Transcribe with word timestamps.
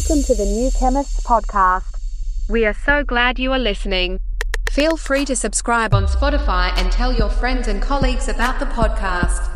Welcome 0.00 0.24
to 0.24 0.34
the 0.34 0.46
New 0.46 0.70
Chemists 0.70 1.20
podcast. 1.20 1.84
We 2.48 2.64
are 2.64 2.72
so 2.72 3.04
glad 3.04 3.38
you 3.38 3.52
are 3.52 3.58
listening. 3.58 4.18
Feel 4.70 4.96
free 4.96 5.26
to 5.26 5.36
subscribe 5.36 5.92
on 5.92 6.06
Spotify 6.06 6.72
and 6.78 6.90
tell 6.90 7.12
your 7.12 7.28
friends 7.28 7.68
and 7.68 7.82
colleagues 7.82 8.26
about 8.26 8.58
the 8.60 8.64
podcast. 8.64 9.46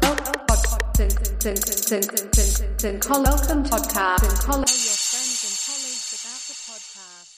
Welcome 0.00 0.37
podcast. 3.62 4.42
Tell 4.42 4.58
your 4.58 4.66
friends 4.66 5.44
and 5.46 5.54
colleagues 5.64 6.10
about 6.18 6.42
the 6.48 6.54
podcast. 6.66 7.28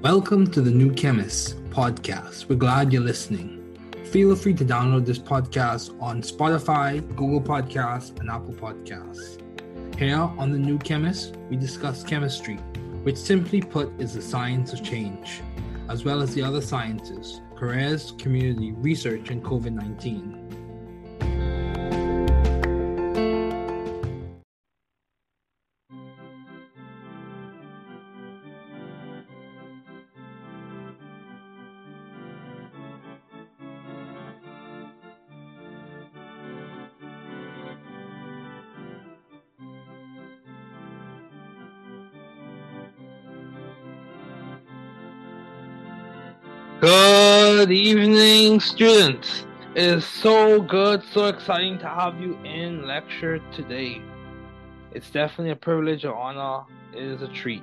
Welcome 0.00 0.46
to 0.52 0.60
the 0.60 0.70
New 0.70 0.92
Chemist 0.92 1.60
podcast. 1.70 2.48
We're 2.48 2.54
glad 2.54 2.92
you're 2.92 3.02
listening. 3.02 3.56
Feel 4.12 4.36
free 4.36 4.54
to 4.54 4.64
download 4.64 5.06
this 5.06 5.18
podcast 5.18 6.00
on 6.00 6.22
Spotify, 6.22 7.04
Google 7.16 7.40
Podcasts, 7.40 8.16
and 8.20 8.30
Apple 8.30 8.54
Podcasts. 8.54 9.39
Here 10.00 10.16
on 10.16 10.50
the 10.50 10.58
New 10.58 10.78
Chemist, 10.78 11.36
we 11.50 11.56
discuss 11.56 12.02
chemistry, 12.02 12.56
which 13.02 13.18
simply 13.18 13.60
put 13.60 13.92
is 14.00 14.14
the 14.14 14.22
science 14.22 14.72
of 14.72 14.82
change, 14.82 15.42
as 15.90 16.06
well 16.06 16.22
as 16.22 16.32
the 16.32 16.42
other 16.42 16.62
sciences, 16.62 17.42
careers, 17.54 18.12
community, 18.12 18.72
research, 18.72 19.28
and 19.28 19.44
COVID 19.44 19.72
19. 19.72 20.39
Good 47.60 47.72
evening, 47.72 48.58
students. 48.58 49.44
It 49.74 49.84
is 49.84 50.06
so 50.06 50.62
good, 50.62 51.02
so 51.12 51.26
exciting 51.26 51.78
to 51.80 51.88
have 51.90 52.18
you 52.18 52.38
in 52.42 52.86
lecture 52.86 53.38
today. 53.52 54.00
It's 54.92 55.10
definitely 55.10 55.50
a 55.50 55.56
privilege, 55.56 56.04
an 56.04 56.12
honor. 56.12 56.64
It 56.94 57.02
is 57.02 57.20
a 57.20 57.28
treat. 57.28 57.62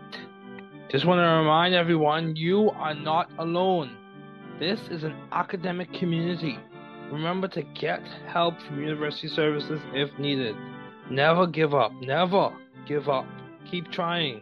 Just 0.91 1.05
want 1.05 1.17
to 1.17 1.23
remind 1.23 1.73
everyone 1.73 2.35
you 2.35 2.69
are 2.69 2.93
not 2.93 3.31
alone. 3.39 3.97
This 4.59 4.79
is 4.91 5.03
an 5.03 5.15
academic 5.31 5.91
community. 5.93 6.59
Remember 7.11 7.47
to 7.47 7.63
get 7.63 8.03
help 8.27 8.61
from 8.61 8.79
university 8.79 9.27
services 9.27 9.81
if 9.95 10.15
needed. 10.19 10.55
Never 11.09 11.47
give 11.47 11.73
up. 11.73 11.91
Never 12.01 12.55
give 12.85 13.09
up. 13.09 13.25
Keep 13.71 13.91
trying. 13.91 14.41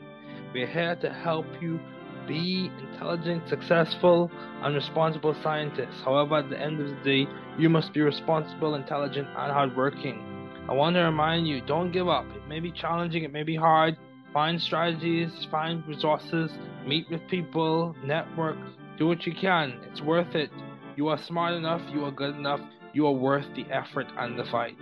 We're 0.54 0.68
here 0.68 0.98
to 0.98 1.14
help 1.14 1.46
you 1.62 1.80
be 2.28 2.72
intelligent, 2.80 3.48
successful, 3.48 4.32
and 4.62 4.76
responsible 4.76 5.36
scientists. 5.42 6.02
However, 6.04 6.38
at 6.38 6.50
the 6.50 6.60
end 6.60 6.82
of 6.82 6.90
the 6.90 7.04
day, 7.04 7.32
you 7.58 7.70
must 7.70 7.94
be 7.94 8.02
responsible, 8.02 8.76
intelligent, 8.76 9.28
and 9.28 9.52
hardworking. 9.52 10.22
I 10.68 10.74
want 10.74 10.96
to 10.96 11.02
remind 11.02 11.48
you 11.48 11.62
don't 11.62 11.92
give 11.92 12.08
up. 12.08 12.26
It 12.36 12.48
may 12.48 12.60
be 12.60 12.72
challenging, 12.72 13.24
it 13.24 13.32
may 13.32 13.44
be 13.44 13.56
hard. 13.56 13.98
Find 14.34 14.60
strategies, 14.60 15.32
find 15.50 15.86
resources, 15.88 16.52
meet 16.86 17.10
with 17.10 17.22
people, 17.30 17.96
network, 18.04 18.58
do 18.98 19.08
what 19.08 19.26
you 19.26 19.34
can. 19.34 19.80
It's 19.90 20.02
worth 20.02 20.36
it. 20.36 20.50
You 20.96 21.08
are 21.10 21.18
smart 21.18 21.54
enough, 21.54 21.82
you 21.94 22.04
are 22.06 22.12
good 22.12 22.36
enough, 22.36 22.62
you 22.94 23.06
are 23.08 23.14
worth 23.14 23.46
the 23.56 23.66
effort 23.72 24.08
and 24.18 24.38
the 24.38 24.46
fight. 24.46 24.78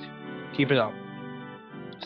Keep 0.56 0.72
it 0.72 0.78
up. 0.78 1.03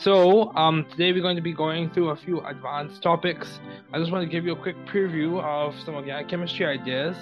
So, 0.00 0.54
um, 0.54 0.86
today 0.92 1.12
we're 1.12 1.22
going 1.22 1.34
to 1.34 1.42
be 1.42 1.52
going 1.52 1.90
through 1.90 2.10
a 2.10 2.16
few 2.16 2.40
advanced 2.46 3.02
topics. 3.02 3.58
I 3.92 3.98
just 3.98 4.12
want 4.12 4.22
to 4.24 4.30
give 4.30 4.44
you 4.44 4.52
a 4.52 4.56
quick 4.56 4.76
preview 4.86 5.42
of 5.42 5.74
some 5.84 5.96
organic 5.96 6.28
chemistry 6.28 6.66
ideas. 6.66 7.16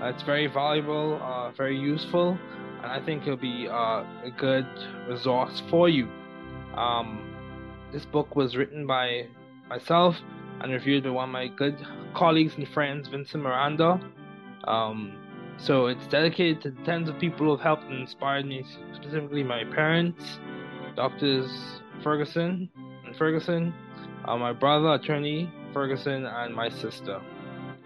Uh, 0.00 0.06
it's 0.06 0.22
very 0.22 0.46
valuable, 0.46 1.20
uh, 1.22 1.50
very 1.50 1.78
useful, 1.78 2.38
and 2.82 2.86
I 2.90 3.04
think 3.04 3.24
it'll 3.24 3.36
be 3.36 3.68
uh, 3.68 4.04
a 4.24 4.32
good 4.38 4.66
resource 5.06 5.62
for 5.68 5.90
you. 5.90 6.08
Um, 6.74 7.34
this 7.92 8.06
book 8.06 8.34
was 8.34 8.56
written 8.56 8.86
by 8.86 9.26
myself 9.68 10.16
and 10.62 10.72
reviewed 10.72 11.04
by 11.04 11.10
one 11.10 11.28
of 11.28 11.32
my 11.32 11.48
good 11.48 11.76
colleagues 12.14 12.54
and 12.56 12.66
friends, 12.66 13.08
Vincent 13.08 13.42
Miranda. 13.42 14.00
Um, 14.64 15.18
so 15.58 15.86
it's 15.86 16.06
dedicated 16.06 16.62
to 16.62 16.70
the 16.70 16.82
tens 16.84 17.10
of 17.10 17.18
people 17.18 17.44
who 17.44 17.50
have 17.50 17.60
helped 17.60 17.84
and 17.84 18.00
inspired 18.00 18.46
me, 18.46 18.64
specifically 18.94 19.42
my 19.42 19.64
parents, 19.64 20.38
doctors 20.96 21.81
Ferguson 22.02 22.68
and 23.06 23.16
Ferguson, 23.16 23.72
uh, 24.24 24.36
my 24.36 24.52
brother, 24.52 24.94
attorney 24.94 25.50
Ferguson, 25.72 26.26
and 26.26 26.54
my 26.54 26.68
sister. 26.68 27.20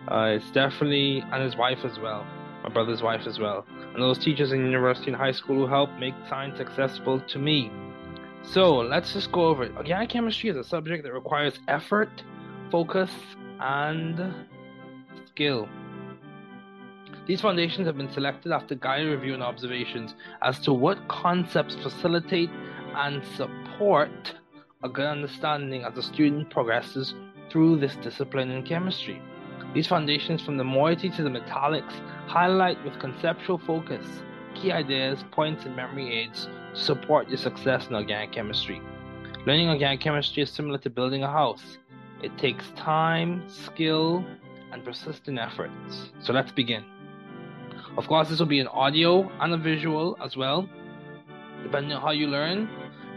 Uh, 0.08 0.36
it's 0.36 0.50
definitely, 0.50 1.22
and 1.32 1.42
his 1.42 1.56
wife 1.56 1.84
as 1.84 1.98
well, 1.98 2.26
my 2.62 2.68
brother's 2.68 3.02
wife 3.02 3.26
as 3.26 3.38
well, 3.38 3.66
and 3.94 4.02
those 4.02 4.18
teachers 4.18 4.52
in 4.52 4.64
university 4.64 5.08
and 5.08 5.16
high 5.16 5.32
school 5.32 5.56
who 5.56 5.66
helped 5.66 5.98
make 5.98 6.14
science 6.28 6.60
accessible 6.60 7.20
to 7.20 7.38
me. 7.38 7.70
So 8.42 8.76
let's 8.76 9.12
just 9.12 9.32
go 9.32 9.46
over 9.46 9.64
it. 9.64 9.76
Organic 9.76 10.10
chemistry 10.10 10.50
is 10.50 10.56
a 10.56 10.64
subject 10.64 11.02
that 11.04 11.12
requires 11.12 11.58
effort, 11.66 12.22
focus, 12.70 13.10
and 13.60 14.34
skill. 15.26 15.68
These 17.26 17.40
foundations 17.40 17.88
have 17.88 17.96
been 17.96 18.12
selected 18.12 18.52
after 18.52 18.76
guided 18.76 19.08
review 19.08 19.34
and 19.34 19.42
observations 19.42 20.14
as 20.42 20.60
to 20.60 20.72
what 20.72 21.08
concepts 21.08 21.74
facilitate 21.74 22.50
and 22.94 23.24
support 23.36 23.65
a 24.82 24.88
good 24.88 25.06
understanding 25.06 25.84
as 25.84 25.94
the 25.94 26.02
student 26.02 26.50
progresses 26.50 27.14
through 27.50 27.78
this 27.78 27.96
discipline 27.96 28.50
in 28.50 28.62
chemistry. 28.62 29.20
These 29.74 29.86
foundations, 29.86 30.42
from 30.42 30.56
the 30.56 30.64
moiety 30.64 31.10
to 31.10 31.22
the 31.22 31.28
metallics, 31.28 31.92
highlight 32.26 32.82
with 32.84 32.98
conceptual 32.98 33.58
focus 33.58 34.06
key 34.54 34.72
ideas, 34.72 35.22
points, 35.32 35.66
and 35.66 35.76
memory 35.76 36.10
aids 36.10 36.48
to 36.74 36.80
support 36.80 37.28
your 37.28 37.36
success 37.36 37.88
in 37.88 37.94
organic 37.94 38.32
chemistry. 38.32 38.80
Learning 39.46 39.68
organic 39.68 40.00
chemistry 40.00 40.42
is 40.42 40.50
similar 40.50 40.78
to 40.78 40.90
building 40.90 41.22
a 41.22 41.30
house. 41.30 41.78
It 42.22 42.36
takes 42.38 42.70
time, 42.70 43.46
skill, 43.48 44.24
and 44.72 44.82
persistent 44.82 45.38
efforts. 45.38 46.10
So 46.20 46.32
let's 46.32 46.50
begin. 46.50 46.84
Of 47.98 48.08
course, 48.08 48.28
this 48.28 48.38
will 48.38 48.46
be 48.46 48.60
an 48.60 48.68
audio 48.68 49.30
and 49.40 49.52
a 49.52 49.58
visual 49.58 50.16
as 50.24 50.36
well, 50.36 50.68
depending 51.62 51.92
on 51.92 52.00
how 52.00 52.12
you 52.12 52.26
learn. 52.26 52.68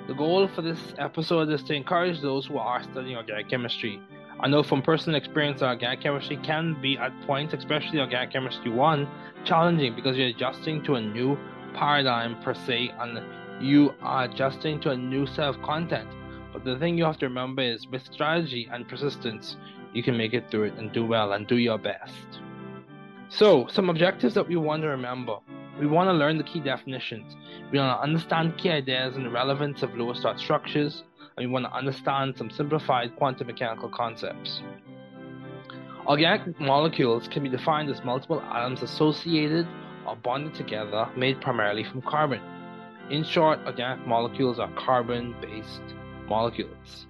The 0.09 0.15
goal 0.15 0.47
for 0.47 0.63
this 0.63 0.95
episode 0.97 1.51
is 1.51 1.61
to 1.65 1.75
encourage 1.75 2.19
those 2.19 2.47
who 2.47 2.57
are 2.57 2.81
studying 2.81 3.15
organic 3.15 3.47
chemistry. 3.47 4.01
I 4.39 4.47
know 4.47 4.63
from 4.63 4.81
personal 4.81 5.15
experience 5.15 5.59
that 5.59 5.67
organic 5.67 6.01
chemistry 6.01 6.37
can 6.37 6.81
be 6.81 6.97
at 6.97 7.13
points, 7.27 7.53
especially 7.53 7.99
organic 7.99 8.31
chemistry 8.31 8.71
1, 8.71 9.07
challenging 9.45 9.93
because 9.93 10.17
you're 10.17 10.29
adjusting 10.29 10.81
to 10.85 10.95
a 10.95 11.01
new 11.01 11.37
paradigm 11.75 12.41
per 12.41 12.55
se 12.55 12.91
and 12.99 13.21
you 13.63 13.93
are 14.01 14.23
adjusting 14.23 14.79
to 14.79 14.89
a 14.89 14.97
new 14.97 15.27
set 15.27 15.45
of 15.45 15.61
content. 15.61 16.09
But 16.53 16.65
the 16.65 16.79
thing 16.79 16.97
you 16.97 17.05
have 17.05 17.19
to 17.19 17.27
remember 17.27 17.61
is 17.61 17.85
with 17.85 18.03
strategy 18.11 18.67
and 18.73 18.87
persistence, 18.87 19.57
you 19.93 20.01
can 20.01 20.17
make 20.17 20.33
it 20.33 20.49
through 20.49 20.63
it 20.63 20.73
and 20.79 20.91
do 20.91 21.05
well 21.05 21.33
and 21.33 21.45
do 21.45 21.57
your 21.57 21.77
best. 21.77 22.41
So, 23.29 23.67
some 23.67 23.91
objectives 23.91 24.33
that 24.33 24.47
we 24.47 24.55
want 24.55 24.81
to 24.81 24.87
remember. 24.87 25.37
We 25.79 25.87
want 25.87 26.09
to 26.09 26.13
learn 26.13 26.37
the 26.37 26.43
key 26.43 26.59
definitions. 26.59 27.35
We 27.71 27.79
want 27.79 27.97
to 27.97 28.03
understand 28.03 28.57
key 28.57 28.69
ideas 28.69 29.15
and 29.15 29.25
the 29.25 29.29
relevance 29.29 29.81
of 29.81 29.95
Lewis 29.95 30.19
dot 30.19 30.37
structures, 30.37 31.03
and 31.37 31.47
we 31.47 31.51
want 31.51 31.65
to 31.65 31.71
understand 31.71 32.37
some 32.37 32.49
simplified 32.49 33.15
quantum 33.15 33.47
mechanical 33.47 33.87
concepts. 33.87 34.61
Organic 36.05 36.59
molecules 36.59 37.27
can 37.27 37.43
be 37.43 37.49
defined 37.49 37.89
as 37.89 38.03
multiple 38.03 38.41
atoms 38.41 38.81
associated 38.81 39.67
or 40.05 40.15
bonded 40.17 40.55
together, 40.55 41.07
made 41.15 41.39
primarily 41.39 41.83
from 41.83 42.01
carbon. 42.01 42.41
In 43.09 43.23
short, 43.23 43.59
organic 43.65 44.05
molecules 44.05 44.59
are 44.59 44.71
carbon 44.75 45.35
based 45.41 45.81
molecules. 46.27 47.05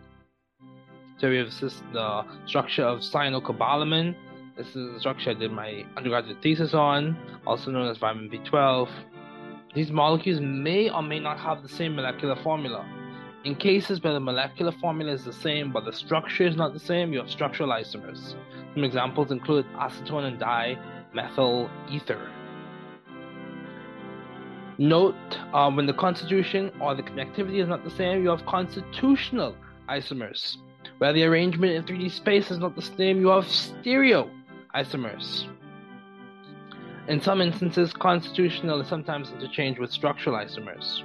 So 1.18 1.30
we 1.30 1.38
have 1.38 1.50
the 1.60 2.25
structure 2.45 2.83
of 2.83 3.00
cyanocobalamin. 3.00 4.15
This 4.60 4.76
is 4.76 4.92
the 4.92 5.00
structure 5.00 5.30
I 5.30 5.36
did 5.36 5.54
my 5.54 5.86
undergraduate 5.96 6.42
thesis 6.42 6.74
on, 6.74 7.16
also 7.48 7.72
known 7.72 7.88
as 7.88 7.98
vitamin 7.98 8.30
B12. 8.30 8.90
These 9.74 9.90
molecules 9.90 10.42
may 10.42 10.90
or 10.90 11.02
may 11.02 11.18
not 11.18 11.40
have 11.40 11.64
the 11.64 11.70
same 11.70 11.96
molecular 11.96 12.36
formula. 12.36 12.86
In 13.46 13.56
cases 13.56 14.04
where 14.04 14.12
the 14.12 14.20
molecular 14.20 14.74
formula 14.74 15.14
is 15.14 15.24
the 15.24 15.32
same 15.32 15.72
but 15.72 15.86
the 15.86 15.94
structure 15.94 16.46
is 16.46 16.58
not 16.58 16.74
the 16.74 16.80
same, 16.80 17.14
you 17.14 17.20
have 17.20 17.30
structural 17.30 17.70
isomers. 17.70 18.36
Some 18.74 18.84
examples 18.84 19.32
include 19.32 19.66
acetone 19.76 20.26
and 20.26 20.38
dimethyl 20.38 21.70
ether. 21.90 22.30
Note 24.78 25.40
uh, 25.54 25.72
when 25.72 25.86
the 25.86 25.94
constitution 25.94 26.70
or 26.82 26.96
the 26.96 27.04
connectivity 27.04 27.62
is 27.64 27.70
not 27.70 27.86
the 27.86 27.92
same, 27.92 28.24
you 28.24 28.30
have 28.30 28.46
constitutional 28.46 29.56
isomers. 29.88 30.58
Where 30.98 31.14
the 31.14 31.24
arrangement 31.24 31.72
in 31.72 31.84
3D 31.84 32.12
space 32.12 32.52
is 32.52 32.58
not 32.58 32.76
the 32.76 32.82
same, 32.82 33.22
you 33.22 33.30
have 33.30 33.48
stereo 33.48 34.30
isomers. 34.75 35.48
In 37.07 37.19
some 37.19 37.42
instances, 37.42 37.92
constitutional 37.92 38.81
is 38.81 38.88
sometimes 38.88 39.31
interchanged 39.31 39.80
with 39.80 39.92
structural 39.92 40.36
isomers. 40.36 41.01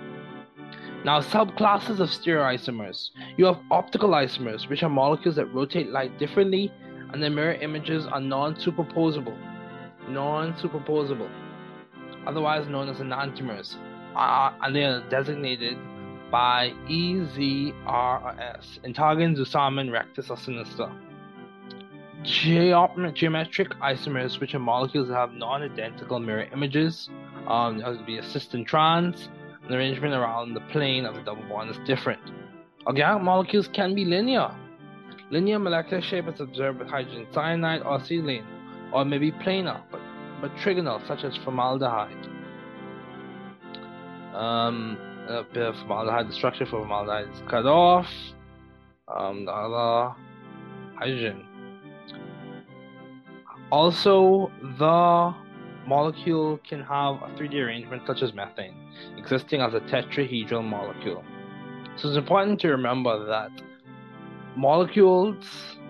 Now, 1.05 1.20
subclasses 1.20 2.00
of 2.00 2.11
stereoisomers. 2.11 3.11
You 3.37 3.46
have 3.46 3.58
optical 3.70 4.11
isomers, 4.11 4.69
which 4.69 4.82
are 4.82 4.88
molecules 4.88 5.37
that 5.37 5.46
rotate 5.46 5.90
light 5.90 6.19
differently, 6.19 6.72
and 7.12 7.22
their 7.22 7.31
mirror 7.31 7.55
images 7.55 8.06
are 8.06 8.20
non-superposable. 8.20 9.37
Non-superposable, 10.08 11.31
otherwise 12.26 12.69
known 12.69 12.88
as 12.88 12.99
enantiomers, 12.99 13.76
and 14.17 14.75
they 14.76 14.84
are 14.84 15.00
designated 15.08 15.78
by 16.31 16.72
EZRS, 16.88 17.72
Intagon, 18.84 19.37
Zusammen, 19.37 19.90
Rectus, 19.90 20.31
or 20.31 20.37
Sinister. 20.37 20.90
Geometric 22.25 23.69
isomers, 23.81 24.41
which 24.41 24.55
are 24.55 24.59
molecules 24.59 25.09
that 25.09 25.15
have 25.15 25.32
non-identical 25.32 26.19
mirror 26.19 26.47
images, 26.53 27.09
um, 27.47 27.79
that 27.79 27.88
would 27.88 28.06
be 28.06 28.19
a 28.19 28.23
cis 28.23 28.53
and 28.55 28.67
trans, 28.67 29.29
the 29.69 29.75
arrangement 29.75 30.15
around 30.15 30.55
the 30.55 30.61
plane 30.73 31.06
of 31.06 31.15
the 31.15 31.21
double 31.23 31.43
bond 31.49 31.71
is 31.71 31.79
different. 31.87 32.21
Organic 32.87 33.23
molecules 33.23 33.69
can 33.69 33.94
be 33.94 34.05
linear. 34.05 34.55
Linear 35.31 35.59
molecular 35.59 36.03
shape 36.03 36.29
is 36.29 36.41
observed 36.41 36.79
with 36.79 36.88
hydrogen 36.88 37.26
cyanide 37.32 37.82
or 37.82 37.99
acetylene, 37.99 38.44
or 38.93 39.05
maybe 39.05 39.32
planar, 39.32 39.82
but, 39.91 40.00
but 40.41 40.55
trigonal, 40.56 41.06
such 41.06 41.25
as 41.25 41.37
formaldehyde. 41.44 42.29
Um, 44.35 44.99
formaldehyde, 45.53 46.29
the 46.29 46.32
structure 46.32 46.67
for 46.67 46.81
formaldehyde 46.81 47.29
is 47.31 47.43
cut 47.49 47.67
off. 47.67 48.09
Um, 49.09 49.44
the 49.44 49.53
other 49.53 50.15
hydrogen. 50.99 51.47
Also, 53.75 54.53
the 54.79 55.35
molecule 55.85 56.61
can 56.69 56.81
have 56.81 57.17
a 57.26 57.29
3D 57.37 57.55
arrangement 57.55 58.03
such 58.06 58.23
as 58.23 58.32
methane, 58.32 58.76
existing 59.17 59.61
as 59.61 59.75
a 59.75 59.81
tetrahedral 59.81 60.62
molecule. 60.62 61.25
So 61.97 62.06
it's 62.06 62.17
important 62.17 62.61
to 62.61 62.69
remember 62.69 63.26
that 63.26 63.50
molecules 64.55 65.44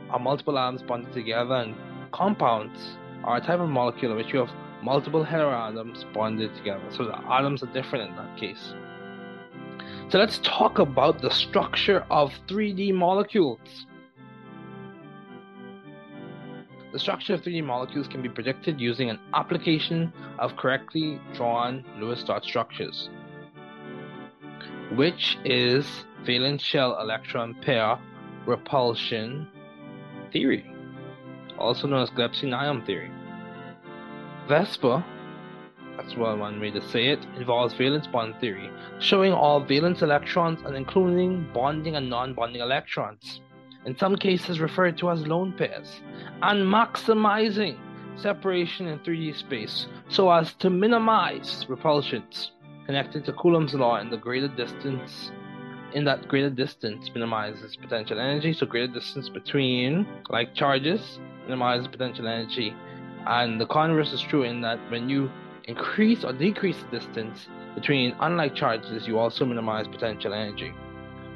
are 0.09 0.19
multiple 0.19 0.59
atoms 0.59 0.81
bonded 0.81 1.13
together, 1.13 1.57
and 1.57 1.75
compounds 2.11 2.97
are 3.23 3.37
a 3.37 3.41
type 3.43 3.61
of 3.61 3.69
molecule 3.69 4.13
in 4.13 4.17
which 4.17 4.33
you 4.33 4.39
have 4.39 4.51
multiple 4.83 5.23
heteroatoms 5.23 6.11
bonded 6.15 6.55
together. 6.55 6.87
So 6.89 7.05
the 7.05 7.19
atoms 7.31 7.63
are 7.63 7.73
different 7.75 8.09
in 8.09 8.17
that 8.17 8.35
case. 8.39 8.73
So 10.09 10.17
let's 10.17 10.39
talk 10.39 10.79
about 10.79 11.21
the 11.21 11.31
structure 11.31 12.07
of 12.11 12.33
3D 12.49 12.95
molecules. 12.95 13.85
The 16.95 17.01
structure 17.01 17.35
of 17.35 17.43
3D 17.43 17.65
molecules 17.65 18.07
can 18.07 18.23
be 18.23 18.29
predicted 18.29 18.81
using 18.81 19.11
an 19.11 19.19
application 19.35 20.13
of 20.39 20.57
correctly 20.57 21.21
drawn 21.33 21.85
Lewis 21.99 22.23
dot 22.23 22.45
structures, 22.45 23.11
which 24.95 25.37
is 25.45 26.05
valence 26.25 26.63
shell 26.63 26.97
electron 27.01 27.57
pair 27.63 27.99
repulsion 28.47 29.49
theory, 30.33 30.65
also 31.59 31.89
known 31.89 32.01
as 32.01 32.11
Glepsin 32.11 32.55
ion 32.55 32.87
theory. 32.87 33.11
VSEPR, 34.47 35.05
that's 35.97 36.15
one 36.15 36.61
way 36.61 36.71
to 36.71 36.89
say 36.91 37.09
it, 37.09 37.27
involves 37.37 37.75
valence 37.75 38.07
bond 38.07 38.37
theory, 38.41 38.71
showing 39.01 39.33
all 39.33 39.59
valence 39.59 40.03
electrons 40.03 40.61
and 40.65 40.77
including 40.77 41.45
bonding 41.53 41.97
and 41.97 42.09
non 42.09 42.35
bonding 42.35 42.63
electrons 42.63 43.41
in 43.87 43.97
some 43.99 44.17
cases 44.17 44.61
referred 44.61 44.97
to 44.99 45.11
as 45.11 45.27
lone 45.27 45.53
pairs, 45.53 46.01
and 46.43 46.67
maximizing 46.67 47.77
separation 48.17 48.87
in 48.87 48.99
3D 49.01 49.37
space 49.37 49.87
so 50.09 50.31
as 50.31 50.55
to 50.55 50.71
minimize 50.71 51.67
repulsions 51.69 52.53
connected 52.87 53.25
to 53.25 53.33
Coulomb's 53.33 53.75
law 53.75 53.97
in 53.97 54.11
the 54.11 54.17
greater 54.17 54.49
distance 54.49 55.31
in 55.95 56.05
that 56.05 56.27
greater 56.29 56.51
distance 56.51 57.11
minimizes 57.15 57.77
potential 57.77 58.19
energy. 58.19 58.53
So 58.53 58.67
greater 58.67 58.93
distance 58.93 59.29
between 59.29 60.07
like 60.29 60.55
charges 60.55 61.19
minimizes 61.45 61.87
potential 61.89 62.27
energy. 62.27 62.75
And 63.27 63.61
the 63.61 63.67
converse 63.67 64.13
is 64.13 64.21
true 64.21 64.43
in 64.43 64.61
that 64.63 64.79
when 64.91 65.09
you 65.09 65.31
increase 65.65 66.25
or 66.25 66.33
decrease 66.33 66.77
the 66.79 66.99
distance 66.99 67.47
between 67.75 68.15
unlike 68.21 68.55
charges 68.55 69.07
you 69.07 69.19
also 69.19 69.47
minimize 69.47 69.89
potential 69.89 70.35
energy 70.35 70.75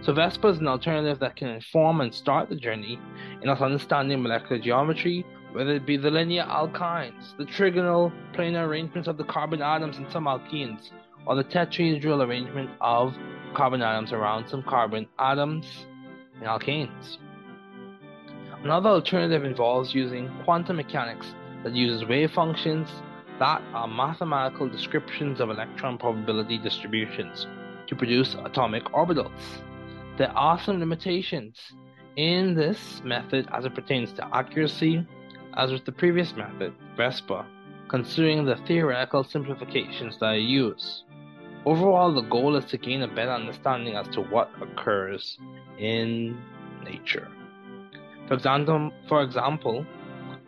so 0.00 0.12
VESPA 0.12 0.52
is 0.52 0.58
an 0.58 0.68
alternative 0.68 1.18
that 1.18 1.36
can 1.36 1.48
inform 1.48 2.00
and 2.00 2.14
start 2.14 2.48
the 2.48 2.56
journey 2.56 3.00
in 3.42 3.48
us 3.48 3.60
understanding 3.60 4.22
molecular 4.22 4.60
geometry, 4.60 5.26
whether 5.52 5.74
it 5.74 5.86
be 5.86 5.96
the 5.96 6.10
linear 6.10 6.44
alkynes, 6.44 7.36
the 7.36 7.44
trigonal 7.44 8.12
planar 8.32 8.66
arrangements 8.66 9.08
of 9.08 9.16
the 9.16 9.24
carbon 9.24 9.60
atoms 9.60 9.98
in 9.98 10.08
some 10.10 10.24
alkenes, 10.26 10.90
or 11.26 11.34
the 11.34 11.44
tetrahedral 11.44 12.24
arrangement 12.24 12.70
of 12.80 13.14
carbon 13.54 13.82
atoms 13.82 14.12
around 14.12 14.48
some 14.48 14.62
carbon 14.62 15.06
atoms 15.18 15.86
in 16.40 16.46
alkanes. 16.46 17.18
Another 18.62 18.90
alternative 18.90 19.44
involves 19.44 19.94
using 19.94 20.30
quantum 20.44 20.76
mechanics 20.76 21.34
that 21.64 21.74
uses 21.74 22.08
wave 22.08 22.30
functions 22.32 22.88
that 23.38 23.62
are 23.72 23.86
mathematical 23.86 24.68
descriptions 24.68 25.40
of 25.40 25.50
electron 25.50 25.98
probability 25.98 26.58
distributions 26.58 27.46
to 27.86 27.96
produce 27.96 28.34
atomic 28.44 28.84
orbitals. 28.86 29.62
There 30.18 30.36
are 30.36 30.58
some 30.58 30.80
limitations 30.80 31.56
in 32.16 32.54
this 32.54 33.00
method 33.04 33.46
as 33.52 33.64
it 33.64 33.74
pertains 33.76 34.12
to 34.14 34.26
accuracy, 34.34 35.06
as 35.56 35.70
with 35.70 35.84
the 35.84 35.92
previous 35.92 36.34
method, 36.34 36.74
VESPA, 36.96 37.46
considering 37.86 38.44
the 38.44 38.56
theoretical 38.66 39.22
simplifications 39.22 40.18
that 40.18 40.30
I 40.30 40.34
use. 40.34 41.04
Overall, 41.64 42.12
the 42.12 42.22
goal 42.22 42.56
is 42.56 42.64
to 42.64 42.78
gain 42.78 43.02
a 43.02 43.06
better 43.06 43.30
understanding 43.30 43.94
as 43.94 44.08
to 44.08 44.22
what 44.22 44.50
occurs 44.60 45.38
in 45.78 46.36
nature. 46.82 47.28
For 48.26 48.34
example, 48.34 48.90
for 49.06 49.22
example, 49.22 49.86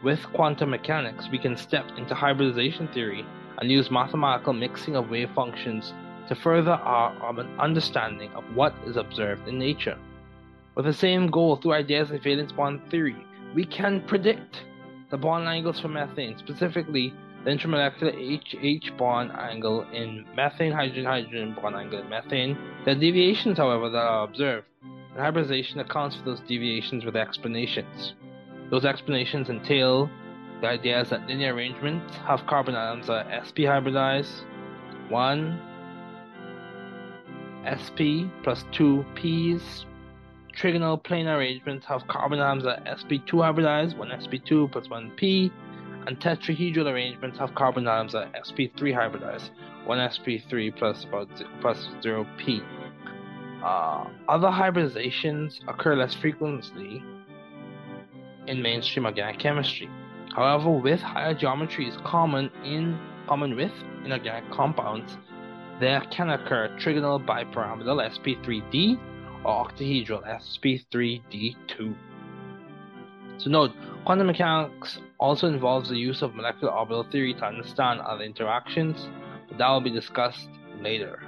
with 0.02 0.20
quantum 0.32 0.70
mechanics, 0.70 1.28
we 1.30 1.38
can 1.38 1.56
step 1.56 1.84
into 1.96 2.12
hybridization 2.16 2.88
theory 2.88 3.24
and 3.58 3.70
use 3.70 3.88
mathematical 3.88 4.52
mixing 4.52 4.96
of 4.96 5.10
wave 5.10 5.30
functions 5.32 5.94
to 6.30 6.36
further 6.36 6.70
our 6.70 7.10
um, 7.28 7.40
understanding 7.58 8.30
of 8.34 8.44
what 8.54 8.72
is 8.86 8.96
observed 8.96 9.48
in 9.48 9.58
nature. 9.58 9.98
With 10.76 10.84
the 10.84 10.92
same 10.92 11.28
goal 11.28 11.56
through 11.56 11.72
ideas 11.72 12.12
of 12.12 12.22
valence 12.22 12.52
bond 12.52 12.88
theory, 12.88 13.26
we 13.52 13.64
can 13.64 14.00
predict 14.06 14.62
the 15.10 15.18
bond 15.18 15.48
angles 15.48 15.80
for 15.80 15.88
methane, 15.88 16.38
specifically 16.38 17.12
the 17.44 17.50
intermolecular 17.50 18.14
HH 18.14 18.96
bond 18.96 19.32
angle 19.32 19.82
in 19.92 20.24
methane, 20.36 20.70
hydrogen, 20.70 21.04
hydrogen 21.04 21.56
bond 21.60 21.74
angle 21.74 21.98
in 21.98 22.08
methane. 22.08 22.56
There 22.84 22.94
are 22.94 22.98
deviations, 22.98 23.58
however, 23.58 23.90
that 23.90 23.98
are 23.98 24.22
observed, 24.22 24.68
and 24.82 25.18
hybridization 25.18 25.80
accounts 25.80 26.14
for 26.14 26.22
those 26.22 26.40
deviations 26.40 27.04
with 27.04 27.16
explanations. 27.16 28.14
Those 28.70 28.84
explanations 28.84 29.50
entail 29.50 30.08
the 30.60 30.68
ideas 30.68 31.10
that 31.10 31.26
linear 31.26 31.54
arrangements 31.54 32.14
have 32.18 32.46
carbon 32.46 32.76
atoms 32.76 33.10
are 33.10 33.26
sp 33.42 33.66
hybridized, 33.66 34.44
1 35.08 35.69
sp 37.68 38.30
plus 38.42 38.64
2 38.72 39.04
p's. 39.14 39.86
Trigonal 40.56 41.02
planar 41.02 41.38
arrangements 41.38 41.86
have 41.86 42.06
carbon 42.08 42.40
atoms 42.40 42.66
at 42.66 42.84
sp2 42.84 43.30
hybridized, 43.30 43.96
1 43.96 44.08
sp2 44.08 44.72
plus 44.72 44.88
1 44.88 45.12
p, 45.16 45.52
and 46.06 46.18
tetrahedral 46.20 46.86
arrangements 46.86 47.38
have 47.38 47.54
carbon 47.54 47.86
atoms 47.86 48.14
at 48.14 48.32
sp3 48.44 48.76
hybridized, 48.76 49.50
1 49.86 49.98
sp3 49.98 50.76
plus 50.76 51.04
about 51.04 51.28
plus 51.60 51.88
0 52.02 52.26
p. 52.38 52.60
Uh, 53.62 54.06
other 54.28 54.48
hybridizations 54.48 55.60
occur 55.68 55.94
less 55.94 56.14
frequently 56.14 57.02
in 58.46 58.62
mainstream 58.62 59.04
organic 59.04 59.38
chemistry. 59.38 59.88
However, 60.34 60.70
with 60.70 61.00
higher 61.00 61.34
geometries 61.34 62.02
common 62.04 62.50
in 62.64 62.98
common 63.26 63.54
with 63.54 63.72
inorganic 64.04 64.50
compounds, 64.50 65.16
there 65.80 66.02
can 66.10 66.30
occur 66.30 66.68
trigonal 66.78 67.24
bipyramidal 67.24 67.98
sp3d 68.12 69.00
or 69.44 69.66
octahedral 69.66 70.22
sp3d2. 70.40 71.94
So 73.38 73.48
note, 73.48 73.72
quantum 74.04 74.26
mechanics 74.26 74.98
also 75.18 75.46
involves 75.48 75.88
the 75.88 75.96
use 75.96 76.20
of 76.20 76.34
molecular 76.34 76.72
orbital 76.72 77.04
theory 77.04 77.32
to 77.34 77.44
understand 77.44 78.00
other 78.00 78.24
interactions, 78.24 79.08
but 79.48 79.56
that 79.56 79.68
will 79.70 79.80
be 79.80 79.90
discussed 79.90 80.50
later. 80.80 81.22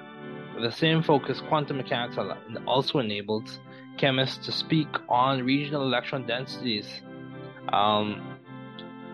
With 0.54 0.64
the 0.64 0.72
same 0.72 1.02
focus, 1.02 1.40
quantum 1.48 1.78
mechanics 1.78 2.18
also 2.66 2.98
enables 2.98 3.58
chemists 3.96 4.44
to 4.44 4.52
speak 4.52 4.88
on 5.08 5.42
regional 5.42 5.82
electron 5.82 6.26
densities. 6.26 7.00
Um, 7.72 8.36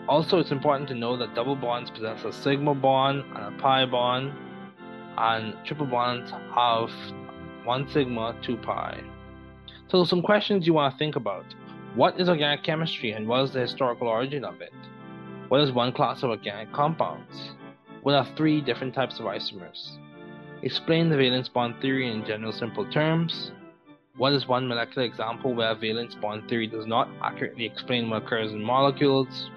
also, 0.09 0.41
it's 0.41 0.51
important 0.51 0.89
to 0.89 0.95
know 0.97 1.17
that 1.17 1.37
double 1.37 1.55
bonds 1.55 1.91
possess 1.91 2.25
a 2.25 2.33
sigma 2.33 2.75
bond 2.75 3.23
and 3.37 3.55
a 3.55 3.59
pi 3.59 3.85
bond, 3.87 4.33
and 5.19 5.55
triple 5.65 5.87
bonds 5.87 6.31
have 6.31 6.91
one 7.65 7.89
sigma, 7.91 8.37
two 8.43 8.57
pi. 8.57 9.01
So, 9.89 10.05
some 10.05 10.23
questions 10.23 10.67
you 10.67 10.75
want 10.75 10.95
to 10.95 10.99
think 10.99 11.17
about. 11.17 11.45
What 11.95 12.21
is 12.21 12.29
organic 12.29 12.63
chemistry 12.63 13.13
and 13.13 13.27
what 13.27 13.43
is 13.45 13.53
the 13.53 13.61
historical 13.61 14.09
origin 14.09 14.45
of 14.45 14.61
it? 14.61 14.73
What 15.49 15.61
is 15.61 15.73
one 15.73 15.93
class 15.93 16.23
of 16.23 16.31
organic 16.31 16.73
compounds? 16.73 17.53
What 18.03 18.15
are 18.15 18.27
three 18.37 18.61
different 18.61 18.95
types 18.95 19.19
of 19.19 19.27
isomers? 19.27 19.99
Explain 20.63 21.09
the 21.09 21.17
valence 21.17 21.49
bond 21.49 21.77
theory 21.81 22.13
in 22.13 22.25
general 22.25 22.53
simple 22.53 22.89
terms. 22.91 23.53
What 24.17 24.33
is 24.33 24.47
one 24.47 24.69
molecular 24.69 25.07
example 25.07 25.55
where 25.55 25.75
valence 25.75 26.15
bond 26.15 26.49
theory 26.49 26.67
does 26.67 26.87
not 26.87 27.09
accurately 27.23 27.65
explain 27.65 28.11
what 28.11 28.23
occurs 28.25 28.53
in 28.53 28.63
molecules? 28.63 29.51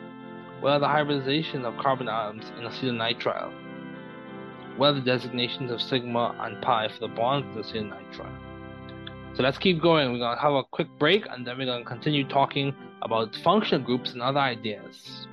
What 0.61 0.73
are 0.73 0.79
the 0.79 0.87
hybridization 0.87 1.65
of 1.65 1.77
carbon 1.77 2.07
atoms 2.07 2.51
in 2.57 2.65
acetonitrile? 2.65 3.60
What 4.77 4.87
are 4.87 4.93
the 4.93 5.01
designations 5.01 5.71
of 5.71 5.81
sigma 5.81 6.35
and 6.39 6.61
pi 6.61 6.87
for 6.87 7.07
the 7.07 7.13
bonds 7.13 7.71
in 7.73 7.89
acetonitrile? 7.89 9.35
So 9.35 9.43
let's 9.43 9.57
keep 9.57 9.81
going. 9.81 10.11
We're 10.11 10.19
going 10.19 10.35
to 10.35 10.41
have 10.41 10.53
a 10.53 10.63
quick 10.63 10.87
break 10.99 11.25
and 11.29 11.45
then 11.45 11.57
we're 11.57 11.65
going 11.65 11.83
to 11.83 11.89
continue 11.89 12.27
talking 12.27 12.73
about 13.01 13.35
functional 13.43 13.83
groups 13.83 14.11
and 14.11 14.21
other 14.21 14.39
ideas. 14.39 15.27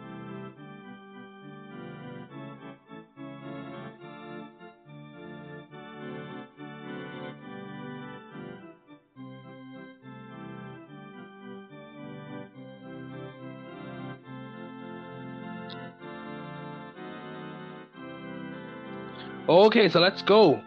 Okay, 19.48 19.88
so 19.88 19.98
let's 19.98 20.20
go. 20.20 20.60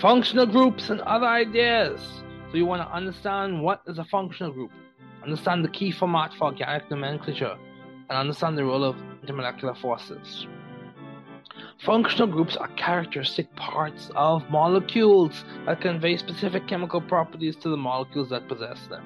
Functional 0.00 0.46
groups 0.46 0.90
and 0.90 1.00
other 1.00 1.26
ideas. 1.26 2.00
So 2.50 2.56
you 2.56 2.66
want 2.66 2.80
to 2.80 2.94
understand 2.94 3.60
what 3.60 3.82
is 3.88 3.98
a 3.98 4.04
functional 4.04 4.52
group, 4.52 4.70
understand 5.24 5.64
the 5.64 5.68
key 5.68 5.90
format 5.90 6.32
for 6.34 6.44
organic 6.44 6.88
nomenclature, 6.88 7.56
and 8.08 8.16
understand 8.16 8.56
the 8.56 8.64
role 8.64 8.84
of 8.84 8.94
intermolecular 9.24 9.76
forces. 9.76 10.46
Functional 11.84 12.28
groups 12.28 12.56
are 12.56 12.68
characteristic 12.76 13.52
parts 13.56 14.08
of 14.14 14.48
molecules 14.50 15.44
that 15.66 15.80
convey 15.80 16.16
specific 16.16 16.68
chemical 16.68 17.00
properties 17.00 17.56
to 17.56 17.70
the 17.70 17.76
molecules 17.76 18.28
that 18.28 18.46
possess 18.46 18.86
them. 18.86 19.02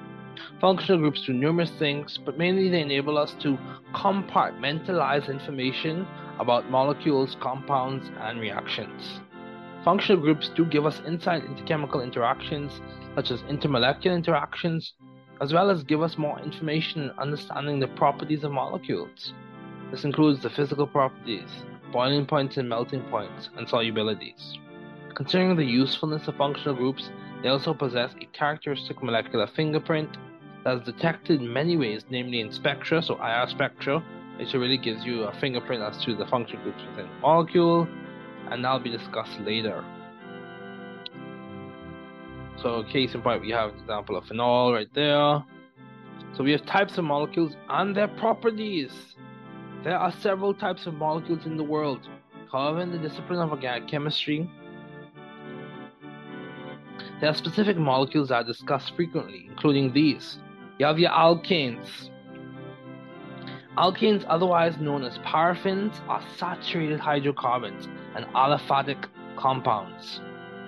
Functional 0.61 1.01
groups 1.01 1.25
do 1.25 1.33
numerous 1.33 1.71
things, 1.79 2.19
but 2.23 2.37
mainly 2.37 2.69
they 2.69 2.81
enable 2.81 3.17
us 3.17 3.33
to 3.39 3.57
compartmentalize 3.95 5.27
information 5.27 6.05
about 6.39 6.69
molecules, 6.69 7.35
compounds, 7.39 8.09
and 8.21 8.39
reactions. 8.39 9.19
Functional 9.83 10.21
groups 10.21 10.49
do 10.55 10.65
give 10.65 10.85
us 10.85 11.01
insight 11.07 11.45
into 11.45 11.63
chemical 11.63 12.01
interactions, 12.01 12.81
such 13.15 13.31
as 13.31 13.41
intermolecular 13.43 14.15
interactions, 14.15 14.93
as 15.41 15.53
well 15.53 15.69
as 15.69 15.83
give 15.83 16.01
us 16.01 16.17
more 16.17 16.39
information 16.39 17.03
in 17.03 17.11
understanding 17.11 17.79
the 17.79 17.87
properties 17.87 18.43
of 18.43 18.51
molecules. 18.51 19.33
This 19.91 20.03
includes 20.03 20.41
the 20.41 20.49
physical 20.49 20.87
properties, 20.87 21.49
boiling 21.91 22.25
points 22.25 22.57
and 22.57 22.67
melting 22.67 23.03
points, 23.03 23.49
and 23.55 23.67
solubilities. 23.67 24.57
Considering 25.15 25.55
the 25.55 25.63
usefulness 25.63 26.27
of 26.27 26.35
functional 26.35 26.75
groups, 26.75 27.09
they 27.41 27.49
also 27.49 27.73
possess 27.73 28.13
a 28.21 28.25
characteristic 28.37 29.01
molecular 29.01 29.47
fingerprint 29.47 30.17
that 30.63 30.77
is 30.77 30.83
detected 30.83 31.39
in 31.39 31.53
many 31.53 31.77
ways, 31.77 32.03
namely 32.09 32.41
in 32.41 32.51
spectra, 32.51 33.01
so 33.01 33.15
IR 33.23 33.47
spectra, 33.47 34.03
which 34.37 34.53
really 34.53 34.77
gives 34.77 35.03
you 35.03 35.23
a 35.23 35.33
fingerprint 35.39 35.81
as 35.81 36.03
to 36.05 36.15
the 36.15 36.25
function 36.27 36.61
groups 36.61 36.81
within 36.89 37.07
the 37.07 37.19
molecule, 37.21 37.87
and 38.51 38.63
that'll 38.63 38.79
be 38.79 38.89
discussed 38.89 39.39
later. 39.41 39.83
So, 42.61 42.83
case 42.83 43.13
in 43.13 43.21
point, 43.21 43.41
we 43.41 43.51
have 43.51 43.73
an 43.73 43.79
example 43.79 44.15
of 44.15 44.25
phenol 44.25 44.73
right 44.73 44.91
there. 44.93 45.43
So, 46.35 46.43
we 46.43 46.51
have 46.51 46.65
types 46.65 46.97
of 46.97 47.03
molecules 47.03 47.55
and 47.69 47.95
their 47.95 48.07
properties. 48.07 48.91
There 49.83 49.97
are 49.97 50.11
several 50.11 50.53
types 50.53 50.87
of 50.87 50.95
molecules 50.95 51.45
in 51.45 51.55
the 51.55 51.63
world. 51.63 52.07
However, 52.51 52.81
in 52.81 52.91
the 52.91 52.97
discipline 52.97 53.39
of 53.39 53.51
organic 53.51 53.87
chemistry, 53.87 54.49
there 57.19 57.29
are 57.29 57.35
specific 57.35 57.77
molecules 57.77 58.29
that 58.29 58.35
are 58.35 58.43
discussed 58.43 58.95
frequently, 58.95 59.47
including 59.49 59.93
these. 59.93 60.39
You 60.79 60.85
have 60.85 60.99
your 60.99 61.11
alkanes, 61.11 62.09
Alkanes, 63.77 64.25
otherwise 64.27 64.77
known 64.79 65.03
as 65.03 65.19
paraffins, 65.19 65.99
are 66.07 66.23
saturated 66.35 66.99
hydrocarbons 66.99 67.87
and 68.15 68.25
aliphatic 68.33 69.05
compounds. 69.35 70.19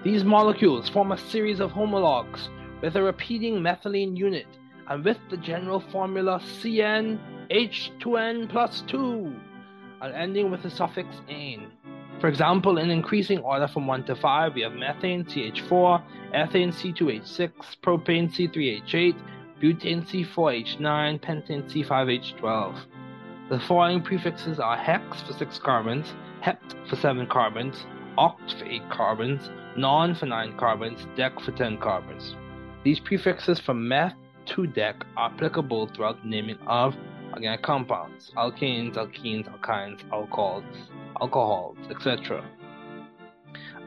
These 0.04 0.24
molecules 0.24 0.88
form 0.90 1.12
a 1.12 1.18
series 1.18 1.60
of 1.60 1.72
homologs 1.72 2.50
with 2.84 2.96
a 2.96 3.02
repeating 3.02 3.56
methylene 3.56 4.16
unit 4.16 4.46
and 4.88 5.04
with 5.04 5.18
the 5.32 5.38
general 5.38 5.80
formula 5.80 6.40
CnH2n 6.62 8.48
plus 8.48 8.82
2 8.82 9.36
and 10.02 10.14
ending 10.14 10.52
with 10.52 10.62
the 10.62 10.70
suffix 10.70 11.20
ane. 11.30 11.72
For 12.22 12.28
example, 12.28 12.78
in 12.78 12.92
increasing 12.92 13.40
order 13.40 13.68
from 13.68 13.88
1 13.88 14.04
to 14.06 14.16
5, 14.16 14.54
we 14.54 14.62
have 14.62 14.74
methane 14.74 15.26
CH4, 15.26 16.04
ethane 16.36 16.72
C2H6, 16.72 17.52
propane 17.82 18.30
C3H8, 18.32 19.16
butane 19.60 20.06
C4H9, 20.06 21.20
pentane 21.22 21.64
C5H12. 21.72 22.76
The 23.50 23.60
following 23.62 24.04
prefixes 24.04 24.60
are 24.60 24.78
hex 24.78 25.24
for 25.24 25.34
6 25.34 25.58
carbons, 25.58 26.14
hept 26.42 26.76
for 26.88 26.96
7 26.96 27.26
carbons, 27.26 27.84
oct 28.16 28.60
for 28.60 28.64
8 28.64 28.92
carbons, 28.92 29.50
non 29.76 30.14
for 30.14 30.28
9 30.28 30.56
carbons, 30.56 31.08
dec 31.18 31.42
for 31.42 31.52
10 31.52 31.80
carbons. 31.80 32.36
These 32.84 33.00
prefixes 33.00 33.60
from 33.60 33.88
meth 33.88 34.14
to 34.54 34.68
dec 34.68 35.02
are 35.18 35.32
applicable 35.32 35.88
throughout 35.88 36.22
the 36.22 36.30
naming 36.30 36.60
of 36.68 36.96
organic 37.34 37.64
compounds, 37.64 38.32
alkanes, 38.38 38.94
alkenes, 38.94 39.50
alkynes, 39.50 40.00
alcohols, 40.12 40.64
alcohols, 41.20 41.78
etc. 41.90 42.48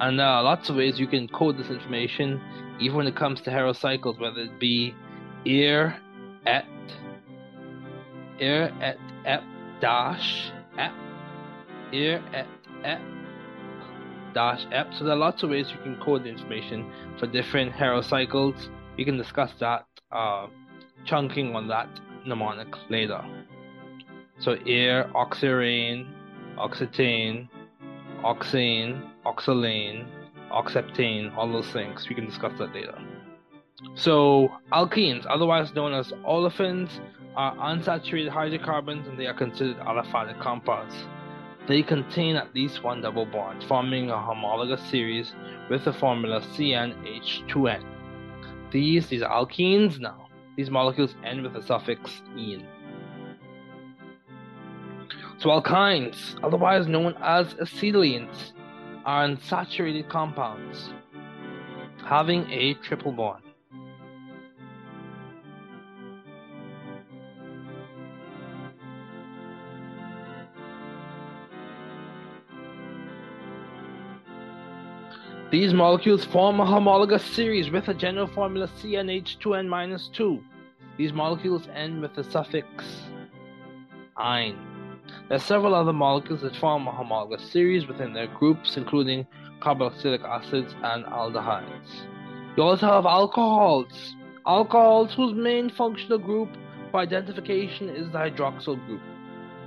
And 0.00 0.18
there 0.18 0.26
are 0.26 0.42
lots 0.42 0.70
of 0.70 0.74
ways 0.74 0.98
you 0.98 1.06
can 1.06 1.28
code 1.28 1.56
this 1.56 1.70
information, 1.70 2.40
even 2.80 2.96
when 2.96 3.06
it 3.06 3.14
comes 3.14 3.40
to 3.42 3.50
heterocycles, 3.50 4.18
whether 4.18 4.40
it 4.40 4.58
be 4.58 4.92
ir, 5.44 5.96
et, 6.46 6.66
ir, 8.40 8.72
et, 8.80 8.98
ep, 9.24 9.44
dash 9.82 10.52
here 11.90 12.22
at 12.32 12.46
ep 12.84 13.00
dash 14.32 14.64
ep. 14.72 14.94
So 14.94 15.04
there 15.04 15.12
are 15.12 15.18
lots 15.18 15.42
of 15.42 15.50
ways 15.50 15.70
you 15.70 15.82
can 15.82 16.00
code 16.02 16.24
the 16.24 16.30
information 16.30 16.90
for 17.18 17.26
different 17.26 17.72
heterocycles. 17.72 18.70
We 18.96 19.04
can 19.04 19.18
discuss 19.18 19.50
that 19.60 19.86
uh, 20.10 20.46
chunking 21.04 21.54
on 21.54 21.68
that 21.68 21.88
mnemonic 22.24 22.68
later. 22.88 23.22
So 24.38 24.52
air, 24.66 25.10
oxirane, 25.14 26.08
oxetane, 26.56 27.48
oxane, 28.24 29.10
oxalane, 29.26 30.06
oxeptane, 30.50 31.36
all 31.36 31.52
those 31.52 31.70
things. 31.72 32.08
We 32.08 32.14
can 32.14 32.26
discuss 32.26 32.52
that 32.58 32.72
later. 32.72 32.98
So 33.94 34.48
alkenes, 34.72 35.26
otherwise 35.28 35.74
known 35.74 35.92
as 35.92 36.12
olefins, 36.26 37.00
are 37.36 37.54
unsaturated 37.56 38.28
hydrocarbons 38.28 39.08
and 39.08 39.18
they 39.18 39.26
are 39.26 39.34
considered 39.34 39.78
aliphatic 39.78 40.40
compounds. 40.40 40.94
They 41.68 41.82
contain 41.82 42.36
at 42.36 42.54
least 42.54 42.82
one 42.82 43.00
double 43.00 43.26
bond, 43.26 43.64
forming 43.64 44.10
a 44.10 44.20
homologous 44.20 44.82
series 44.90 45.32
with 45.70 45.84
the 45.84 45.92
formula 45.92 46.40
CnH2n. 46.40 47.84
These, 48.72 49.08
these 49.08 49.22
are 49.22 49.30
alkenes 49.30 50.00
now. 50.00 50.28
These 50.56 50.70
molecules 50.70 51.14
end 51.24 51.42
with 51.42 51.54
the 51.54 51.62
suffix 51.62 52.22
"-ene". 52.36 52.66
So 55.38 55.48
alkynes, 55.48 56.36
otherwise 56.42 56.86
known 56.86 57.14
as 57.20 57.54
acetylenes, 57.54 58.52
are 59.04 59.26
unsaturated 59.26 60.08
compounds 60.08 60.90
having 62.04 62.50
a 62.50 62.74
triple 62.74 63.12
bond. 63.12 63.42
These 75.52 75.74
molecules 75.74 76.24
form 76.24 76.60
a 76.60 76.64
homologous 76.64 77.22
series 77.22 77.70
with 77.70 77.88
a 77.88 77.92
general 77.92 78.26
formula 78.26 78.70
CnH2n-2. 78.80 80.42
These 80.96 81.12
molecules 81.12 81.68
end 81.74 82.00
with 82.00 82.14
the 82.14 82.24
suffix 82.24 82.66
"-ine". 84.16 84.56
There 85.28 85.36
are 85.36 85.38
several 85.38 85.74
other 85.74 85.92
molecules 85.92 86.40
that 86.40 86.56
form 86.56 86.86
a 86.88 86.90
homologous 86.90 87.42
series 87.50 87.86
within 87.86 88.14
their 88.14 88.28
groups, 88.28 88.78
including 88.78 89.26
carboxylic 89.60 90.24
acids, 90.24 90.74
and 90.82 91.04
aldehydes. 91.04 92.06
You 92.56 92.62
also 92.62 92.86
have 92.86 93.04
alcohols. 93.04 94.16
Alcohols 94.46 95.12
whose 95.12 95.34
main 95.34 95.68
functional 95.68 96.16
group 96.16 96.48
for 96.90 97.00
identification 97.00 97.90
is 97.90 98.10
the 98.10 98.16
hydroxyl 98.16 98.82
group. 98.86 99.02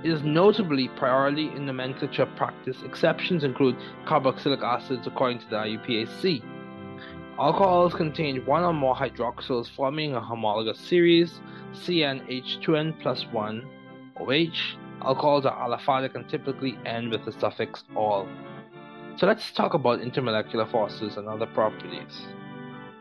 Is 0.06 0.22
notably 0.22 0.86
priority 0.86 1.48
in 1.48 1.66
nomenclature 1.66 2.26
practice. 2.36 2.80
Exceptions 2.84 3.42
include 3.42 3.76
carboxylic 4.04 4.62
acids 4.62 5.04
according 5.04 5.40
to 5.40 5.50
the 5.50 5.56
IUPAC. 5.56 6.44
Alcohols 7.40 7.92
contain 7.92 8.46
one 8.46 8.62
or 8.62 8.72
more 8.72 8.94
hydroxyls 8.94 9.68
forming 9.68 10.14
a 10.14 10.20
homologous 10.20 10.78
series, 10.78 11.40
CnH2n 11.72 13.00
plus 13.00 13.26
1 13.32 13.68
OH. 14.20 14.78
Alcohols 15.04 15.44
are 15.44 15.68
aliphatic 15.68 16.14
and 16.14 16.28
typically 16.28 16.78
end 16.86 17.10
with 17.10 17.24
the 17.24 17.32
suffix 17.32 17.82
"-ol". 17.96 18.28
So 19.16 19.26
let's 19.26 19.50
talk 19.50 19.74
about 19.74 19.98
intermolecular 20.02 20.70
forces 20.70 21.16
and 21.16 21.26
other 21.26 21.46
properties. 21.46 22.28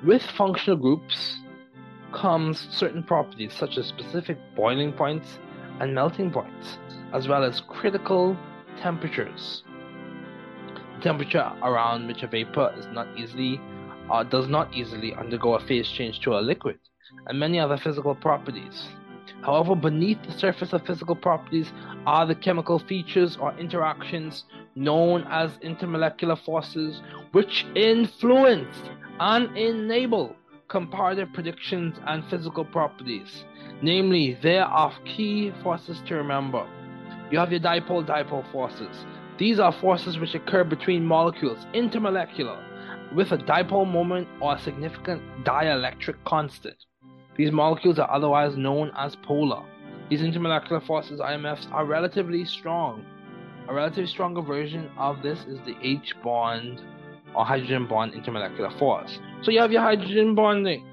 With 0.03 0.23
functional 0.23 0.79
groups 0.79 1.37
comes 2.13 2.67
certain 2.71 3.03
properties 3.03 3.53
such 3.53 3.77
as 3.77 3.85
specific 3.85 4.39
boiling 4.55 4.91
points 4.91 5.37
and 5.79 5.93
melting 5.93 6.31
points, 6.31 6.77
as 7.13 7.27
well 7.27 7.43
as 7.43 7.61
critical 7.61 8.37
temperatures. 8.81 9.63
The 10.95 11.01
temperature 11.01 11.51
around 11.61 12.07
which 12.07 12.23
a 12.23 12.27
vapor 12.27 12.73
is 12.77 12.87
not 12.87 13.07
easily 13.17 13.59
uh, 14.09 14.23
does 14.23 14.47
not 14.47 14.73
easily 14.73 15.13
undergo 15.15 15.55
a 15.55 15.65
phase 15.65 15.87
change 15.89 16.19
to 16.21 16.37
a 16.37 16.39
liquid, 16.39 16.79
and 17.27 17.39
many 17.39 17.59
other 17.59 17.77
physical 17.77 18.15
properties. 18.15 18.87
However, 19.41 19.75
beneath 19.75 20.21
the 20.23 20.31
surface 20.31 20.73
of 20.73 20.85
physical 20.85 21.15
properties 21.15 21.71
are 22.05 22.25
the 22.25 22.35
chemical 22.35 22.79
features 22.79 23.37
or 23.37 23.57
interactions 23.57 24.45
known 24.75 25.25
as 25.29 25.57
intermolecular 25.57 26.37
forces, 26.43 27.01
which 27.31 27.65
influence 27.75 28.75
and 29.19 29.55
enable 29.57 30.35
comparative 30.67 31.31
predictions 31.33 31.97
and 32.07 32.23
physical 32.29 32.65
properties. 32.65 33.45
Namely, 33.81 34.37
there 34.41 34.65
are 34.65 34.93
key 35.05 35.51
forces 35.61 36.01
to 36.07 36.15
remember. 36.15 36.67
You 37.31 37.39
have 37.39 37.51
your 37.51 37.59
dipole 37.59 38.05
dipole 38.05 38.49
forces. 38.51 39.05
These 39.37 39.59
are 39.59 39.71
forces 39.71 40.17
which 40.17 40.33
occur 40.33 40.63
between 40.63 41.05
molecules, 41.05 41.65
intermolecular, 41.73 42.61
with 43.13 43.31
a 43.31 43.37
dipole 43.37 43.91
moment 43.91 44.27
or 44.41 44.55
a 44.55 44.59
significant 44.59 45.21
dielectric 45.43 46.15
constant. 46.25 46.77
These 47.37 47.51
molecules 47.51 47.99
are 47.99 48.09
otherwise 48.09 48.55
known 48.55 48.91
as 48.97 49.15
polar. 49.17 49.63
These 50.09 50.21
intermolecular 50.21 50.85
forces, 50.85 51.19
IMFs, 51.19 51.71
are 51.71 51.85
relatively 51.85 52.45
strong. 52.45 53.05
A 53.67 53.73
relatively 53.73 54.07
stronger 54.07 54.41
version 54.41 54.89
of 54.97 55.21
this 55.21 55.39
is 55.45 55.59
the 55.65 55.75
H 55.81 56.13
bond 56.23 56.81
or 57.35 57.43
hydrogen 57.43 57.87
bond 57.87 58.13
intermolecular 58.13 58.77
force. 58.77 59.19
So 59.45 59.51
you 59.51 59.59
have 59.59 59.71
your 59.71 59.83
hydrogen 59.83 60.33
bonding. 60.33 60.87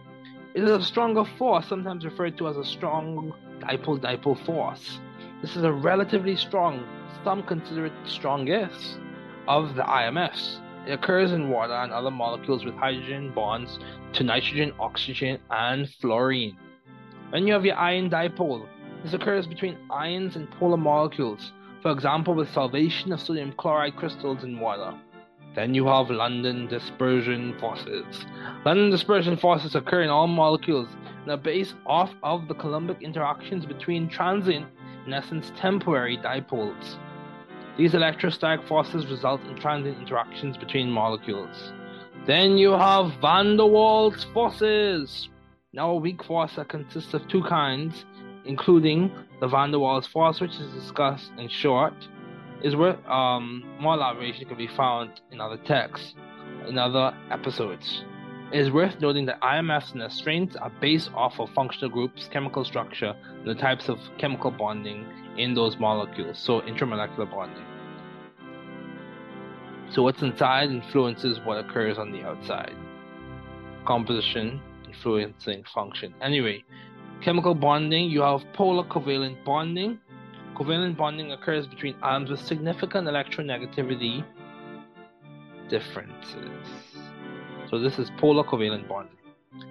It 0.53 0.63
is 0.63 0.71
a 0.71 0.83
stronger 0.83 1.25
force, 1.39 1.67
sometimes 1.67 2.05
referred 2.05 2.37
to 2.37 2.49
as 2.49 2.59
a 2.59 2.65
strong 2.67 3.33
dipole 3.61 3.99
dipole 3.99 4.45
force. 4.45 5.01
This 5.41 5.57
is 5.57 5.63
a 5.63 5.73
relatively 5.73 6.37
strong, 6.37 6.85
some 7.25 7.45
consider 7.45 7.87
it 7.87 7.95
strongest, 8.05 8.99
of 9.49 9.75
the 9.75 9.85
IMFs. 9.85 10.61
It 10.87 10.93
occurs 10.93 11.33
in 11.33 11.49
water 11.49 11.73
and 11.73 11.93
other 11.93 12.11
molecules 12.11 12.67
with 12.67 12.75
hydrogen 12.75 13.33
bonds 13.35 13.79
to 14.13 14.23
nitrogen, 14.23 14.75
oxygen, 14.79 15.39
and 15.51 15.89
fluorine. 16.03 16.59
Then 17.31 17.47
you 17.47 17.55
have 17.55 17.65
your 17.65 17.77
ion 17.77 18.11
dipole. 18.11 18.69
This 19.03 19.15
occurs 19.15 19.47
between 19.47 19.79
ions 19.91 20.37
and 20.37 20.51
polar 20.51 20.77
molecules, 20.77 21.53
for 21.81 21.91
example, 21.91 22.35
with 22.35 22.51
solvation 22.51 23.15
of 23.15 23.21
sodium 23.23 23.55
chloride 23.55 23.97
crystals 23.97 24.45
in 24.45 24.61
water. 24.61 24.93
Then 25.55 25.75
you 25.75 25.87
have 25.87 26.09
London 26.09 26.67
dispersion 26.67 27.59
forces. 27.59 28.25
London 28.65 28.91
dispersion 28.91 29.37
forces 29.37 29.75
occur 29.75 30.03
in 30.03 30.09
all 30.09 30.27
molecules 30.27 30.89
and 31.23 31.31
are 31.31 31.37
based 31.37 31.75
off 31.87 32.11
of 32.23 32.49
the 32.49 32.55
Coulombic 32.55 33.03
interactions 33.03 33.67
between 33.67 34.09
transient, 34.09 34.67
in 35.07 35.13
essence 35.13 35.53
temporary, 35.57 36.17
dipoles. 36.17 36.97
These 37.77 37.95
electrostatic 37.95 38.67
forces 38.67 39.07
result 39.07 39.43
in 39.43 39.57
transient 39.57 39.99
interactions 39.99 40.57
between 40.57 40.91
molecules. 40.91 41.73
Then 42.27 42.57
you 42.57 42.73
have 42.73 43.13
van 43.21 43.57
der 43.57 43.65
Waals 43.65 44.25
forces. 44.33 45.29
Now, 45.73 45.91
a 45.91 45.97
weak 45.97 46.23
force 46.23 46.55
that 46.57 46.69
consists 46.69 47.15
of 47.15 47.27
two 47.29 47.43
kinds, 47.43 48.05
including 48.45 49.11
the 49.41 49.49
van 49.49 49.71
der 49.71 49.79
Waals 49.79 50.07
force, 50.07 50.41
which 50.41 50.53
is 50.53 50.73
discussed 50.73 51.33
in 51.39 51.49
short, 51.49 51.95
is 52.63 52.77
where 52.77 52.97
um, 53.11 53.65
more 53.81 53.95
elaboration 53.95 54.47
can 54.47 54.57
be 54.57 54.69
found 54.69 55.21
in 55.31 55.41
other 55.41 55.57
texts, 55.59 56.15
in 56.69 56.79
other 56.79 57.17
episodes. 57.31 58.05
It 58.53 58.61
is 58.61 58.71
worth 58.71 59.01
noting 59.01 59.27
that 59.27 59.41
IMFs 59.41 59.93
and 59.93 60.01
their 60.01 60.11
strengths 60.11 60.57
are 60.57 60.71
based 60.81 61.11
off 61.15 61.41
of 61.41 61.49
functional 61.51 61.91
groups, 61.91 62.29
chemical 62.31 62.65
structure, 62.65 63.15
and 63.25 63.47
the 63.47 63.55
types 63.55 63.89
of 63.89 63.99
chemical 64.19 64.51
bonding 64.51 65.07
in 65.39 65.55
those 65.55 65.79
molecules, 65.79 66.39
so 66.39 66.61
intramolecular 66.61 67.31
bonding. 67.31 67.65
So 69.91 70.03
what's 70.03 70.23
inside 70.23 70.71
influences 70.71 71.39
what 71.45 71.59
occurs 71.59 71.99
on 71.99 72.13
the 72.13 72.23
outside. 72.23 72.75
Composition 73.87 74.61
influencing 74.87 75.65
function. 75.75 76.15
Anyway, 76.21 76.65
chemical 77.23 77.55
bonding, 77.55 78.11
you 78.11 78.21
have 78.21 78.43
polar 78.53 78.85
covalent 78.85 79.43
bonding, 79.45 79.99
Covalent 80.55 80.97
bonding 80.97 81.33
occurs 81.33 81.67
between 81.67 81.95
atoms 82.03 82.31
with 82.31 82.41
significant 82.41 83.09
electronegativity 83.09 84.25
differences. 85.69 86.67
So 87.71 87.79
this 87.79 87.99
is 87.99 88.11
polar 88.19 88.45
covalent 88.45 88.87
bonding. 88.87 89.17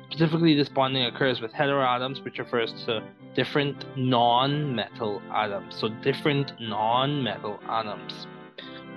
Specifically, 0.09 0.55
this 0.55 0.69
bonding 0.69 1.05
occurs 1.05 1.39
with 1.39 1.53
heteroatoms, 1.53 2.23
which 2.23 2.39
refers 2.39 2.73
to 2.85 3.03
different 3.35 3.85
non-metal 3.95 5.21
atoms. 5.31 5.75
So 5.75 5.89
different 6.01 6.53
non-metal 6.59 7.59
atoms. 7.69 8.27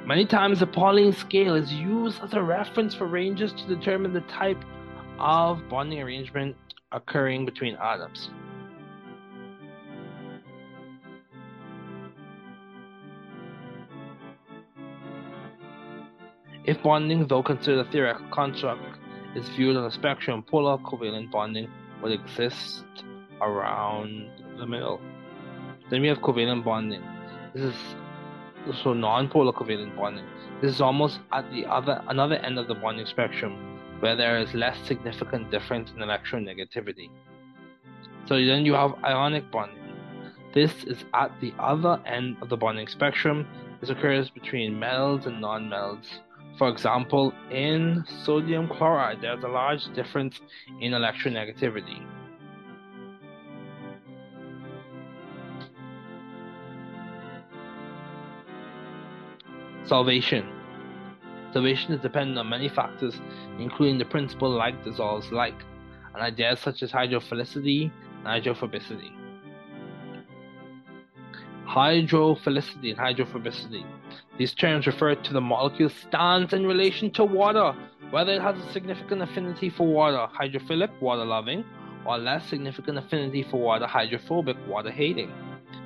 Many 0.06 0.26
times 0.26 0.60
the 0.60 0.66
Pauling 0.66 1.12
scale 1.12 1.54
is 1.54 1.72
used 1.72 2.22
as 2.22 2.34
a 2.34 2.42
reference 2.42 2.94
for 2.94 3.06
ranges 3.06 3.52
to 3.52 3.66
determine 3.66 4.12
the 4.12 4.20
type 4.22 4.62
of 5.18 5.66
bonding 5.68 6.00
arrangement 6.00 6.56
occurring 6.92 7.44
between 7.46 7.76
atoms. 7.76 8.30
If 16.64 16.83
bonding, 16.83 17.27
though 17.27 17.42
considered 17.42 17.87
a 17.87 17.90
theoretical 17.90 18.27
construct, 18.31 18.98
is 19.35 19.46
viewed 19.50 19.77
on 19.77 19.85
a 19.85 19.90
spectrum, 19.90 20.42
polar 20.42 20.79
covalent 20.79 21.31
bonding 21.31 21.68
would 22.03 22.12
exist 22.12 22.85
around 23.42 24.31
the 24.59 24.66
middle. 24.66 25.00
Then 25.90 26.00
we 26.00 26.09
have 26.09 26.18
covalent 26.18 26.64
bonding. 26.64 27.03
This 27.53 27.64
is 27.64 27.77
so 28.83 28.94
non-polar 28.94 29.53
covalent 29.53 29.94
bonding. 29.94 30.24
This 30.62 30.72
is 30.72 30.81
almost 30.81 31.20
at 31.33 31.50
the 31.50 31.66
other 31.66 32.03
another 32.09 32.37
end 32.37 32.59
of 32.59 32.66
the 32.66 32.74
bonding 32.74 33.05
spectrum, 33.05 33.79
where 34.00 34.16
there 34.16 34.38
is 34.38 34.55
less 34.55 34.79
significant 34.87 35.50
difference 35.50 35.90
in 35.90 35.98
electronegativity. 35.98 37.11
So 38.27 38.37
then 38.37 38.64
you 38.64 38.72
have 38.72 38.94
ionic 39.05 39.50
bonding. 39.50 39.83
This 40.55 40.85
is 40.85 41.05
at 41.12 41.31
the 41.42 41.53
other 41.59 42.00
end 42.07 42.38
of 42.40 42.48
the 42.48 42.57
bonding 42.57 42.87
spectrum. 42.87 43.46
This 43.81 43.90
occurs 43.90 44.31
between 44.31 44.79
metals 44.79 45.27
and 45.27 45.42
non-metals 45.42 46.07
for 46.56 46.68
example, 46.68 47.32
in 47.50 48.04
sodium 48.22 48.68
chloride, 48.68 49.20
there's 49.20 49.42
a 49.42 49.48
large 49.48 49.92
difference 49.94 50.40
in 50.80 50.92
electronegativity. 50.92 52.00
Solvation. 59.84 60.48
Solvation 61.52 61.90
is 61.90 62.00
dependent 62.00 62.38
on 62.38 62.48
many 62.48 62.68
factors, 62.68 63.20
including 63.58 63.98
the 63.98 64.04
principle 64.04 64.50
like 64.50 64.82
dissolves 64.84 65.30
like, 65.32 65.60
and 66.14 66.22
ideas 66.22 66.60
such 66.60 66.82
as 66.82 66.92
hydrophilicity 66.92 67.90
and 68.24 68.26
hydrophobicity. 68.26 69.12
Hydrophilicity 71.66 72.90
and 72.90 72.98
hydrophobicity 72.98 73.84
these 74.38 74.55
terms 74.55 74.87
refer 74.87 75.14
to 75.14 75.33
the 75.33 75.40
molecule's 75.40 75.94
stance 75.94 76.53
in 76.53 76.66
relation 76.66 77.11
to 77.12 77.24
water, 77.24 77.74
whether 78.11 78.33
it 78.33 78.42
has 78.42 78.57
a 78.59 78.72
significant 78.72 79.22
affinity 79.22 79.70
for 79.70 79.87
water, 79.87 80.27
hydrophilic, 80.38 80.90
water 81.00 81.24
loving, 81.24 81.64
or 82.07 82.18
less 82.18 82.46
significant 82.48 82.98
affinity 82.98 83.42
for 83.42 83.61
water, 83.61 83.87
hydrophobic, 83.87 84.57
water 84.66 84.90
hating. 84.90 85.33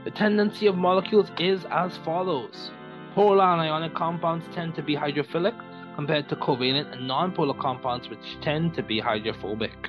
The 0.05 0.11
tendency 0.11 0.67
of 0.67 0.77
molecules 0.77 1.31
is 1.39 1.65
as 1.71 1.97
follows 1.99 2.71
polar 3.15 3.45
and 3.45 3.61
ionic 3.61 3.95
compounds 3.95 4.47
tend 4.55 4.77
to 4.77 4.83
be 4.83 4.95
hydrophilic 4.95 5.59
compared 5.97 6.29
to 6.29 6.37
covalent 6.37 6.93
and 6.93 7.11
nonpolar 7.11 7.59
compounds, 7.59 8.09
which 8.09 8.39
tend 8.41 8.75
to 8.75 8.83
be 8.83 9.01
hydrophobic. 9.01 9.89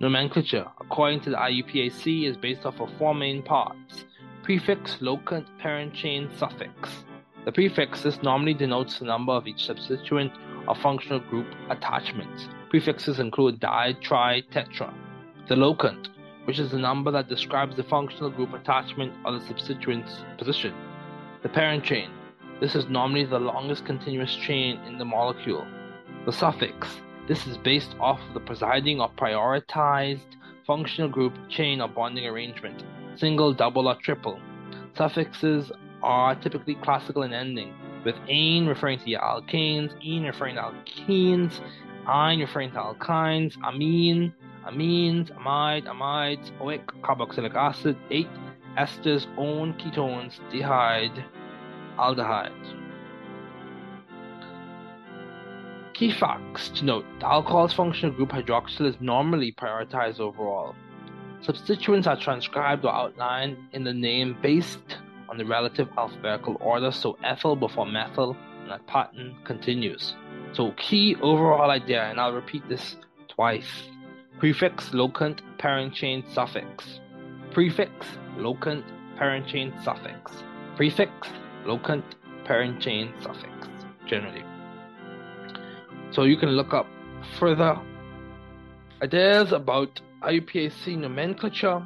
Nomenclature, 0.00 0.66
according 0.80 1.20
to 1.20 1.30
the 1.30 1.36
IUPAC, 1.36 2.26
is 2.26 2.36
based 2.38 2.64
off 2.64 2.80
of 2.80 2.88
four 2.98 3.14
main 3.14 3.42
parts 3.42 4.06
prefix, 4.42 4.96
locant, 5.00 5.44
parent 5.58 5.92
chain, 5.92 6.30
suffix. 6.38 7.04
The 7.46 7.52
prefixes 7.52 8.20
normally 8.24 8.54
denotes 8.54 8.98
the 8.98 9.04
number 9.04 9.32
of 9.32 9.46
each 9.46 9.66
substituent 9.66 10.32
or 10.66 10.74
functional 10.74 11.20
group 11.20 11.46
attachment. 11.70 12.48
Prefixes 12.70 13.20
include 13.20 13.60
di, 13.60 13.92
tri, 14.02 14.42
tetra. 14.50 14.92
The 15.46 15.54
locant, 15.54 16.08
which 16.46 16.58
is 16.58 16.72
the 16.72 16.78
number 16.78 17.12
that 17.12 17.28
describes 17.28 17.76
the 17.76 17.84
functional 17.84 18.30
group 18.30 18.52
attachment 18.52 19.14
or 19.24 19.38
the 19.38 19.46
substituent's 19.46 20.24
position. 20.38 20.74
The 21.44 21.48
parent 21.48 21.84
chain. 21.84 22.10
This 22.60 22.74
is 22.74 22.88
normally 22.88 23.24
the 23.24 23.38
longest 23.38 23.84
continuous 23.84 24.34
chain 24.34 24.80
in 24.80 24.98
the 24.98 25.04
molecule. 25.04 25.64
The 26.24 26.32
suffix. 26.32 27.00
This 27.28 27.46
is 27.46 27.56
based 27.56 27.94
off 28.00 28.20
of 28.26 28.34
the 28.34 28.40
presiding 28.40 29.00
or 29.00 29.10
prioritized 29.10 30.34
functional 30.66 31.08
group 31.08 31.34
chain 31.48 31.80
or 31.80 31.86
bonding 31.86 32.26
arrangement, 32.26 32.82
single, 33.14 33.52
double, 33.52 33.86
or 33.86 33.94
triple. 33.94 34.40
Suffixes 34.96 35.70
are 36.06 36.36
typically 36.36 36.76
classical 36.76 37.24
in 37.24 37.32
ending, 37.32 37.74
with 38.04 38.14
ane 38.28 38.66
referring 38.66 38.98
to 39.00 39.06
alkanes, 39.06 39.92
ene 40.04 40.22
referring 40.22 40.54
to 40.54 40.62
alkenes, 40.62 41.60
ine 42.06 42.38
referring 42.38 42.70
to 42.70 42.76
alkynes, 42.76 43.56
amine, 43.64 44.32
amines, 44.64 45.36
amide, 45.36 45.84
amides, 45.86 46.52
oic, 46.60 46.84
carboxylic 47.02 47.54
acid, 47.56 47.96
8 48.10 48.28
esters, 48.78 49.26
own 49.36 49.74
ketones, 49.74 50.38
dehyde, 50.52 51.24
aldehydes. 51.98 52.74
Key 55.92 56.12
facts 56.12 56.68
to 56.68 56.84
note 56.84 57.06
the 57.18 57.26
alcohol's 57.26 57.72
functional 57.72 58.14
group 58.14 58.28
hydroxyl 58.28 58.86
is 58.86 59.00
normally 59.00 59.50
prioritized 59.50 60.20
overall. 60.20 60.76
Substituents 61.40 62.06
are 62.06 62.20
transcribed 62.20 62.84
or 62.84 62.92
outlined 62.94 63.56
in 63.72 63.82
the 63.82 63.92
name 63.92 64.36
based 64.40 64.98
on 65.28 65.38
the 65.38 65.44
relative 65.44 65.88
alphabetical 65.96 66.56
order, 66.60 66.90
so 66.90 67.18
ethyl 67.24 67.56
before 67.56 67.86
methyl, 67.86 68.36
and 68.62 68.70
that 68.70 68.86
pattern 68.86 69.36
continues. 69.44 70.14
So, 70.52 70.72
key 70.72 71.16
overall 71.20 71.70
idea, 71.70 72.04
and 72.04 72.20
I'll 72.20 72.32
repeat 72.32 72.68
this 72.68 72.96
twice 73.28 73.88
prefix, 74.38 74.90
locant, 74.90 75.40
parent 75.58 75.94
chain, 75.94 76.24
suffix. 76.32 77.00
Prefix, 77.52 77.90
locant, 78.36 78.84
parent 79.16 79.46
chain, 79.46 79.72
suffix. 79.82 80.32
Prefix, 80.76 81.10
locant, 81.64 82.04
parent 82.44 82.80
chain, 82.80 83.12
suffix, 83.22 83.68
generally. 84.06 84.44
So 86.10 86.24
you 86.24 86.36
can 86.36 86.50
look 86.50 86.74
up 86.74 86.86
further 87.38 87.78
ideas 89.02 89.52
about 89.52 90.00
IUPAC 90.22 90.98
nomenclature 90.98 91.84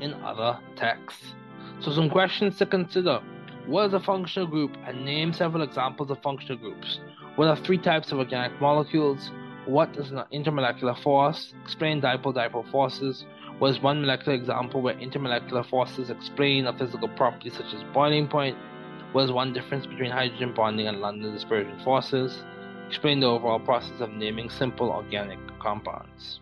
in 0.00 0.14
other 0.14 0.58
texts. 0.76 1.34
So 1.80 1.92
some 1.92 2.10
questions 2.10 2.56
to 2.58 2.66
consider. 2.66 3.20
What 3.66 3.86
is 3.86 3.94
a 3.94 4.00
functional 4.00 4.48
group? 4.48 4.76
And 4.86 5.04
name 5.04 5.32
several 5.32 5.62
examples 5.62 6.10
of 6.10 6.22
functional 6.22 6.58
groups. 6.58 7.00
What 7.36 7.48
are 7.48 7.56
three 7.56 7.78
types 7.78 8.12
of 8.12 8.18
organic 8.18 8.60
molecules? 8.60 9.30
What 9.66 9.96
is 9.96 10.10
an 10.10 10.24
intermolecular 10.32 11.00
force? 11.02 11.54
Explain 11.62 12.00
dipole-dipole 12.00 12.70
forces. 12.70 13.24
What 13.58 13.68
is 13.68 13.80
one 13.80 14.00
molecular 14.02 14.36
example 14.36 14.82
where 14.82 14.94
intermolecular 14.94 15.68
forces 15.68 16.10
explain 16.10 16.66
a 16.66 16.76
physical 16.76 17.08
property 17.08 17.50
such 17.50 17.72
as 17.74 17.82
boiling 17.92 18.28
point? 18.28 18.56
What 19.12 19.24
is 19.24 19.32
one 19.32 19.52
difference 19.52 19.86
between 19.86 20.10
hydrogen 20.10 20.52
bonding 20.54 20.88
and 20.88 21.00
London 21.00 21.32
dispersion 21.32 21.78
forces? 21.84 22.42
explain 22.88 23.20
the 23.20 23.26
overall 23.26 23.58
process 23.58 24.00
of 24.00 24.10
naming 24.12 24.50
simple 24.50 24.90
organic 24.90 25.38
compounds. 25.58 26.40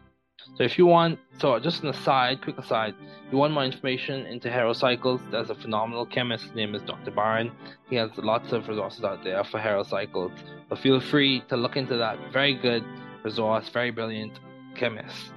So 0.55 0.65
if 0.65 0.77
you 0.77 0.85
want, 0.85 1.19
so 1.39 1.59
just 1.59 1.83
an 1.83 1.89
aside, 1.89 2.43
quick 2.43 2.59
aside, 2.59 2.95
you 3.31 3.39
want 3.39 3.55
more 3.55 3.65
information 3.65 4.27
into 4.27 4.49
HeroCycles, 4.49 5.31
there's 5.31 5.49
a 5.49 5.55
phenomenal 5.55 6.05
chemist, 6.05 6.45
his 6.45 6.55
name 6.55 6.75
is 6.75 6.83
Dr. 6.83 7.11
Byron. 7.11 7.53
He 7.89 7.97
has 7.97 8.11
lots 8.19 8.53
of 8.53 8.69
resources 8.69 9.03
out 9.03 9.25
there 9.25 9.43
for 9.45 9.59
HeroCycles. 9.59 10.39
So 10.69 10.77
feel 10.77 11.01
free 11.01 11.43
to 11.49 11.57
look 11.57 11.77
into 11.77 11.97
that. 11.97 12.19
Very 12.33 12.55
good 12.55 12.85
resource, 13.23 13.69
very 13.71 13.91
brilliant 13.91 14.41
chemist. 14.75 15.33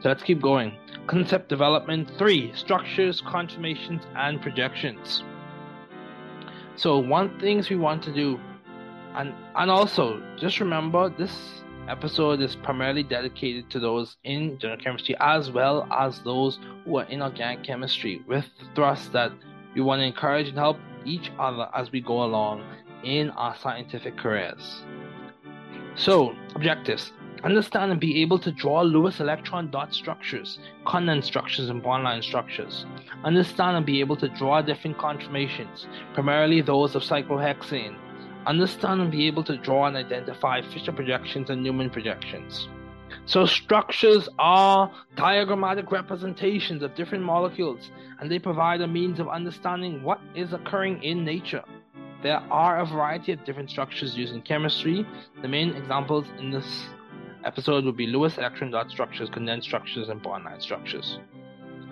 So 0.00 0.08
let's 0.08 0.22
keep 0.22 0.40
going. 0.40 0.76
Concept 1.06 1.48
development 1.48 2.10
three 2.16 2.52
structures, 2.54 3.20
conformations, 3.20 4.02
and 4.16 4.40
projections. 4.40 5.22
So, 6.76 6.98
one 6.98 7.40
things 7.40 7.70
we 7.70 7.76
want 7.76 8.04
to 8.04 8.12
do 8.12 8.38
and 9.14 9.34
and 9.56 9.70
also 9.70 10.22
just 10.36 10.60
remember 10.60 11.08
this 11.08 11.62
episode 11.88 12.40
is 12.40 12.56
primarily 12.56 13.02
dedicated 13.02 13.70
to 13.70 13.80
those 13.80 14.16
in 14.24 14.58
general 14.58 14.78
chemistry 14.78 15.16
as 15.20 15.50
well 15.50 15.88
as 15.92 16.20
those 16.20 16.58
who 16.84 16.98
are 16.98 17.04
in 17.04 17.22
organic 17.22 17.64
chemistry 17.64 18.22
with 18.26 18.44
the 18.58 18.66
thrust 18.74 19.12
that 19.12 19.32
we 19.74 19.80
want 19.80 20.00
to 20.00 20.04
encourage 20.04 20.48
and 20.48 20.58
help 20.58 20.78
each 21.04 21.30
other 21.38 21.68
as 21.74 21.90
we 21.90 22.00
go 22.00 22.24
along 22.24 22.62
in 23.04 23.30
our 23.30 23.56
scientific 23.56 24.16
careers. 24.16 24.82
So, 25.94 26.34
objectives 26.54 27.12
understand 27.44 27.92
and 27.92 28.00
be 28.00 28.20
able 28.22 28.38
to 28.38 28.50
draw 28.50 28.82
Lewis 28.82 29.20
electron 29.20 29.70
dot 29.70 29.94
structures, 29.94 30.58
Condon 30.84 31.22
structures, 31.22 31.68
and 31.68 31.82
bond 31.82 32.04
line 32.04 32.22
structures. 32.22 32.84
Understand 33.24 33.76
and 33.76 33.86
be 33.86 34.00
able 34.00 34.16
to 34.16 34.28
draw 34.28 34.60
different 34.60 34.98
conformations, 34.98 35.86
primarily 36.14 36.60
those 36.60 36.94
of 36.94 37.02
cyclohexane, 37.02 37.96
understand 38.46 39.00
and 39.00 39.10
be 39.10 39.26
able 39.26 39.44
to 39.44 39.56
draw 39.56 39.86
and 39.86 39.96
identify 39.96 40.62
Fischer 40.62 40.92
projections 40.92 41.50
and 41.50 41.62
Newman 41.62 41.90
projections. 41.90 42.68
So, 43.24 43.46
structures 43.46 44.28
are 44.38 44.90
diagrammatic 45.16 45.90
representations 45.90 46.82
of 46.82 46.94
different 46.94 47.24
molecules, 47.24 47.90
and 48.20 48.30
they 48.30 48.38
provide 48.38 48.80
a 48.80 48.86
means 48.86 49.20
of 49.20 49.28
understanding 49.28 50.02
what 50.02 50.20
is 50.34 50.52
occurring 50.52 51.02
in 51.02 51.24
nature. 51.24 51.64
There 52.22 52.42
are 52.50 52.80
a 52.80 52.86
variety 52.86 53.32
of 53.32 53.44
different 53.44 53.70
structures 53.70 54.16
used 54.16 54.34
in 54.34 54.42
chemistry. 54.42 55.06
The 55.40 55.48
main 55.48 55.70
examples 55.74 56.26
in 56.38 56.50
this 56.50 56.86
episode 57.44 57.84
would 57.84 57.96
be 57.96 58.06
Lewis 58.06 58.38
electron 58.38 58.70
dot 58.70 58.90
structures, 58.90 59.30
condensed 59.30 59.68
structures, 59.68 60.08
and 60.08 60.22
bond 60.22 60.44
line 60.44 60.60
structures. 60.60 61.18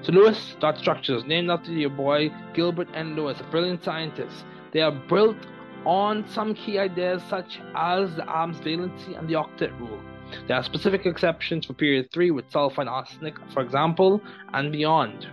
So, 0.02 0.12
Lewis 0.12 0.56
dot 0.60 0.78
structures, 0.78 1.24
named 1.24 1.50
after 1.50 1.72
your 1.72 1.90
boy 1.90 2.30
Gilbert 2.54 2.88
N. 2.94 3.14
Lewis, 3.16 3.40
a 3.40 3.44
brilliant 3.44 3.84
scientist. 3.84 4.44
They 4.72 4.80
are 4.80 4.92
built 4.92 5.36
on 5.86 6.28
some 6.28 6.52
key 6.52 6.78
ideas 6.78 7.22
such 7.30 7.60
as 7.76 8.14
the 8.16 8.24
arms 8.24 8.58
valency 8.58 9.16
and 9.16 9.28
the 9.28 9.34
octet 9.34 9.78
rule. 9.78 10.00
There 10.48 10.56
are 10.56 10.62
specific 10.64 11.06
exceptions 11.06 11.64
for 11.64 11.74
period 11.74 12.08
3 12.12 12.32
with 12.32 12.50
sulfur 12.50 12.80
and 12.80 12.90
arsenic, 12.90 13.36
for 13.54 13.62
example, 13.62 14.20
and 14.52 14.72
beyond. 14.72 15.28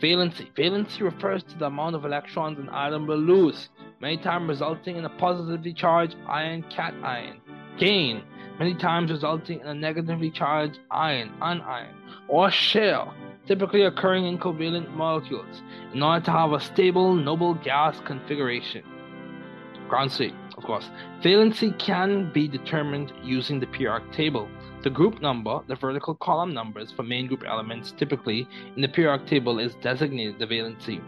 Valency. 0.00 0.52
Valency 0.54 1.00
refers 1.00 1.42
to 1.42 1.58
the 1.58 1.66
amount 1.66 1.96
of 1.96 2.04
electrons 2.04 2.60
an 2.60 2.68
atom 2.68 3.08
will 3.08 3.18
lose, 3.18 3.70
many 4.00 4.16
times 4.16 4.48
resulting 4.48 4.96
in 4.96 5.04
a 5.04 5.08
positively 5.08 5.72
charged 5.72 6.14
ion 6.28 6.62
cation. 6.70 7.40
Gain, 7.76 8.22
many 8.60 8.76
times 8.76 9.10
resulting 9.10 9.60
in 9.60 9.66
a 9.66 9.74
negatively 9.74 10.30
charged 10.30 10.78
ion 10.92 11.32
anion, 11.42 11.96
or 12.28 12.48
share, 12.52 13.04
typically 13.48 13.82
occurring 13.82 14.26
in 14.26 14.38
covalent 14.38 14.94
molecules, 14.94 15.62
in 15.92 16.00
order 16.00 16.24
to 16.24 16.30
have 16.30 16.52
a 16.52 16.60
stable 16.60 17.14
noble 17.14 17.54
gas 17.54 17.98
configuration. 18.04 18.84
State, 20.08 20.34
of 20.56 20.64
course. 20.64 20.90
Valency 21.22 21.76
can 21.78 22.32
be 22.32 22.46
determined 22.46 23.12
using 23.22 23.58
the 23.58 23.66
periodic 23.66 24.12
table. 24.12 24.48
The 24.82 24.90
group 24.90 25.20
number, 25.20 25.60
the 25.66 25.74
vertical 25.74 26.14
column 26.14 26.54
numbers 26.54 26.92
for 26.92 27.02
main 27.02 27.26
group 27.26 27.42
elements 27.46 27.92
typically 27.92 28.46
in 28.76 28.82
the 28.82 28.88
periodic 28.88 29.26
table 29.26 29.58
is 29.58 29.74
designated 29.76 30.38
the 30.38 30.46
valency. 30.46 31.00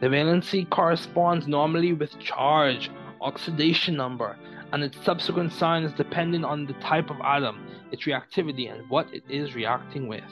The 0.00 0.06
valency 0.06 0.68
corresponds 0.68 1.46
normally 1.46 1.92
with 1.92 2.18
charge, 2.18 2.90
oxidation 3.20 3.96
number, 3.96 4.36
and 4.72 4.82
its 4.82 5.02
subsequent 5.04 5.52
sign 5.52 5.82
is 5.82 5.92
dependent 5.92 6.44
on 6.44 6.66
the 6.66 6.74
type 6.74 7.10
of 7.10 7.20
atom, 7.22 7.66
its 7.90 8.04
reactivity, 8.04 8.72
and 8.72 8.88
what 8.88 9.12
it 9.12 9.24
is 9.28 9.54
reacting 9.54 10.06
with. 10.06 10.22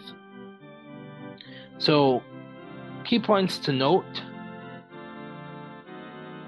So, 1.79 2.23
key 3.05 3.19
points 3.19 3.59
to 3.59 3.73
note 3.73 4.23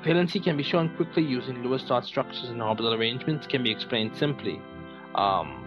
Valency 0.04 0.42
can 0.42 0.56
be 0.56 0.62
shown 0.62 0.94
quickly 0.96 1.22
using 1.22 1.62
Lewis 1.62 1.82
dot 1.82 2.04
structures 2.06 2.48
and 2.48 2.62
orbital 2.62 2.94
arrangements 2.94 3.46
can 3.46 3.62
be 3.62 3.70
explained 3.70 4.16
simply. 4.16 4.60
Um, 5.14 5.66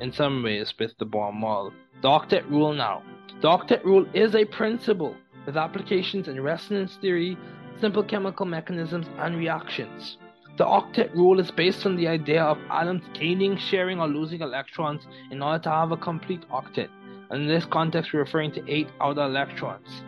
in 0.00 0.12
some 0.12 0.42
ways 0.42 0.74
with 0.78 0.96
the 0.98 1.06
Bohr 1.06 1.32
model. 1.32 1.72
The 2.02 2.08
octet 2.08 2.48
rule 2.50 2.72
now. 2.72 3.02
The 3.40 3.48
octet 3.48 3.84
rule 3.84 4.06
is 4.14 4.34
a 4.34 4.44
principle 4.44 5.16
with 5.44 5.56
applications 5.56 6.28
in 6.28 6.40
resonance 6.40 6.96
theory, 6.96 7.36
simple 7.80 8.02
chemical 8.02 8.46
mechanisms, 8.46 9.06
and 9.18 9.36
reactions. 9.36 10.18
The 10.56 10.64
octet 10.64 11.14
rule 11.14 11.40
is 11.40 11.50
based 11.50 11.84
on 11.84 11.96
the 11.96 12.08
idea 12.08 12.42
of 12.42 12.58
atoms 12.70 13.04
gaining, 13.12 13.56
sharing, 13.58 14.00
or 14.00 14.08
losing 14.08 14.40
electrons 14.40 15.06
in 15.30 15.42
order 15.42 15.62
to 15.64 15.70
have 15.70 15.92
a 15.92 15.96
complete 15.96 16.48
octet. 16.50 16.88
And 17.30 17.42
in 17.42 17.48
this 17.48 17.64
context, 17.64 18.12
we're 18.12 18.20
referring 18.20 18.52
to 18.52 18.64
eight 18.68 18.88
outer 19.00 19.22
electrons. 19.22 20.02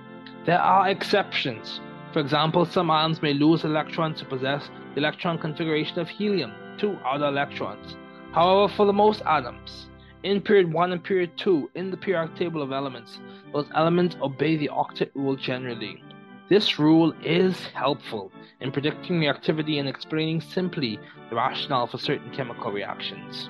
There 0.46 0.60
are 0.60 0.88
exceptions. 0.88 1.80
For 2.18 2.22
example, 2.22 2.66
some 2.66 2.90
atoms 2.90 3.22
may 3.22 3.32
lose 3.32 3.62
electrons 3.62 4.18
to 4.18 4.24
possess 4.24 4.70
the 4.92 4.98
electron 4.98 5.38
configuration 5.38 6.00
of 6.00 6.08
helium, 6.08 6.52
two 6.76 6.98
outer 7.04 7.26
electrons. 7.26 7.96
However, 8.32 8.74
for 8.74 8.86
the 8.86 8.92
most 8.92 9.22
atoms, 9.24 9.86
in 10.24 10.40
period 10.40 10.72
1 10.72 10.90
and 10.90 11.04
period 11.04 11.30
2 11.36 11.70
in 11.76 11.92
the 11.92 11.96
periodic 11.96 12.34
table 12.34 12.60
of 12.60 12.72
elements, 12.72 13.20
those 13.52 13.68
elements 13.72 14.16
obey 14.20 14.56
the 14.56 14.68
octet 14.68 15.12
rule 15.14 15.36
generally. 15.36 16.02
This 16.48 16.80
rule 16.80 17.14
is 17.22 17.56
helpful 17.66 18.32
in 18.60 18.72
predicting 18.72 19.20
reactivity 19.20 19.78
and 19.78 19.88
explaining 19.88 20.40
simply 20.40 20.98
the 21.30 21.36
rationale 21.36 21.86
for 21.86 21.98
certain 21.98 22.32
chemical 22.32 22.72
reactions. 22.72 23.48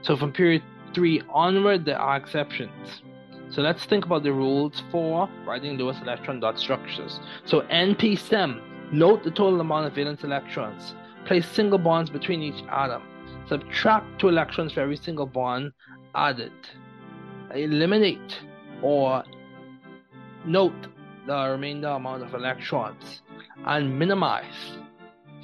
So 0.00 0.16
from 0.16 0.32
period 0.32 0.64
3 0.92 1.22
onward, 1.30 1.84
there 1.84 2.00
are 2.00 2.16
exceptions. 2.16 3.02
So 3.52 3.60
let's 3.60 3.84
think 3.84 4.06
about 4.06 4.22
the 4.22 4.32
rules 4.32 4.82
for 4.90 5.28
writing 5.46 5.76
Lewis 5.76 5.98
electron 6.00 6.40
dot 6.40 6.58
structures. 6.58 7.20
So 7.44 7.60
NP-SEM, 7.62 8.62
note 8.92 9.24
the 9.24 9.30
total 9.30 9.60
amount 9.60 9.86
of 9.86 9.94
valence 9.94 10.24
electrons. 10.24 10.94
Place 11.26 11.46
single 11.46 11.78
bonds 11.78 12.08
between 12.08 12.42
each 12.42 12.64
atom. 12.70 13.02
Subtract 13.48 14.18
two 14.18 14.28
electrons 14.28 14.72
for 14.72 14.80
every 14.80 14.96
single 14.96 15.26
bond 15.26 15.72
added. 16.14 16.52
Eliminate 17.54 18.40
or 18.80 19.22
note 20.46 20.86
the 21.26 21.48
remainder 21.50 21.88
amount 21.88 22.22
of 22.22 22.32
electrons 22.32 23.20
and 23.66 23.98
minimize 23.98 24.78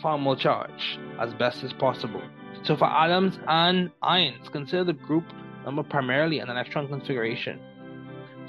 formal 0.01 0.35
charge 0.35 0.99
as 1.21 1.35
best 1.35 1.63
as 1.63 1.75
possible. 1.75 2.23
So 2.63 2.75
for 2.75 2.87
atoms 2.87 3.39
and 3.47 3.91
ions, 4.03 4.49
consider 4.49 4.85
the 4.85 4.95
group 4.95 5.25
number 5.67 5.83
primarily 5.83 6.39
an 6.39 6.49
electron 6.49 6.89
configuration. 6.89 7.61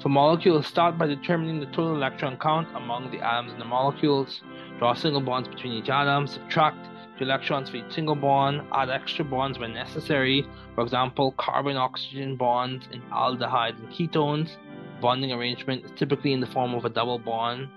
For 0.00 0.08
molecules, 0.08 0.66
start 0.66 0.96
by 0.96 1.06
determining 1.06 1.60
the 1.60 1.66
total 1.66 1.94
electron 1.94 2.38
count 2.38 2.68
among 2.74 3.10
the 3.10 3.20
atoms 3.20 3.52
in 3.52 3.58
the 3.58 3.66
molecules. 3.66 4.40
Draw 4.78 4.94
single 4.94 5.20
bonds 5.20 5.46
between 5.46 5.74
each 5.74 5.90
atom, 5.90 6.26
subtract 6.26 6.88
two 7.18 7.24
electrons 7.24 7.68
for 7.68 7.76
each 7.76 7.92
single 7.92 8.14
bond, 8.14 8.62
add 8.72 8.88
extra 8.88 9.26
bonds 9.26 9.58
when 9.58 9.74
necessary. 9.74 10.46
For 10.74 10.84
example, 10.84 11.32
carbon 11.32 11.76
oxygen 11.76 12.36
bonds 12.36 12.86
in 12.90 13.02
aldehydes 13.12 13.78
and 13.78 13.90
ketones. 13.90 14.56
Bonding 15.02 15.32
arrangement 15.32 15.84
is 15.84 15.90
typically 15.96 16.32
in 16.32 16.40
the 16.40 16.46
form 16.46 16.72
of 16.72 16.86
a 16.86 16.88
double 16.88 17.18
bond. 17.18 17.68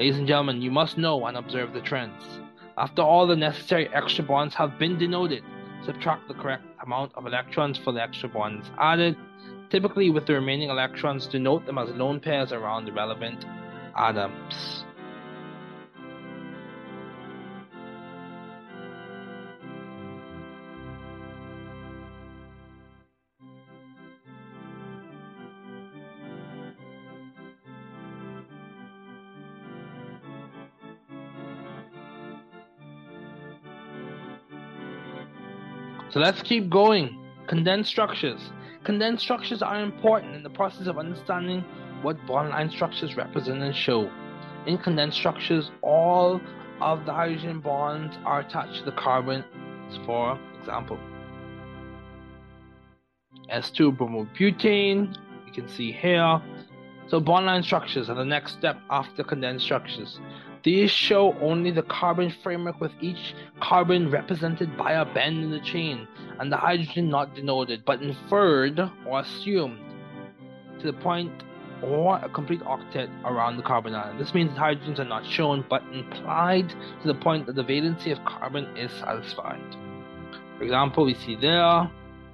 Ladies 0.00 0.18
and 0.18 0.26
gentlemen, 0.26 0.62
you 0.62 0.72
must 0.72 0.98
know 0.98 1.26
and 1.26 1.36
observe 1.36 1.74
the 1.74 1.80
trends. 1.80 2.40
After 2.76 3.02
all 3.02 3.28
the 3.28 3.36
necessary 3.36 3.88
extra 3.94 4.24
bonds 4.24 4.56
have 4.56 4.80
been 4.80 4.98
denoted, 4.98 5.44
subtract 5.84 6.26
the 6.26 6.34
correct 6.34 6.64
amount 6.84 7.12
of 7.14 7.24
electrons 7.24 7.78
for 7.78 7.92
the 7.92 8.02
extra 8.02 8.28
bonds 8.28 8.68
added 8.78 9.16
typically 9.72 10.10
with 10.10 10.26
the 10.26 10.34
remaining 10.34 10.68
electrons 10.68 11.26
denote 11.26 11.64
them 11.64 11.78
as 11.78 11.88
lone 11.92 12.20
pairs 12.20 12.52
around 12.52 12.84
the 12.84 12.92
relevant 12.92 13.42
atoms. 13.96 14.84
So 36.10 36.20
let's 36.20 36.42
keep 36.42 36.68
going. 36.68 37.18
Condensed 37.46 37.88
structures. 37.88 38.50
Condensed 38.84 39.22
structures 39.22 39.62
are 39.62 39.80
important 39.80 40.34
in 40.34 40.42
the 40.42 40.50
process 40.50 40.88
of 40.88 40.98
understanding 40.98 41.64
what 42.02 42.16
bond-line 42.26 42.68
structures 42.68 43.16
represent 43.16 43.62
and 43.62 43.74
show. 43.74 44.10
In 44.66 44.76
condensed 44.76 45.16
structures, 45.16 45.70
all 45.82 46.40
of 46.80 47.06
the 47.06 47.12
hydrogen 47.12 47.60
bonds 47.60 48.16
are 48.24 48.40
attached 48.40 48.78
to 48.78 48.84
the 48.84 48.92
carbon, 48.92 49.44
for 50.04 50.36
example. 50.58 50.98
S2 53.48 53.96
bromobutane, 53.96 55.16
you 55.46 55.52
can 55.52 55.68
see 55.68 55.92
here. 55.92 56.42
So 57.06 57.20
bond-line 57.20 57.62
structures 57.62 58.10
are 58.10 58.16
the 58.16 58.24
next 58.24 58.52
step 58.52 58.80
after 58.90 59.22
condensed 59.22 59.64
structures. 59.64 60.18
These 60.64 60.92
show 60.92 61.36
only 61.40 61.72
the 61.72 61.82
carbon 61.82 62.32
framework 62.42 62.80
with 62.80 62.92
each 63.00 63.34
carbon 63.60 64.10
represented 64.10 64.76
by 64.76 64.92
a 64.92 65.04
bend 65.04 65.42
in 65.42 65.50
the 65.50 65.60
chain 65.60 66.06
and 66.38 66.52
the 66.52 66.56
hydrogen 66.56 67.08
not 67.08 67.34
denoted 67.34 67.84
but 67.84 68.00
inferred 68.00 68.78
or 69.06 69.20
assumed 69.20 69.80
to 70.78 70.86
the 70.86 70.92
point 70.92 71.32
or 71.82 72.16
a 72.18 72.28
complete 72.28 72.60
octet 72.60 73.10
around 73.24 73.56
the 73.56 73.62
carbon 73.62 73.92
atom. 73.92 74.18
This 74.18 74.34
means 74.34 74.56
hydrogens 74.56 75.00
are 75.00 75.04
not 75.04 75.26
shown 75.26 75.64
but 75.68 75.82
implied 75.92 76.68
to 76.68 77.08
the 77.08 77.14
point 77.14 77.46
that 77.46 77.56
the 77.56 77.64
valency 77.64 78.12
of 78.12 78.24
carbon 78.24 78.76
is 78.76 78.92
satisfied. 78.92 79.76
For 80.58 80.64
example, 80.64 81.04
we 81.04 81.14
see 81.14 81.34
there 81.34 81.90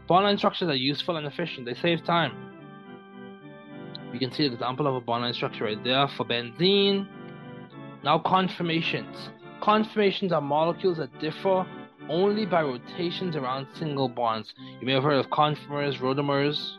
bond-line 0.07 0.37
structures 0.37 0.69
are 0.69 0.75
useful 0.75 1.17
and 1.17 1.27
efficient, 1.27 1.65
they 1.65 1.75
save 1.75 2.05
time. 2.05 2.33
We 4.13 4.19
can 4.19 4.33
see 4.33 4.47
an 4.47 4.53
example 4.53 4.87
of 4.87 4.95
a 4.95 5.01
bond-line 5.01 5.35
structure 5.35 5.65
right 5.65 5.83
there 5.83 6.09
for 6.09 6.25
benzene. 6.25 7.07
Now 8.05 8.19
conformations. 8.21 9.31
Conformations 9.61 10.33
are 10.33 10.41
molecules 10.41 10.99
that 10.99 11.19
differ 11.19 11.67
only 12.09 12.47
by 12.47 12.63
rotations 12.63 13.37
around 13.37 13.67
single 13.75 14.09
bonds. 14.09 14.55
You 14.81 14.87
may 14.87 14.93
have 14.93 15.03
heard 15.03 15.19
of 15.19 15.31
conformers, 15.31 15.99
rotamers, 15.99 16.79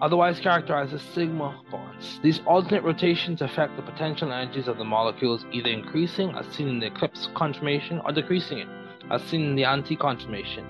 otherwise 0.00 0.38
characterized 0.38 0.94
as 0.94 1.02
sigma 1.02 1.60
bonds. 1.70 2.20
These 2.22 2.40
alternate 2.46 2.84
rotations 2.84 3.42
affect 3.42 3.76
the 3.76 3.82
potential 3.82 4.32
energies 4.32 4.68
of 4.68 4.78
the 4.78 4.84
molecules, 4.84 5.44
either 5.52 5.68
increasing, 5.68 6.30
as 6.30 6.46
seen 6.46 6.68
in 6.68 6.78
the 6.80 6.86
eclipse 6.86 7.28
conformation, 7.34 8.00
or 8.04 8.12
decreasing 8.12 8.58
it, 8.58 8.68
as 9.10 9.22
seen 9.22 9.44
in 9.44 9.56
the 9.56 9.64
anti-conformation. 9.64 10.64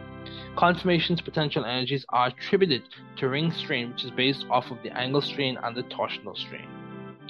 Conformation's 0.57 1.21
potential 1.21 1.65
energies 1.65 2.05
are 2.09 2.29
attributed 2.29 2.83
to 3.17 3.29
ring 3.29 3.53
strain, 3.53 3.91
which 3.91 4.05
is 4.05 4.11
based 4.11 4.47
off 4.51 4.71
of 4.71 4.83
the 4.83 4.97
angle 4.99 5.21
strain 5.21 5.59
and 5.63 5.77
the 5.77 5.83
torsional 5.85 6.37
strain. 6.37 6.78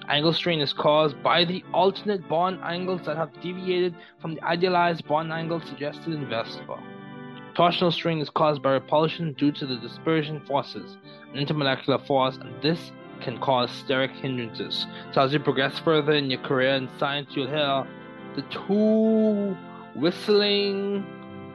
Angle 0.08 0.32
strain 0.32 0.60
is 0.60 0.72
caused 0.72 1.22
by 1.22 1.44
the 1.44 1.62
alternate 1.74 2.26
bond 2.28 2.60
angles 2.62 3.02
that 3.04 3.18
have 3.18 3.30
deviated 3.42 3.94
from 4.20 4.34
the 4.34 4.42
idealized 4.42 5.06
bond 5.06 5.30
angle 5.30 5.60
suggested 5.60 6.14
in 6.14 6.26
VSEPR. 6.26 6.80
Torsional 7.54 7.92
strain 7.92 8.18
is 8.18 8.30
caused 8.30 8.62
by 8.62 8.70
repulsion 8.70 9.34
due 9.34 9.52
to 9.52 9.66
the 9.66 9.76
dispersion 9.76 10.40
forces, 10.46 10.96
an 11.34 11.44
intermolecular 11.44 12.04
force, 12.06 12.36
and 12.36 12.54
this 12.62 12.90
can 13.20 13.38
cause 13.40 13.68
steric 13.70 14.12
hindrances. 14.12 14.86
So 15.12 15.20
as 15.20 15.32
you 15.32 15.40
progress 15.40 15.78
further 15.78 16.12
in 16.12 16.30
your 16.30 16.40
career 16.40 16.74
in 16.74 16.88
science, 16.98 17.28
you'll 17.34 17.48
hear 17.48 17.86
the 18.34 18.42
two 18.42 19.56
whistling, 19.94 21.02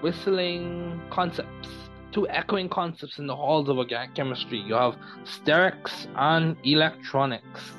whistling 0.02 1.02
concepts, 1.10 1.70
two 2.12 2.28
echoing 2.28 2.70
concepts 2.70 3.18
in 3.18 3.26
the 3.26 3.36
halls 3.36 3.68
of 3.70 3.78
organic 3.80 4.14
chemistry. 4.14 4.60
You 4.60 4.76
have 4.76 4.96
sterics 5.24 6.06
and 6.16 6.56
electronics. 6.64 7.72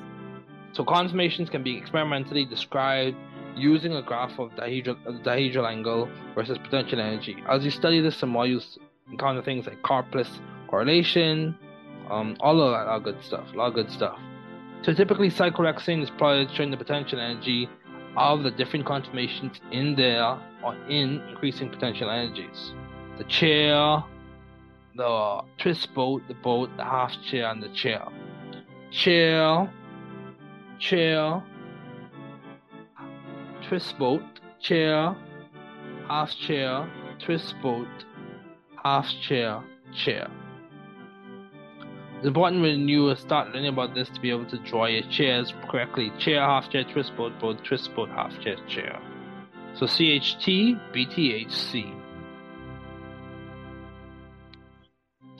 So 0.74 0.84
conformations 0.84 1.48
can 1.48 1.62
be 1.62 1.76
experimentally 1.76 2.44
described 2.44 3.16
using 3.54 3.94
a 3.94 4.02
graph 4.02 4.40
of 4.40 4.50
dihedral, 4.56 4.96
dihedral 5.22 5.70
angle 5.70 6.08
versus 6.34 6.58
potential 6.58 7.00
energy. 7.00 7.36
As 7.48 7.64
you 7.64 7.70
study 7.70 8.00
this, 8.00 8.16
some 8.16 8.30
more 8.30 8.44
you 8.44 8.60
encounter 9.08 9.40
things 9.40 9.66
like 9.66 9.80
Karplus 9.82 10.40
correlation, 10.66 11.56
um, 12.10 12.36
all 12.40 12.60
of 12.60 12.72
that, 12.72 12.88
all 12.88 12.98
good 12.98 13.22
stuff, 13.22 13.52
a 13.52 13.56
lot 13.56 13.68
of 13.68 13.74
good 13.74 13.90
stuff. 13.90 14.18
So 14.82 14.92
typically, 14.92 15.30
cyclohexane 15.30 16.02
is 16.02 16.10
plotted 16.10 16.50
showing 16.50 16.72
the 16.72 16.76
potential 16.76 17.20
energy 17.20 17.68
of 18.16 18.42
the 18.42 18.50
different 18.50 18.84
conformations 18.84 19.60
in 19.70 19.94
there 19.94 20.36
or 20.64 20.74
in 20.88 21.20
increasing 21.28 21.70
potential 21.70 22.10
energies. 22.10 22.72
The 23.16 23.24
chair, 23.24 24.02
the 24.96 25.40
twist 25.58 25.94
boat, 25.94 26.22
the 26.26 26.34
boat, 26.34 26.76
the 26.76 26.84
half 26.84 27.14
chair, 27.22 27.48
and 27.50 27.62
the 27.62 27.68
chair. 27.68 28.06
Chair 28.90 29.70
chair, 30.84 31.42
twist 33.66 33.98
boat, 33.98 34.22
chair, 34.60 35.16
half 36.08 36.30
chair, 36.46 36.90
twist 37.24 37.54
boat, 37.62 37.88
half 38.82 39.06
chair, 39.22 39.64
chair. 39.94 40.30
It's 42.18 42.26
important 42.26 42.62
when 42.62 42.86
you 42.88 43.14
start 43.16 43.48
learning 43.54 43.68
about 43.68 43.94
this 43.94 44.08
to 44.10 44.20
be 44.20 44.30
able 44.30 44.46
to 44.46 44.58
draw 44.58 44.86
your 44.86 45.02
chairs 45.10 45.54
correctly. 45.70 46.12
Chair, 46.18 46.40
half 46.40 46.70
chair, 46.70 46.84
twist 46.84 47.16
boat, 47.16 47.38
boat, 47.40 47.64
twist 47.64 47.94
boat, 47.94 48.10
half 48.10 48.38
chair, 48.40 48.56
chair. 48.68 49.00
So 49.74 49.86
CHT, 49.86 50.78
BTHC. 50.94 52.03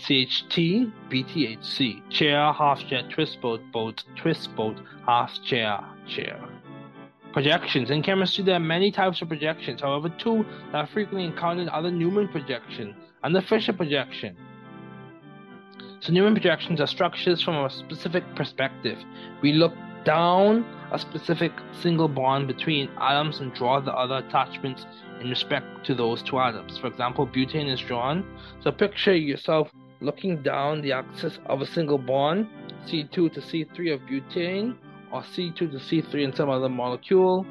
CHT, 0.04 0.92
BTHC, 1.08 2.10
chair, 2.10 2.52
half 2.52 2.86
chair, 2.86 3.08
twist 3.10 3.40
boat, 3.40 3.62
boat, 3.72 4.04
twist 4.16 4.54
boat, 4.54 4.76
half 5.06 5.32
chair, 5.42 5.80
chair. 6.06 6.38
Projections. 7.32 7.90
In 7.90 8.02
chemistry, 8.02 8.44
there 8.44 8.56
are 8.56 8.60
many 8.60 8.92
types 8.92 9.22
of 9.22 9.28
projections. 9.28 9.80
However, 9.80 10.10
two 10.10 10.44
that 10.72 10.78
are 10.78 10.86
frequently 10.86 11.24
encountered 11.24 11.70
are 11.70 11.80
the 11.80 11.90
Newman 11.90 12.28
projection 12.28 12.94
and 13.22 13.34
the 13.34 13.40
Fisher 13.40 13.72
projection. 13.72 14.36
So, 16.00 16.12
Newman 16.12 16.34
projections 16.34 16.82
are 16.82 16.86
structures 16.86 17.42
from 17.42 17.64
a 17.64 17.70
specific 17.70 18.24
perspective. 18.36 18.98
We 19.40 19.54
look 19.54 19.72
down 20.04 20.66
a 20.92 20.98
specific 20.98 21.52
single 21.80 22.08
bond 22.08 22.46
between 22.46 22.90
atoms 23.00 23.40
and 23.40 23.54
draw 23.54 23.80
the 23.80 23.94
other 23.94 24.16
attachments 24.16 24.84
in 25.22 25.30
respect 25.30 25.86
to 25.86 25.94
those 25.94 26.22
two 26.22 26.38
atoms. 26.38 26.76
For 26.76 26.88
example, 26.88 27.26
butane 27.26 27.72
is 27.72 27.80
drawn. 27.80 28.22
So, 28.60 28.70
picture 28.70 29.16
yourself 29.16 29.70
looking 30.00 30.42
down 30.42 30.82
the 30.82 30.92
axis 30.92 31.38
of 31.46 31.60
a 31.60 31.66
single 31.66 31.98
bond, 31.98 32.48
C2 32.86 33.10
to 33.10 33.40
C3 33.40 33.94
of 33.94 34.00
butane, 34.02 34.76
or 35.12 35.22
C2 35.22 35.56
to 35.56 35.66
C3 35.66 36.24
in 36.24 36.34
some 36.34 36.50
other 36.50 36.68
molecule. 36.68 37.46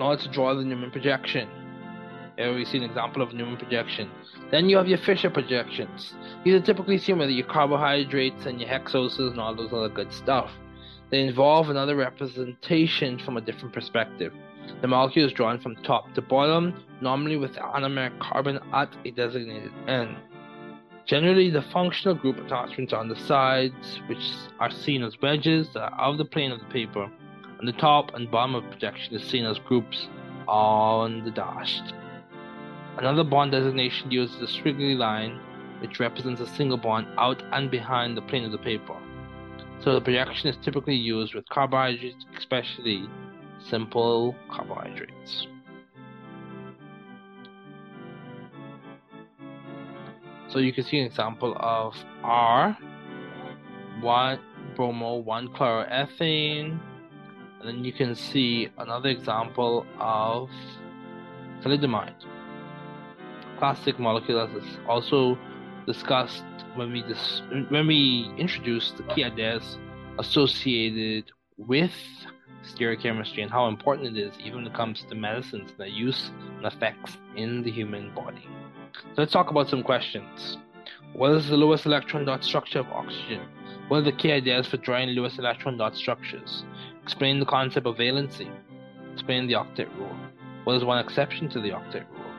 Order 0.00 0.22
to 0.22 0.28
draw 0.30 0.54
the 0.54 0.64
Newman 0.64 0.90
projection. 0.90 1.48
Here 2.36 2.54
we 2.54 2.64
see 2.64 2.78
an 2.78 2.84
example 2.84 3.20
of 3.20 3.34
Newman 3.34 3.56
projection. 3.56 4.08
Then 4.50 4.68
you 4.68 4.76
have 4.76 4.86
your 4.86 4.98
Fisher 4.98 5.28
projections. 5.28 6.14
These 6.44 6.54
are 6.54 6.64
typically 6.64 6.98
seen 6.98 7.18
with 7.18 7.30
your 7.30 7.46
carbohydrates 7.46 8.46
and 8.46 8.60
your 8.60 8.70
hexoses 8.70 9.32
and 9.32 9.40
all 9.40 9.54
those 9.56 9.72
other 9.72 9.88
good 9.88 10.12
stuff. 10.12 10.50
They 11.10 11.22
involve 11.22 11.70
another 11.70 11.96
representation 11.96 13.18
from 13.18 13.36
a 13.36 13.40
different 13.40 13.72
perspective. 13.72 14.32
The 14.82 14.88
molecule 14.88 15.26
is 15.26 15.32
drawn 15.32 15.58
from 15.58 15.76
top 15.76 16.12
to 16.14 16.22
bottom, 16.22 16.74
normally 17.00 17.36
with 17.36 17.54
the 17.54 17.60
anomeric 17.60 18.18
carbon 18.20 18.60
at 18.72 18.94
a 19.04 19.10
designated 19.10 19.72
end. 19.86 20.16
Generally, 21.06 21.50
the 21.50 21.62
functional 21.62 22.14
group 22.14 22.36
attachments 22.38 22.92
are 22.92 23.00
on 23.00 23.08
the 23.08 23.16
sides, 23.16 24.00
which 24.08 24.30
are 24.60 24.70
seen 24.70 25.02
as 25.02 25.20
wedges 25.22 25.68
that 25.72 25.80
are 25.80 26.00
out 26.00 26.12
of 26.12 26.18
the 26.18 26.24
plane 26.26 26.52
of 26.52 26.60
the 26.60 26.66
paper, 26.66 27.10
and 27.58 27.66
the 27.66 27.72
top 27.72 28.14
and 28.14 28.30
bottom 28.30 28.54
of 28.54 28.70
projection 28.70 29.14
is 29.14 29.24
seen 29.24 29.46
as 29.46 29.58
groups 29.60 30.08
on 30.46 31.24
the 31.24 31.30
dashed. 31.30 31.94
Another 32.98 33.24
bond 33.24 33.52
designation 33.52 34.10
uses 34.10 34.42
a 34.42 34.46
squiggly 34.46 34.96
line, 34.96 35.40
which 35.80 35.98
represents 35.98 36.42
a 36.42 36.46
single 36.46 36.76
bond 36.76 37.06
out 37.16 37.42
and 37.52 37.70
behind 37.70 38.14
the 38.14 38.22
plane 38.22 38.44
of 38.44 38.52
the 38.52 38.58
paper. 38.58 38.96
So 39.80 39.94
the 39.94 40.00
projection 40.00 40.48
is 40.50 40.56
typically 40.56 40.96
used 40.96 41.34
with 41.34 41.48
carbohydrates, 41.48 42.26
especially 42.36 43.08
simple 43.58 44.34
carbohydrates. 44.50 45.46
So 50.48 50.58
you 50.58 50.72
can 50.72 50.84
see 50.84 50.98
an 50.98 51.06
example 51.06 51.56
of 51.60 51.94
R, 52.24 52.76
one 54.00 54.40
bromo, 54.74 55.16
one 55.16 55.48
chloroethane, 55.48 56.78
and 57.60 57.68
then 57.68 57.84
you 57.84 57.92
can 57.92 58.14
see 58.14 58.68
another 58.78 59.10
example 59.10 59.86
of 59.98 60.50
thalidomide. 61.62 62.14
Classic 63.58 63.98
molecule 63.98 64.40
as 64.40 64.62
is 64.62 64.78
also 64.88 65.38
discussed 65.92 66.44
when 66.76 66.92
we 66.92 67.00
dis- 67.02 67.42
when 67.74 67.86
we 67.86 68.30
introduced 68.44 68.96
the 68.98 69.04
key 69.12 69.24
ideas 69.24 69.64
associated 70.18 71.24
with 71.56 71.96
stereochemistry 72.70 73.40
and 73.42 73.50
how 73.50 73.66
important 73.68 74.16
it 74.16 74.20
is 74.26 74.34
even 74.44 74.58
when 74.58 74.66
it 74.66 74.74
comes 74.74 75.04
to 75.08 75.14
medicines 75.14 75.70
and 75.70 75.78
their 75.78 75.94
use 76.06 76.30
and 76.56 76.66
effects 76.66 77.16
in 77.36 77.62
the 77.62 77.70
human 77.70 78.14
body. 78.14 78.46
So 78.94 79.16
let's 79.22 79.32
talk 79.32 79.50
about 79.50 79.68
some 79.68 79.82
questions. 79.82 80.58
What 81.14 81.32
is 81.32 81.48
the 81.48 81.56
lowest 81.56 81.86
electron 81.86 82.24
dot 82.26 82.44
structure 82.44 82.80
of 82.80 82.88
oxygen? 82.88 83.42
What 83.88 83.98
are 83.98 84.10
the 84.10 84.12
key 84.20 84.32
ideas 84.32 84.66
for 84.68 84.76
drawing 84.76 85.08
Lewis 85.10 85.38
electron 85.38 85.78
dot 85.78 85.96
structures? 85.96 86.64
Explain 87.02 87.40
the 87.40 87.46
concept 87.46 87.86
of 87.86 87.96
valency. 87.96 88.48
Explain 89.14 89.46
the 89.46 89.54
octet 89.54 89.88
rule. 89.98 90.16
What 90.64 90.76
is 90.76 90.84
one 90.84 90.98
exception 91.04 91.48
to 91.50 91.60
the 91.60 91.70
octet 91.70 92.04
rule? 92.10 92.32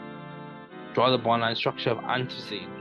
Draw 0.93 1.09
the 1.11 1.17
bond 1.17 1.41
line 1.41 1.55
structure 1.55 1.89
of 1.89 1.97
anthracene. 1.99 2.78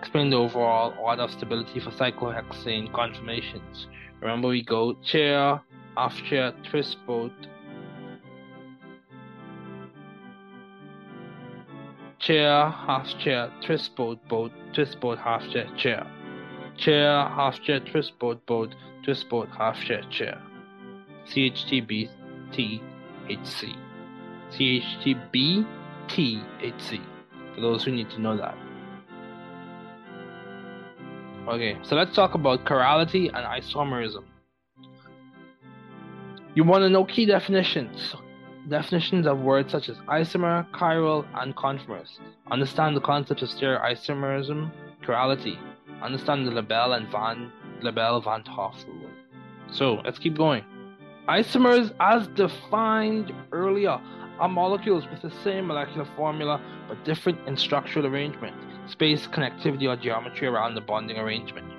Explain 0.00 0.30
the 0.30 0.36
overall 0.36 0.94
order 0.98 1.20
of 1.24 1.30
stability 1.30 1.78
for 1.78 1.90
cyclohexane 1.90 2.90
conformations. 2.94 3.86
Remember, 4.22 4.48
we 4.48 4.62
go 4.64 4.94
chair, 5.04 5.60
half 5.94 6.16
chair, 6.24 6.54
twist 6.70 6.96
boat, 7.06 7.30
chair, 12.18 12.70
half 12.70 13.06
chair, 13.18 13.52
twist 13.62 13.94
boat, 13.94 14.26
boat, 14.26 14.50
twist 14.72 14.98
boat, 15.00 15.18
half 15.18 15.46
chair, 15.50 15.68
chair. 15.76 16.06
Chair, 16.78 17.28
half 17.28 17.60
chair, 17.60 17.80
twist 17.80 18.18
boat, 18.18 18.44
boat, 18.46 18.74
twist 19.04 19.28
boat, 19.28 19.50
half 19.50 19.76
chair, 19.84 20.02
chair. 20.10 20.40
CHTBTHC. 21.26 22.08
CHTBTHC. 24.50 25.66
For 27.54 27.60
those 27.60 27.84
who 27.84 27.92
need 27.92 28.08
to 28.10 28.18
know 28.18 28.38
that. 28.38 28.56
Okay, 31.50 31.76
so 31.82 31.96
let's 31.96 32.14
talk 32.14 32.34
about 32.34 32.64
chirality 32.64 33.26
and 33.26 33.44
isomerism. 33.44 34.22
You 36.54 36.62
want 36.62 36.82
to 36.82 36.88
know 36.88 37.04
key 37.04 37.26
definitions. 37.26 38.14
Definitions 38.68 39.26
of 39.26 39.40
words 39.40 39.72
such 39.72 39.88
as 39.88 39.96
isomer, 40.06 40.70
chiral, 40.70 41.26
and 41.34 41.56
conformers. 41.56 42.20
Understand 42.52 42.96
the 42.96 43.00
concepts 43.00 43.42
of 43.42 43.48
stereoisomerism, 43.48 44.70
chirality. 45.04 45.58
Understand 46.00 46.46
the 46.46 46.52
Lebel 46.52 46.92
and 46.92 47.08
Van 47.08 47.50
Lebel 47.82 48.20
Van 48.20 48.44
Hoff 48.44 48.84
rule. 48.86 49.10
So 49.72 49.94
let's 50.04 50.20
keep 50.20 50.36
going. 50.36 50.62
Isomers, 51.28 51.92
as 51.98 52.28
defined 52.28 53.32
earlier, 53.50 54.00
are 54.38 54.48
molecules 54.48 55.04
with 55.10 55.20
the 55.22 55.32
same 55.42 55.66
molecular 55.66 56.06
formula 56.14 56.60
but 56.86 57.04
different 57.04 57.40
in 57.48 57.56
structural 57.56 58.06
arrangement, 58.06 58.54
space, 58.90 59.26
connectivity, 59.26 59.88
or 59.88 59.96
geometry 59.96 60.46
around 60.46 60.74
the 60.74 60.80
bonding 60.80 61.18
arrangement. 61.18 61.72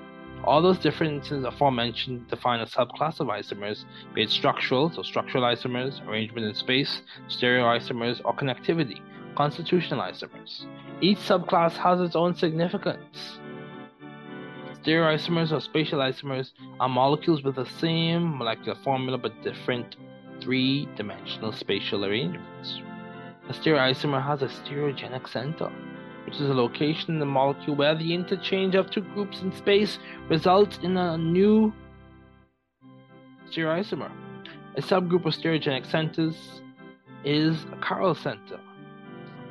All 0.44 0.60
those 0.60 0.78
differences 0.78 1.44
aforementioned 1.44 2.26
define 2.28 2.60
a 2.60 2.66
subclass 2.66 3.20
of 3.20 3.28
isomers, 3.28 3.84
be 4.12 4.22
it 4.22 4.30
structural, 4.30 4.90
so 4.90 5.02
structural 5.02 5.44
isomers, 5.44 6.04
arrangement 6.08 6.46
in 6.46 6.54
space, 6.54 7.02
stereoisomers, 7.28 8.20
or 8.24 8.34
connectivity, 8.34 9.00
constitutional 9.36 10.00
isomers. 10.00 10.64
Each 11.00 11.18
subclass 11.18 11.72
has 11.76 12.00
its 12.00 12.16
own 12.16 12.34
significance. 12.34 13.38
Stereoisomers 14.82 15.52
or 15.52 15.60
spatial 15.60 16.00
isomers 16.00 16.50
are 16.80 16.88
molecules 16.88 17.44
with 17.44 17.54
the 17.54 17.66
same 17.66 18.36
molecular 18.36 18.76
formula 18.82 19.16
but 19.16 19.40
different 19.44 19.94
three 20.40 20.88
dimensional 20.96 21.52
spatial 21.52 22.04
arrangements. 22.04 22.80
A 23.48 23.52
stereoisomer 23.52 24.24
has 24.24 24.42
a 24.42 24.46
stereogenic 24.46 25.28
center, 25.28 25.70
which 26.24 26.36
is 26.36 26.48
a 26.48 26.54
location 26.54 27.14
in 27.14 27.18
the 27.18 27.26
molecule 27.26 27.76
where 27.76 27.94
the 27.94 28.14
interchange 28.14 28.74
of 28.74 28.90
two 28.90 29.02
groups 29.14 29.42
in 29.42 29.52
space 29.56 29.98
results 30.28 30.78
in 30.82 30.96
a 30.96 31.18
new 31.18 31.72
stereoisomer. 33.50 34.10
A 34.76 34.80
subgroup 34.80 35.26
of 35.26 35.34
stereogenic 35.34 35.90
centers 35.90 36.62
is 37.24 37.64
a 37.72 37.76
chiral 37.76 38.16
center, 38.16 38.58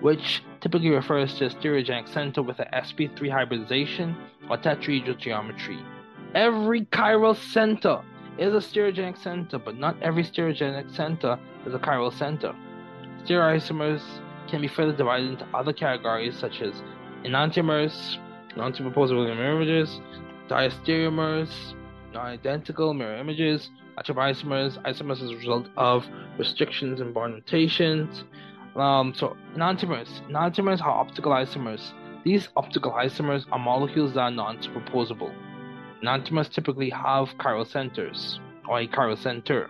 which 0.02 0.44
typically 0.62 0.90
refers 0.90 1.36
to 1.36 1.46
a 1.46 1.50
stereogenic 1.50 2.08
center 2.08 2.42
with 2.42 2.60
a 2.60 2.66
sp3 2.66 3.30
hybridization 3.30 4.16
or 4.50 4.58
tetrahedral 4.58 5.18
geometry. 5.18 5.80
Every 6.34 6.86
chiral 6.86 7.36
center 7.36 8.02
is 8.38 8.54
a 8.54 8.58
stereogenic 8.58 9.18
center, 9.22 9.60
but 9.60 9.78
not 9.78 9.96
every 10.02 10.24
stereogenic 10.24 10.96
center 10.96 11.38
is 11.66 11.74
a 11.74 11.80
chiral 11.80 12.12
center. 12.12 12.56
Stereoisomers 13.24 14.02
can 14.52 14.62
be 14.62 14.68
further 14.68 14.96
divided 14.96 15.32
into 15.32 15.48
other 15.56 15.74
categories 15.74 16.38
such 16.38 16.62
as 16.62 16.74
enantiomers, 17.24 18.18
non-superposable 18.56 19.26
mirror 19.36 19.62
images, 19.62 20.00
diastereomers, 20.48 21.74
non-identical 22.14 22.94
mirror 22.94 23.16
images, 23.16 23.70
atomizomers, 23.98 24.78
isomers 24.84 25.24
as 25.24 25.32
a 25.32 25.36
result 25.36 25.68
of 25.78 26.06
restrictions 26.38 27.00
and 27.00 27.14
bond 27.14 27.34
rotations. 27.34 28.26
Um, 28.76 29.14
so 29.16 29.38
enantiomers, 29.56 30.10
enantiomers 30.30 30.82
are 30.82 30.92
optical 30.92 31.32
isomers. 31.32 31.94
These 32.24 32.50
optical 32.56 32.92
isomers 32.92 33.46
are 33.52 33.60
molecules 33.60 34.14
that 34.14 34.20
are 34.20 34.32
non-superposable. 34.32 35.34
Enantiomers 36.04 36.50
typically 36.50 36.90
have 36.90 37.30
chiral 37.38 37.66
centers, 37.66 38.40
or 38.68 38.80
a 38.80 38.88
chiral 38.88 39.18
center. 39.18 39.70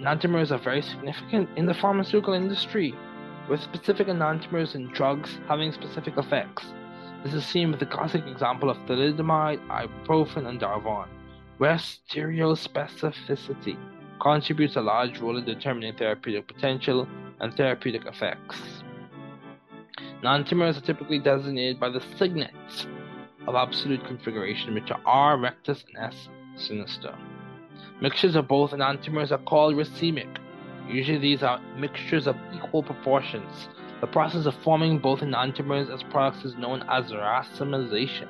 Enantiomers 0.00 0.50
are 0.50 0.58
very 0.58 0.82
significant 0.82 1.48
in 1.56 1.66
the 1.66 1.74
pharmaceutical 1.74 2.34
industry, 2.34 2.94
with 3.48 3.62
specific 3.62 4.08
enantiomers 4.08 4.74
in 4.74 4.88
drugs 4.88 5.38
having 5.48 5.72
specific 5.72 6.16
effects. 6.16 6.64
This 7.24 7.34
is 7.34 7.44
seen 7.44 7.70
with 7.70 7.80
the 7.80 7.86
classic 7.86 8.26
example 8.26 8.70
of 8.70 8.76
thalidomide, 8.86 9.66
ibuprofen, 9.68 10.46
and 10.46 10.60
Darvon, 10.60 11.08
where 11.58 11.76
stereospecificity 11.76 13.76
contributes 14.20 14.76
a 14.76 14.80
large 14.80 15.20
role 15.20 15.36
in 15.36 15.44
determining 15.44 15.96
therapeutic 15.96 16.46
potential 16.46 17.06
and 17.40 17.54
therapeutic 17.54 18.06
effects. 18.06 18.60
Enantiomers 20.22 20.78
are 20.78 20.86
typically 20.86 21.18
designated 21.18 21.78
by 21.78 21.88
the 21.88 22.02
signets 22.16 22.86
of 23.46 23.54
absolute 23.54 24.04
configuration, 24.06 24.74
which 24.74 24.90
are 24.90 25.00
R 25.04 25.38
rectus 25.38 25.84
and 25.86 26.12
S 26.12 26.28
sinister. 26.56 27.14
Mixtures 28.00 28.36
of 28.36 28.48
both 28.48 28.72
enantiomers 28.72 29.30
are 29.30 29.38
called 29.38 29.74
racemic. 29.74 30.38
Usually 30.88 31.18
these 31.18 31.42
are 31.42 31.60
mixtures 31.76 32.26
of 32.26 32.36
equal 32.54 32.82
proportions. 32.82 33.68
The 34.00 34.06
process 34.06 34.46
of 34.46 34.54
forming 34.62 34.98
both 34.98 35.20
enantiomers 35.20 35.92
as 35.92 36.02
products 36.02 36.44
is 36.44 36.54
known 36.56 36.84
as 36.88 37.10
racemization. 37.12 38.28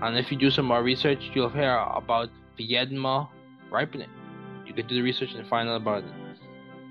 And 0.00 0.16
if 0.16 0.30
you 0.30 0.38
do 0.38 0.50
some 0.50 0.66
more 0.66 0.82
research, 0.82 1.30
you'll 1.34 1.50
hear 1.50 1.76
about 1.76 2.30
Viedma 2.58 3.28
ripening. 3.70 4.10
You 4.64 4.72
can 4.72 4.86
do 4.86 4.94
the 4.94 5.02
research 5.02 5.32
and 5.34 5.46
find 5.48 5.68
out 5.68 5.76
about 5.76 6.04
it. 6.04 6.10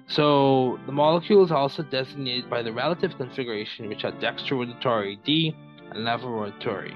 So 0.07 0.79
the 0.85 0.91
molecules 0.91 1.51
are 1.51 1.57
also 1.57 1.83
designated 1.83 2.49
by 2.49 2.61
the 2.61 2.71
relative 2.71 3.17
configuration, 3.17 3.89
which 3.89 4.03
are 4.03 4.11
dextrorotatory 4.13 5.23
D 5.23 5.55
and 5.91 5.99
levorotatory. 5.99 6.95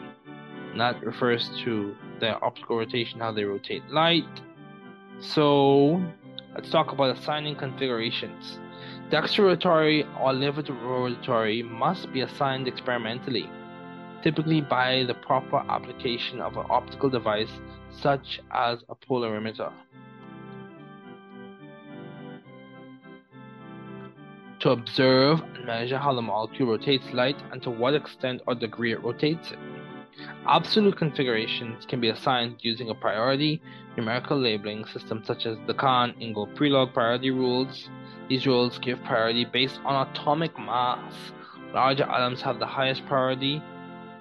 And 0.71 0.79
that 0.79 1.03
refers 1.03 1.49
to 1.63 1.95
their 2.19 2.43
optical 2.43 2.77
rotation, 2.77 3.19
how 3.19 3.32
they 3.32 3.43
rotate 3.43 3.89
light. 3.89 4.41
So 5.19 6.01
let's 6.56 6.70
talk 6.70 6.91
about 6.91 7.18
assigning 7.18 7.56
configurations. 7.56 8.60
Dextrorotatory 9.10 10.06
or 10.20 10.34
levorotatory 10.34 11.70
must 11.70 12.12
be 12.14 12.22
assigned 12.22 12.68
experimentally, 12.68 13.49
typically 14.24 14.62
by 14.62 15.04
the 15.06 15.14
proper 15.14 15.58
application 15.70 16.39
of 16.39 16.58
an 16.58 16.66
optical 16.70 17.10
device 17.10 17.52
such 17.89 18.39
as 18.52 18.80
a 18.89 18.95
polarimeter. 18.95 19.72
to 24.62 24.70
observe 24.70 25.41
and 25.56 25.66
measure 25.66 25.97
how 25.97 26.14
the 26.14 26.22
molecule 26.22 26.70
rotates 26.70 27.06
light 27.14 27.36
and 27.52 27.64
to 27.64 27.72
what 27.72 27.95
extent 27.95 28.41
or 28.45 28.54
degree 28.54 28.93
it 28.93 29.04
rotates 29.04 29.52
it. 29.52 29.58
Absolute 30.48 30.98
configurations 30.98 31.86
can 31.86 32.02
be 32.02 32.10
assigned 32.10 32.56
using 32.62 32.89
a 32.89 32.96
priority 32.96 33.62
numerical 33.96 34.39
labeling 34.39 34.86
system 34.86 35.22
such 35.24 35.46
as 35.46 35.58
the 35.68 35.74
Kahn 35.74 36.16
Ingold 36.20 36.56
Prelog 36.56 36.94
priority 36.94 37.30
rules. 37.30 37.89
These 38.28 38.48
rules 38.48 38.80
give 38.80 39.04
priority 39.04 39.46
based 39.46 39.80
on 39.86 40.08
atomic 40.08 40.58
mass. 40.58 41.14
Larger 41.74 42.04
atoms 42.04 42.42
have 42.42 42.60
the 42.60 42.66
highest 42.66 43.06
priority, 43.06 43.62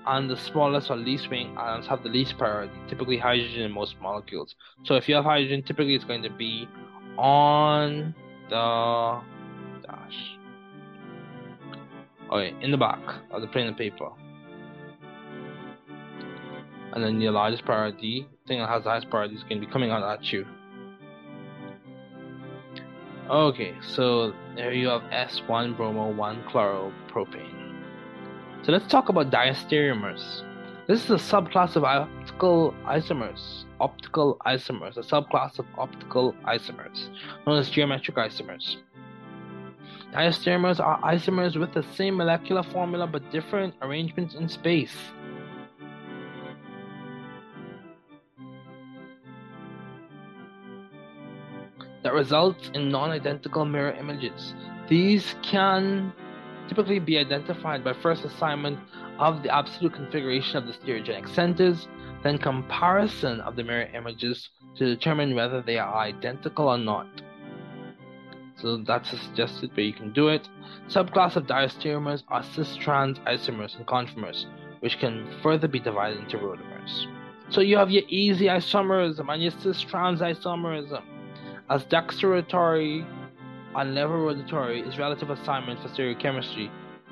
and 0.07 0.31
the 0.31 0.37
smallest 0.37 0.91
or 0.91 0.97
least 0.97 1.31
weighing 1.31 1.57
atoms 1.57 1.87
have 1.87 2.03
the 2.03 2.09
least 2.09 2.37
priority, 2.37 2.75
typically 2.89 3.17
hydrogen 3.17 3.63
in 3.63 3.73
most 3.73 4.01
molecules. 4.01 4.55
So 4.85 4.95
if 4.95 5.09
you 5.09 5.15
have 5.15 5.25
hydrogen, 5.25 5.63
typically 5.63 5.95
it's 5.95 6.05
going 6.05 6.23
to 6.23 6.31
be 6.31 6.69
on 7.17 8.15
the 8.49 9.21
dash. 9.83 10.37
Okay, 12.31 12.55
in 12.61 12.71
the 12.71 12.77
back 12.77 13.01
of 13.31 13.41
the 13.41 13.49
plain 13.49 13.67
of 13.69 13.77
paper. 13.77 14.11
And 16.93 17.05
then 17.05 17.21
your 17.21 17.33
largest 17.33 17.65
priority, 17.65 18.27
thing 18.47 18.59
that 18.59 18.69
has 18.69 18.85
the 18.85 18.91
highest 18.91 19.11
priority, 19.11 19.37
is 19.37 19.43
going 19.45 19.61
to 19.61 19.67
be 19.67 19.73
coming 19.73 19.91
out 19.91 20.03
at 20.03 20.33
you. 20.33 20.47
Okay, 23.31 23.75
so 23.81 24.33
there 24.57 24.73
you 24.73 24.89
have 24.89 25.03
S1 25.03 25.77
bromo 25.77 26.11
1 26.11 26.45
chloropropane. 26.51 27.85
So 28.63 28.73
let's 28.73 28.89
talk 28.89 29.09
about 29.09 29.31
diastereomers. 29.31 30.43
This 30.89 31.05
is 31.05 31.11
a 31.11 31.15
subclass 31.15 31.77
of 31.77 31.85
optical 31.85 32.75
isomers. 32.85 33.65
Optical 33.79 34.37
isomers, 34.45 34.97
a 34.97 35.03
subclass 35.03 35.61
of 35.61 35.67
optical 35.79 36.35
isomers, 36.45 37.09
known 37.47 37.61
as 37.61 37.71
geometric 37.71 38.17
isomers. 38.17 38.77
Diastereomers 40.13 40.81
are 40.81 41.01
isomers 41.03 41.57
with 41.57 41.73
the 41.73 41.85
same 41.95 42.17
molecular 42.17 42.65
formula 42.65 43.07
but 43.07 43.31
different 43.31 43.75
arrangements 43.81 44.35
in 44.35 44.49
space. 44.49 44.97
That 52.03 52.15
results 52.15 52.71
in 52.75 52.89
non 52.89 53.11
identical 53.11 53.65
mirror 53.65 53.93
images. 53.93 54.55
These 54.89 55.35
can 55.43 56.13
typically 56.69 56.99
be 56.99 57.19
identified 57.19 57.85
by 57.85 57.93
first 57.93 58.25
assignment 58.25 58.79
of 59.19 59.43
the 59.43 59.55
absolute 59.55 59.93
configuration 59.93 60.57
of 60.57 60.67
the 60.67 60.73
stereogenic 60.73 61.29
centers, 61.35 61.89
then 62.23 62.39
comparison 62.39 63.41
of 63.41 63.57
the 63.57 63.65
mirror 63.65 63.89
images 63.95 64.49
to 64.77 64.85
determine 64.87 65.35
whether 65.35 65.61
they 65.61 65.79
are 65.79 65.95
identical 65.95 66.69
or 66.69 66.79
not. 66.79 67.07
So 68.57 68.77
that's 68.77 69.13
a 69.13 69.19
suggested 69.19 69.75
way 69.77 69.85
you 69.85 69.93
can 69.93 70.13
do 70.13 70.29
it. 70.29 70.49
Subclass 70.89 71.37
of 71.37 71.47
diastereomers 71.47 72.23
are 72.29 72.43
cis-trans 72.43 73.19
isomers 73.21 73.77
and 73.77 73.87
conformers, 73.87 74.47
which 74.81 74.99
can 74.99 75.27
further 75.43 75.67
be 75.67 75.81
divided 75.81 76.21
into 76.21 76.37
rotamers. 76.37 77.07
So 77.49 77.63
you 77.63 77.77
have 77.79 77.91
your 77.91 78.05
easy 78.09 78.47
isomerism 78.47 79.33
and 79.33 79.43
your 79.43 79.53
cis-trans 79.53 80.21
isomerism. 80.21 81.03
As 81.71 81.85
dextrorotatory 81.85 83.07
and 83.77 83.97
levorotatory 83.97 84.85
is 84.89 84.99
relative 84.99 85.31
assignment 85.31 85.81
for 85.81 85.87
stereochemistry, 85.87 86.69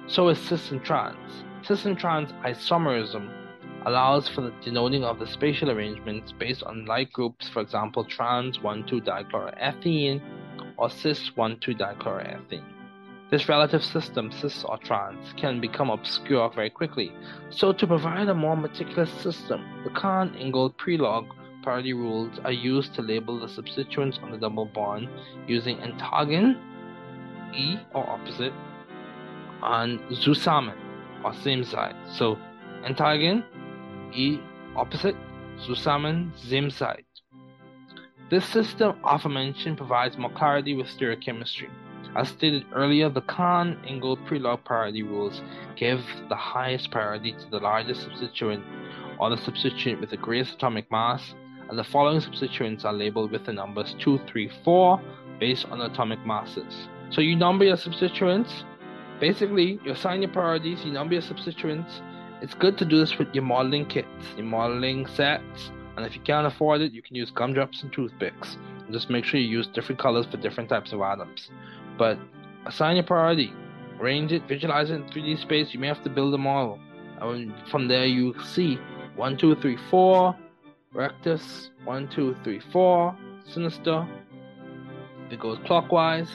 so 0.09 0.29
is 0.31 0.39
cis 0.41 0.73
and 0.73 0.83
trans. 0.83 1.45
Cis 1.63 1.85
and 1.85 1.97
trans 1.97 2.33
isomerism 2.45 3.31
allows 3.87 4.29
for 4.29 4.41
the 4.41 4.53
denoting 4.61 5.05
of 5.05 5.21
the 5.21 5.29
spatial 5.29 5.71
arrangements 5.71 6.33
based 6.33 6.65
on 6.65 6.87
like 6.87 7.13
groups, 7.13 7.49
for 7.49 7.63
example, 7.63 8.05
trans 8.05 8.59
1,2 8.59 9.01
dichloroethene 9.01 10.21
or 10.77 10.91
cis 10.91 11.31
1,2 11.37 11.79
dichloroethene. 11.79 12.65
This 13.31 13.49
relative 13.49 13.85
system, 13.85 14.33
cis 14.33 14.65
or 14.65 14.79
trans, 14.79 15.35
can 15.37 15.61
become 15.61 15.89
obscure 15.89 16.51
very 16.53 16.71
quickly. 16.71 17.13
So, 17.51 17.73
to 17.73 17.87
provide 17.87 18.29
a 18.29 18.35
more 18.35 18.57
meticulous 18.57 19.13
system, 19.23 19.65
the 19.85 19.91
Kahn 19.91 20.35
Ingold 20.35 20.77
Prelog 20.79 21.29
priority 21.69 21.93
rules 21.93 22.39
are 22.47 22.51
used 22.73 22.95
to 22.95 23.03
label 23.03 23.39
the 23.39 23.47
substituents 23.47 24.19
on 24.23 24.31
the 24.31 24.39
double 24.39 24.65
bond 24.65 25.07
using 25.47 25.77
antagon, 25.81 26.57
E 27.55 27.77
or 27.93 28.09
opposite, 28.09 28.55
and 29.63 30.01
zusammen 30.11 30.79
or 31.23 31.35
same 31.35 31.63
side. 31.63 31.95
So, 32.11 32.39
antagon, 32.87 33.45
E 34.15 34.41
opposite, 34.77 35.15
zusammen, 35.61 36.33
same 36.39 36.71
side. 36.71 37.05
This 38.31 38.47
system 38.47 38.99
aforementioned 39.05 39.77
provides 39.77 40.17
more 40.17 40.33
clarity 40.33 40.75
with 40.75 40.87
stereochemistry. 40.87 41.69
As 42.17 42.31
stated 42.31 42.65
earlier, 42.75 43.11
the 43.11 43.21
Kahn 43.21 43.77
Ingold 43.87 44.21
Prelog 44.25 44.65
priority 44.65 45.03
rules 45.03 45.43
give 45.77 46.01
the 46.31 46.35
highest 46.35 46.91
priority 46.91 47.33
to 47.33 47.51
the 47.51 47.59
largest 47.59 48.05
substituent 48.05 48.65
or 49.21 49.29
the 49.29 49.37
substituent 49.37 50.01
with 50.01 50.09
the 50.09 50.17
greatest 50.17 50.55
atomic 50.55 50.91
mass, 50.91 51.35
and 51.69 51.79
the 51.79 51.85
following 51.85 52.21
substituents 52.21 52.85
are 52.85 52.93
labeled 52.93 53.31
with 53.31 53.45
the 53.45 53.53
numbers 53.53 53.95
2, 53.99 54.21
3, 54.27 54.51
4 54.65 55.01
based 55.39 55.67
on 55.67 55.81
atomic 55.81 56.25
masses. 56.27 56.89
So 57.11 57.21
you 57.21 57.37
number 57.37 57.65
your 57.65 57.77
substituents. 57.77 58.65
Basically, 59.21 59.81
you 59.85 59.93
assign 59.93 60.23
your 60.23 60.31
priorities, 60.31 60.85
you 60.85 60.93
number 60.93 61.15
your 61.15 61.23
substituents. 61.23 62.03
It's 62.41 62.55
good 62.55 62.79
to 62.79 62.85
do 62.85 62.99
this 62.99 63.19
with 63.19 63.35
your 63.35 63.45
modeling 63.45 63.87
kits, 63.87 64.09
your 64.37 64.47
modeling 64.47 65.07
sets, 65.07 65.71
and 65.99 66.07
if 66.07 66.15
you 66.15 66.21
can't 66.21 66.47
afford 66.47 66.81
it, 66.81 66.93
you 66.93 67.03
can 67.03 67.17
use 67.17 67.33
gumdrops 67.33 67.83
and 67.83 67.93
toothpicks. 67.93 68.57
Just 68.93 69.11
make 69.11 69.25
sure 69.25 69.41
you 69.41 69.49
use 69.49 69.67
different 69.67 70.01
colors 70.01 70.27
for 70.27 70.37
different 70.37 70.69
types 70.69 70.93
of 70.93 71.01
atoms. 71.01 71.51
But 71.99 72.21
assign 72.67 72.95
your 72.95 73.05
priority, 73.05 73.53
arrange 73.99 74.31
it, 74.31 74.47
visualize 74.47 74.91
it 74.91 74.95
in 74.95 75.03
3D 75.07 75.43
space. 75.43 75.75
You 75.75 75.81
may 75.81 75.89
have 75.89 76.05
to 76.05 76.09
build 76.09 76.33
a 76.35 76.39
model. 76.39 76.79
And 77.21 77.53
from 77.69 77.89
there, 77.89 78.07
you 78.07 78.33
see 78.45 78.79
1, 79.17 79.37
2, 79.39 79.57
3, 79.57 79.77
4, 79.91 80.37
rectus, 80.93 81.71
1, 81.85 82.09
2, 82.09 82.37
3, 82.45 82.61
4, 82.73 83.17
sinister. 83.45 84.07
If 85.27 85.33
it 85.35 85.41
goes 85.41 85.59
clockwise, 85.67 86.31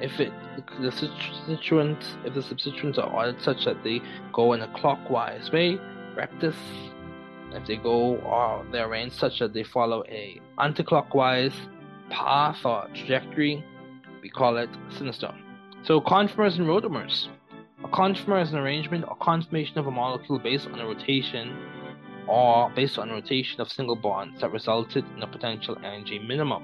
if 0.00 0.18
it 0.20 0.32
the 0.80 0.90
substituents 0.90 2.16
if 2.24 2.34
the 2.34 2.42
substituents 2.42 2.98
are 2.98 3.10
ordered 3.10 3.40
such 3.40 3.64
that 3.64 3.82
they 3.84 4.00
go 4.32 4.52
in 4.52 4.62
a 4.62 4.72
clockwise 4.74 5.50
way, 5.52 5.78
rectus 6.16 6.56
if 7.54 7.66
they 7.66 7.76
go 7.76 8.16
uh, 8.18 8.20
or 8.20 8.66
they're 8.72 8.88
arranged 8.88 9.16
such 9.16 9.38
that 9.38 9.52
they 9.52 9.62
follow 9.62 10.02
a 10.08 10.40
anticlockwise 10.58 11.54
path 12.10 12.64
or 12.64 12.88
trajectory, 12.94 13.64
we 14.22 14.28
call 14.28 14.56
it 14.56 14.70
sinister. 14.96 15.32
So 15.84 16.00
conformers 16.00 16.58
and 16.58 16.66
rotamers. 16.66 17.28
A 17.84 17.88
conformer 17.88 18.40
is 18.40 18.52
an 18.52 18.58
arrangement 18.58 19.04
or 19.08 19.16
conformation 19.16 19.78
of 19.78 19.86
a 19.86 19.90
molecule 19.90 20.38
based 20.38 20.68
on 20.68 20.78
a 20.78 20.86
rotation 20.86 21.56
or 22.26 22.70
based 22.70 22.98
on 22.98 23.10
rotation 23.10 23.60
of 23.60 23.70
single 23.70 23.96
bonds 23.96 24.40
that 24.40 24.52
resulted 24.52 25.04
in 25.16 25.22
a 25.22 25.26
potential 25.26 25.76
energy 25.84 26.18
minimum. 26.18 26.62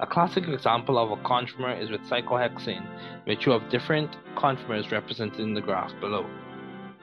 A 0.00 0.06
classic 0.06 0.48
example 0.48 0.98
of 0.98 1.10
a 1.10 1.22
conformer 1.22 1.74
is 1.74 1.90
with 1.90 2.00
cyclohexane, 2.02 2.86
which 3.26 3.44
you 3.44 3.52
have 3.52 3.68
different 3.70 4.16
conformers 4.36 4.90
represented 4.90 5.40
in 5.40 5.54
the 5.54 5.60
graph 5.60 5.92
below. 6.00 6.26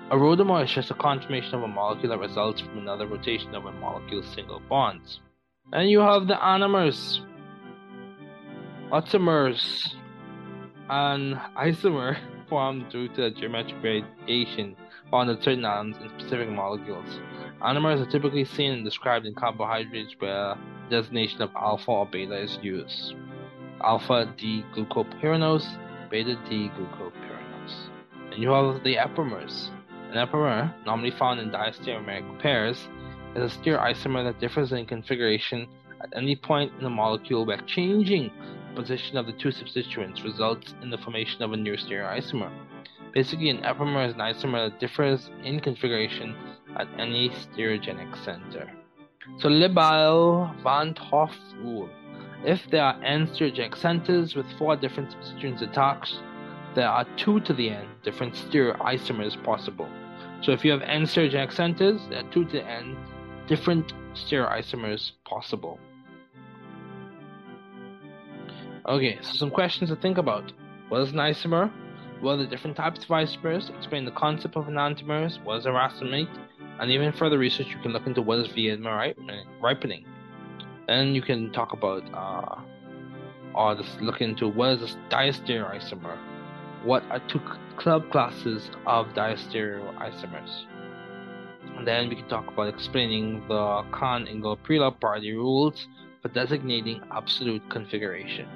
A 0.09 0.15
rotamer 0.15 0.63
is 0.63 0.71
just 0.71 0.89
a 0.89 0.95
conformation 0.95 1.55
of 1.55 1.63
a 1.63 1.67
molecule 1.67 2.09
that 2.09 2.19
results 2.19 2.61
from 2.61 2.77
another 2.77 3.05
rotation 3.05 3.53
of 3.53 3.65
a 3.65 3.71
molecule's 3.71 4.25
single 4.33 4.61
bonds. 4.69 5.19
And 5.73 5.89
you 5.89 5.99
have 5.99 6.27
the 6.27 6.35
anomers, 6.35 7.19
automers, 8.89 9.95
and 10.89 11.35
isomer 11.57 12.17
formed 12.49 12.89
due 12.89 13.09
to 13.09 13.21
the 13.23 13.31
geometric 13.31 13.75
variation 13.81 14.75
found 15.11 15.29
in 15.29 15.41
certain 15.41 15.65
atoms 15.65 15.97
in 16.01 16.09
specific 16.17 16.49
molecules. 16.49 17.19
Anomers 17.61 18.05
are 18.05 18.11
typically 18.11 18.45
seen 18.45 18.71
and 18.71 18.85
described 18.85 19.25
in 19.25 19.33
carbohydrates 19.33 20.15
where 20.19 20.55
designation 20.91 21.41
of 21.41 21.49
alpha 21.55 21.89
or 21.89 22.05
beta 22.05 22.35
is 22.35 22.59
used. 22.61 23.15
Alpha 23.83 24.31
D 24.37 24.63
glucopyranose, 24.75 25.67
beta 26.09 26.37
D 26.47 26.69
glucopyranose. 26.77 27.89
And 28.31 28.43
you 28.43 28.49
have 28.51 28.83
the 28.83 28.95
epimers, 28.95 29.69
an 30.11 30.17
epimer, 30.17 30.73
normally 30.85 31.11
found 31.11 31.39
in 31.39 31.49
diastereomeric 31.49 32.39
pairs, 32.39 32.87
is 33.35 33.51
a 33.51 33.59
stereoisomer 33.59 34.23
that 34.23 34.39
differs 34.39 34.71
in 34.71 34.85
configuration 34.85 35.67
at 36.01 36.15
any 36.15 36.35
point 36.35 36.71
in 36.77 36.83
the 36.83 36.89
molecule 36.89 37.43
by 37.43 37.57
changing 37.65 38.31
the 38.69 38.81
position 38.81 39.17
of 39.17 39.25
the 39.25 39.33
two 39.33 39.51
substituents 39.51 40.21
results 40.23 40.75
in 40.83 40.91
the 40.91 40.97
formation 40.99 41.41
of 41.41 41.53
a 41.53 41.57
new 41.57 41.73
stereoisomer. 41.73 42.51
Basically, 43.13 43.49
an 43.49 43.65
epimer 43.65 44.05
is 44.05 44.13
an 44.13 44.19
isomer 44.19 44.69
that 44.69 44.79
differs 44.79 45.31
in 45.43 45.59
configuration 45.59 46.35
at 46.78 46.88
any 46.97 47.30
stereogenic 47.30 48.23
center. 48.23 48.71
So 49.39 49.49
Libelle 49.49 50.53
van 50.63 50.93
't 50.93 51.34
rule. 51.61 51.89
If 52.45 52.69
there 52.69 52.84
are 52.84 53.03
n 53.03 53.28
stereogenic 53.28 53.75
centers 53.75 54.36
with 54.36 54.45
four 54.57 54.75
different 54.75 55.11
substituents 55.11 55.61
attached, 55.61 56.15
there 56.75 56.88
are 56.88 57.05
two 57.17 57.39
to 57.41 57.53
the 57.53 57.69
n 57.69 57.88
different 58.03 58.36
stereoisomers 58.36 59.41
possible. 59.43 59.89
So 60.41 60.51
if 60.51 60.63
you 60.63 60.71
have 60.71 60.82
n 60.84 61.03
stereogenic 61.03 61.51
centers, 61.51 61.99
there 62.09 62.19
are 62.19 62.32
two 62.32 62.45
to 62.45 62.51
the 62.51 62.63
n 62.63 62.95
different 63.47 63.93
stereoisomers 64.13 65.11
possible. 65.25 65.80
Okay, 68.88 69.17
so 69.21 69.34
some 69.34 69.51
questions 69.51 69.89
to 69.89 69.95
think 69.95 70.17
about. 70.17 70.53
What 70.89 71.01
is 71.01 71.11
an 71.11 71.17
isomer? 71.17 71.71
What 72.21 72.34
are 72.34 72.38
the 72.38 72.47
different 72.47 72.78
types 72.78 73.03
of 73.03 73.09
isomers? 73.09 73.75
Explain 73.75 74.05
the 74.05 74.11
concept 74.11 74.55
of 74.55 74.65
enantiomers. 74.65 75.43
What 75.43 75.57
is 75.57 75.65
a 75.65 75.71
racemate? 75.71 76.30
And 76.80 76.91
even 76.91 77.11
further 77.11 77.38
research, 77.38 77.67
you 77.67 77.80
can 77.82 77.91
look 77.91 78.05
into 78.05 78.21
what 78.21 78.39
is 78.39 78.47
V-adenine 78.47 79.45
ripening. 79.61 80.05
Then 80.88 81.15
you 81.15 81.21
can 81.21 81.51
talk 81.51 81.73
about, 81.73 82.03
uh, 82.13 82.61
or 83.55 83.75
just 83.75 83.99
look 83.99 84.21
into 84.21 84.47
what 84.47 84.69
is 84.82 84.93
a 84.93 84.97
diastereoisomer. 85.09 86.17
What 86.84 87.03
are 87.09 87.19
two 87.28 87.41
club 87.78 88.09
classes 88.11 88.69
of 88.86 89.07
diastereoisomers? 89.07 90.65
And 91.78 91.88
then 91.88 92.09
we 92.09 92.15
can 92.15 92.28
talk 92.28 92.47
about 92.47 92.73
explaining 92.73 93.47
the 93.47 93.84
Kahn-Engel-Prelop-Pardee 93.91 95.34
rules 95.34 95.88
for 96.21 96.30
designating 96.30 97.01
absolute 97.11 97.67
configuration. 97.69 98.47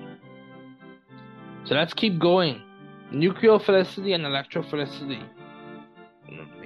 So 1.66 1.76
let's 1.76 1.94
keep 1.94 2.18
going. 2.20 2.62
Nucleophilicity 3.12 4.16
and 4.16 4.24
electrophilicity. 4.26 5.24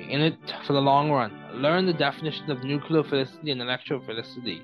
In 0.09 0.21
it 0.21 0.37
for 0.65 0.73
the 0.73 0.81
long 0.81 1.11
run. 1.11 1.31
Learn 1.53 1.85
the 1.85 1.93
definition 1.93 2.49
of 2.51 2.59
nucleophilicity 2.59 3.51
and 3.51 3.61
electrophilicity. 3.61 4.63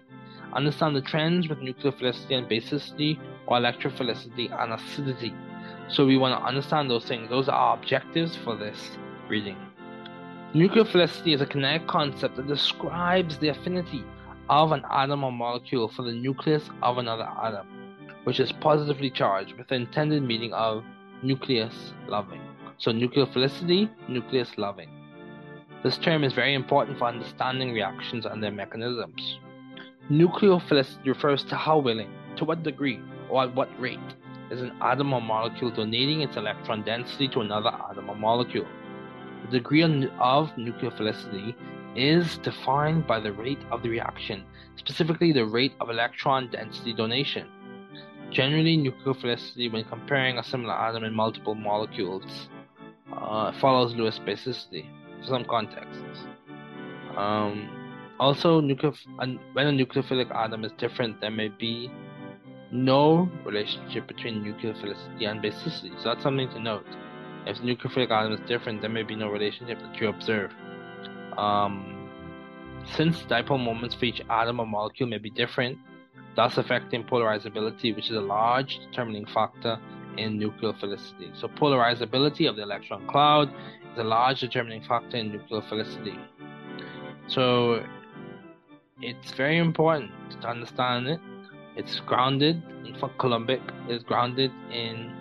Understand 0.54 0.96
the 0.96 1.02
trends 1.02 1.48
with 1.48 1.60
nucleophilicity 1.60 2.38
and 2.38 2.48
basicity 2.48 3.20
or 3.48 3.58
electrophilicity 3.58 4.52
and 4.62 4.74
acidity. 4.74 5.34
So 5.88 6.06
we 6.06 6.18
want 6.18 6.39
to 6.39 6.46
understand 6.46 6.89
those 6.89 7.06
things. 7.06 7.30
Those 7.30 7.50
are 7.50 7.56
our 7.56 7.78
objectives 7.78 8.36
for 8.36 8.56
this 8.56 8.98
reading. 9.28 9.58
Nucleophilicity 10.54 11.34
is 11.34 11.42
a 11.42 11.46
kinetic 11.46 11.88
concept 11.88 12.36
that 12.36 12.48
describes 12.48 13.38
the 13.38 13.50
affinity 13.50 14.04
of 14.50 14.72
an 14.74 14.84
atom 14.92 15.24
or 15.24 15.32
molecule 15.32 15.88
for 15.88 16.04
the 16.04 16.12
nucleus 16.12 16.70
of 16.82 16.98
another 16.98 17.28
atom 17.42 17.68
which 18.24 18.39
is 18.39 18.52
positively 18.52 19.10
charged 19.10 19.54
with 19.58 19.68
the 19.68 19.76
intended 19.76 20.24
meaning 20.24 20.54
of 20.54 20.84
nucleus 21.24 21.94
loving. 22.08 22.42
So 22.78 22.92
nucleophilicity, 22.92 23.89
nucleus 24.08 24.58
loving. 24.58 24.89
This 25.84 25.98
term 25.98 26.24
is 26.24 26.34
very 26.34 26.54
important 26.54 27.00
for 27.00 27.06
understanding 27.06 27.74
reactions 27.74 28.28
and 28.28 28.44
their 28.44 28.52
mechanisms. 28.52 29.40
Nucleophilicity 30.12 31.08
refers 31.08 31.44
to 31.46 31.56
how 31.56 31.80
willing, 31.80 32.12
to 32.36 32.46
what 32.46 32.62
degree, 32.62 33.00
or 33.30 33.44
at 33.44 33.56
what 33.56 33.68
rate 33.82 34.00
is 34.52 34.62
an 34.62 34.74
atom 34.80 35.12
or 35.12 35.22
molecule 35.22 35.72
donating 35.72 36.22
its 36.22 36.38
electron 36.38 36.84
density 36.84 37.28
to 37.30 37.42
another 37.42 37.72
atom 37.90 38.12
or 38.12 38.16
molecule. 38.16 38.68
The 39.46 39.58
degree 39.58 39.82
of 39.82 40.50
nucleophilicity 40.56 41.56
is 41.96 42.38
defined 42.38 43.08
by 43.08 43.20
the 43.20 43.34
rate 43.34 43.64
of 43.72 43.82
the 43.82 43.90
reaction, 43.90 44.44
specifically 44.76 45.32
the 45.32 45.48
rate 45.48 45.74
of 45.80 45.90
electron 45.90 46.52
density 46.52 46.94
donation. 46.94 47.48
Generally, 48.30 48.78
nucleophilicity, 48.78 49.74
when 49.74 49.86
comparing 49.86 50.38
a 50.38 50.44
similar 50.44 50.76
atom 50.76 51.06
in 51.06 51.14
multiple 51.16 51.56
molecules, 51.56 52.50
uh, 53.12 53.52
follows 53.54 53.96
Lewis 53.96 54.20
basicity 54.20 54.86
some 55.26 55.45
contexts. 55.45 56.26
Um, 57.17 57.69
also, 58.19 58.61
when 58.61 58.69
a 58.69 59.72
nucleophilic 59.72 60.34
atom 60.36 60.63
is 60.63 60.72
different, 60.78 61.19
there 61.22 61.32
may 61.32 61.49
be 61.49 61.91
no 62.72 63.30
relationship 63.45 64.07
between 64.07 64.43
nucleophilicity 64.43 65.28
and 65.28 65.41
basicity. 65.41 65.95
So 65.97 66.09
that's 66.09 66.24
something 66.24 66.49
to 66.49 66.59
note. 66.59 66.86
If 67.45 67.57
the 67.57 67.63
nucleophilic 67.63 68.11
atom 68.11 68.34
is 68.34 68.39
different, 68.47 68.82
there 68.82 68.89
may 68.89 69.03
be 69.03 69.15
no 69.15 69.30
relationship 69.30 69.80
that 69.80 69.99
you 69.99 70.07
observe. 70.07 70.51
Um, 71.38 72.09
since 72.95 73.24
dipole 73.24 73.63
moments 73.63 73.95
for 73.95 74.05
each 74.05 74.22
atom 74.30 74.59
or 74.59 74.67
molecule 74.67 75.09
may 75.09 75.17
be 75.17 75.30
different, 75.30 75.78
thus 76.36 76.57
affecting 76.57 77.03
polarizability, 77.03 77.95
which 77.95 78.09
is 78.09 78.15
a 78.15 78.22
large 78.22 78.80
determining 78.80 79.26
factor 79.26 79.80
in 80.17 80.39
nucleophilicity. 80.39 81.39
So, 81.39 81.47
polarizability 81.47 82.49
of 82.49 82.55
the 82.55 82.63
electron 82.63 83.07
cloud 83.07 83.51
a 83.98 84.04
large 84.04 84.39
determining 84.39 84.84
factor 84.84 85.18
in 85.18 85.32
nucleophilicity. 85.32 86.18
So, 87.28 87.84
it's 89.02 89.32
very 89.32 89.58
important 89.58 90.12
to 90.42 90.48
understand 90.48 91.08
it. 91.08 91.20
It's 91.76 92.00
grounded, 92.02 92.62
in 92.86 92.94
Coulombic 93.18 93.62
is 93.89 94.04
grounded 94.04 94.52
in 94.72 95.12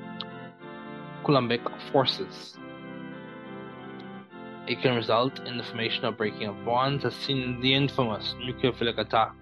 Coulombic 1.24 1.62
forces. 1.92 2.56
It 4.66 4.80
can 4.82 4.94
result 4.94 5.40
in 5.46 5.56
the 5.56 5.64
formation 5.64 6.04
or 6.04 6.12
breaking 6.12 6.46
of 6.46 6.64
bonds, 6.64 7.04
as 7.04 7.14
seen 7.14 7.42
in 7.42 7.60
the 7.60 7.74
infamous 7.74 8.34
nucleophilic 8.40 8.98
attack 8.98 9.32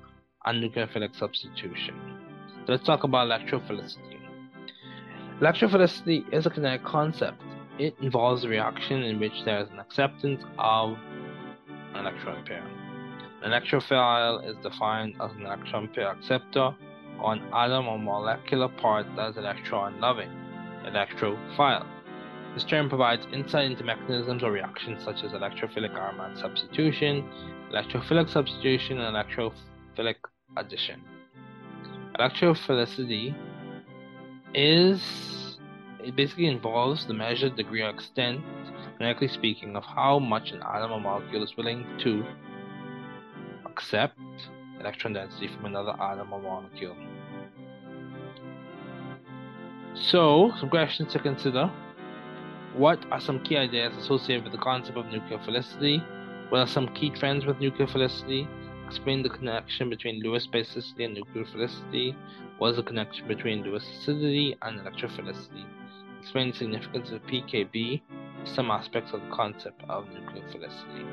and 0.44 0.62
nucleophilic 0.62 1.16
substitution. 1.16 1.94
So 2.66 2.72
let's 2.72 2.84
talk 2.84 3.04
about 3.04 3.28
electrophilicity. 3.28 4.18
Electrophilicity 5.40 6.32
is 6.32 6.46
a 6.46 6.50
kinetic 6.50 6.84
concept. 6.84 7.42
It 7.78 7.94
involves 8.00 8.44
a 8.44 8.48
reaction 8.48 9.02
in 9.04 9.20
which 9.20 9.44
there 9.44 9.60
is 9.60 9.70
an 9.70 9.78
acceptance 9.78 10.42
of 10.58 10.96
an 11.94 12.06
electron 12.06 12.44
pair. 12.44 12.66
An 13.42 13.52
electrophile 13.52 14.44
is 14.48 14.56
defined 14.64 15.14
as 15.20 15.30
an 15.32 15.46
electron 15.46 15.88
pair 15.94 16.10
acceptor 16.10 16.74
or 17.22 17.32
an 17.34 17.42
atom 17.52 17.86
or 17.86 17.98
molecular 17.98 18.68
part 18.68 19.06
that 19.14 19.30
is 19.30 19.36
electron 19.36 20.00
loving, 20.00 20.30
electrophile. 20.84 21.86
This 22.54 22.64
term 22.64 22.88
provides 22.88 23.24
insight 23.32 23.70
into 23.70 23.84
mechanisms 23.84 24.42
or 24.42 24.50
reactions 24.50 25.04
such 25.04 25.22
as 25.22 25.30
electrophilic 25.30 25.94
aromatic 25.94 26.38
substitution, 26.38 27.28
electrophilic 27.72 28.28
substitution, 28.28 28.98
and 28.98 29.14
electrophilic 29.14 30.16
addition. 30.56 31.00
Electrophilicity 32.18 33.36
is 34.52 35.37
it 36.08 36.16
basically 36.16 36.46
involves 36.46 37.04
the 37.04 37.12
measured 37.12 37.54
degree 37.54 37.82
or 37.82 37.90
extent, 37.90 38.40
kinetically 38.98 39.30
speaking, 39.30 39.76
of 39.76 39.84
how 39.84 40.18
much 40.18 40.52
an 40.52 40.62
atom 40.62 40.90
or 40.90 41.00
molecule 41.00 41.42
is 41.44 41.54
willing 41.54 41.84
to 41.98 42.24
accept 43.66 44.18
electron 44.80 45.12
density 45.12 45.48
from 45.48 45.66
another 45.66 45.94
atom 46.00 46.32
or 46.32 46.40
molecule. 46.40 46.96
So, 49.94 50.50
some 50.58 50.70
questions 50.70 51.12
to 51.12 51.18
consider. 51.18 51.70
What 52.74 53.04
are 53.10 53.20
some 53.20 53.40
key 53.40 53.58
ideas 53.58 53.94
associated 53.98 54.44
with 54.44 54.52
the 54.52 54.58
concept 54.58 54.96
of 54.96 55.04
nucleophilicity? 55.06 56.02
What 56.48 56.60
are 56.60 56.66
some 56.66 56.88
key 56.94 57.10
trends 57.10 57.44
with 57.44 57.58
nucleophilicity? 57.58 58.48
Explain 58.86 59.22
the 59.22 59.28
connection 59.28 59.90
between 59.90 60.22
Lewis 60.22 60.46
basicity 60.46 61.04
and 61.04 61.18
nucleophilicity. 61.18 62.16
What 62.56 62.70
is 62.70 62.76
the 62.76 62.82
connection 62.82 63.28
between 63.28 63.62
Lewis 63.62 63.86
acidity 63.86 64.56
and 64.62 64.80
electrophilicity? 64.80 65.66
Explain 66.20 66.50
the 66.50 66.56
significance 66.56 67.10
of 67.10 67.22
PKB, 67.26 68.02
some 68.44 68.70
aspects 68.70 69.12
of 69.12 69.20
the 69.22 69.30
concept 69.30 69.82
of 69.88 70.08
nuclear 70.08 70.42
nucleophilicity. 70.42 71.06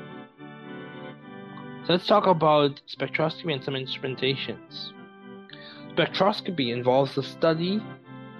So 1.86 1.92
let's 1.92 2.06
talk 2.06 2.26
about 2.26 2.80
spectroscopy 2.88 3.52
and 3.52 3.62
some 3.62 3.74
instrumentations. 3.74 4.92
Spectroscopy 5.94 6.72
involves 6.72 7.14
the 7.14 7.22
study 7.22 7.82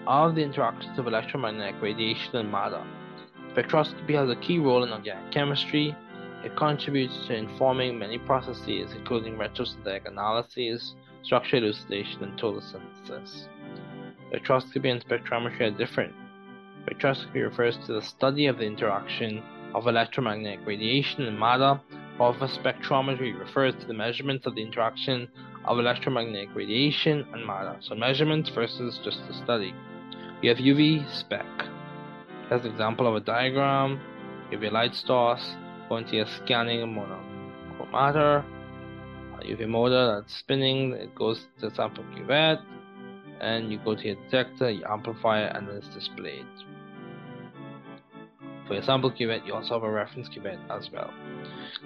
of 0.07 0.35
the 0.35 0.43
interactions 0.43 0.99
of 0.99 1.07
electromagnetic 1.07 1.81
radiation 1.81 2.37
and 2.37 2.51
matter. 2.51 2.85
Spectroscopy 3.55 4.14
has 4.14 4.29
a 4.29 4.37
key 4.37 4.59
role 4.59 4.85
in 4.85 4.93
organic 4.93 5.31
chemistry, 5.33 5.97
it 6.45 6.55
contributes 6.55 7.27
to 7.27 7.35
informing 7.35 7.99
many 7.99 8.19
processes, 8.19 8.93
including 8.93 9.37
retrosynthetic 9.37 10.07
analysis, 10.07 10.95
structure 11.23 11.57
elucidation, 11.57 12.23
and 12.23 12.39
total 12.39 12.61
synthesis. 12.61 13.49
Spectroscopy 14.31 14.91
and 14.91 15.05
spectrometry 15.05 15.62
are 15.62 15.71
different. 15.71 16.14
Spectroscopy 16.87 17.43
refers 17.43 17.76
to 17.87 17.95
the 17.95 18.03
study 18.03 18.47
of 18.47 18.59
the 18.59 18.64
interaction 18.64 19.43
of 19.74 19.89
electromagnetic 19.89 20.61
radiation 20.64 21.24
and 21.24 21.39
matter, 21.39 21.80
while 22.16 22.32
spectrometry 22.34 23.39
refers 23.39 23.74
to 23.74 23.87
the 23.87 23.95
measurements 23.95 24.47
of 24.47 24.55
the 24.55 24.62
interaction 24.62 25.28
of 25.64 25.78
electromagnetic 25.78 26.49
radiation 26.55 27.26
and 27.32 27.45
matter. 27.45 27.76
So 27.80 27.95
measurements 27.95 28.51
versus 28.51 29.01
just 29.05 29.18
the 29.26 29.34
study. 29.34 29.74
We 30.41 30.49
have 30.49 30.59
UV 30.59 31.12
spec. 31.12 31.47
That's 32.49 32.64
an 32.64 32.70
example 32.70 33.07
of 33.09 33.16
a 33.16 33.20
diagram, 33.20 34.01
UV 34.53 34.70
light 34.70 34.95
source, 34.95 35.57
going 35.89 36.07
to 36.07 36.16
your 36.16 36.26
scanning 36.26 36.80
monochromator, 36.95 38.45
UV 39.43 39.68
motor 39.68 40.16
that's 40.16 40.34
spinning, 40.37 40.93
it 40.93 41.14
goes 41.14 41.47
to 41.61 41.74
sample 41.74 42.05
cuvette, 42.14 42.62
and 43.41 43.70
you 43.70 43.78
go 43.84 43.95
to 43.95 44.03
your 44.03 44.16
detector, 44.16 44.70
you 44.70 44.84
amplify 44.89 45.45
it, 45.45 45.57
and 45.57 45.68
then 45.68 45.76
it's 45.76 45.89
displayed. 45.89 46.47
For 48.67 48.81
sample 48.83 49.11
cuvette, 49.11 49.47
you 49.47 49.55
also 49.55 49.75
have 49.75 49.85
a 49.85 49.91
reference 49.91 50.29
cuvette 50.29 50.59
as 50.71 50.91
well. 50.91 51.12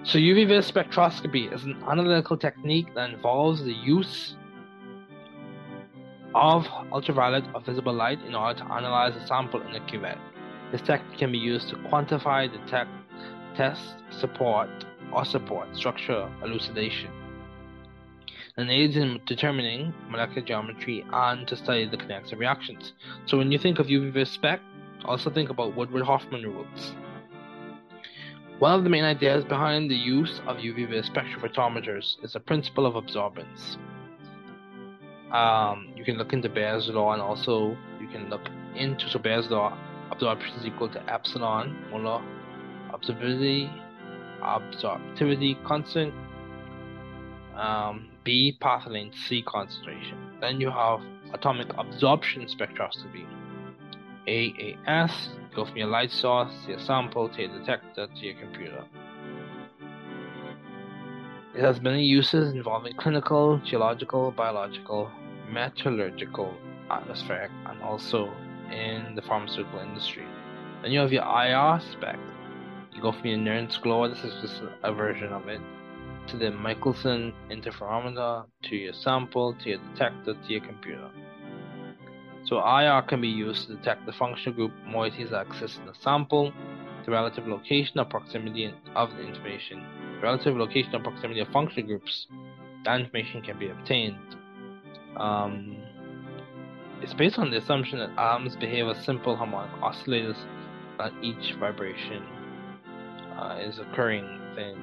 So 0.03 0.17
UV 0.17 0.47
vis 0.47 0.71
spectroscopy 0.71 1.53
is 1.53 1.63
an 1.63 1.81
analytical 1.87 2.37
technique 2.37 2.93
that 2.95 3.11
involves 3.11 3.63
the 3.63 3.73
use 3.73 4.35
of 6.33 6.67
ultraviolet 6.91 7.43
or 7.53 7.61
visible 7.61 7.93
light 7.93 8.19
in 8.25 8.33
order 8.33 8.59
to 8.59 8.65
analyze 8.65 9.15
a 9.15 9.27
sample 9.27 9.61
in 9.61 9.75
a 9.75 9.79
cuvette. 9.81 10.17
This 10.71 10.81
technique 10.81 11.19
can 11.19 11.31
be 11.31 11.37
used 11.37 11.69
to 11.69 11.75
quantify, 11.75 12.51
detect, 12.51 12.89
test, 13.55 13.95
support, 14.09 14.69
or 15.13 15.25
support 15.25 15.75
structure 15.75 16.31
elucidation 16.43 17.11
and 18.57 18.69
aids 18.69 18.97
in 18.97 19.19
determining 19.25 19.93
molecular 20.09 20.45
geometry 20.45 21.05
and 21.11 21.47
to 21.47 21.55
study 21.55 21.85
the 21.85 21.97
kinetics 21.97 22.33
of 22.33 22.39
reactions. 22.39 22.93
So 23.25 23.37
when 23.37 23.51
you 23.51 23.57
think 23.57 23.79
of 23.79 23.87
UV 23.87 24.11
vis 24.11 24.29
spec, 24.29 24.59
also 25.05 25.29
think 25.29 25.49
about 25.49 25.75
Woodward 25.75 26.03
Hoffman 26.03 26.43
rules. 26.43 26.93
One 28.59 28.77
of 28.77 28.83
the 28.83 28.89
main 28.89 29.03
ideas 29.03 29.43
behind 29.43 29.89
the 29.89 29.95
use 29.95 30.39
of 30.45 30.57
UV 30.57 31.09
spectrophotometers 31.09 32.23
is 32.23 32.33
the 32.33 32.39
principle 32.39 32.85
of 32.85 32.93
absorbance. 32.93 33.77
Um, 35.31 35.93
you 35.95 36.03
can 36.03 36.17
look 36.17 36.33
into 36.33 36.49
Bayes' 36.49 36.87
law 36.89 37.13
and 37.13 37.21
also 37.21 37.75
you 37.99 38.07
can 38.07 38.29
look 38.29 38.47
into 38.75 39.09
so 39.09 39.17
Bayes' 39.17 39.49
law 39.49 39.75
absorption 40.11 40.53
is 40.55 40.65
equal 40.65 40.89
to 40.89 41.01
epsilon 41.11 41.75
molar 41.89 42.21
absorptivity 42.91 43.71
absorptivity 44.41 45.63
constant 45.63 46.13
um, 47.55 48.09
B 48.23 48.57
path 48.59 48.87
length 48.87 49.15
C 49.27 49.41
concentration. 49.41 50.37
Then 50.39 50.61
you 50.61 50.69
have 50.69 50.99
atomic 51.33 51.67
absorption 51.77 52.45
spectroscopy. 52.45 53.25
AAS, 54.27 55.11
go 55.55 55.65
from 55.65 55.77
your 55.77 55.87
light 55.87 56.11
source 56.11 56.51
to 56.63 56.71
your 56.71 56.79
sample 56.79 57.29
to 57.29 57.41
your 57.41 57.59
detector 57.59 58.07
to 58.07 58.25
your 58.25 58.35
computer. 58.39 58.83
It 61.55 61.61
has 61.61 61.81
many 61.81 62.03
uses 62.03 62.53
involving 62.53 62.95
clinical, 62.95 63.59
geological, 63.65 64.31
biological, 64.31 65.11
metallurgical, 65.51 66.53
atmospheric, 66.89 67.51
and 67.65 67.81
also 67.81 68.31
in 68.71 69.15
the 69.15 69.21
pharmaceutical 69.21 69.79
industry. 69.79 70.25
Then 70.81 70.91
you 70.91 70.99
have 70.99 71.11
your 71.11 71.23
IR 71.23 71.81
spec. 71.91 72.17
You 72.93 73.01
go 73.01 73.11
from 73.11 73.25
your 73.25 73.39
Nernst 73.39 73.81
glow, 73.81 74.07
this 74.07 74.23
is 74.23 74.33
just 74.41 74.61
a 74.83 74.93
version 74.93 75.33
of 75.33 75.47
it, 75.47 75.61
to 76.27 76.37
the 76.37 76.51
Michelson 76.51 77.33
interferometer, 77.49 78.45
to 78.63 78.75
your 78.75 78.93
sample, 78.93 79.53
to 79.55 79.69
your 79.69 79.79
detector, 79.93 80.33
to 80.33 80.51
your 80.51 80.61
computer. 80.61 81.09
So 82.43 82.57
IR 82.59 83.01
can 83.03 83.21
be 83.21 83.27
used 83.27 83.67
to 83.67 83.75
detect 83.75 84.05
the 84.05 84.13
functional 84.13 84.53
group 84.55 84.71
moieties 84.87 85.29
that 85.29 85.47
exist 85.47 85.79
in 85.79 85.85
the 85.85 85.93
sample, 85.93 86.51
the 87.05 87.11
relative 87.11 87.47
location 87.47 87.99
or 87.99 88.05
proximity 88.05 88.73
of 88.95 89.11
the 89.11 89.21
information, 89.21 89.83
the 90.15 90.21
relative 90.21 90.55
location 90.55 90.95
or 90.95 90.99
proximity 90.99 91.39
of 91.39 91.47
functional 91.49 91.87
groups. 91.87 92.27
That 92.83 92.99
information 92.99 93.41
can 93.41 93.59
be 93.59 93.69
obtained. 93.69 94.17
Um, 95.17 95.77
it's 97.01 97.13
based 97.13 97.37
on 97.37 97.51
the 97.51 97.57
assumption 97.57 97.99
that 97.99 98.11
atoms 98.17 98.55
behave 98.55 98.87
as 98.87 99.03
simple 99.03 99.35
harmonic 99.35 99.71
oscillators, 99.81 100.37
that 100.97 101.11
each 101.21 101.55
vibration 101.59 102.23
uh, 103.37 103.57
is 103.59 103.79
occurring 103.79 104.23
within 104.49 104.77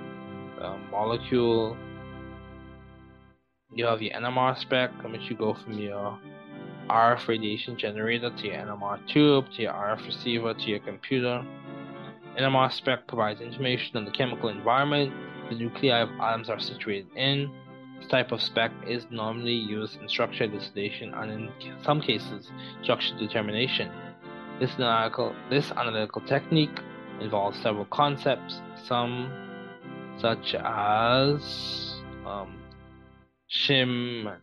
the 0.59 0.77
molecule. 0.91 1.77
You 3.73 3.85
have 3.87 4.03
your 4.03 4.15
NMR 4.15 4.59
spec, 4.59 4.91
in 5.05 5.13
which 5.13 5.31
you 5.31 5.37
go 5.37 5.55
from 5.55 5.75
your 5.79 6.19
RF 6.89 7.29
radiation 7.29 7.77
generator 7.77 8.31
to 8.31 8.47
your 8.47 8.57
NMR 8.57 9.07
tube, 9.09 9.47
to 9.57 9.63
your 9.63 9.73
RF 9.73 10.07
receiver, 10.07 10.55
to 10.55 10.63
your 10.63 10.81
computer. 10.81 11.45
NMR 12.39 12.73
spec 12.73 13.07
provides 13.07 13.41
information 13.41 13.97
on 13.97 14.05
the 14.05 14.11
chemical 14.11 14.49
environment 14.49 15.13
the 15.49 15.55
nuclei 15.55 16.01
of 16.01 16.11
atoms 16.21 16.51
are 16.51 16.61
situated 16.61 17.07
in. 17.17 17.51
This 17.99 18.09
type 18.09 18.33
of 18.33 18.41
spec 18.41 18.71
is 18.87 19.07
normally 19.11 19.55
used 19.55 20.01
in 20.01 20.09
structure 20.09 20.45
elucidation 20.45 21.15
and 21.15 21.31
in 21.31 21.51
some 21.83 22.01
cases 22.01 22.51
structure 22.83 23.17
determination. 23.19 23.91
This 24.61 24.75
analytical, 24.75 25.35
this 25.51 25.71
analytical 25.73 26.21
technique 26.23 26.79
involves 27.21 27.61
several 27.61 27.87
concepts, 27.87 28.61
some 28.85 29.33
such 30.21 30.55
as 30.55 32.01
um, 32.27 32.59
shim, 33.51 34.37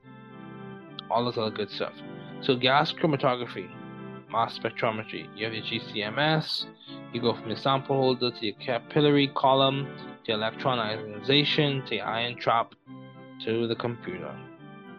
all 1.10 1.26
this 1.26 1.38
other 1.38 1.52
good 1.52 1.70
stuff. 1.70 1.94
So 2.46 2.56
gas 2.56 2.94
chromatography, 2.94 3.68
mass 4.32 4.60
spectrometry. 4.60 5.28
You 5.36 5.46
have 5.46 5.54
your 5.56 5.64
GCMS. 5.64 6.66
You 7.12 7.20
go 7.20 7.34
from 7.34 7.48
your 7.48 7.58
sample 7.58 7.96
holder 7.96 8.30
to 8.30 8.46
your 8.46 8.54
capillary 8.58 9.30
column 9.36 9.88
to 10.26 10.34
electron 10.34 10.78
ionization 10.78 11.84
to 11.88 11.96
your 11.96 12.06
ion 12.06 12.38
trap 12.38 12.76
to 13.46 13.66
the 13.66 13.76
computer. 13.76 14.32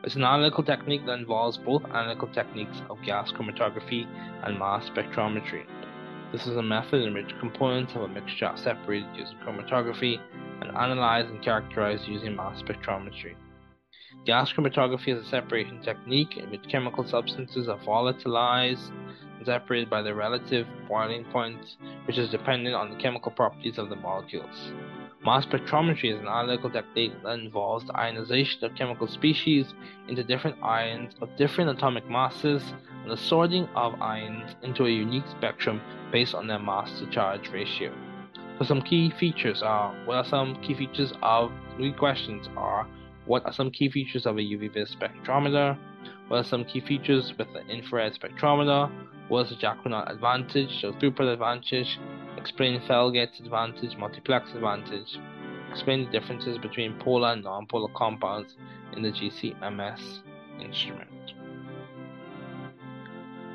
It's 0.03 0.17
an 0.17 0.25
analytical 0.25 0.65
technique 0.65 1.07
that 1.07 1.21
involves 1.21 1.57
both 1.57 1.85
analytical 1.85 2.27
techniques 2.35 2.83
of 2.91 3.01
gas 3.03 3.31
chromatography 3.31 4.09
and 4.43 4.59
mass 4.59 4.91
spectrometry. 4.91 5.67
This 6.33 6.49
is 6.49 6.57
a 6.57 6.63
method 6.65 7.03
in 7.03 7.15
which 7.15 7.39
components 7.39 7.93
of 7.95 8.03
a 8.03 8.09
mixture 8.09 8.47
are 8.47 8.59
separated 8.59 9.07
using 9.15 9.39
chromatography 9.47 10.19
and 10.63 10.77
analyzed 10.77 11.29
and 11.29 11.41
characterized 11.45 12.09
using 12.09 12.35
mass 12.35 12.61
spectrometry. 12.61 13.37
Gas 14.27 14.53
chromatography 14.53 15.17
is 15.17 15.25
a 15.25 15.31
separation 15.31 15.81
technique 15.83 16.37
in 16.37 16.51
which 16.51 16.69
chemical 16.69 17.07
substances 17.07 17.69
are 17.69 17.79
volatilized 17.79 18.91
and 19.39 19.47
separated 19.47 19.89
by 19.89 20.03
their 20.03 20.17
relative 20.17 20.67
boiling 20.89 21.25
point, 21.27 21.77
which 22.09 22.19
is 22.19 22.29
dependent 22.29 22.75
on 22.75 22.91
the 22.91 22.97
chemical 22.97 23.31
properties 23.31 23.79
of 23.79 23.89
the 23.89 23.95
molecules. 23.95 24.73
Mass 25.25 25.47
spectrometry 25.47 26.13
is 26.13 26.19
an 26.19 26.27
analytical 26.27 26.69
technique 26.69 27.13
that 27.23 27.39
involves 27.39 27.87
the 27.87 27.97
ionization 27.97 28.65
of 28.65 28.75
chemical 28.75 29.07
species 29.07 29.75
into 30.09 30.25
different 30.25 30.61
ions 30.61 31.15
of 31.21 31.29
different 31.37 31.71
atomic 31.71 32.11
masses 32.11 32.65
and 33.03 33.11
the 33.13 33.17
sorting 33.17 33.69
of 33.77 33.95
ions 34.03 34.57
into 34.65 34.87
a 34.87 34.91
unique 34.91 35.29
spectrum 35.31 35.81
based 36.11 36.35
on 36.35 36.49
their 36.49 36.59
mass 36.59 36.99
to 36.99 37.07
charge 37.11 37.49
ratio. 37.51 37.95
So 38.59 38.65
some 38.65 38.83
key 38.83 39.11
features 39.21 39.63
are 39.63 39.95
what 40.05 40.17
are 40.17 40.25
some 40.25 40.61
key 40.63 40.75
features 40.75 41.13
of 41.23 41.53
three 41.77 41.93
questions 41.93 42.49
are 42.57 42.89
what 43.27 43.45
are 43.45 43.53
some 43.53 43.71
key 43.71 43.91
features 43.91 44.25
of 44.25 44.37
a 44.37 44.41
UV 44.41 44.73
vis 44.73 44.95
spectrometer? 44.95 45.77
What 46.29 46.39
are 46.39 46.45
some 46.45 46.65
key 46.65 46.81
features 46.81 47.33
with 47.37 47.49
the 47.53 47.61
infrared 47.67 48.15
spectrometer? 48.15 48.91
What 49.29 49.47
is 49.47 49.51
the 49.51 49.57
Jacquinot 49.57 50.11
advantage, 50.11 50.81
so 50.81 50.93
throughput 50.93 51.33
advantage? 51.33 51.99
Explain 52.37 52.81
Felget's 52.83 53.41
advantage, 53.41 53.97
multiplex 53.97 54.53
advantage. 54.55 55.19
Explain 55.71 56.05
the 56.05 56.11
differences 56.11 56.59
between 56.59 56.99
polar 57.01 57.33
and 57.33 57.43
non-polar 57.43 57.93
compounds 57.95 58.55
in 58.95 59.03
the 59.03 59.11
GCMS 59.11 60.21
instrument. 60.61 61.11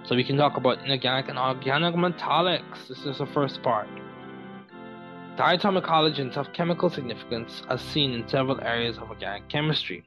So 0.03 0.15
we 0.15 0.23
can 0.23 0.35
talk 0.35 0.57
about 0.57 0.83
inorganic 0.83 1.29
and 1.29 1.39
organic 1.39 1.95
metallics. 1.95 2.87
This 2.89 3.05
is 3.05 3.19
the 3.19 3.27
first 3.27 3.63
part. 3.63 3.87
Diatomic 5.37 5.85
halogens 5.85 6.35
have 6.35 6.51
chemical 6.51 6.89
significance 6.89 7.63
as 7.69 7.81
seen 7.81 8.11
in 8.11 8.27
several 8.27 8.59
areas 8.61 8.97
of 8.97 9.09
organic 9.09 9.47
chemistry. 9.47 10.03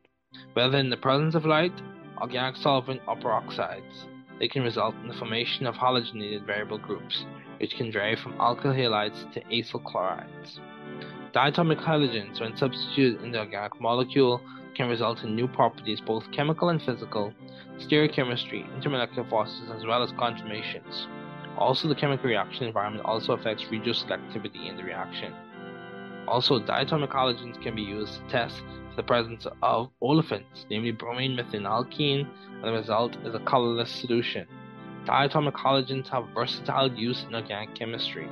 Whether 0.52 0.76
in 0.76 0.90
the 0.90 0.98
presence 0.98 1.34
of 1.34 1.46
light, 1.46 1.72
organic 2.20 2.56
solvent, 2.56 3.00
or 3.08 3.16
peroxides, 3.16 4.04
they 4.38 4.48
can 4.48 4.62
result 4.62 4.94
in 4.96 5.08
the 5.08 5.14
formation 5.14 5.66
of 5.66 5.76
halogenated 5.76 6.44
variable 6.44 6.76
groups, 6.76 7.24
which 7.58 7.74
can 7.74 7.90
vary 7.90 8.16
from 8.16 8.34
alkyl 8.34 8.76
halides 8.76 9.32
to 9.32 9.40
acyl 9.44 9.82
chlorides. 9.82 10.60
Diatomic 11.32 11.82
halogens, 11.82 12.38
when 12.40 12.54
substituted 12.54 13.22
in 13.22 13.32
the 13.32 13.38
organic 13.38 13.80
molecule, 13.80 14.42
can 14.74 14.90
result 14.90 15.22
in 15.22 15.34
new 15.34 15.48
properties, 15.48 16.02
both 16.02 16.30
chemical 16.32 16.68
and 16.68 16.82
physical, 16.82 17.32
stereochemistry, 17.78 18.68
intermolecular 18.78 19.28
forces, 19.30 19.70
as 19.74 19.86
well 19.86 20.02
as 20.02 20.12
conformations. 20.12 21.06
Also, 21.58 21.88
the 21.88 21.94
chemical 21.94 22.28
reaction 22.28 22.66
environment 22.66 23.04
also 23.04 23.32
affects 23.32 23.64
radioselectivity 23.64 24.68
in 24.68 24.76
the 24.76 24.82
reaction. 24.82 25.32
Also, 26.26 26.58
diatomic 26.58 27.10
halogens 27.10 27.60
can 27.62 27.76
be 27.76 27.82
used 27.82 28.14
to 28.14 28.28
test 28.28 28.62
the 28.96 29.02
presence 29.02 29.46
of 29.62 29.90
olefins, 30.02 30.66
namely 30.70 30.90
bromine 30.90 31.36
methanalkene, 31.36 32.26
and 32.54 32.64
the 32.64 32.72
result 32.72 33.16
is 33.24 33.34
a 33.34 33.40
colorless 33.40 33.90
solution. 33.90 34.46
Diatomic 35.04 35.52
halogens 35.52 36.08
have 36.08 36.28
versatile 36.34 36.92
use 36.92 37.24
in 37.28 37.34
organic 37.34 37.74
chemistry. 37.74 38.28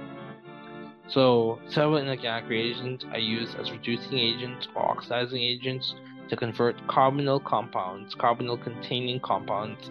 So, 1.09 1.61
several 1.69 1.99
inorganic 1.99 2.49
reagents 2.49 3.05
are 3.13 3.19
used 3.19 3.57
as 3.57 3.71
reducing 3.71 4.19
agents 4.19 4.69
or 4.75 4.83
oxidizing 4.83 5.43
agents 5.43 5.95
to 6.29 6.37
convert 6.37 6.77
carbonyl 6.87 7.45
compounds, 7.45 8.15
carbonyl 8.15 8.63
containing 8.63 9.21
compounds, 9.21 9.91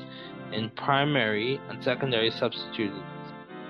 in 0.51 0.69
primary 0.71 1.61
and 1.69 1.83
secondary 1.83 2.31
substituted 2.31 3.03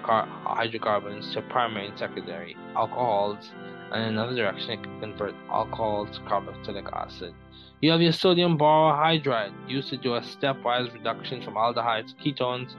hydrocarbons 0.03 1.33
to 1.33 1.41
primary 1.43 1.87
and 1.87 1.97
secondary 1.97 2.55
alcohols 2.75 3.51
and 3.91 4.03
in 4.03 4.09
another 4.09 4.35
direction 4.35 4.71
it 4.71 4.83
can 4.83 4.99
convert 4.99 5.35
alcohol 5.49 6.05
to 6.07 6.19
carboxylic 6.21 6.91
acid. 6.93 7.33
You 7.81 7.91
have 7.91 8.01
your 8.01 8.11
sodium 8.11 8.57
borohydride 8.57 9.53
used 9.69 9.89
to 9.89 9.97
do 9.97 10.15
a 10.15 10.21
stepwise 10.21 10.93
reduction 10.93 11.41
from 11.41 11.55
aldehydes 11.55 12.15
ketones 12.15 12.75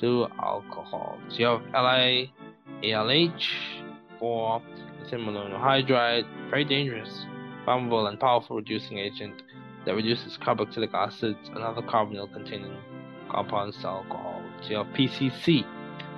to 0.00 0.28
alcohol. 0.42 1.18
So 1.28 1.36
you 1.36 1.46
have 1.46 1.62
LiALH 2.82 3.46
for 4.18 4.62
lithium 5.02 5.26
monohydride, 5.26 6.26
very 6.50 6.64
dangerous, 6.64 7.26
flammable, 7.66 8.08
and 8.08 8.18
powerful 8.18 8.56
reducing 8.56 8.98
agent 8.98 9.42
that 9.84 9.94
reduces 9.94 10.36
carboxylic 10.38 10.92
acids 10.94 11.48
and 11.48 11.58
other 11.58 11.82
carbonyl 11.82 12.32
containing 12.32 12.76
compounds 13.30 13.76
to 13.78 13.86
alcohol. 13.86 14.42
So 14.62 14.70
you 14.70 14.76
have 14.78 14.86
PCC, 14.88 15.64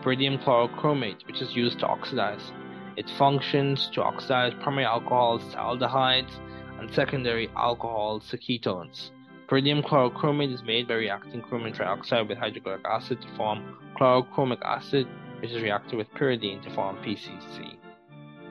pyridium 0.02 0.42
chlorochromate, 0.42 1.26
which 1.26 1.40
is 1.40 1.54
used 1.54 1.78
to 1.80 1.86
oxidize. 1.86 2.52
It 2.96 3.10
functions 3.18 3.88
to 3.94 4.02
oxidize 4.02 4.54
primary 4.62 4.84
alcohols 4.84 5.42
to 5.52 5.56
aldehydes 5.56 6.32
and 6.78 6.92
secondary 6.94 7.48
alcohols 7.56 8.28
to 8.30 8.38
ketones. 8.38 9.10
Pyridium 9.48 9.82
chlorochromate 9.82 10.52
is 10.52 10.62
made 10.62 10.88
by 10.88 10.94
reacting 10.94 11.42
chromium 11.42 11.72
trioxide 11.72 12.28
with 12.28 12.38
hydrochloric 12.38 12.84
acid 12.84 13.20
to 13.22 13.28
form 13.36 13.78
chlorochromic 13.98 14.60
acid, 14.62 15.06
which 15.40 15.50
is 15.50 15.62
reacted 15.62 15.96
with 15.96 16.10
pyridine 16.10 16.62
to 16.62 16.70
form 16.74 16.96
PCC. 16.98 17.76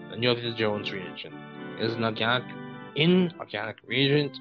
The 0.10 0.54
Jones 0.58 0.92
reagent. 0.92 1.36
is 1.80 1.94
an 1.94 2.04
organic, 2.04 2.44
inorganic 2.96 3.78
reagent 3.86 4.38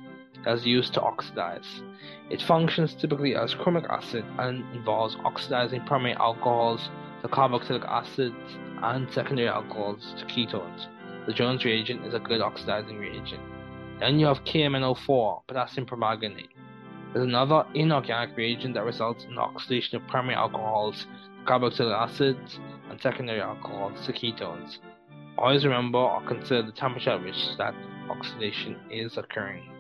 is 0.47 0.67
used 0.67 0.95
to 0.95 1.01
oxidize. 1.01 1.83
It 2.31 2.43
functions 2.43 2.95
typically 2.95 3.35
as 3.35 3.55
chromic 3.55 3.89
acid 3.89 4.25
and 4.39 4.65
involves 4.75 5.17
oxidizing 5.25 5.85
primary 5.87 6.15
alcohols 6.15 6.89
to 7.23 7.29
carboxylic 7.29 7.85
acids 7.87 8.35
and 8.83 9.13
secondary 9.13 9.49
alcohols 9.49 10.15
to 10.19 10.25
ketones. 10.27 10.87
The 11.27 11.33
Jones 11.33 11.65
reagent 11.65 12.07
is 12.07 12.15
a 12.15 12.21
good 12.21 12.41
oxidizing 12.41 12.99
reagent. 12.99 13.43
Then 13.99 14.19
you 14.19 14.27
have 14.27 14.45
KMNO4, 14.45 15.43
potassium 15.49 15.87
permanganate. 15.87 16.51
There's 17.13 17.27
another 17.27 17.65
inorganic 17.75 18.37
reagent 18.37 18.75
that 18.75 18.85
results 18.85 19.25
in 19.25 19.39
oxidation 19.39 19.97
of 19.97 20.07
primary 20.09 20.35
alcohols 20.35 21.07
to 21.07 21.51
carboxylic 21.51 21.95
acids 21.95 22.59
and 22.91 23.01
secondary 23.01 23.41
alcohols 23.41 24.05
to 24.07 24.13
ketones. 24.13 24.79
Always 25.39 25.65
remember 25.65 25.99
or 25.99 26.23
consider 26.27 26.63
the 26.63 26.73
temperature 26.73 27.11
at 27.11 27.23
which 27.23 27.57
that 27.59 27.75
oxidation 28.09 28.77
is 28.91 29.17
occurring. 29.17 29.76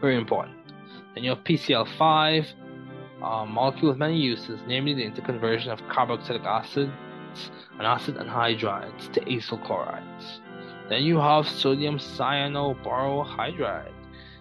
Very 0.00 0.16
important. 0.16 0.56
Then 1.14 1.24
you 1.24 1.30
have 1.30 1.44
PCl5, 1.44 2.46
a 3.20 3.24
uh, 3.24 3.46
molecule 3.46 3.90
with 3.90 3.98
many 3.98 4.18
uses, 4.18 4.60
namely 4.66 4.94
the 4.94 5.04
interconversion 5.04 5.68
of 5.68 5.80
carboxylic 5.82 6.44
acids 6.44 6.92
and 7.78 7.86
acid 7.86 8.16
anhydrides 8.16 9.12
to 9.12 9.20
acyl 9.20 9.62
chlorides. 9.64 10.40
Then 10.88 11.04
you 11.04 11.18
have 11.18 11.46
sodium 11.46 11.98
cyanoborohydride. 11.98 13.92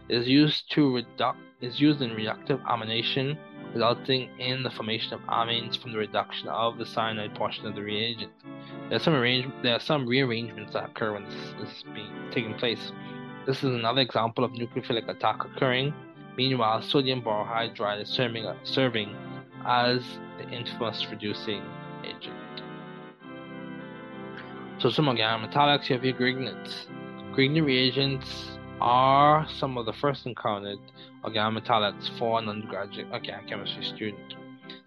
It 0.08 0.16
is 0.18 0.28
used 0.28 0.72
to 0.72 0.96
reduce 0.96 1.36
is 1.62 1.80
used 1.80 2.02
in 2.02 2.12
reductive 2.12 2.64
amination, 2.64 3.38
resulting 3.74 4.30
in 4.40 4.64
the 4.64 4.70
formation 4.70 5.14
of 5.14 5.20
amines 5.22 5.78
from 5.78 5.92
the 5.92 5.98
reduction 5.98 6.48
of 6.48 6.78
the 6.78 6.86
cyanide 6.86 7.36
portion 7.36 7.66
of 7.66 7.76
the 7.76 7.84
reagent. 7.84 8.32
There 8.88 8.96
are 8.96 9.00
some 9.00 9.14
arrange- 9.14 9.52
there 9.62 9.76
are 9.76 9.80
some 9.80 10.08
rearrangements 10.08 10.74
that 10.74 10.86
occur 10.86 11.14
when 11.14 11.26
this 11.26 11.54
is 11.62 11.84
being 11.94 12.12
taking 12.32 12.54
place. 12.56 12.92
This 13.50 13.64
is 13.64 13.74
another 13.74 14.02
example 14.02 14.44
of 14.44 14.52
nucleophilic 14.52 15.10
attack 15.10 15.44
occurring. 15.44 15.92
Meanwhile, 16.38 16.84
sodium 16.84 17.24
borohydride 17.24 18.04
is 18.04 18.08
serving, 18.08 18.46
uh, 18.46 18.56
serving 18.64 19.16
as 19.66 20.04
the 20.38 20.48
infamous 20.52 21.08
reducing 21.10 21.64
agent. 22.04 22.62
So 24.78 24.92
some 24.92 25.08
organic 25.08 25.50
metallics, 25.50 25.90
you 25.90 25.96
have 25.96 26.06
your 26.06 26.14
reagents 27.66 28.52
are 28.82 29.48
some 29.58 29.80
of 29.80 29.88
the 29.88 29.94
first 29.94 30.28
encountered 30.28 30.78
organic 31.24 31.64
for 32.20 32.38
an 32.38 32.50
undergraduate 32.50 33.08
uh, 33.10 33.16
organic 33.16 33.48
chemistry 33.48 33.84
student. 33.84 34.36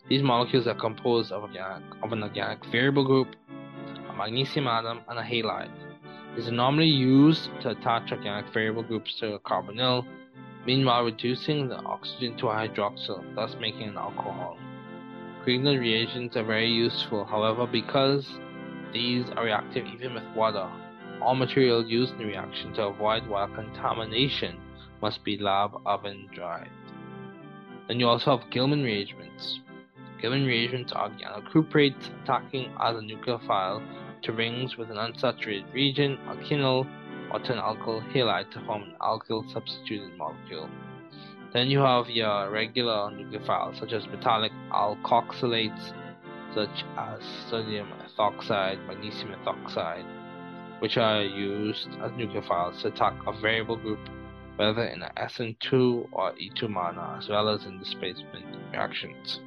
These 0.08 0.22
molecules 0.22 0.68
are 0.68 0.76
composed 0.76 1.32
of, 1.32 1.42
organic, 1.42 1.82
of 2.04 2.12
an 2.12 2.22
organic 2.22 2.64
variable 2.66 3.04
group, 3.04 3.34
a 4.08 4.12
magnesium 4.16 4.68
atom, 4.68 5.00
and 5.08 5.18
a 5.18 5.22
halide. 5.22 5.91
Are 6.34 6.50
normally 6.50 6.86
used 6.86 7.50
to 7.60 7.70
attach 7.70 8.10
organic 8.10 8.52
variable 8.54 8.82
groups 8.82 9.20
to 9.20 9.34
a 9.34 9.38
carbonyl, 9.38 10.06
meanwhile 10.66 11.04
reducing 11.04 11.68
the 11.68 11.76
oxygen 11.76 12.38
to 12.38 12.48
a 12.48 12.54
hydroxyl, 12.54 13.22
thus 13.34 13.54
making 13.60 13.90
an 13.90 13.98
alcohol. 13.98 14.56
Grignard 15.44 15.78
reagents 15.78 16.34
are 16.34 16.42
very 16.42 16.70
useful, 16.70 17.26
however, 17.26 17.66
because 17.66 18.26
these 18.94 19.28
are 19.36 19.44
reactive 19.44 19.86
even 19.86 20.14
with 20.14 20.24
water. 20.34 20.68
All 21.20 21.34
material 21.34 21.86
used 21.86 22.12
in 22.14 22.18
the 22.18 22.24
reaction 22.24 22.72
to 22.74 22.86
avoid 22.86 23.26
water 23.26 23.54
contamination 23.54 24.58
must 25.02 25.22
be 25.24 25.36
lab 25.36 25.72
oven 25.84 26.28
dried. 26.34 26.70
Then 27.88 28.00
you 28.00 28.08
also 28.08 28.38
have 28.38 28.50
Gilman 28.50 28.82
reagents. 28.82 29.60
Gilman 30.20 30.46
reagents 30.46 30.92
are 30.92 31.10
organocuprates 31.10 32.22
attacking 32.22 32.72
as 32.80 32.96
a 32.96 33.00
nucleophile 33.00 33.82
to 34.22 34.32
rings 34.32 34.76
with 34.76 34.90
an 34.90 34.96
unsaturated 34.96 35.72
region, 35.72 36.18
alkenyl, 36.26 36.86
or 37.32 37.40
to 37.40 37.52
an 37.52 37.58
alkyl 37.58 38.02
halide 38.12 38.50
to 38.52 38.64
form 38.64 38.82
an 38.82 38.94
alkyl 39.00 39.50
substituted 39.52 40.16
molecule. 40.16 40.68
Then 41.52 41.68
you 41.68 41.80
have 41.80 42.08
your 42.08 42.50
regular 42.50 43.10
nucleophiles 43.10 43.78
such 43.78 43.92
as 43.92 44.06
metallic 44.06 44.52
alkoxylates 44.70 45.92
such 46.54 46.84
as 46.98 47.20
sodium 47.48 47.88
ethoxide, 48.06 48.86
magnesium 48.86 49.34
ethoxide, 49.34 50.04
which 50.80 50.96
are 50.96 51.22
used 51.22 51.88
as 52.02 52.10
nucleophiles 52.12 52.82
to 52.82 52.88
attack 52.88 53.14
a 53.26 53.32
variable 53.40 53.76
group 53.76 54.00
whether 54.56 54.84
in 54.84 55.02
an 55.02 55.10
SN2 55.16 56.08
or 56.12 56.32
E2 56.32 56.68
manner, 56.68 57.16
as 57.18 57.28
well 57.28 57.48
as 57.48 57.64
in 57.64 57.78
displacement 57.78 58.44
reactions. 58.70 59.40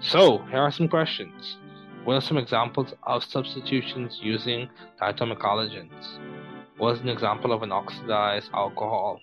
So, 0.00 0.38
here 0.50 0.60
are 0.60 0.72
some 0.72 0.88
questions. 0.88 1.56
What 2.06 2.14
are 2.14 2.20
some 2.20 2.38
examples 2.38 2.94
of 3.02 3.24
substitutions 3.24 4.20
using 4.22 4.68
diatomic 5.02 5.38
halogens? 5.38 6.20
What 6.76 6.94
is 6.94 7.00
an 7.00 7.08
example 7.08 7.52
of 7.52 7.64
an 7.64 7.72
oxidized 7.72 8.48
alcohol? 8.54 9.20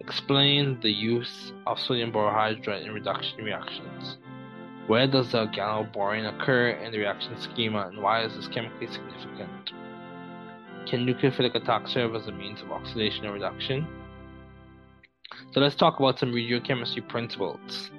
Explain 0.00 0.80
the 0.80 0.90
use 0.90 1.52
of 1.64 1.78
sodium 1.78 2.10
borohydride 2.10 2.84
in 2.84 2.92
reduction 2.92 3.44
reactions. 3.44 4.16
Where 4.88 5.06
does 5.06 5.30
the 5.30 5.46
organoborane 5.46 6.28
occur 6.28 6.70
in 6.70 6.90
the 6.90 6.98
reaction 6.98 7.40
schema 7.40 7.86
and 7.86 8.02
why 8.02 8.24
is 8.24 8.34
this 8.34 8.48
chemically 8.48 8.88
significant? 8.88 9.70
Can 10.86 11.06
nucleophilic 11.06 11.54
attack 11.54 11.86
serve 11.86 12.16
as 12.16 12.26
a 12.26 12.32
means 12.32 12.62
of 12.62 12.72
oxidation 12.72 13.26
or 13.26 13.32
reduction? 13.32 13.86
So 15.52 15.60
let's 15.60 15.76
talk 15.76 16.00
about 16.00 16.18
some 16.18 16.32
regiochemistry 16.32 17.06
principles. 17.06 17.92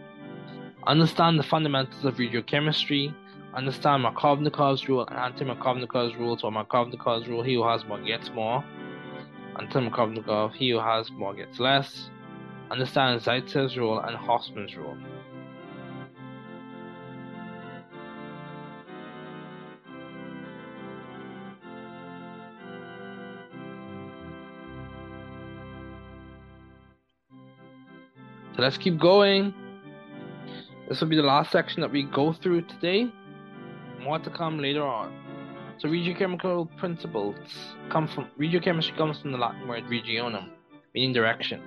Understand 0.86 1.40
the 1.40 1.44
fundamentals 1.44 2.04
of 2.04 2.16
regiochemistry. 2.16 3.14
Understand 3.58 4.06
Markovnikov's 4.06 4.88
rule 4.88 5.08
and 5.08 5.18
anti-Markovnikov's 5.18 6.16
rule. 6.16 6.38
So 6.38 6.52
Markovnikov's 6.52 7.28
rule, 7.28 7.42
he 7.42 7.56
who 7.56 7.68
has 7.68 7.84
more 7.86 8.00
gets 8.00 8.30
more. 8.30 8.64
Anti-Markovnikov, 9.60 10.54
he 10.54 10.70
who 10.70 10.80
has 10.80 11.10
more 11.10 11.34
gets 11.34 11.60
less. 11.60 12.12
Understand 12.70 13.20
Zaitsev's 13.20 13.76
rule 13.76 14.00
and 14.00 14.16
Hofmann's 14.16 14.76
rule. 14.76 14.96
So 28.56 28.62
let's 28.62 28.78
keep 28.78 29.00
going. 29.00 29.52
This 30.88 31.02
will 31.02 31.08
be 31.08 31.16
the 31.16 31.24
last 31.24 31.52
section 31.52 31.82
that 31.82 31.92
we 31.92 32.04
go 32.04 32.34
through 32.34 32.62
today. 32.62 33.12
More 34.02 34.20
to 34.20 34.30
come 34.30 34.60
later 34.60 34.84
on. 34.84 35.14
So 35.80 35.88
regiochemical 35.88 36.76
principles 36.78 37.36
come 37.90 38.08
from 38.08 38.28
regiochemistry 38.40 38.98
comes 38.98 39.20
from 39.20 39.32
the 39.32 39.38
Latin 39.38 39.68
word 39.68 39.86
regionum, 39.86 40.50
meaning 40.94 41.14
direction. 41.14 41.62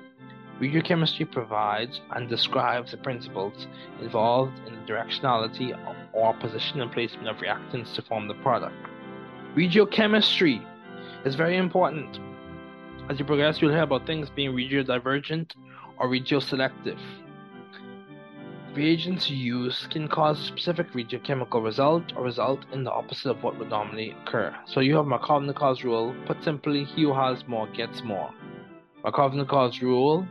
Regiochemistry 0.61 1.31
provides 1.31 2.01
and 2.11 2.29
describes 2.29 2.91
the 2.91 2.99
principles 2.99 3.67
involved 4.01 4.59
in 4.67 4.75
the 4.75 4.93
directionality 4.93 5.79
or 6.13 6.35
position 6.35 6.81
and 6.81 6.93
placement 6.93 7.29
of 7.29 7.37
reactants 7.37 7.95
to 7.95 8.03
form 8.03 8.29
the 8.29 8.35
product. 8.35 8.75
Regiochemistry 9.55 10.63
is 11.25 11.35
very 11.35 11.57
important. 11.57 12.19
As 13.09 13.19
you 13.19 13.25
progress, 13.25 13.61
you'll 13.61 13.73
hear 13.73 13.83
about 13.83 14.07
things 14.07 14.29
being 14.31 14.53
regiodivergent 14.53 15.53
or 15.99 16.09
regioselective. 16.09 16.99
Reagents 18.75 19.29
used 19.29 19.91
can 19.91 20.07
cause 20.07 20.41
a 20.41 20.45
specific 20.45 20.93
regiochemical 20.93 21.63
result 21.63 22.13
or 22.17 22.25
result 22.25 22.65
in 22.73 22.85
the 22.85 22.91
opposite 22.91 23.31
of 23.31 23.43
what 23.43 23.59
would 23.59 23.71
normally 23.71 24.15
occur. 24.23 24.55
So 24.67 24.81
you 24.81 24.97
have 24.97 25.07
Markovnikov's 25.07 25.83
rule. 25.83 26.15
Put 26.27 26.45
simply, 26.45 26.85
he 26.85 27.03
who 27.03 27.13
has 27.13 27.47
more 27.49 27.67
gets 27.69 28.03
more. 28.03 28.31
Markovnikov's 29.05 29.83
rule 29.83 30.27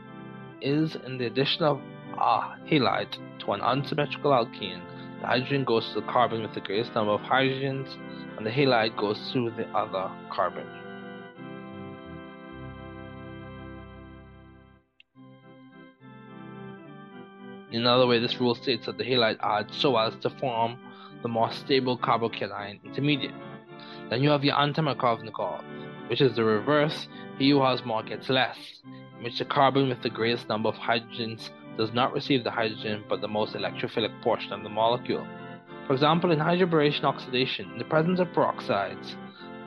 is 0.62 0.96
in 1.06 1.18
the 1.18 1.26
addition 1.26 1.64
of 1.64 1.82
a 2.18 2.56
halide 2.70 3.18
to 3.40 3.52
an 3.52 3.62
unsymmetrical 3.62 4.32
alkene, 4.32 4.82
the 5.22 5.28
hydrogen 5.28 5.66
goes 5.66 5.88
to 5.90 5.96
the 5.96 6.08
carbon 6.08 6.42
with 6.42 6.54
the 6.54 6.62
greatest 6.62 6.96
number 6.96 7.12
of 7.12 7.22
hydrogens, 7.22 7.90
and 8.38 8.46
the 8.46 8.50
halide 8.50 8.96
goes 8.96 9.20
to 9.34 9.52
the 9.58 9.68
other 9.76 10.10
carbon. 10.32 10.66
Another 17.78 18.08
way, 18.08 18.20
this 18.20 18.40
rule 18.40 18.56
states 18.56 18.86
that 18.86 18.98
the 18.98 19.04
halide 19.04 19.38
adds 19.42 19.76
so 19.78 19.98
as 19.98 20.16
to 20.18 20.30
form 20.30 20.78
the 21.22 21.28
more 21.28 21.52
stable 21.52 21.98
carbocation 21.98 22.80
intermediate. 22.84 23.34
Then 24.10 24.24
you 24.24 24.30
have 24.30 24.44
your 24.44 24.56
antimarkovnikov, 24.56 25.64
which 26.10 26.22
is 26.22 26.36
the 26.36 26.44
reverse. 26.44 27.08
He 27.38 27.52
who 27.52 27.62
has 27.62 27.86
more 27.86 28.04
gets 28.04 28.30
less, 28.30 28.58
in 29.18 29.24
which 29.24 29.38
the 29.38 29.46
carbon 29.46 29.90
with 29.90 30.02
the 30.02 30.10
greatest 30.10 30.50
number 30.50 30.70
of 30.70 30.76
hydrogens 30.76 31.50
does 31.78 31.94
not 31.94 32.14
receive 32.14 32.44
the 32.44 32.52
hydrogen 32.52 33.04
but 33.08 33.22
the 33.22 33.28
most 33.28 33.54
electrophilic 33.54 34.22
portion 34.22 34.52
of 34.52 34.64
the 34.64 34.70
molecule. 34.70 35.26
For 35.88 35.94
example, 35.94 36.32
in 36.32 36.40
hydroboration 36.40 37.04
oxidation, 37.04 37.72
in 37.72 37.78
the 37.78 37.86
presence 37.86 38.20
of 38.20 38.28
peroxides, 38.30 39.16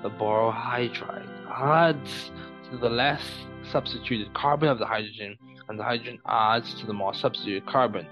the 0.03 0.11
borohydride 0.11 1.29
adds 1.51 2.31
to 2.71 2.77
the 2.77 2.91
less 2.91 3.23
substituted 3.71 4.33
carbon 4.35 4.69
of 4.69 4.79
the 4.79 4.87
hydrogen, 4.87 5.39
and 5.69 5.79
the 5.79 5.85
hydrogen 5.85 6.19
adds 6.27 6.75
to 6.81 6.87
the 6.87 6.93
more 6.93 7.15
substituted 7.15 7.67
carbon. 7.67 8.07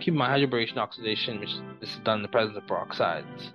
Keep 0.00 0.14
in 0.14 0.18
mind 0.18 0.32
hydroboration 0.32 0.76
oxidation, 0.76 1.40
which 1.40 1.54
is 1.80 1.96
done 2.04 2.18
in 2.18 2.22
the 2.22 2.28
presence 2.28 2.56
of 2.56 2.66
peroxides. 2.66 3.50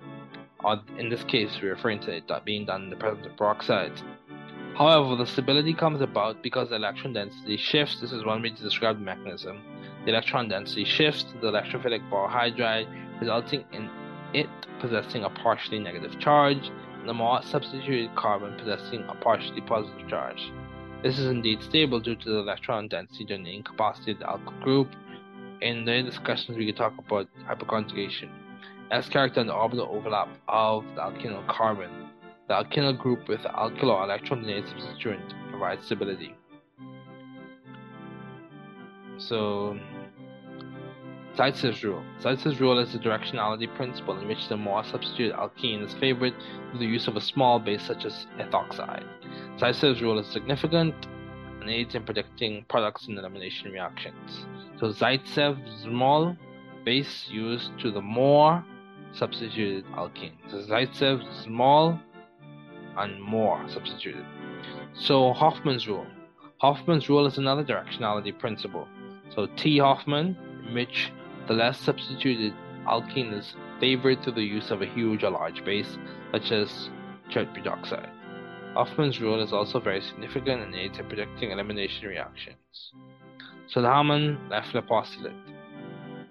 Or 0.62 0.80
in 0.98 1.08
this 1.08 1.24
case, 1.24 1.58
we're 1.62 1.74
referring 1.74 2.00
to 2.00 2.16
it 2.16 2.30
being 2.44 2.66
done 2.66 2.84
in 2.84 2.90
the 2.90 2.96
presence 2.96 3.26
of 3.26 3.36
peroxides. 3.36 4.02
However, 4.76 5.16
the 5.16 5.26
stability 5.26 5.74
comes 5.74 6.00
about 6.00 6.42
because 6.42 6.70
the 6.70 6.76
electron 6.76 7.12
density 7.12 7.56
shifts. 7.56 8.00
This 8.00 8.12
is 8.12 8.24
one 8.24 8.42
way 8.42 8.50
to 8.50 8.62
describe 8.62 8.98
the 8.98 9.04
mechanism. 9.04 9.60
The 10.04 10.12
electron 10.12 10.48
density 10.48 10.84
shifts 10.84 11.24
to 11.24 11.38
the 11.38 11.50
electrophilic 11.50 12.08
borohydride, 12.10 12.88
resulting 13.20 13.64
in 13.72 13.90
it 14.32 14.48
possessing 14.80 15.24
a 15.24 15.30
partially 15.30 15.78
negative 15.78 16.18
charge, 16.18 16.70
and 17.00 17.08
the 17.08 17.12
more 17.12 17.42
substituted 17.42 18.14
carbon 18.14 18.56
possessing 18.56 19.04
a 19.08 19.14
partially 19.14 19.60
positive 19.60 20.08
charge. 20.08 20.50
This 21.02 21.18
is 21.18 21.26
indeed 21.26 21.62
stable 21.62 21.98
due 21.98 22.14
to 22.14 22.28
the 22.28 22.38
electron 22.40 22.88
density 22.88 23.24
during 23.24 23.44
the 23.44 23.56
incapacity 23.56 24.12
of 24.12 24.18
the 24.18 24.24
alkyl 24.26 24.62
group. 24.62 24.88
In 25.62 25.86
the 25.86 26.02
discussions, 26.02 26.58
we 26.58 26.66
can 26.66 26.74
talk 26.74 26.92
about 26.98 27.26
hyperconjugation 27.48 28.28
as 28.90 29.08
character 29.08 29.40
and 29.40 29.50
orbital 29.50 29.88
overlap 29.90 30.28
of 30.48 30.84
the 30.94 31.00
alkyl 31.00 31.46
carbon. 31.48 32.10
The 32.48 32.54
alkyl 32.54 32.98
group 32.98 33.28
with 33.28 33.42
the 33.42 33.48
alkyl 33.48 33.84
or 33.84 34.04
electron 34.04 34.42
donated 34.42 34.68
substituent 34.68 35.32
provides 35.50 35.86
stability. 35.86 36.34
So, 39.16 39.78
Zaitsev's 41.36 41.84
rule. 41.84 42.02
Zaitsev's 42.20 42.60
rule 42.60 42.78
is 42.78 42.92
the 42.92 42.98
directionality 42.98 43.74
principle 43.74 44.18
in 44.18 44.28
which 44.28 44.48
the 44.48 44.56
more 44.56 44.84
substituted 44.84 45.34
alkene 45.34 45.82
is 45.82 45.94
favored 45.94 46.34
through 46.70 46.80
the 46.80 46.86
use 46.86 47.06
of 47.06 47.16
a 47.16 47.20
small 47.20 47.58
base 47.58 47.82
such 47.82 48.04
as 48.04 48.26
ethoxide. 48.38 49.06
Zaitsev's 49.58 50.02
rule 50.02 50.18
is 50.18 50.26
significant 50.26 50.94
and 51.60 51.68
aids 51.68 51.94
in 51.94 52.04
predicting 52.04 52.64
products 52.68 53.08
in 53.08 53.18
elimination 53.18 53.70
reactions. 53.70 54.46
So 54.78 54.88
Zaitsev's 54.88 55.82
small 55.82 56.36
base 56.84 57.28
used 57.28 57.70
to 57.80 57.90
the 57.90 58.00
more 58.00 58.64
substituted 59.12 59.84
alkene. 59.92 60.32
So 60.50 60.58
Zaitsev 60.62 61.44
small 61.44 61.98
and 62.96 63.20
more 63.20 63.62
substituted. 63.68 64.24
So 64.94 65.32
Hofmann's 65.32 65.86
rule. 65.86 66.06
Hofmann's 66.58 67.08
rule 67.08 67.26
is 67.26 67.38
another 67.38 67.64
directionality 67.64 68.38
principle. 68.38 68.86
So 69.34 69.46
T 69.56 69.78
Hofmann, 69.78 70.36
in 70.66 70.74
which 70.74 71.12
the 71.46 71.54
less 71.54 71.78
substituted 71.78 72.54
alkene 72.86 73.32
is 73.38 73.54
favored 73.78 74.22
through 74.22 74.34
the 74.34 74.42
use 74.42 74.70
of 74.70 74.82
a 74.82 74.86
huge 74.86 75.24
or 75.24 75.30
large 75.30 75.64
base, 75.64 75.98
such 76.32 76.52
as 76.52 76.90
tetroxide. 77.30 78.10
Hofmann's 78.74 79.20
rule 79.20 79.42
is 79.42 79.52
also 79.52 79.80
very 79.80 80.00
significant 80.00 80.62
and 80.62 80.74
aids 80.74 80.98
in 80.98 81.06
predicting 81.06 81.50
elimination 81.50 82.06
reactions. 82.06 82.92
So 83.68 83.82
the 83.82 83.88
Hamann-Leffler 83.88 84.82
postulate. 84.82 85.32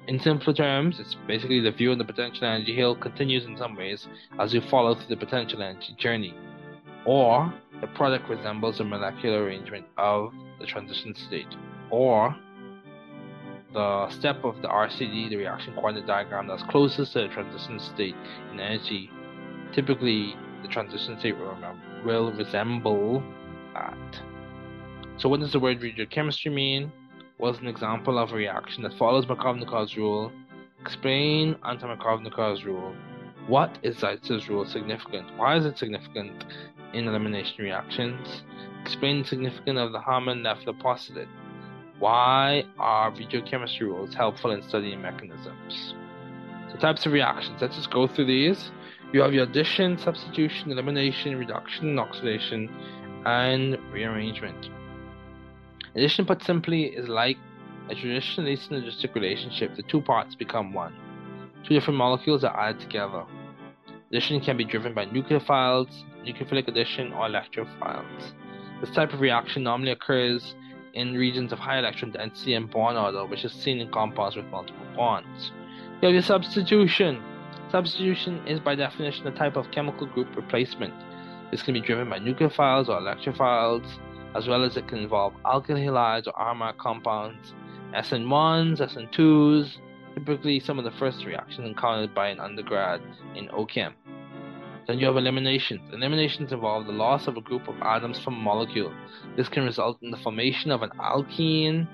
In 0.08 0.20
simpler 0.20 0.54
terms, 0.54 1.00
it's 1.00 1.16
basically 1.28 1.60
the 1.60 1.72
view 1.72 1.92
on 1.92 1.98
the 1.98 2.04
potential 2.04 2.46
energy 2.46 2.76
hill 2.76 2.96
continues 2.96 3.46
in 3.46 3.58
some 3.58 3.76
ways 3.76 4.08
as 4.40 4.54
you 4.54 4.62
follow 4.62 4.96
through 4.96 5.08
the 5.10 5.18
potential 5.18 5.62
energy 5.62 5.96
journey, 5.98 6.34
or 7.06 7.54
the 7.82 7.88
product 7.88 8.28
resembles 8.30 8.80
a 8.80 8.84
molecular 8.84 9.44
arrangement 9.44 9.86
of 9.98 10.34
the 10.60 10.66
transition 10.66 11.14
state, 11.16 11.54
or 11.92 12.36
the 13.74 14.10
step 14.10 14.44
of 14.44 14.62
the 14.62 14.68
RCD, 14.68 15.30
the 15.30 15.36
reaction 15.36 15.74
coordinate 15.76 16.08
diagram 16.08 16.48
that's 16.48 16.64
closest 16.64 17.14
to 17.14 17.20
the 17.20 17.28
transition 17.28 17.80
state 17.80 18.16
in 18.52 18.60
energy. 18.60 19.12
Typically, 19.74 20.36
the 20.62 20.68
transition 20.68 21.20
state 21.20 21.36
will, 22.04 22.32
resemble 22.34 23.24
that. 23.74 24.22
So, 25.18 25.28
what 25.30 25.40
does 25.40 25.52
the 25.52 25.60
word 25.60 25.82
regiochemistry 25.82 26.54
mean? 26.54 26.92
What's 27.38 27.60
an 27.60 27.68
example 27.68 28.18
of 28.18 28.32
a 28.32 28.36
reaction 28.36 28.84
that 28.84 28.94
follows 28.98 29.26
Markovnikov's 29.26 29.96
rule. 29.96 30.32
Explain 30.82 31.56
anti-Markovnikov's 31.64 32.66
rule. 32.66 32.94
What 33.48 33.78
is 33.82 33.98
Zaitsev's 33.98 34.48
rule 34.50 34.66
significant? 34.66 35.26
Why 35.38 35.58
is 35.58 35.66
it 35.66 35.78
significant 35.78 36.46
in 36.94 37.08
elimination 37.08 37.56
reactions? 37.60 38.44
Explain 38.82 39.24
the 39.24 39.28
significance 39.28 39.80
of 39.80 39.92
the 39.92 40.02
Hamann-Leffler 40.02 40.74
postulate. 40.74 41.28
Why 42.00 42.64
are 42.78 43.12
regiochemistry 43.12 43.82
rules 43.82 44.14
helpful 44.14 44.52
in 44.52 44.62
studying 44.64 45.02
mechanisms? 45.02 45.96
So 46.72 46.78
types 46.78 47.06
of 47.06 47.12
reactions. 47.12 47.62
Let's 47.62 47.76
just 47.76 47.92
go 47.92 48.08
through 48.08 48.28
these. 48.28 48.72
You 49.12 49.22
have 49.22 49.34
your 49.34 49.46
addition, 49.46 49.98
substitution, 49.98 50.72
elimination, 50.72 51.36
reduction, 51.38 51.98
oxidation, 51.98 52.70
and 53.26 53.78
rearrangement. 53.92 54.70
Addition, 55.96 56.26
put 56.26 56.44
simply, 56.44 56.84
is 56.84 57.08
like 57.08 57.38
a 57.90 57.96
traditionally 57.96 58.56
synergistic 58.56 59.16
relationship. 59.16 59.76
The 59.76 59.84
two 59.84 60.02
parts 60.02 60.36
become 60.36 60.74
one. 60.74 60.94
Two 61.64 61.74
different 61.74 61.98
molecules 61.98 62.44
are 62.44 62.56
added 62.56 62.80
together. 62.82 63.26
Addition 64.12 64.42
can 64.42 64.58
be 64.58 64.64
driven 64.64 64.94
by 64.94 65.06
nucleophiles, 65.08 65.90
nucleophilic 66.24 66.68
addition, 66.68 67.12
or 67.12 67.28
electrophiles. 67.28 68.34
This 68.80 68.92
type 68.92 69.14
of 69.14 69.22
reaction 69.22 69.64
normally 69.64 69.92
occurs 69.92 70.56
in 70.94 71.16
regions 71.16 71.52
of 71.52 71.60
high 71.60 71.80
electron 71.80 72.12
density 72.12 72.54
and 72.54 72.70
bond 72.70 72.98
order, 72.98 73.26
which 73.26 73.44
is 73.44 73.52
seen 73.52 73.80
in 73.80 73.92
compounds 73.92 74.36
with 74.36 74.46
multiple 74.46 74.86
bonds. 74.96 75.52
You 76.02 76.08
have 76.08 76.14
your 76.14 76.22
substitution. 76.22 77.24
Substitution 77.72 78.46
is 78.48 78.60
by 78.60 78.74
definition 78.74 79.28
a 79.28 79.32
type 79.32 79.56
of 79.56 79.70
chemical 79.70 80.08
group 80.08 80.36
replacement. 80.36 80.94
This 81.52 81.62
can 81.62 81.76
be 81.76 81.82
driven 81.82 82.10
by 82.10 82.20
nucleophiles 82.20 82.90
or 82.90 83.00
electrophiles 83.00 83.88
as 84.36 84.48
well 84.48 84.64
as 84.64 84.78
it 84.78 84.88
can 84.88 85.00
involve 85.00 85.34
alkyl 85.46 85.78
halides 85.78 86.28
or 86.28 86.40
aromatic 86.40 86.80
compounds, 86.80 87.54
SN1s, 87.94 88.80
SN2s, 88.80 89.78
typically 90.14 90.60
some 90.60 90.78
of 90.78 90.86
the 90.86 90.92
first 90.92 91.26
reactions 91.26 91.68
encountered 91.68 92.14
by 92.14 92.30
an 92.30 92.40
undergrad 92.40 93.02
in 93.36 93.48
OChem. 93.50 93.94
Then 94.88 94.98
you 94.98 95.06
have 95.06 95.18
eliminations. 95.18 95.82
Eliminations 95.94 96.52
involve 96.52 96.88
the 96.88 96.92
loss 96.92 97.28
of 97.28 97.38
a 97.38 97.42
group 97.42 97.68
of 97.68 97.80
atoms 97.82 98.20
from 98.20 98.36
a 98.36 98.40
molecule. 98.40 98.92
This 99.36 99.48
can 99.48 99.64
result 99.64 100.02
in 100.02 100.10
the 100.10 100.18
formation 100.18 100.72
of 100.72 100.82
an 100.82 100.90
alkene 101.00 101.88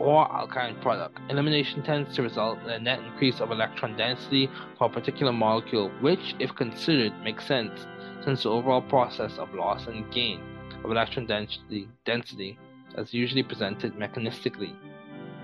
or 0.00 0.26
alkyne 0.32 0.80
product. 0.80 1.20
Elimination 1.28 1.82
tends 1.82 2.16
to 2.16 2.22
result 2.22 2.58
in 2.64 2.70
a 2.70 2.78
net 2.78 3.00
increase 3.00 3.40
of 3.40 3.50
electron 3.50 3.96
density 3.96 4.48
for 4.78 4.86
a 4.86 4.90
particular 4.90 5.32
molecule, 5.32 5.90
which, 6.00 6.34
if 6.40 6.54
considered, 6.56 7.12
makes 7.22 7.46
sense 7.46 7.86
since 8.24 8.42
the 8.42 8.50
overall 8.50 8.82
process 8.82 9.38
of 9.38 9.54
loss 9.54 9.86
and 9.86 10.10
gain 10.12 10.40
of 10.84 10.90
electron 10.90 11.26
density, 11.26 11.88
density 12.04 12.58
is 12.96 13.14
usually 13.14 13.42
presented 13.42 13.94
mechanistically. 13.94 14.74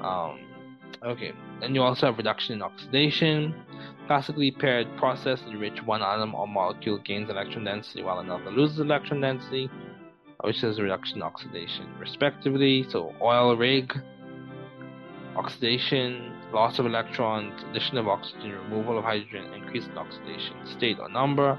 Um, 0.03 0.41
okay, 1.05 1.33
then 1.61 1.75
you 1.75 1.83
also 1.83 2.07
have 2.07 2.19
reduction 2.19 2.55
in 2.55 2.63
oxidation. 2.63 3.55
Classically 4.07 4.51
paired 4.51 4.87
process 4.97 5.43
in 5.49 5.59
which 5.59 5.83
one 5.83 6.03
atom 6.03 6.35
or 6.35 6.47
molecule 6.47 6.99
gains 6.99 7.29
electron 7.29 7.65
density 7.65 8.03
while 8.03 8.21
another 8.21 8.51
loses 8.51 8.79
electron 8.79 9.21
density, 9.21 9.69
which 10.45 10.63
is 10.63 10.81
reduction 10.81 11.23
oxidation, 11.23 11.87
respectively. 11.99 12.87
So 12.89 13.15
oil 13.21 13.57
rig, 13.57 13.93
oxidation, 15.37 16.33
loss 16.53 16.79
of 16.79 16.87
electrons, 16.87 17.63
addition 17.71 17.99
of 17.99 18.09
oxygen, 18.09 18.53
removal 18.53 18.99
of 18.99 19.05
hydrogen, 19.05 19.53
increase 19.55 19.87
in 19.87 19.99
oxidation 19.99 20.55
state 20.67 20.99
or 20.99 21.09
number. 21.09 21.59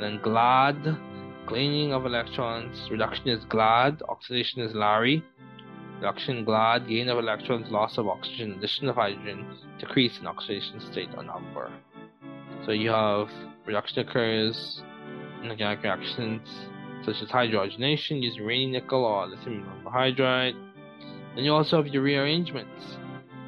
Then 0.00 0.18
GLAD, 0.22 0.96
cleaning 1.46 1.92
of 1.92 2.06
electrons. 2.06 2.90
Reduction 2.90 3.28
is 3.28 3.44
GLAD, 3.44 4.02
oxidation 4.08 4.62
is 4.62 4.74
Larry. 4.74 5.22
Reduction 5.96 6.44
GLAD, 6.44 6.88
gain 6.88 7.08
of 7.08 7.18
electrons, 7.18 7.70
loss 7.70 7.98
of 7.98 8.08
oxygen, 8.08 8.52
addition 8.52 8.88
of 8.88 8.96
hydrogen, 8.96 9.46
decrease 9.78 10.18
in 10.18 10.26
oxidation 10.26 10.80
state 10.90 11.10
or 11.16 11.22
number. 11.22 11.70
So 12.64 12.72
you 12.72 12.90
have 12.90 13.28
reduction 13.66 14.06
occurs 14.06 14.82
in 15.42 15.50
organic 15.50 15.82
reactions 15.82 16.48
such 17.04 17.20
as 17.20 17.28
hydrogenation 17.28 18.22
using 18.22 18.42
uranium 18.42 18.72
nickel 18.72 19.04
or 19.04 19.26
lithium 19.26 19.66
hydride. 19.84 20.54
Then 21.34 21.44
you 21.44 21.52
also 21.52 21.82
have 21.82 21.92
your 21.92 22.02
rearrangements, 22.02 22.96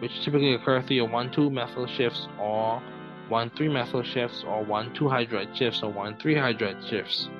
which 0.04 0.22
typically 0.22 0.52
occur 0.52 0.82
through 0.82 0.96
your 0.96 1.08
1,2 1.08 1.50
methyl 1.50 1.86
shifts 1.86 2.28
or 2.38 2.82
1-3 3.30 3.72
methyl 3.72 4.02
shifts 4.02 4.44
or 4.46 4.62
1-2 4.62 4.98
hydride 4.98 5.56
shifts 5.56 5.82
or 5.82 5.90
1-3 5.90 6.20
hydride 6.20 6.90
shifts. 6.90 7.30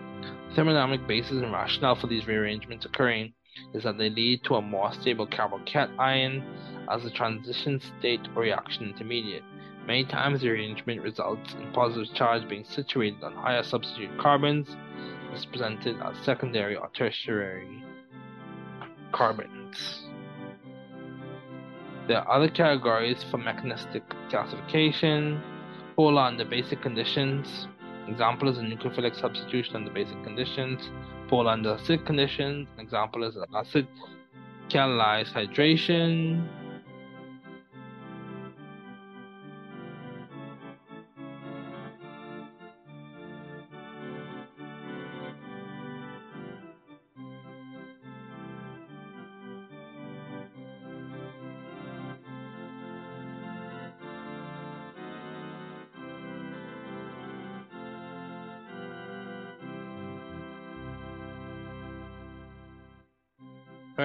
The 0.49 0.62
thermodynamic 0.62 1.07
basis 1.07 1.43
and 1.43 1.53
rationale 1.53 1.95
for 1.95 2.07
these 2.07 2.27
rearrangements 2.27 2.87
occurring 2.87 3.35
is 3.75 3.83
that 3.83 3.99
they 3.99 4.09
lead 4.09 4.45
to 4.45 4.55
a 4.55 4.62
more 4.62 4.95
stable 4.95 5.27
carbocation 5.27 6.43
as 6.91 7.05
a 7.05 7.11
transition 7.11 7.83
state 7.99 8.27
or 8.35 8.41
reaction 8.41 8.85
intermediate. 8.89 9.43
Many 9.87 10.07
times 10.07 10.41
the 10.41 10.49
arrangement 10.49 11.03
results 11.03 11.53
in 11.53 11.71
positive 11.75 12.15
charge 12.15 12.49
being 12.49 12.65
situated 12.65 13.23
on 13.23 13.35
higher 13.35 13.62
substitute 13.62 14.19
carbons. 14.19 14.75
Is 15.35 15.45
presented 15.47 16.01
as 16.01 16.17
secondary 16.25 16.77
or 16.77 16.89
tertiary 16.95 17.85
carbons. 19.11 20.04
There 22.07 22.19
are 22.19 22.37
other 22.37 22.49
categories 22.51 23.25
for 23.31 23.39
mechanistic 23.39 24.03
classification. 24.29 25.41
Polar 25.97 26.23
under 26.23 26.45
basic 26.45 26.83
conditions. 26.83 27.67
Example 28.09 28.51
is 28.51 28.59
a 28.59 28.61
nucleophilic 28.61 29.19
substitution 29.19 29.77
under 29.77 29.91
basic 29.91 30.23
conditions. 30.23 30.91
Polar 31.29 31.53
under 31.53 31.75
acid 31.75 32.05
conditions. 32.05 32.69
Example 32.79 33.25
is 33.25 33.39
acid 33.57 33.89
catalyzed 34.69 35.33
hydration. 35.33 36.47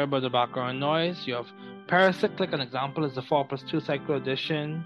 About 0.04 0.22
the 0.22 0.30
background 0.30 0.80
noise. 0.80 1.28
You 1.28 1.36
have 1.36 1.48
paracyclic. 1.88 2.54
An 2.54 2.62
example 2.62 3.04
is 3.04 3.16
the 3.16 3.22
4 3.22 3.46
plus 3.46 3.64
2 3.64 3.80
cycle 3.82 4.16
addition. 4.16 4.86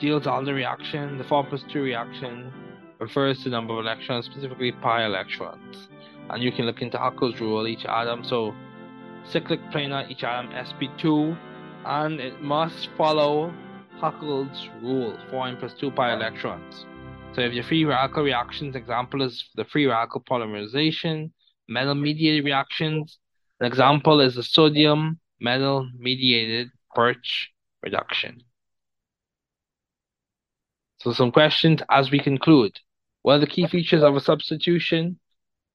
Deals 0.00 0.26
all 0.26 0.44
the 0.44 0.54
reaction. 0.54 1.18
The 1.18 1.24
4 1.24 1.44
plus 1.44 1.64
2 1.70 1.82
reaction 1.82 2.52
refers 2.98 3.42
to 3.42 3.50
number 3.50 3.74
of 3.74 3.80
electrons, 3.80 4.26
specifically 4.26 4.72
pi 4.72 5.04
electrons. 5.04 5.88
And 6.30 6.42
you 6.42 6.50
can 6.50 6.64
look 6.64 6.80
into 6.80 6.96
Huckel's 6.96 7.40
rule, 7.40 7.66
each 7.66 7.84
atom. 7.84 8.24
So 8.24 8.54
cyclic 9.24 9.60
planar, 9.70 10.10
each 10.10 10.24
atom 10.24 10.50
sp2, 10.50 11.36
and 11.84 12.20
it 12.20 12.40
must 12.42 12.88
follow 12.96 13.52
Huckel's 14.00 14.68
rule, 14.82 15.16
4n 15.30 15.58
plus 15.58 15.74
2 15.74 15.90
pi 15.90 16.14
electrons. 16.14 16.86
So 17.34 17.40
if 17.40 17.54
your 17.54 17.64
free 17.64 17.86
radical 17.86 18.24
reactions, 18.24 18.76
example 18.76 19.22
is 19.22 19.48
the 19.54 19.64
free 19.64 19.86
radical 19.86 20.20
polymerization, 20.20 21.30
metal 21.66 21.94
mediated 21.94 22.44
reactions. 22.44 23.18
An 23.58 23.66
example 23.66 24.20
is 24.20 24.34
the 24.34 24.42
sodium 24.42 25.18
metal 25.40 25.88
mediated 25.96 26.68
Birch 26.94 27.50
reduction. 27.82 28.42
So 30.98 31.12
some 31.14 31.32
questions 31.32 31.80
as 31.90 32.10
we 32.10 32.18
conclude. 32.18 32.78
What 33.22 33.36
are 33.36 33.38
the 33.38 33.46
key 33.46 33.66
features 33.66 34.02
of 34.02 34.14
a 34.14 34.20
substitution? 34.20 35.18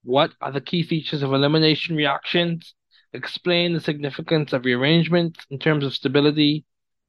What 0.03 0.33
are 0.39 0.51
the 0.51 0.61
key 0.61 0.83
features 0.83 1.23
of 1.23 1.33
elimination 1.33 1.95
reactions? 1.95 2.75
Explain 3.13 3.73
the 3.73 3.79
significance 3.79 4.53
of 4.53 4.63
rearrangements 4.63 5.39
in 5.49 5.57
terms 5.57 5.83
of 5.83 5.95
stability, 5.95 6.65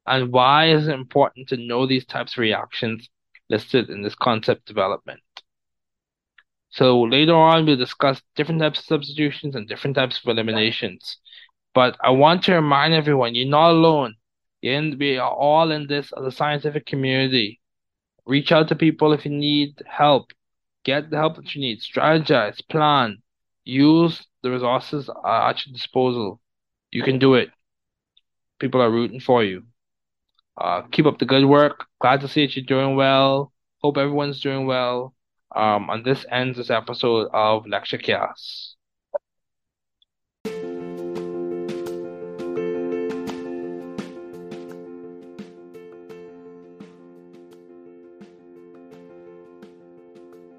and 0.07 0.31
why 0.31 0.71
is 0.71 0.87
it 0.87 0.95
important 0.95 1.49
to 1.49 1.57
know 1.57 1.85
these 1.85 2.05
types 2.05 2.33
of 2.33 2.39
reactions 2.39 3.09
listed 3.49 3.89
in 3.89 4.01
this 4.01 4.15
concept 4.15 4.65
development. 4.65 5.21
So 6.69 7.01
later 7.01 7.33
on, 7.33 7.65
we'll 7.65 7.77
discuss 7.77 8.21
different 8.35 8.61
types 8.61 8.79
of 8.79 8.85
substitutions 8.85 9.55
and 9.55 9.67
different 9.67 9.95
types 9.95 10.19
of 10.19 10.29
eliminations. 10.29 11.17
But 11.73 11.97
I 12.03 12.11
want 12.11 12.43
to 12.43 12.53
remind 12.53 12.93
everyone, 12.93 13.35
you're 13.35 13.47
not 13.47 13.71
alone. 13.71 14.15
In, 14.61 14.97
we 14.99 15.17
are 15.17 15.31
all 15.31 15.71
in 15.71 15.87
this 15.87 16.11
as 16.17 16.25
a 16.25 16.31
scientific 16.31 16.85
community. 16.85 17.59
Reach 18.25 18.51
out 18.51 18.67
to 18.67 18.75
people 18.75 19.13
if 19.13 19.25
you 19.25 19.31
need 19.31 19.81
help. 19.87 20.31
Get 20.83 21.09
the 21.09 21.17
help 21.17 21.37
that 21.37 21.55
you 21.55 21.61
need. 21.61 21.79
Strategize, 21.79 22.59
plan, 22.69 23.21
use 23.63 24.25
the 24.43 24.51
resources 24.51 25.09
at 25.25 25.65
your 25.65 25.73
disposal. 25.73 26.39
You 26.91 27.03
can 27.03 27.19
do 27.19 27.35
it. 27.35 27.49
People 28.59 28.81
are 28.81 28.91
rooting 28.91 29.19
for 29.19 29.43
you. 29.43 29.63
Uh, 30.58 30.82
keep 30.92 31.06
up 31.06 31.18
the 31.18 31.24
good 31.24 31.44
work. 31.44 31.84
Glad 32.00 32.20
to 32.20 32.28
see 32.28 32.46
that 32.46 32.56
you're 32.56 32.64
doing 32.64 32.96
well. 32.96 33.52
Hope 33.82 33.96
everyone's 33.96 34.40
doing 34.40 34.66
well. 34.66 35.14
Um, 35.54 35.88
and 35.90 36.04
this 36.04 36.24
ends 36.30 36.56
this 36.56 36.70
episode 36.70 37.28
of 37.32 37.66
Lecture 37.66 37.98
Chaos. 37.98 38.74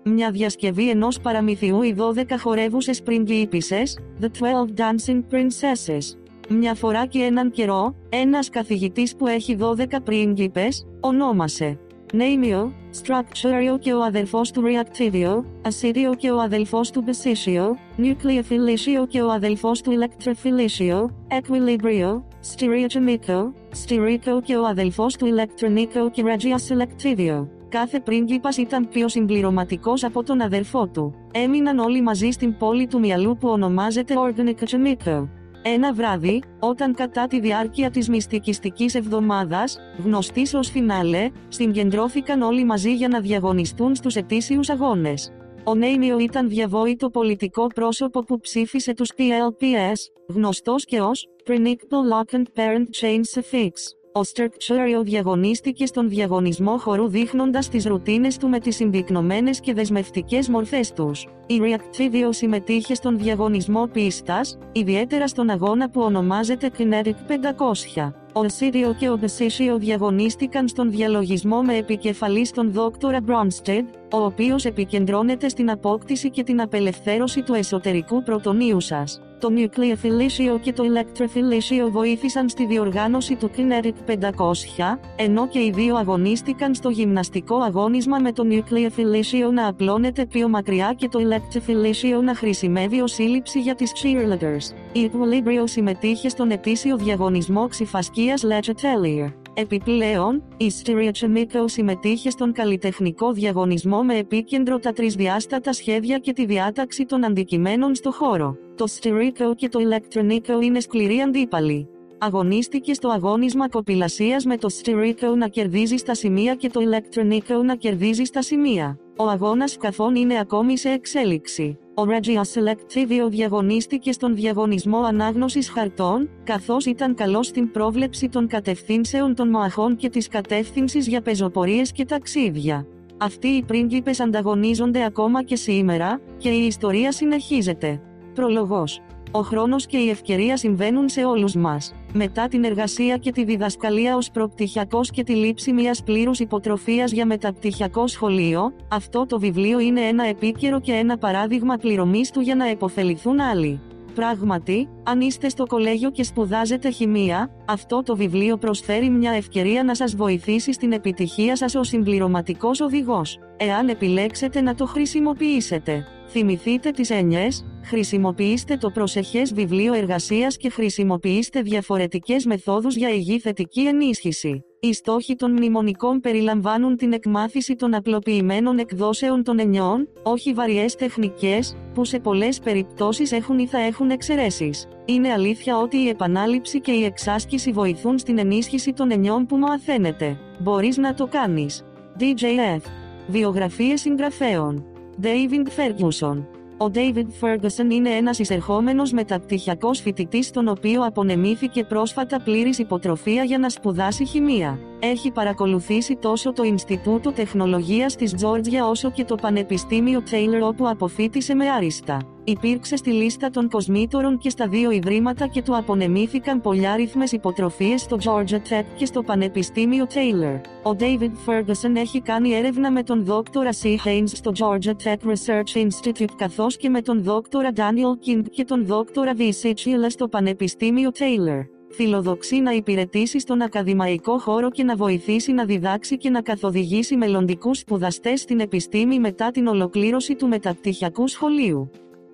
Μια 0.08 0.32
διασκευή 0.32 0.90
ενός 0.90 1.20
παραμυθιού 1.20 1.82
οι 1.82 1.96
12 1.98 2.38
χορεύουσες 2.40 3.02
πριγκίπισσες, 3.02 4.00
The 4.22 4.30
12 4.40 4.66
Dancing 4.78 5.24
Princesses. 5.32 6.19
Μια 6.53 6.75
φορά 6.75 7.07
και 7.07 7.23
έναν 7.23 7.51
καιρό, 7.51 7.95
ένας 8.09 8.49
καθηγητής 8.49 9.17
που 9.17 9.27
έχει 9.27 9.57
12 9.61 9.85
πρίγκιπες, 10.05 10.87
ονόμασε 11.01 11.79
Νέιμιο, 12.13 12.73
Structurio 13.03 13.79
και 13.81 13.93
ο 13.93 14.03
αδελφός 14.03 14.51
του 14.51 14.63
Reactivio, 14.63 15.45
Acidio 15.69 16.17
και 16.17 16.31
ο 16.31 16.41
αδελφός 16.41 16.91
του 16.91 17.05
Basitio, 17.07 17.67
Nucleophilicio 17.99 19.07
και 19.09 19.23
ο 19.23 19.31
αδελφός 19.31 19.81
του 19.81 19.93
Electrophilicio, 19.99 21.05
Equilibrio, 21.41 22.23
Stereochemico, 22.53 23.53
Sterico 23.85 24.43
και 24.43 24.57
ο 24.57 24.67
αδελφός 24.67 25.17
του 25.17 25.27
Electronico 25.27 26.11
και 26.11 26.23
Regia 26.27 26.57
Selectivio. 26.69 27.49
Κάθε 27.69 28.01
πρίγκιπας 28.01 28.57
ήταν 28.57 28.89
πιο 28.89 29.09
συμπληρωματικός 29.09 30.05
από 30.05 30.23
τον 30.23 30.41
αδελφό 30.41 30.89
του. 30.89 31.15
Έμειναν 31.33 31.79
όλοι 31.79 32.03
μαζί 32.03 32.31
στην 32.31 32.57
πόλη 32.57 32.87
του 32.87 32.99
μυαλού 32.99 33.37
που 33.37 33.49
ονομάζεται 33.49 34.15
Organica 34.17 34.65
Chemico. 34.65 35.29
Ένα 35.63 35.93
βράδυ, 35.95 36.43
όταν 36.59 36.95
κατά 36.95 37.27
τη 37.27 37.41
διάρκεια 37.41 37.91
της 37.91 38.09
μυστικιστικής 38.09 38.95
εβδομάδας, 38.95 39.79
γνωστής 40.05 40.55
ως 40.55 40.71
φινάλε, 40.71 41.31
συγκεντρώθηκαν 41.49 42.43
όλοι 42.43 42.65
μαζί 42.65 42.95
για 42.95 43.09
να 43.09 43.21
διαγωνιστούν 43.21 43.95
στους 43.95 44.17
ετήσιους 44.17 44.69
αγώνες. 44.69 45.33
Ο 45.65 45.75
Νέιμιο 45.75 46.19
ήταν 46.19 46.49
διαβόητο 46.49 47.11
πολιτικό 47.11 47.67
πρόσωπο 47.67 48.21
που 48.21 48.41
ψήφισε 48.41 48.95
τους 48.95 49.11
PLPS, 49.17 49.97
γνωστός 50.29 50.85
και 50.85 51.01
ως 51.01 51.27
Predictable 51.47 52.13
Lock 52.13 52.37
and 52.37 52.45
Parent 52.57 52.87
Chain 53.01 53.21
Suffix. 53.35 53.71
Ο 54.13 54.25
Στερκτσόριο 54.25 55.03
διαγωνίστηκε 55.03 55.87
στον 55.87 56.09
διαγωνισμό 56.09 56.79
χορού 56.79 57.09
δείχνοντας 57.09 57.69
τις 57.69 57.85
ρουτίνες 57.85 58.37
του 58.37 58.49
με 58.49 58.59
τις 58.59 58.77
συμπυκνωμένες 58.77 59.61
και 59.61 59.75
δεσμευτικές 59.75 60.49
μορφές 60.49 60.93
τους. 60.93 61.27
Η 61.47 61.61
Reactivio 61.63 62.29
συμμετείχε 62.31 62.95
στον 62.95 63.19
διαγωνισμό 63.19 63.87
πίστας, 63.87 64.59
ιδιαίτερα 64.73 65.27
στον 65.27 65.51
αγώνα 65.51 65.91
που 65.91 66.01
ονομάζεται 66.01 66.71
Kinetic 66.79 67.15
500. 67.27 68.15
Ο 68.33 68.49
Σίριο 68.49 68.95
και 68.99 69.09
ο 69.09 69.17
Μπεσίσιο 69.17 69.79
διαγωνίστηκαν 69.79 70.69
στον 70.69 70.91
διαλογισμό 70.91 71.63
με 71.63 71.77
επικεφαλής 71.77 72.51
τον 72.51 72.73
Δόκτορα 72.73 73.21
Μπρόνστεντ, 73.21 73.87
ο 74.13 74.25
οποίος 74.25 74.65
επικεντρώνεται 74.65 75.49
στην 75.49 75.71
απόκτηση 75.71 76.31
και 76.31 76.43
την 76.43 76.61
απελευθέρωση 76.61 77.43
του 77.43 77.55
εσωτερικού 77.55 78.23
πρωτονίου 78.23 78.81
σας. 78.81 79.21
Το 79.41 79.49
Nucleophilicio 79.57 80.61
και 80.61 80.73
το 80.73 80.85
Electrophilicio 80.85 81.91
βοήθησαν 81.91 82.49
στη 82.49 82.67
διοργάνωση 82.67 83.35
του 83.35 83.51
Kinetic 83.57 84.11
500, 84.11 84.99
ενώ 85.17 85.49
και 85.49 85.59
οι 85.59 85.73
δύο 85.75 85.97
αγωνίστηκαν 85.97 86.75
στο 86.75 86.89
γυμναστικό 86.89 87.57
αγώνισμα 87.57 88.19
με 88.19 88.33
το 88.33 88.45
Nucleophilicio 88.51 89.53
να 89.53 89.67
απλώνεται 89.67 90.27
πιο 90.27 90.49
μακριά 90.49 90.95
και 90.97 91.09
το 91.09 91.19
Electrophilicio 91.19 92.23
να 92.23 92.35
χρησιμεύει 92.35 93.01
ως 93.01 93.13
σύλληψη 93.13 93.61
για 93.61 93.75
τις 93.75 93.93
cheerleaders. 94.03 94.75
Η 94.93 95.11
Equilibrio 95.13 95.63
συμμετείχε 95.65 96.29
στον 96.29 96.51
ετήσιο 96.51 96.97
διαγωνισμό 96.97 97.69
ξυφασκίας 97.69 98.43
Legatelier. 98.45 99.40
Επιπλέον, 99.55 100.43
η 100.57 100.73
Stereochemico 100.83 101.65
συμμετείχε 101.65 102.31
στον 102.31 102.53
καλλιτεχνικό 102.53 103.33
διαγωνισμό 103.33 104.03
με 104.03 104.17
επίκεντρο 104.17 104.79
τα 104.79 104.93
τρισδιάστατα 104.93 105.73
σχέδια 105.73 106.19
και 106.19 106.33
τη 106.33 106.47
διάταξη 106.47 107.05
των 107.05 107.25
αντικειμένων 107.25 107.95
στο 107.95 108.13
χώρο. 108.13 108.57
Το 108.75 108.85
Sterico 108.89 109.57
και 109.57 109.69
το 109.69 109.81
Electronico 109.91 110.63
είναι 110.63 110.81
σκληροί 110.81 111.21
αντίπαλοι. 111.21 111.89
Αγωνίστηκε 112.23 112.95
στο 112.95 113.09
αγώνισμα 113.09 113.69
κοπηλασίας 113.69 114.45
με 114.45 114.57
το 114.57 114.69
Sterico 114.83 115.37
να 115.37 115.49
κερδίζει 115.49 115.97
στα 115.97 116.15
σημεία 116.15 116.55
και 116.55 116.71
το 116.71 116.81
Electronico 116.81 117.65
να 117.65 117.75
κερδίζει 117.75 118.25
στα 118.25 118.43
σημεία. 118.43 118.99
Ο 119.17 119.29
αγώνας 119.29 119.77
καθών 119.77 120.15
είναι 120.15 120.39
ακόμη 120.39 120.79
σε 120.79 120.89
εξέλιξη. 120.89 121.79
Ο 121.95 122.03
Regia 122.03 122.41
Selectivio 122.41 123.29
διαγωνίστηκε 123.29 124.13
στον 124.13 124.35
διαγωνισμό 124.35 124.99
ανάγνωσης 124.99 125.69
χαρτών, 125.69 126.31
καθώς 126.45 126.87
ήταν 126.87 127.15
καλός 127.15 127.47
στην 127.47 127.71
πρόβλεψη 127.71 128.29
των 128.29 128.47
κατευθύνσεων 128.47 129.35
των 129.35 129.49
μαχών 129.49 129.97
και 129.97 130.09
της 130.09 130.29
κατεύθυνσης 130.29 131.07
για 131.07 131.21
πεζοπορίες 131.21 131.93
και 131.93 132.05
ταξίδια. 132.05 132.87
Αυτοί 133.17 133.49
οι 133.49 133.63
πρίγκιπες 133.63 134.21
ανταγωνίζονται 134.21 135.05
ακόμα 135.05 135.43
και 135.43 135.57
σήμερα, 135.57 136.21
και 136.39 136.49
η 136.49 136.67
ιστορία 136.67 137.13
συνεχίζεται. 137.13 138.01
Προλογός. 138.35 139.01
Ο 139.33 139.41
χρόνος 139.41 139.87
και 139.87 139.97
η 139.97 140.09
ευκαιρία 140.09 140.57
συμβαίνουν 140.57 141.09
σε 141.09 141.25
όλους 141.25 141.55
μας. 141.55 141.95
Μετά 142.13 142.49
την 142.49 142.65
εργασία 142.65 143.17
και 143.17 143.33
τη 143.33 143.45
διδασκαλία 143.45 144.17
ως 144.17 144.31
προπτυχιακός 144.31 145.11
και 145.11 145.23
τη 145.23 145.35
λήψη 145.35 145.73
μιας 145.73 146.03
πλήρους 146.03 146.39
υποτροφίας 146.39 147.13
για 147.13 147.27
μεταπτυχιακό 147.27 148.07
σχολείο, 148.07 148.73
αυτό 148.89 149.27
το 149.27 149.39
βιβλίο 149.39 149.79
είναι 149.79 150.01
ένα 150.01 150.25
επίκαιρο 150.25 150.81
και 150.81 150.93
ένα 150.93 151.19
παράδειγμα 151.19 151.77
πληρωμής 151.77 152.31
του 152.31 152.41
για 152.41 152.55
να 152.55 152.69
επωφεληθούν 152.69 153.41
άλλοι. 153.41 153.81
Πράγματι, 154.15 154.89
αν 155.03 155.21
είστε 155.21 155.49
στο 155.49 155.67
κολέγιο 155.67 156.11
και 156.11 156.25
σπουδάζετε 156.25 156.91
χημεία, 156.91 157.51
αυτό 157.65 158.03
το 158.03 158.17
βιβλίο 158.17 158.57
προσφέρει 158.57 159.11
μια 159.11 159.31
ευκαιρία 159.31 159.85
να 159.85 159.95
σας 159.95 160.15
βοηθήσει 160.15 160.73
στην 160.73 160.93
επιτυχία 160.93 161.57
σας 161.57 161.75
ως 161.75 161.89
συμπληρωματικός 161.89 162.81
οδηγός, 162.81 163.39
εάν 163.57 163.89
επιλέξετε 163.89 164.61
να 164.61 164.75
το 164.75 164.87
χρησιμοποιήσετε. 164.87 166.07
Θυμηθείτε 166.29 166.91
τις 166.91 167.11
έννοιες, 167.11 167.67
χρησιμοποιήστε 167.91 168.77
το 168.77 168.91
προσεχές 168.91 169.55
βιβλίο 169.55 169.95
εργασίας 169.95 170.57
και 170.57 170.71
χρησιμοποιήστε 170.71 171.63
διαφορετικές 171.63 172.45
μεθόδους 172.45 172.97
για 172.97 173.09
υγιή 173.09 173.39
θετική 173.39 173.81
ενίσχυση. 173.81 174.65
Οι 174.81 174.93
στόχοι 174.93 175.35
των 175.35 175.53
μνημονικών 175.53 176.21
περιλαμβάνουν 176.21 176.97
την 176.97 177.13
εκμάθηση 177.13 177.75
των 177.75 177.95
απλοποιημένων 177.95 178.79
εκδόσεων 178.79 179.43
των 179.43 179.59
ενιών, 179.59 180.09
όχι 180.23 180.53
βαριές 180.53 180.95
τεχνικές, 180.95 181.77
που 181.95 182.05
σε 182.05 182.19
πολλές 182.19 182.61
περιπτώσεις 182.61 183.33
έχουν 183.33 183.59
ή 183.59 183.67
θα 183.67 183.79
έχουν 183.79 184.11
εξαιρέσεις. 184.11 184.89
Είναι 185.05 185.33
αλήθεια 185.33 185.79
ότι 185.79 185.97
η 185.97 186.09
επανάληψη 186.09 186.81
και 186.81 186.93
η 186.93 187.05
εξάσκηση 187.05 187.73
βοηθούν 187.73 188.19
στην 188.19 188.39
ενίσχυση 188.39 188.93
των 188.93 189.11
ενιών 189.11 189.47
που 189.47 189.57
μαθαίνετε. 189.57 190.39
Μπορείς 190.59 190.97
να 190.97 191.15
το 191.15 191.27
κάνεις. 191.27 191.85
DJF. 192.19 192.81
Βιογραφίες 193.27 194.01
συγγραφέων. 194.01 194.85
David 195.23 195.67
Ferguson. 195.67 196.60
Ο 196.83 196.91
David 196.95 197.27
Ferguson 197.41 197.91
είναι 197.91 198.11
ένας 198.11 198.39
εισερχόμενος 198.39 199.13
μεταπτυχιακός 199.13 200.01
φοιτητής 200.01 200.51
τον 200.51 200.69
οποίο 200.69 201.05
απονεμήθηκε 201.05 201.85
πρόσφατα 201.85 202.41
πλήρης 202.41 202.79
υποτροφία 202.79 203.45
για 203.45 203.59
να 203.59 203.69
σπουδάσει 203.69 204.25
χημεία. 204.25 204.79
Έχει 205.03 205.31
παρακολουθήσει 205.31 206.17
τόσο 206.17 206.53
το 206.53 206.63
Ινστιτούτο 206.63 207.33
Τεχνολογίας 207.33 208.17
της 208.17 208.35
Τζόρτζια 208.35 208.87
όσο 208.87 209.11
και 209.11 209.25
το 209.25 209.35
Πανεπιστήμιο 209.35 210.23
Taylor 210.31 210.63
όπου 210.63 210.89
αποφύτησε 210.89 211.55
με 211.55 211.69
άριστα. 211.69 212.19
Υπήρξε 212.45 212.97
στη 212.97 213.11
λίστα 213.11 213.51
των 213.51 213.69
κοσμήτωρων 213.69 214.39
και 214.39 214.51
στα 214.51 214.69
δύο 214.69 214.91
ιδρύματα 214.91 215.47
και 215.47 215.63
του 215.63 215.77
απονεμήθηκαν 215.77 216.61
πολλάριθμες 216.61 217.33
υποτροφίες 217.33 218.01
στο 218.01 218.19
Georgia 218.25 218.55
Tech 218.55 218.85
και 218.97 219.07
στο 219.07 219.23
Πανεπιστήμιο 219.23 220.07
Taylor. 220.09 220.61
Ο 220.83 220.97
David 220.99 221.51
Ferguson 221.51 221.97
έχει 221.97 222.21
κάνει 222.21 222.53
έρευνα 222.53 222.91
με 222.91 223.03
τον 223.03 223.25
δόκτορα 223.25 223.71
C. 223.83 223.87
Haynes 223.87 224.31
στο 224.33 224.53
Georgia 224.59 224.95
Tech 225.05 225.31
Research 225.31 225.87
Institute 225.87 226.33
καθώς 226.37 226.77
και 226.77 226.89
με 226.89 227.03
τον 227.03 227.23
δόκτορα 227.23 227.71
Daniel 227.77 228.29
King 228.29 228.43
και 228.51 228.65
τον 228.65 228.87
δόκτορα 228.87 229.33
V. 229.37 229.41
Sitchila 229.41 230.07
στο 230.09 230.29
Πανεπιστήμιο 230.29 231.11
Taylor. 231.19 231.80
Φιλοδοξεί 231.93 232.61
να 232.61 232.71
υπηρετήσει 232.71 233.41
στον 233.41 233.61
ακαδημαϊκό 233.61 234.39
χώρο 234.39 234.71
και 234.71 234.85
να 234.85 234.97
βοηθήσει 234.97 235.53
να 235.53 235.65
διδάξει 235.65 236.17
και 236.17 236.31
να 236.31 236.43
καθοδηγήσει 236.43 237.17
μελλοντικούς 237.17 237.79
σπουδαστές 237.79 238.41
στην 238.41 238.61
επιστήμη 238.61 239.19
μετά 239.19 239.51
την 239.51 239.67
ολοκλήρωση 239.67 240.35
του 240.35 240.49
μεταπτυχιακού 240.49 241.29
σχολείου. 241.29 241.91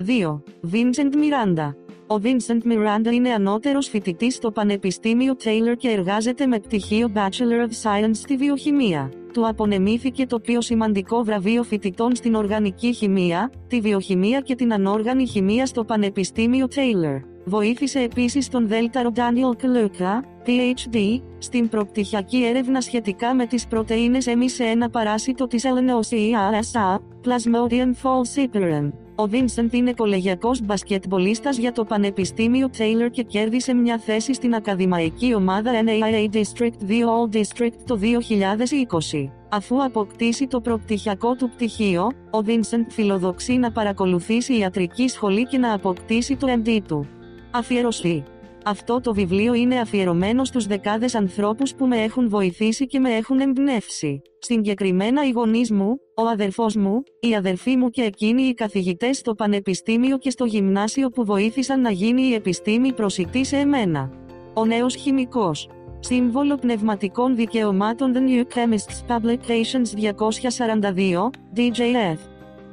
2. 0.07 0.43
Vincent 0.73 1.15
Miranda. 1.15 1.75
Ο 2.07 2.21
Vincent 2.23 2.73
Miranda 2.73 3.13
είναι 3.13 3.31
ανώτερος 3.31 3.89
φοιτητής 3.89 4.35
στο 4.35 4.51
Πανεπιστήμιο 4.51 5.37
Taylor 5.45 5.77
και 5.77 5.89
εργάζεται 5.89 6.47
με 6.47 6.59
πτυχίο 6.59 7.13
Bachelor 7.15 7.69
of 7.69 7.83
Science 7.83 8.11
στη 8.15 8.37
βιοχημία. 8.37 9.13
Του 9.33 9.49
απονεμήθηκε 9.49 10.27
το 10.27 10.41
πιο 10.41 10.61
σημαντικό 10.61 11.23
βραβείο 11.23 11.63
φοιτητών 11.63 12.15
στην 12.15 12.35
οργανική 12.35 12.93
χημεία, 12.93 13.53
τη 13.69 13.81
βιοχημία 13.81 14.41
και 14.41 14.55
την 14.55 14.73
ανόργανη 14.73 15.27
χημεία 15.27 15.67
στο 15.67 15.85
Πανεπιστήμιο 15.85 16.67
Taylor. 16.75 17.36
Βοήθησε 17.49 18.01
επίσης 18.01 18.49
τον 18.49 18.69
Δέλταρο 18.69 19.13
Daniel 19.15 19.63
Kaluka, 19.63 20.21
PhD, 20.47 21.21
στην 21.39 21.69
προπτυχιακή 21.69 22.45
έρευνα 22.45 22.81
σχετικά 22.81 23.35
με 23.35 23.47
τις 23.47 23.67
πρωτεΐνες 23.67 24.27
εμείς 24.27 24.55
σε 24.55 24.65
ένα 24.65 24.91
παράσιτο 24.91 25.47
της 25.47 25.65
LNOCEASA, 25.65 26.99
Plasmodium 27.25 27.93
falciparum. 28.03 28.91
Ο 29.19 29.29
Vincent 29.31 29.73
είναι 29.73 29.93
κολεγιακός 29.93 30.61
μπασκετμπολίστας 30.61 31.59
για 31.59 31.73
το 31.73 31.85
Πανεπιστήμιο 31.85 32.71
Taylor 32.79 33.11
και 33.11 33.23
κέρδισε 33.23 33.75
μια 33.75 33.99
θέση 33.99 34.35
στην 34.35 34.55
ακαδημαϊκή 34.55 35.35
ομάδα 35.35 35.71
NAIA 35.85 36.35
District 36.35 36.89
2 36.89 36.93
All 36.93 37.37
District 37.37 37.77
το 37.87 37.99
2020. 39.13 39.31
Αφού 39.49 39.85
αποκτήσει 39.85 40.47
το 40.47 40.61
προπτυχιακό 40.61 41.35
του 41.35 41.51
πτυχίο, 41.51 42.03
ο 42.31 42.39
Vincent 42.47 42.87
φιλοδοξεί 42.89 43.57
να 43.57 43.73
παρακολουθήσει 43.73 44.59
ιατρική 44.59 45.09
σχολή 45.09 45.47
και 45.47 45.59
να 45.59 45.73
αποκτήσει 45.73 46.37
το 46.37 46.47
MD 46.65 46.79
του. 46.89 47.07
Αφιέρωση 47.57 48.25
αυτό 48.69 49.01
το 49.01 49.15
βιβλίο 49.15 49.55
είναι 49.55 49.81
αφιερωμένο 49.81 50.45
στους 50.45 50.67
δεκάδες 50.67 51.15
ανθρώπους 51.15 51.75
που 51.75 51.87
με 51.87 51.97
έχουν 52.03 52.29
βοηθήσει 52.29 52.87
και 52.87 52.99
με 52.99 53.15
έχουν 53.15 53.41
εμπνεύσει. 53.41 54.23
Συγκεκριμένα 54.39 55.27
οι 55.27 55.31
γονείς 55.31 55.71
μου, 55.71 55.97
ο 56.17 56.27
αδερφός 56.27 56.77
μου, 56.77 57.03
οι 57.21 57.35
αδερφοί 57.35 57.77
μου 57.77 57.91
και 57.91 58.03
εκείνοι 58.03 58.43
οι 58.43 58.55
καθηγητές 58.55 59.17
στο 59.17 59.35
πανεπιστήμιο 59.35 60.19
και 60.19 60.31
στο 60.31 60.45
γυμνάσιο 60.45 61.09
που 61.09 61.25
βοήθησαν 61.25 61.81
να 61.81 61.91
γίνει 61.91 62.23
η 62.23 62.35
επιστήμη 62.35 62.93
προσιτή 62.93 63.45
σε 63.45 63.57
εμένα. 63.57 64.11
Ο 64.55 64.65
νέος 64.65 64.95
χημικός. 64.95 65.69
Σύμβολο 65.99 66.57
πνευματικών 66.57 67.37
δικαιωμάτων 67.37 68.13
The 68.15 68.19
New 68.19 68.45
Chemists 68.55 69.17
Publications 69.17 70.13
242, 70.97 71.31
DJF. 71.57 72.19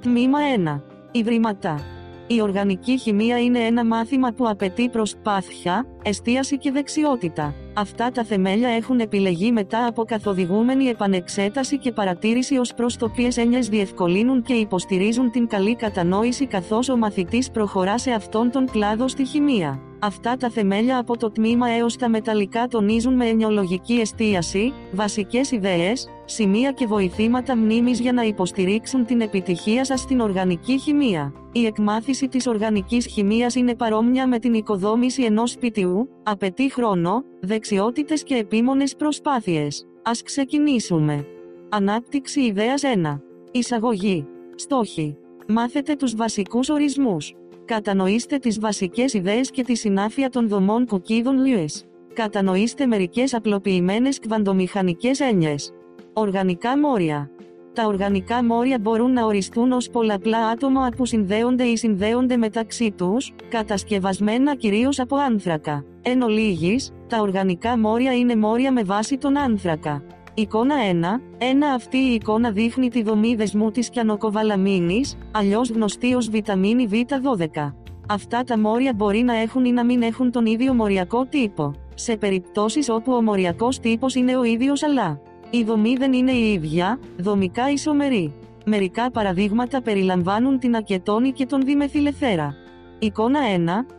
Τμήμα 0.02 0.40
1. 0.58 0.82
Ιδρύματα. 1.12 1.80
Η 2.28 2.42
οργανική 2.42 2.98
χημεία 2.98 3.40
είναι 3.40 3.60
ένα 3.60 3.86
μάθημα 3.86 4.32
που 4.32 4.48
απαιτεί 4.50 4.90
προσπάθεια, 4.90 5.86
εστίαση 6.04 6.58
και 6.58 6.72
δεξιότητα. 6.72 7.54
Αυτά 7.74 8.12
τα 8.12 8.24
θεμέλια 8.24 8.70
έχουν 8.70 9.00
επιλεγεί 9.00 9.52
μετά 9.52 9.86
από 9.86 10.04
καθοδηγούμενη 10.04 10.86
επανεξέταση 10.86 11.78
και 11.78 11.92
παρατήρηση 11.92 12.58
ως 12.58 12.74
προς 12.74 12.98
το 12.98 13.10
ποιες 13.10 13.38
έννοιες 13.38 13.70
διευκολύνουν 13.70 14.42
και 14.42 14.54
υποστηρίζουν 14.54 15.32
την 15.32 15.48
καλή 15.48 15.76
κατανόηση 15.76 16.46
καθώς 16.46 16.90
ο 16.90 16.98
μαθητής 16.98 17.52
προχωρά 17.52 17.98
σε 17.98 18.12
αυτόν 18.12 18.52
τον 18.52 18.72
κλάδο 18.72 19.08
στη 19.08 19.26
χημεία. 19.26 19.80
Αυτά 20.00 20.38
τα 20.38 20.50
θεμέλια 20.50 20.98
από 20.98 21.18
το 21.18 21.32
τμήμα 21.32 21.70
έως 21.70 21.96
τα 21.96 22.10
μεταλλικά 22.10 22.68
τονίζουν 22.68 23.14
με 23.14 23.26
ενοιολογική 23.26 23.94
εστίαση, 23.94 24.74
βασικές 24.92 25.52
ιδέες, 25.52 26.08
σημεία 26.26 26.72
και 26.72 26.86
βοηθήματα 26.86 27.56
μνήμης 27.56 28.00
για 28.00 28.14
να 28.14 28.24
υποστηρίξουν 28.24 29.06
την 29.06 29.22
επιτυχία 29.22 29.86
σας 29.86 30.00
στην 30.00 30.20
οργανική 30.20 30.80
χημεία. 30.80 31.34
Η 31.52 31.66
εκμάθηση 31.66 32.28
της 32.28 32.48
οργανικής 32.48 33.06
χημείας 33.06 33.56
είναι 33.56 33.76
παρόμοια 33.76 34.28
με 34.28 34.40
την 34.40 34.54
οικοδόμηση 34.54 35.24
ενός 35.24 35.52
σπιτιού, 35.52 35.93
απαιτεί 36.24 36.72
χρόνο, 36.72 37.24
δεξιότητες 37.40 38.24
και 38.24 38.36
επίμονες 38.36 38.96
προσπάθειες. 38.96 39.88
Ας 40.04 40.22
ξεκινήσουμε. 40.22 41.26
Ανάπτυξη 41.70 42.42
ιδέας 42.42 42.84
1. 42.84 43.22
Εισαγωγή. 43.52 44.28
Στόχοι. 44.56 45.18
Μάθετε 45.48 45.96
τους 45.96 46.16
βασικούς 46.16 46.70
ορισμούς. 46.70 47.34
Κατανοήστε 47.66 48.38
τις 48.38 48.60
βασικές 48.60 49.14
ιδέες 49.14 49.52
και 49.52 49.64
τη 49.64 49.76
συνάφεια 49.76 50.30
των 50.30 50.48
δομών 50.48 50.86
κουκίδων 50.86 51.38
Lewis. 51.46 51.82
Κατανοήστε 52.14 52.86
μερικές 52.86 53.34
απλοποιημένες 53.34 54.20
κβαντομηχανικές 54.20 55.20
έννοιες. 55.20 55.74
Οργανικά 56.14 56.80
μόρια. 56.80 57.32
Τα 57.74 57.86
οργανικά 57.86 58.44
μόρια 58.44 58.80
μπορούν 58.80 59.12
να 59.12 59.26
οριστούν 59.26 59.72
ως 59.72 59.90
πολλαπλά 59.90 60.48
άτομα 60.48 60.90
που 60.98 61.06
συνδέονται 61.06 61.64
ή 61.64 61.78
συνδέονται 61.78 62.38
μεταξύ 62.38 62.92
τους, 62.92 63.34
κατασκευασμένα 63.50 64.56
κυρίως 64.56 65.00
από 65.00 65.16
άνθρακα. 65.16 65.86
Εν 66.02 66.22
ολίγης, 66.22 66.92
τα 67.08 67.20
οργανικά 67.20 67.80
μόρια 67.80 68.14
είναι 68.14 68.36
μόρια 68.36 68.72
με 68.72 68.84
βάση 68.84 69.18
τον 69.18 69.38
άνθρακα. 69.38 70.04
Εικόνα 70.34 70.76
1. 70.76 71.22
Ένα 71.38 71.68
αυτή 71.68 71.98
η 71.98 72.14
εικόνα 72.14 72.52
δείχνει 72.52 72.90
τη 72.90 73.04
δομή 73.04 73.36
δεσμού 73.36 73.72
της 73.72 73.90
κιανοκοβαλαμίνης, 73.90 75.18
αλλιώς 75.32 75.70
γνωστή 75.70 76.14
ως 76.14 76.30
βιταμίνη 76.30 76.88
Β12. 76.92 77.74
Αυτά 78.10 78.44
τα 78.44 78.60
μόρια 78.60 78.94
μπορεί 78.94 79.22
να 79.22 79.36
έχουν 79.36 79.66
ή 79.66 79.72
να 79.72 79.86
μην 79.86 80.02
έχουν 80.02 80.32
τον 80.32 80.46
ίδιο 80.46 80.74
μοριακό 80.74 81.26
τύπο. 81.26 81.74
Σε 81.94 82.18
περιπτώσεις 82.18 82.90
όπου 82.90 83.14
ο 83.14 83.22
μοριακός 83.22 83.80
τύπος 83.80 84.16
είναι 84.16 84.38
ο 84.38 84.44
ίδιος 84.44 84.84
αλλά 84.84 85.22
η 85.56 85.64
δομή 85.64 85.96
δεν 85.96 86.14
είναι 86.14 86.32
η 86.32 86.52
ίδια, 86.52 87.00
δομικά 87.18 87.72
ισομερή. 87.72 88.34
Μερικά 88.66 89.12
παραδείγματα 89.12 89.82
περιλαμβάνουν 89.82 90.60
την 90.60 90.76
ακετόνη 90.76 91.32
και 91.32 91.46
τον 91.46 91.62
διμεθυλεθέρα. 91.62 92.56
Εικόνα 93.00 93.40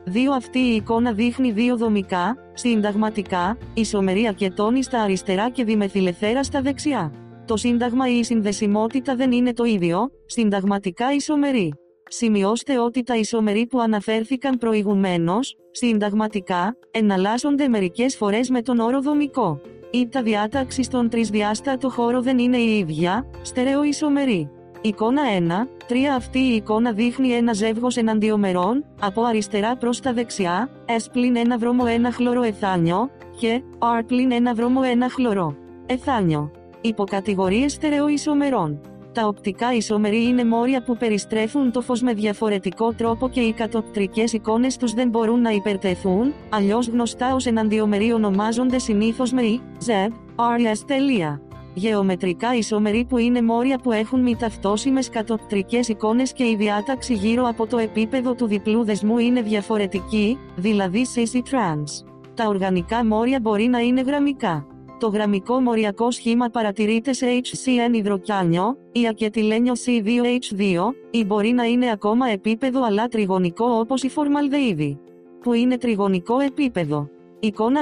1, 0.06 0.10
2 0.12 0.16
Αυτή 0.36 0.58
η 0.58 0.74
εικόνα 0.74 1.12
δείχνει 1.12 1.52
δύο 1.52 1.76
δομικά, 1.76 2.36
συνταγματικά, 2.54 3.58
ισομερή 3.74 4.28
ακετόνη 4.28 4.82
στα 4.82 5.00
αριστερά 5.00 5.50
και 5.50 5.64
διμεθυλεθέρα 5.64 6.42
στα 6.42 6.60
δεξιά. 6.60 7.12
Το 7.44 7.56
σύνταγμα 7.56 8.08
ή 8.08 8.18
η 8.18 8.24
συνδεσιμότητα 8.24 9.16
δεν 9.16 9.32
είναι 9.32 9.52
το 9.52 9.64
ίδιο, 9.64 10.10
συνταγματικά 10.26 11.14
ισομερή. 11.14 11.74
Σημειώστε 12.08 12.78
ότι 12.78 13.02
τα 13.02 13.16
ισομερή 13.16 13.66
που 13.66 13.80
αναφέρθηκαν 13.80 14.58
προηγουμένως, 14.58 15.56
συνταγματικά, 15.70 16.76
εναλλάσσονται 16.90 17.68
μερικές 17.68 18.16
φορές 18.16 18.50
με 18.50 18.62
τον 18.62 18.78
όρο 18.78 19.00
δομικό. 19.00 19.60
Ή 19.94 20.08
τα 20.08 20.22
διάταξη 20.22 20.82
στον 20.82 21.08
τρισδιάστατο 21.08 21.90
χώρο 21.90 22.22
δεν 22.22 22.38
είναι 22.38 22.56
η 22.56 22.78
ίδια, 22.78 23.26
στερεοισομερή. 23.42 24.50
Εικόνα 24.80 25.22
1, 25.38 25.68
3 25.88 25.94
Αυτή 26.16 26.38
η 26.38 26.54
εικόνα 26.54 26.92
δείχνει 26.92 27.28
ένα 27.28 27.52
ζεύγος 27.52 27.96
εναντιομερών, 27.96 28.84
από 29.00 29.22
αριστερά 29.22 29.76
προς 29.76 30.00
τα 30.00 30.12
δεξιά, 30.12 30.68
S 30.86 31.06
πλην 31.12 31.36
1 31.36 31.58
βρώμο 31.58 31.84
1 31.86 32.10
χλωρό 32.12 32.42
εθάνιο, 32.42 33.10
και 33.38 33.62
R 34.00 34.02
πλην 34.06 34.30
1 34.30 34.54
βρώμο 34.54 34.80
1 34.82 34.86
χλωρό 35.10 35.56
εθάνιο. 35.86 36.50
Υποκατηγορίες 36.80 37.72
στερεοισομερών. 37.72 38.80
Τα 39.14 39.26
οπτικά 39.26 39.74
ισομερή 39.74 40.24
είναι 40.24 40.44
μόρια 40.44 40.82
που 40.82 40.96
περιστρέφουν 40.96 41.72
το 41.72 41.80
φως 41.80 42.02
με 42.02 42.12
διαφορετικό 42.12 42.92
τρόπο 42.92 43.28
και 43.28 43.40
οι 43.40 43.52
κατοπτρικές 43.52 44.32
εικόνες 44.32 44.76
τους 44.76 44.92
δεν 44.92 45.08
μπορούν 45.08 45.40
να 45.40 45.50
υπερτεθούν, 45.50 46.32
αλλιώς 46.50 46.88
γνωστά 46.88 47.34
ως 47.34 47.46
εναντιομεροί 47.46 48.12
ονομάζονται 48.12 48.78
συνήθως 48.78 49.32
με 49.32 49.42
I, 49.44 49.58
Z, 49.86 50.12
R, 50.36 50.74
S. 50.74 50.78
τελεία. 50.86 51.40
Γεωμετρικά 51.74 52.54
ισομεροί 52.54 53.04
που 53.04 53.18
είναι 53.18 53.42
μόρια 53.42 53.78
που 53.78 53.92
έχουν 53.92 54.20
μη 54.20 54.36
ταυτόσιμες 54.36 55.08
κατοπτρικές 55.08 55.88
εικόνες 55.88 56.32
και 56.32 56.44
η 56.44 56.56
διάταξη 56.56 57.14
γύρω 57.14 57.48
από 57.48 57.66
το 57.66 57.78
επίπεδο 57.78 58.34
του 58.34 58.46
διπλού 58.46 58.84
δεσμού 58.84 59.18
είναι 59.18 59.42
διαφορετική, 59.42 60.38
δηλαδή 60.56 61.06
CC 61.14 61.36
trans. 61.36 62.06
Τα 62.34 62.46
οργανικά 62.46 63.06
μόρια 63.06 63.40
μπορεί 63.40 63.66
να 63.66 63.78
είναι 63.78 64.00
γραμμικά. 64.00 64.66
Το 65.04 65.10
γραμμικό 65.10 65.60
μοριακό 65.60 66.10
σχήμα 66.10 66.48
παρατηρείται 66.48 67.12
σε 67.12 67.26
HCN 67.42 67.94
υδροκιάνιο, 67.94 68.76
η 68.92 69.08
ακετιλένιο 69.08 69.72
C2H2, 69.84 70.94
ή 71.10 71.24
μπορεί 71.24 71.50
να 71.50 71.64
είναι 71.64 71.90
ακόμα 71.90 72.28
επίπεδο 72.28 72.84
αλλά 72.84 73.08
τριγωνικό 73.08 73.64
όπως 73.64 74.02
η 74.02 74.08
φορμαλδεΐδη. 74.08 74.98
Που 75.42 75.52
είναι 75.52 75.78
τριγωνικό 75.78 76.38
επίπεδο. 76.38 77.08
Εικόνα 77.40 77.80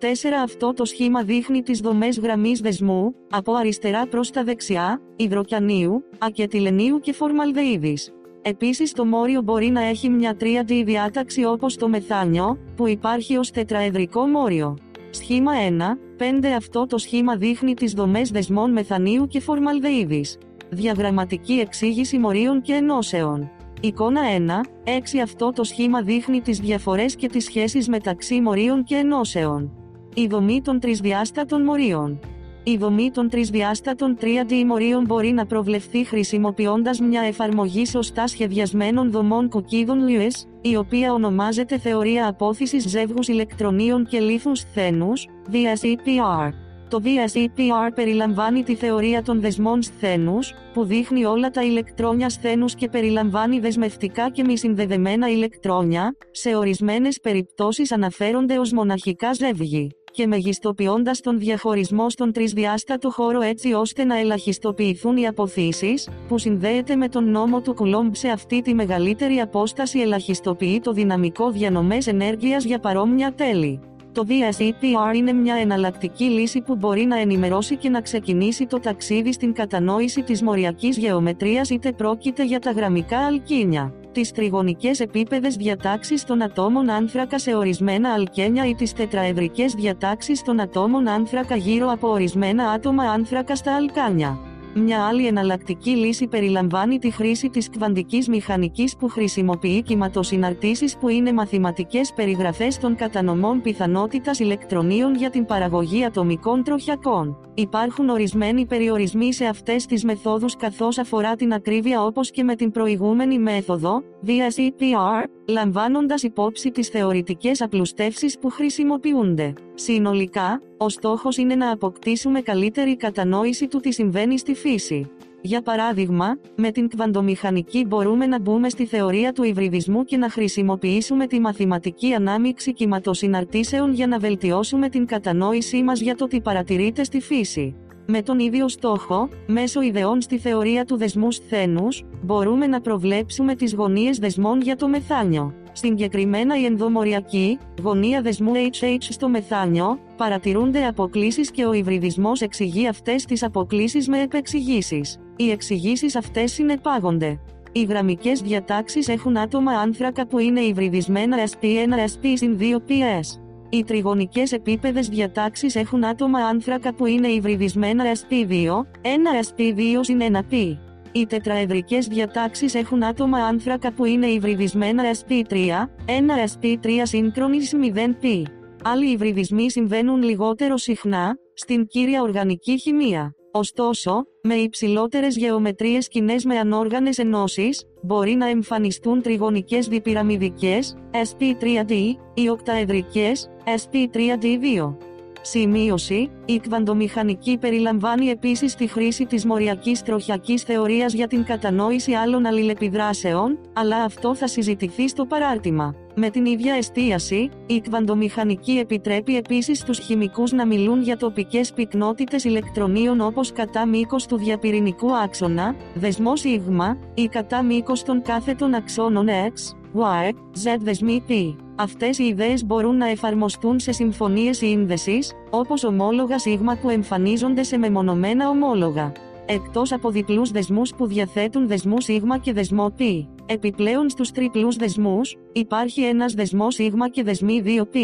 1, 0.00 0.04
4 0.04 0.06
Αυτό 0.42 0.72
το 0.72 0.84
σχήμα 0.84 1.22
δείχνει 1.22 1.62
τις 1.62 1.80
δομές 1.80 2.18
γραμμής 2.18 2.60
δεσμού, 2.60 3.14
από 3.30 3.52
αριστερά 3.52 4.06
προς 4.06 4.30
τα 4.30 4.44
δεξιά, 4.44 5.00
υδροκιανίου, 5.16 6.04
ακετιλενίου 6.18 7.00
και 7.00 7.12
φορμαλδεΐδης. 7.12 8.12
Επίσης 8.42 8.92
το 8.92 9.04
μόριο 9.04 9.42
μπορεί 9.42 9.68
να 9.68 9.82
έχει 9.82 10.08
μια 10.08 10.36
3D 10.40 10.82
διάταξη 10.84 11.44
όπως 11.44 11.76
το 11.76 11.88
μεθάνιο, 11.88 12.58
που 12.76 12.88
υπάρχει 12.88 13.36
ως 13.36 13.50
τετραεδρικό 13.50 14.26
μόριο. 14.26 14.76
Σχήμα 15.10 15.52
1, 15.68 15.98
5 16.18 16.46
Αυτό 16.56 16.86
το 16.86 16.98
σχήμα 16.98 17.36
δείχνει 17.36 17.74
τις 17.74 17.92
δομές 17.92 18.30
δεσμών 18.30 18.72
μεθανίου 18.72 19.26
και 19.26 19.40
φορμαλδεΐδης. 19.40 20.38
Διαγραμματική 20.70 21.52
εξήγηση 21.52 22.18
μορίων 22.18 22.62
και 22.62 22.72
ενώσεων. 22.72 23.50
Εικόνα 23.80 24.20
1, 24.22 24.64
6 24.84 25.18
Αυτό 25.22 25.52
το 25.52 25.64
σχήμα 25.64 26.02
δείχνει 26.02 26.40
τις 26.40 26.58
διαφορές 26.58 27.16
και 27.16 27.28
τις 27.28 27.44
σχέσεις 27.44 27.88
μεταξύ 27.88 28.40
μορίων 28.40 28.84
και 28.84 28.94
ενώσεων. 28.94 29.72
Η 30.14 30.26
δομή 30.26 30.62
των 30.62 30.80
τρισδιάστατων 30.80 31.62
μορίων. 31.62 32.20
Η 32.64 32.76
δομή 32.76 33.10
των 33.10 33.28
τρισδιάστατων 33.28 34.16
3D 34.20 34.64
μορίων 34.66 35.04
μπορεί 35.04 35.32
να 35.32 35.46
προβλεφθεί 35.46 36.04
χρησιμοποιώντας 36.04 37.00
μια 37.00 37.20
εφαρμογή 37.20 37.86
σωστά 37.86 38.26
σχεδιασμένων 38.26 39.10
δομών 39.10 39.48
κοκκίδων 39.48 40.06
Lewis, 40.08 40.48
η 40.60 40.76
οποία 40.76 41.12
ονομάζεται 41.12 41.78
Θεωρία 41.78 42.26
Απόθυσης 42.26 42.88
Ζεύγους 42.88 43.28
Ηλεκτρονίων 43.28 44.06
και 44.06 44.20
Λίθους 44.20 44.58
Σθένους, 44.58 45.26
VSEPR. 45.52 46.50
Το 46.88 47.02
VSEPR 47.04 47.90
περιλαμβάνει 47.94 48.62
τη 48.62 48.74
θεωρία 48.74 49.22
των 49.22 49.40
δεσμών 49.40 49.82
σθένους, 49.82 50.54
που 50.72 50.84
δείχνει 50.84 51.24
όλα 51.24 51.50
τα 51.50 51.64
ηλεκτρόνια 51.64 52.28
σθένους 52.28 52.74
και 52.74 52.88
περιλαμβάνει 52.88 53.60
δεσμευτικά 53.60 54.30
και 54.30 54.44
μη 54.44 54.58
συνδεδεμένα 54.58 55.28
ηλεκτρόνια, 55.28 56.16
σε 56.30 56.56
ορισμένες 56.56 57.20
περιπτώσεις 57.20 57.92
αναφέρονται 57.92 58.58
ως 58.58 58.72
μοναχικά 58.72 59.32
ζεύγη 59.32 59.97
και 60.12 60.26
μεγιστοποιώντας 60.26 61.20
τον 61.20 61.38
διαχωρισμό 61.38 62.10
στον 62.10 62.32
τρισδιάστατο 62.32 63.10
χώρο 63.10 63.40
έτσι 63.40 63.72
ώστε 63.72 64.04
να 64.04 64.18
ελαχιστοποιηθούν 64.18 65.16
οι 65.16 65.26
αποθήσεις, 65.26 66.08
που 66.28 66.38
συνδέεται 66.38 66.96
με 66.96 67.08
τον 67.08 67.30
νόμο 67.30 67.60
του 67.60 67.74
Κουλόμπ 67.74 68.14
σε 68.14 68.28
αυτή 68.28 68.60
τη 68.60 68.74
μεγαλύτερη 68.74 69.40
απόσταση 69.40 70.00
ελαχιστοποιεί 70.00 70.80
το 70.80 70.92
δυναμικό 70.92 71.50
διανομές 71.50 72.06
ενέργειας 72.06 72.64
για 72.64 72.78
παρόμοια 72.78 73.34
τέλη. 73.34 73.80
Το 74.18 74.26
VSEPR 74.28 75.14
είναι 75.14 75.32
μια 75.32 75.54
εναλλακτική 75.54 76.24
λύση 76.24 76.60
που 76.60 76.76
μπορεί 76.76 77.04
να 77.04 77.18
ενημερώσει 77.18 77.76
και 77.76 77.88
να 77.88 78.00
ξεκινήσει 78.00 78.66
το 78.66 78.80
ταξίδι 78.80 79.32
στην 79.32 79.52
κατανόηση 79.52 80.22
της 80.22 80.42
μοριακής 80.42 80.96
γεωμετρίας 80.96 81.70
είτε 81.70 81.92
πρόκειται 81.92 82.44
για 82.44 82.58
τα 82.58 82.70
γραμμικά 82.70 83.18
αλκίνια 83.18 83.92
τις 84.12 84.32
τριγωνικές 84.32 85.00
επίπεδες 85.00 85.56
διατάξεις 85.56 86.24
των 86.24 86.42
ατόμων 86.42 86.90
άνθρακα 86.90 87.38
σε 87.38 87.54
ορισμένα 87.54 88.12
αλκένια 88.12 88.66
ή 88.68 88.74
τις 88.74 88.92
τετραεδρικές 88.92 89.72
διατάξεις 89.72 90.42
των 90.42 90.60
ατόμων 90.60 91.08
άνθρακα 91.08 91.56
γύρω 91.56 91.90
από 91.90 92.08
ορισμένα 92.08 92.70
άτομα 92.70 93.04
άνθρακα 93.04 93.56
στα 93.56 93.76
αλκάνια. 93.76 94.38
Μια 94.78 95.06
άλλη 95.06 95.26
εναλλακτική 95.26 95.90
λύση 95.90 96.26
περιλαμβάνει 96.26 96.98
τη 96.98 97.10
χρήση 97.10 97.48
της 97.48 97.70
κβαντικής 97.70 98.28
μηχανικής 98.28 98.96
που 98.96 99.08
χρησιμοποιεί 99.08 99.82
κυματοσυναρτήσεις 99.82 100.96
που 100.96 101.08
είναι 101.08 101.32
μαθηματικές 101.32 102.12
περιγραφές 102.12 102.78
των 102.78 102.94
κατανομών 102.96 103.60
πιθανότητας 103.60 104.38
ηλεκτρονίων 104.38 105.14
για 105.14 105.30
την 105.30 105.44
παραγωγή 105.44 106.04
ατομικών 106.04 106.62
τροχιακών. 106.64 107.38
Υπάρχουν 107.54 108.08
ορισμένοι 108.08 108.66
περιορισμοί 108.66 109.32
σε 109.32 109.44
αυτές 109.44 109.86
τις 109.86 110.04
μεθόδους 110.04 110.56
καθώς 110.56 110.98
αφορά 110.98 111.34
την 111.34 111.52
ακρίβεια 111.52 112.04
όπως 112.04 112.30
και 112.30 112.42
με 112.42 112.54
την 112.54 112.70
προηγούμενη 112.70 113.38
μέθοδο, 113.38 114.02
VSEPR, 114.26 115.37
λαμβάνοντας 115.48 116.22
υπόψη 116.22 116.70
τις 116.70 116.88
θεωρητικές 116.88 117.60
απλουστεύσεις 117.60 118.38
που 118.38 118.50
χρησιμοποιούνται. 118.50 119.52
Συνολικά, 119.74 120.62
ο 120.76 120.88
στόχος 120.88 121.36
είναι 121.36 121.54
να 121.54 121.70
αποκτήσουμε 121.70 122.40
καλύτερη 122.40 122.96
κατανόηση 122.96 123.68
του 123.68 123.80
τι 123.80 123.92
συμβαίνει 123.92 124.38
στη 124.38 124.54
φύση. 124.54 125.10
Για 125.40 125.62
παράδειγμα, 125.62 126.38
με 126.56 126.70
την 126.70 126.88
κβαντομηχανική 126.88 127.84
μπορούμε 127.84 128.26
να 128.26 128.40
μπούμε 128.40 128.68
στη 128.68 128.86
θεωρία 128.86 129.32
του 129.32 129.42
υβριδισμού 129.42 130.04
και 130.04 130.16
να 130.16 130.30
χρησιμοποιήσουμε 130.30 131.26
τη 131.26 131.40
μαθηματική 131.40 132.12
ανάμειξη 132.12 132.72
κυματοσυναρτήσεων 132.72 133.92
για 133.92 134.06
να 134.06 134.18
βελτιώσουμε 134.18 134.88
την 134.88 135.06
κατανόησή 135.06 135.82
μας 135.82 136.00
για 136.00 136.14
το 136.14 136.26
τι 136.26 136.40
παρατηρείται 136.40 137.04
στη 137.04 137.20
φύση. 137.20 137.74
Με 138.10 138.22
τον 138.22 138.38
ίδιο 138.38 138.68
στόχο, 138.68 139.28
μέσω 139.46 139.82
ιδεών 139.82 140.20
στη 140.20 140.38
θεωρία 140.38 140.84
του 140.84 140.96
δεσμού 140.96 141.30
σθένους, 141.30 142.04
μπορούμε 142.22 142.66
να 142.66 142.80
προβλέψουμε 142.80 143.54
τις 143.54 143.74
γωνίες 143.74 144.18
δεσμών 144.18 144.60
για 144.60 144.76
το 144.76 144.88
μεθάνιο. 144.88 145.54
Συγκεκριμένα 145.72 146.60
η 146.60 146.64
ενδομοριακή, 146.64 147.58
γωνία 147.82 148.22
δεσμού 148.22 148.52
HH 148.54 148.96
στο 148.98 149.28
μεθάνιο, 149.28 149.98
παρατηρούνται 150.16 150.86
αποκλήσεις 150.86 151.50
και 151.50 151.64
ο 151.64 151.72
υβριδισμός 151.72 152.40
εξηγεί 152.40 152.88
αυτές 152.88 153.24
τις 153.24 153.42
αποκλήσεις 153.42 154.08
με 154.08 154.20
επεξηγήσεις. 154.22 155.18
Οι 155.36 155.50
εξηγήσεις 155.50 156.16
αυτές 156.16 156.52
συνεπάγονται. 156.52 157.40
Οι 157.72 157.82
γραμμικές 157.82 158.40
διατάξεις 158.40 159.08
έχουν 159.08 159.36
άτομα 159.36 159.72
άνθρακα 159.72 160.26
που 160.26 160.38
είναι 160.38 160.60
υβριδισμένα 160.60 161.36
SP1 161.48 162.08
SP 162.12 162.24
2 162.58 162.80
PS. 162.88 163.47
Οι 163.70 163.84
τριγωνικές 163.84 164.52
επίπεδες 164.52 165.08
διατάξεις 165.08 165.74
έχουν 165.76 166.04
άτομα 166.04 166.38
άνθρακα 166.38 166.94
που 166.94 167.06
είναι 167.06 167.28
υβριδισμένα 167.28 168.04
SP2, 168.04 168.50
1 168.50 169.44
SP2 169.44 169.98
συν 170.00 170.20
1P. 170.20 170.76
Οι 171.12 171.26
τετραεδρικές 171.26 172.06
διατάξεις 172.06 172.74
έχουν 172.74 173.04
άτομα 173.04 173.38
άνθρακα 173.38 173.92
που 173.92 174.04
είναι 174.04 174.26
υβριδισμένα 174.26 175.02
SP3, 175.12 175.52
1 175.52 176.12
SP3 176.60 176.88
σύγχρονης 177.02 177.74
0P. 177.94 178.42
Άλλοι 178.84 179.10
υβριδισμοί 179.10 179.70
συμβαίνουν 179.70 180.22
λιγότερο 180.22 180.76
συχνά, 180.76 181.36
στην 181.54 181.86
κύρια 181.86 182.22
οργανική 182.22 182.78
χημεία. 182.78 183.32
Ωστόσο, 183.52 184.24
με 184.42 184.54
υψηλότερες 184.54 185.36
γεωμετρίες 185.36 186.08
κοινέ 186.08 186.34
με 186.44 186.58
ανόργανες 186.58 187.18
ενώσεις, 187.18 187.84
μπορεί 188.02 188.34
να 188.34 188.48
εμφανιστούν 188.48 189.22
τριγωνικές 189.22 189.88
διπυραμιδικές, 189.88 190.96
SP3D, 191.12 191.92
ή 192.34 192.48
οκταεδρικές, 192.48 193.50
SP3D2. 193.76 194.96
Σημείωση, 195.40 196.30
η 196.44 196.58
κβαντομηχανική 196.58 197.58
περιλαμβάνει 197.58 198.26
επίσης 198.26 198.74
τη 198.74 198.86
χρήση 198.86 199.26
της 199.26 199.44
μοριακής 199.44 200.02
τροχιακής 200.02 200.62
θεωρίας 200.62 201.12
για 201.12 201.26
την 201.26 201.44
κατανόηση 201.44 202.12
άλλων 202.12 202.46
αλληλεπιδράσεων, 202.46 203.58
αλλά 203.72 203.96
αυτό 203.96 204.34
θα 204.34 204.46
συζητηθεί 204.46 205.08
στο 205.08 205.24
παράρτημα. 205.26 205.94
Με 206.14 206.30
την 206.30 206.44
ίδια 206.44 206.74
εστίαση, 206.74 207.50
η 207.66 207.80
κβαντομηχανική 207.80 208.72
επιτρέπει 208.72 209.36
επίσης 209.36 209.78
στους 209.78 209.98
χημικούς 209.98 210.52
να 210.52 210.66
μιλούν 210.66 211.02
για 211.02 211.16
τοπικές 211.16 211.72
πυκνότητες 211.72 212.44
ηλεκτρονίων 212.44 213.20
όπως 213.20 213.52
κατά 213.52 213.86
μήκος 213.86 214.26
του 214.26 214.36
διαπυρηνικού 214.36 215.16
άξονα, 215.16 215.74
δεσμός 215.94 216.40
σίγμα, 216.40 216.98
ή 217.14 217.26
κατά 217.26 217.62
μήκος 217.62 218.02
των 218.02 218.22
κάθετων 218.22 218.74
αξώνων 218.74 219.26
X, 219.28 219.77
Y, 219.94 220.32
Z 220.64 220.78
δεσμοί 220.80 221.24
P. 221.28 221.56
Αυτές 221.76 222.18
οι 222.18 222.24
ιδέες 222.24 222.64
μπορούν 222.66 222.96
να 222.96 223.08
εφαρμοστούν 223.08 223.78
σε 223.78 223.92
συμφωνίες 223.92 224.56
σύνδεσης, 224.56 225.32
όπως 225.50 225.84
ομόλογα 225.84 226.38
σίγμα 226.38 226.76
που 226.76 226.90
εμφανίζονται 226.90 227.62
σε 227.62 227.76
μεμονωμένα 227.76 228.48
ομόλογα. 228.48 229.12
Εκτός 229.46 229.92
από 229.92 230.10
διπλούς 230.10 230.50
δεσμούς 230.50 230.94
που 230.94 231.06
διαθέτουν 231.06 231.66
δεσμού 231.66 232.00
σίγμα 232.00 232.38
και 232.38 232.52
δεσμό 232.52 232.90
π. 232.96 233.00
Επιπλέον 233.46 234.08
στους 234.08 234.30
τριπλούς 234.30 234.76
δεσμούς, 234.76 235.36
υπάρχει 235.52 236.02
ένας 236.02 236.34
δεσμός 236.34 236.74
σίγμα 236.74 237.08
και 237.08 237.22
δεσμοί 237.22 237.62
2 237.64 237.86
π. 237.86 237.94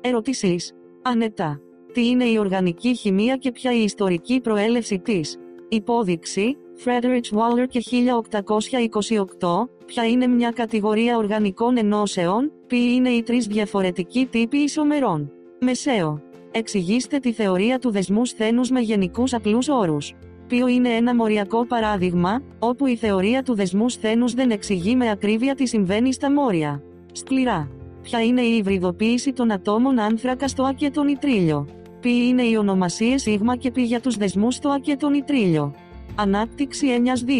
Ερωτήσεις. 0.00 0.72
Ανετά. 1.02 1.60
Τι 1.92 2.08
είναι 2.08 2.24
η 2.24 2.38
οργανική 2.38 2.94
χημεία 2.94 3.36
και 3.36 3.52
ποια 3.52 3.72
η 3.72 3.82
ιστορική 3.82 4.40
προέλευση 4.40 4.98
της; 4.98 5.36
Υπόδειξη, 5.68 6.56
Frederick 6.84 7.38
Waller 7.38 7.66
και 7.68 7.82
1828, 9.40 9.68
ποια 9.86 10.06
είναι 10.06 10.26
μια 10.26 10.50
κατηγορία 10.50 11.16
οργανικών 11.16 11.76
ενώσεων, 11.76 12.52
ποιοι 12.66 12.92
είναι 12.94 13.08
οι 13.08 13.22
τρεις 13.22 13.46
διαφορετικοί 13.46 14.26
τύποι 14.30 14.56
ισομερών. 14.56 15.30
Μεσαίο. 15.60 16.20
Εξηγήστε 16.50 17.18
τη 17.18 17.32
θεωρία 17.32 17.78
του 17.78 17.90
δεσμού 17.90 18.24
σθένους 18.24 18.70
με 18.70 18.80
γενικούς 18.80 19.34
απλούς 19.34 19.68
όρους. 19.68 20.14
Ποιο 20.46 20.68
είναι 20.68 20.88
ένα 20.88 21.14
μοριακό 21.14 21.66
παράδειγμα, 21.66 22.42
όπου 22.58 22.86
η 22.86 22.96
θεωρία 22.96 23.42
του 23.42 23.54
δεσμού 23.54 23.88
σθένους 23.88 24.34
δεν 24.34 24.50
εξηγεί 24.50 24.96
με 24.96 25.10
ακρίβεια 25.10 25.54
τι 25.54 25.66
συμβαίνει 25.66 26.12
στα 26.12 26.32
μόρια. 26.32 26.82
Σκληρά. 27.12 27.70
Ποια 28.02 28.24
είναι 28.24 28.40
η 28.40 28.56
υβριδοποίηση 28.56 29.32
των 29.32 29.50
ατόμων 29.50 29.98
άνθρακα 29.98 30.48
στο 30.48 30.62
Α 30.62 30.72
και 30.72 30.90
τον 30.90 31.08
Ιτρίλιο. 31.08 31.68
Ποιοι 32.00 32.24
είναι 32.28 32.42
οι 32.42 32.56
ονομασίες 32.56 33.22
σίγμα 33.22 33.56
και 33.56 33.70
πι 33.70 33.82
για 33.82 34.00
τους 34.00 34.16
δεσμούς 34.16 34.54
στο 34.54 34.68
Α 34.68 34.78
και 34.78 34.96
τον 34.96 35.14
Ιτρίλιο. 35.14 35.74
Ανάπτυξη 36.18 36.86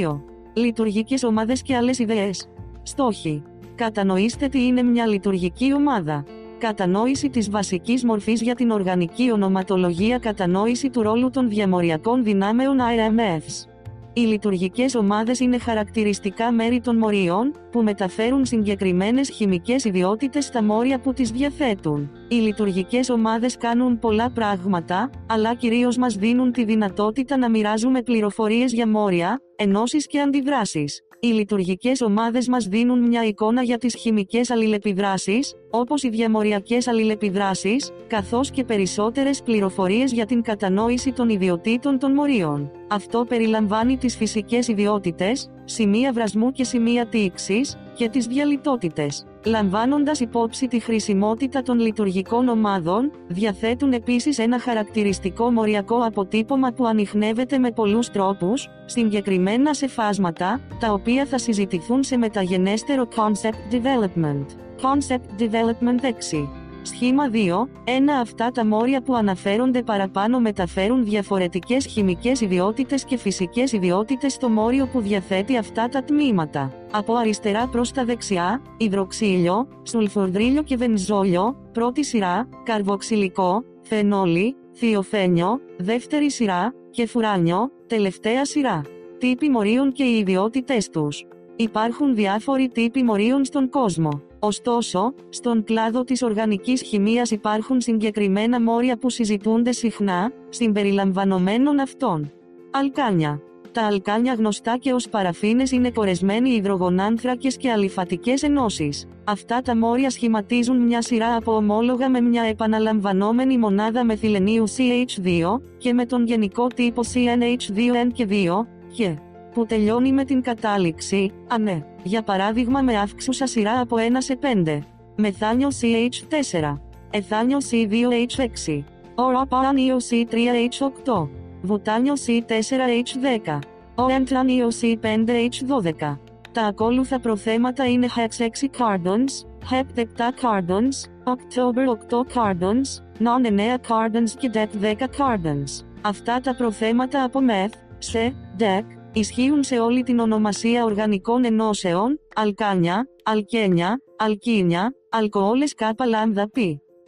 9-2. 0.07 0.21
Λειτουργικές 0.53 1.23
ομάδες 1.23 1.63
και 1.63 1.77
άλλες 1.77 1.99
ιδέες. 1.99 2.49
Στόχοι. 2.83 3.43
Κατανοήστε 3.75 4.49
τι 4.49 4.67
είναι 4.67 4.83
μια 4.83 5.07
λειτουργική 5.07 5.75
ομάδα. 5.75 6.25
Κατανόηση 6.59 7.29
της 7.31 7.51
βασικής 7.51 8.05
μορφής 8.05 8.43
για 8.43 8.55
την 8.55 8.71
οργανική 8.71 9.33
ονοματολογία 9.33 10.19
Κατανόηση 10.19 10.91
του 10.91 11.03
ρόλου 11.03 11.31
των 11.31 11.49
διαμοριακών 11.49 12.25
δυνάμεων 12.25 12.79
IMFs. 12.79 13.76
Οι 14.19 14.21
λειτουργικές 14.21 14.95
ομάδες 14.95 15.41
είναι 15.41 15.59
χαρακτηριστικά 15.59 16.53
μέρη 16.53 16.81
των 16.81 16.97
μοριών, 16.97 17.53
που 17.71 17.83
μεταφέρουν 17.83 18.45
συγκεκριμένες 18.45 19.31
χημικές 19.31 19.85
ιδιότητες 19.85 20.45
στα 20.45 20.63
μόρια 20.63 21.01
που 21.01 21.13
τις 21.13 21.31
διαθέτουν. 21.31 22.11
Οι 22.29 22.35
λειτουργικές 22.35 23.09
ομάδες 23.09 23.57
κάνουν 23.57 23.99
πολλά 23.99 24.31
πράγματα, 24.31 25.11
αλλά 25.29 25.55
κυρίως 25.55 25.97
μας 25.97 26.15
δίνουν 26.15 26.53
τη 26.53 26.65
δυνατότητα 26.65 27.37
να 27.37 27.51
μοιράζουμε 27.51 28.03
πληροφορίες 28.03 28.73
για 28.73 28.89
μόρια, 28.89 29.41
ενώσεις 29.57 30.07
και 30.07 30.21
αντιδράσεις. 30.21 31.06
Οι 31.21 31.27
λειτουργικές 31.27 32.01
ομάδες 32.01 32.49
μας 32.49 32.65
δίνουν 32.65 32.99
μια 32.99 33.25
εικόνα 33.25 33.63
για 33.63 33.79
τις 33.79 33.95
χημικές 33.95 34.51
αλληλεπιδράσεις, 34.51 35.55
όπως 35.71 36.03
οι 36.03 36.09
διαμοριακές 36.09 36.89
αλληλεπιδράσεις, 36.89 37.91
καθώς 38.07 38.51
και 38.51 38.65
περισσότερες 38.65 39.43
πληροφορίες 39.43 40.13
για 40.13 40.27
την 40.27 40.43
κατανόηση 40.43 41.13
των 41.13 41.29
ιδιωτήτων 41.29 41.99
των 41.99 42.13
μορίων. 42.13 42.71
Αυτό 42.89 43.25
περιλαμβάνει 43.25 43.97
τις 43.97 44.17
φυσικές 44.17 44.69
ιδιότητες, 44.69 45.51
σημεία 45.65 46.13
βρασμού 46.13 46.53
και 46.53 46.65
σημεία 46.65 47.07
τήξης, 47.07 47.77
και 47.97 48.09
τις 48.09 48.27
διαλυτότητες. 48.27 49.27
Λαμβάνοντας 49.45 50.21
υπόψη 50.21 50.67
τη 50.67 50.81
χρησιμότητα 50.81 51.63
των 51.63 51.79
λειτουργικών 51.79 52.49
ομάδων, 52.49 53.13
διαθέτουν 53.29 53.93
επίσης 53.93 54.39
ένα 54.39 54.59
χαρακτηριστικό 54.59 55.51
μοριακό 55.51 55.97
αποτύπωμα 55.97 56.73
που 56.73 56.87
ανοιχνεύεται 56.87 57.59
με 57.59 57.71
πολλούς 57.71 58.11
τρόπους, 58.11 58.69
συγκεκριμένα 58.85 59.75
σε 59.75 59.89
φάσματα, 59.89 60.61
τα 60.81 60.93
οποία 60.93 61.27
θα 61.27 61.39
συζητηθούν 61.39 62.03
σε 62.03 62.17
μεταγενέστερο 62.17 63.09
Concept 63.17 63.75
Development. 63.75 64.47
Concept 64.83 65.43
Development 65.43 66.01
6 66.05 66.66
Σχήμα 66.87 67.31
2. 67.33 67.69
Ένα 67.85 68.19
αυτά 68.19 68.51
τα 68.51 68.67
μόρια 68.67 69.03
που 69.03 69.15
αναφέρονται 69.15 69.83
παραπάνω 69.83 70.41
μεταφέρουν 70.41 71.05
διαφορετικές 71.05 71.87
χημικές 71.87 72.41
ιδιότητες 72.41 73.05
και 73.05 73.17
φυσικές 73.17 73.73
ιδιότητες 73.73 74.33
στο 74.33 74.49
μόριο 74.49 74.87
που 74.87 75.01
διαθέτει 75.01 75.57
αυτά 75.57 75.89
τα 75.89 76.05
τμήματα. 76.05 76.73
Από 76.93 77.15
αριστερά 77.15 77.67
προς 77.67 77.93
τα 77.93 78.05
δεξιά, 78.05 78.63
υδροξύλιο, 78.77 79.69
σουλφορδρίλιο 79.83 80.63
και 80.63 80.77
βενζόλιο, 80.77 81.57
πρώτη 81.73 82.05
σειρά, 82.05 82.49
καρβοξυλικό, 82.63 83.65
φενόλι, 83.83 84.57
θειοφένιο, 84.75 85.61
δεύτερη 85.77 86.31
σειρά, 86.31 86.75
και 86.91 87.07
φουράνιο, 87.07 87.71
τελευταία 87.87 88.45
σειρά. 88.45 88.83
Τύποι 89.19 89.49
μορίων 89.49 89.93
και 89.93 90.05
οι 90.05 90.19
ιδιότητες 90.19 90.89
τους. 90.89 91.25
Υπάρχουν 91.57 92.15
διάφοροι 92.15 92.69
τύποι 92.69 93.03
μορίων 93.03 93.45
στον 93.45 93.71
κόσμο. 93.71 94.26
Ωστόσο, 94.39 95.15
στον 95.29 95.65
κλάδο 95.65 96.05
της 96.05 96.23
οργανικής 96.23 96.83
χημείας 96.83 97.31
υπάρχουν 97.31 97.81
συγκεκριμένα 97.81 98.61
μόρια 98.61 98.99
που 98.99 99.11
συζητούνται 99.11 99.73
συχνά, 99.73 100.33
συμπεριλαμβανομένων 100.49 101.79
αυτών. 101.79 102.33
Αλκάνια. 102.71 103.41
Τα 103.73 103.87
αλκάνια 103.87 104.35
γνωστά 104.35 104.77
και 104.77 104.93
ως 104.93 105.09
παραφίνες 105.09 105.71
είναι 105.71 105.91
κορεσμένοι 105.91 106.51
υδρογονάνθρακες 106.51 107.57
και 107.57 107.71
αλιφατικές 107.71 108.43
ενώσεις. 108.43 109.07
Αυτά 109.25 109.61
τα 109.61 109.77
μόρια 109.77 110.11
σχηματίζουν 110.11 110.77
μια 110.77 111.03
σειρά 111.03 111.37
από 111.37 111.55
ομόλογα 111.55 112.11
με 112.11 112.21
μια 112.21 112.43
επαναλαμβανόμενη 112.43 113.59
μονάδα 113.59 114.05
μεθυλενίου 114.05 114.65
CH2 114.69 115.61
και 115.77 115.93
με 115.93 116.07
τον 116.07 116.27
γενικό 116.27 116.67
τύπο 116.67 117.03
CNH2N 117.15 118.09
και 118.13 118.27
2 118.31 118.67
και 118.95 119.17
που 119.57 119.67
τελειώνει 119.67 120.13
με 120.13 120.25
την 120.25 120.43
κατάληξη, 120.43 121.33
ανέ, 121.49 121.87
για 122.03 122.23
παράδειγμα 122.23 122.81
με 122.81 122.99
αύξουσα 122.99 123.47
σειρά 123.47 123.81
από 123.81 123.97
1 123.99 124.01
σε 124.19 124.39
5. 124.65 124.79
Μεθάνιο 125.17 125.69
CH4. 125.81 126.79
Εθάνιο 127.11 127.59
C2H6. 127.71 128.83
Οροπάνιο 129.15 129.97
C3H8. 130.11 131.29
Βουτάνιο 131.63 132.15
C4H10. 132.27 133.59
Οέντρανιο 133.95 134.69
C5H12. 134.81 136.19
Τα 136.53 136.63
ακόλουθα 136.63 137.21
προθέματα 137.21 137.87
είναι 137.87 138.07
Hex 138.17 138.43
6 138.43 138.45
carbons, 138.79 139.47
Hep 139.71 139.99
7 139.99 140.05
carbons, 140.43 140.95
October 141.25 141.85
8 142.11 142.25
carbons, 142.35 142.89
Non 143.19 143.47
9 143.47 143.75
carbons 143.89 144.31
και 144.39 144.51
Dec 144.55 144.85
10 144.85 144.93
carbons. 144.93 145.85
Αυτά 146.03 146.41
τα 146.41 146.55
προθέματα 146.55 147.25
από 147.25 147.41
Meth, 147.49 147.75
σε, 147.99 148.35
Dec, 148.59 148.96
Ισχύουν 149.19 149.63
σε 149.63 149.79
όλη 149.79 150.03
την 150.03 150.19
ονομασία 150.19 150.85
οργανικών 150.85 151.45
ενώσεων, 151.45 152.21
αλκάνια, 152.35 153.09
αλκένια, 153.23 154.01
αλκίνια, 154.17 154.95
αλκοόλες 155.11 155.75
κάπα 155.75 156.07
λάμδα 156.07 156.49
π. 156.49 156.57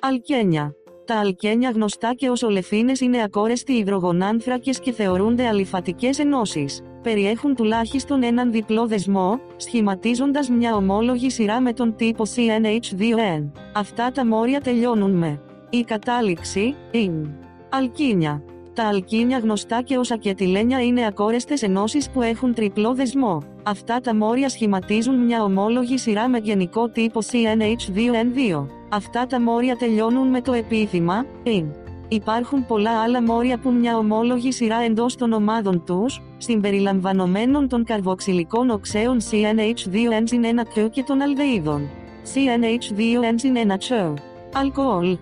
Αλκένια. 0.01 0.72
Τα 1.05 1.18
αλκένια 1.18 1.70
γνωστά 1.70 2.14
και 2.14 2.28
ως 2.28 2.43
ολεφίνες 2.43 3.01
είναι 3.01 3.22
ακόρεστοι 3.22 3.72
υδρογονάνθρακες 3.72 4.80
και 4.80 4.93
θεωρούνται 4.93 5.47
αλιφατικές 5.47 6.18
ενώσεις. 6.18 6.82
Περιέχουν 7.02 7.55
τουλάχιστον 7.55 8.22
έναν 8.22 8.52
διπλό 8.52 8.86
δεσμό, 8.86 9.40
σχηματίζοντας 9.56 10.48
μια 10.48 10.74
ομόλογη 10.74 11.30
σειρά 11.30 11.60
με 11.60 11.72
τον 11.72 11.97
τύπο 11.97 12.24
CNH2N. 12.35 13.51
Αυτά 13.74 14.10
τα 14.10 14.26
μόρια 14.26 14.60
τελειώνουν 14.60 15.10
με 15.10 15.40
η 15.70 15.82
κατάληξη, 15.82 16.74
in. 16.93 17.30
Αλκίνια. 17.68 18.43
Τα 18.78 18.86
αλκίνια 18.88 19.38
γνωστά 19.38 19.82
και 19.82 19.96
ως 19.96 20.10
ακετιλένια 20.10 20.82
είναι 20.82 21.06
ακόρεστες 21.06 21.62
ενώσεις 21.62 22.10
που 22.10 22.22
έχουν 22.22 22.55
τριπλό 22.55 22.94
δεσμό. 22.94 23.42
Αυτά 23.62 24.00
τα 24.00 24.14
μόρια 24.14 24.48
σχηματίζουν 24.48 25.14
μια 25.24 25.42
ομόλογη 25.42 25.98
σειρά 25.98 26.28
με 26.28 26.38
γενικό 26.38 26.88
τύπο 26.88 27.20
CNH2N2. 27.32 28.66
Αυτά 28.88 29.26
τα 29.26 29.40
μόρια 29.40 29.76
τελειώνουν 29.76 30.28
με 30.28 30.40
το 30.40 30.52
επίθυμα, 30.52 31.24
in. 31.44 31.64
Υπάρχουν 32.09 32.66
πολλά 32.66 33.02
άλλα 33.02 33.22
μόρια 33.22 33.59
που 33.59 33.70
μια 33.70 33.96
ομόλογη 33.96 34.52
σειρά 34.52 34.76
εντός 34.82 35.16
των 35.16 35.32
ομάδων 35.32 35.84
τους, 35.84 36.22
συμπεριλαμβανομένων 36.36 37.68
των 37.68 37.84
καρβοξυλικών 37.84 38.70
οξέων 38.70 39.18
CNH2N1 39.30 40.90
και 40.90 41.02
των 41.02 41.20
αλδεΐδων. 41.20 41.88
CNH2N1 42.34 44.14
Αλκοόλ 44.52 45.18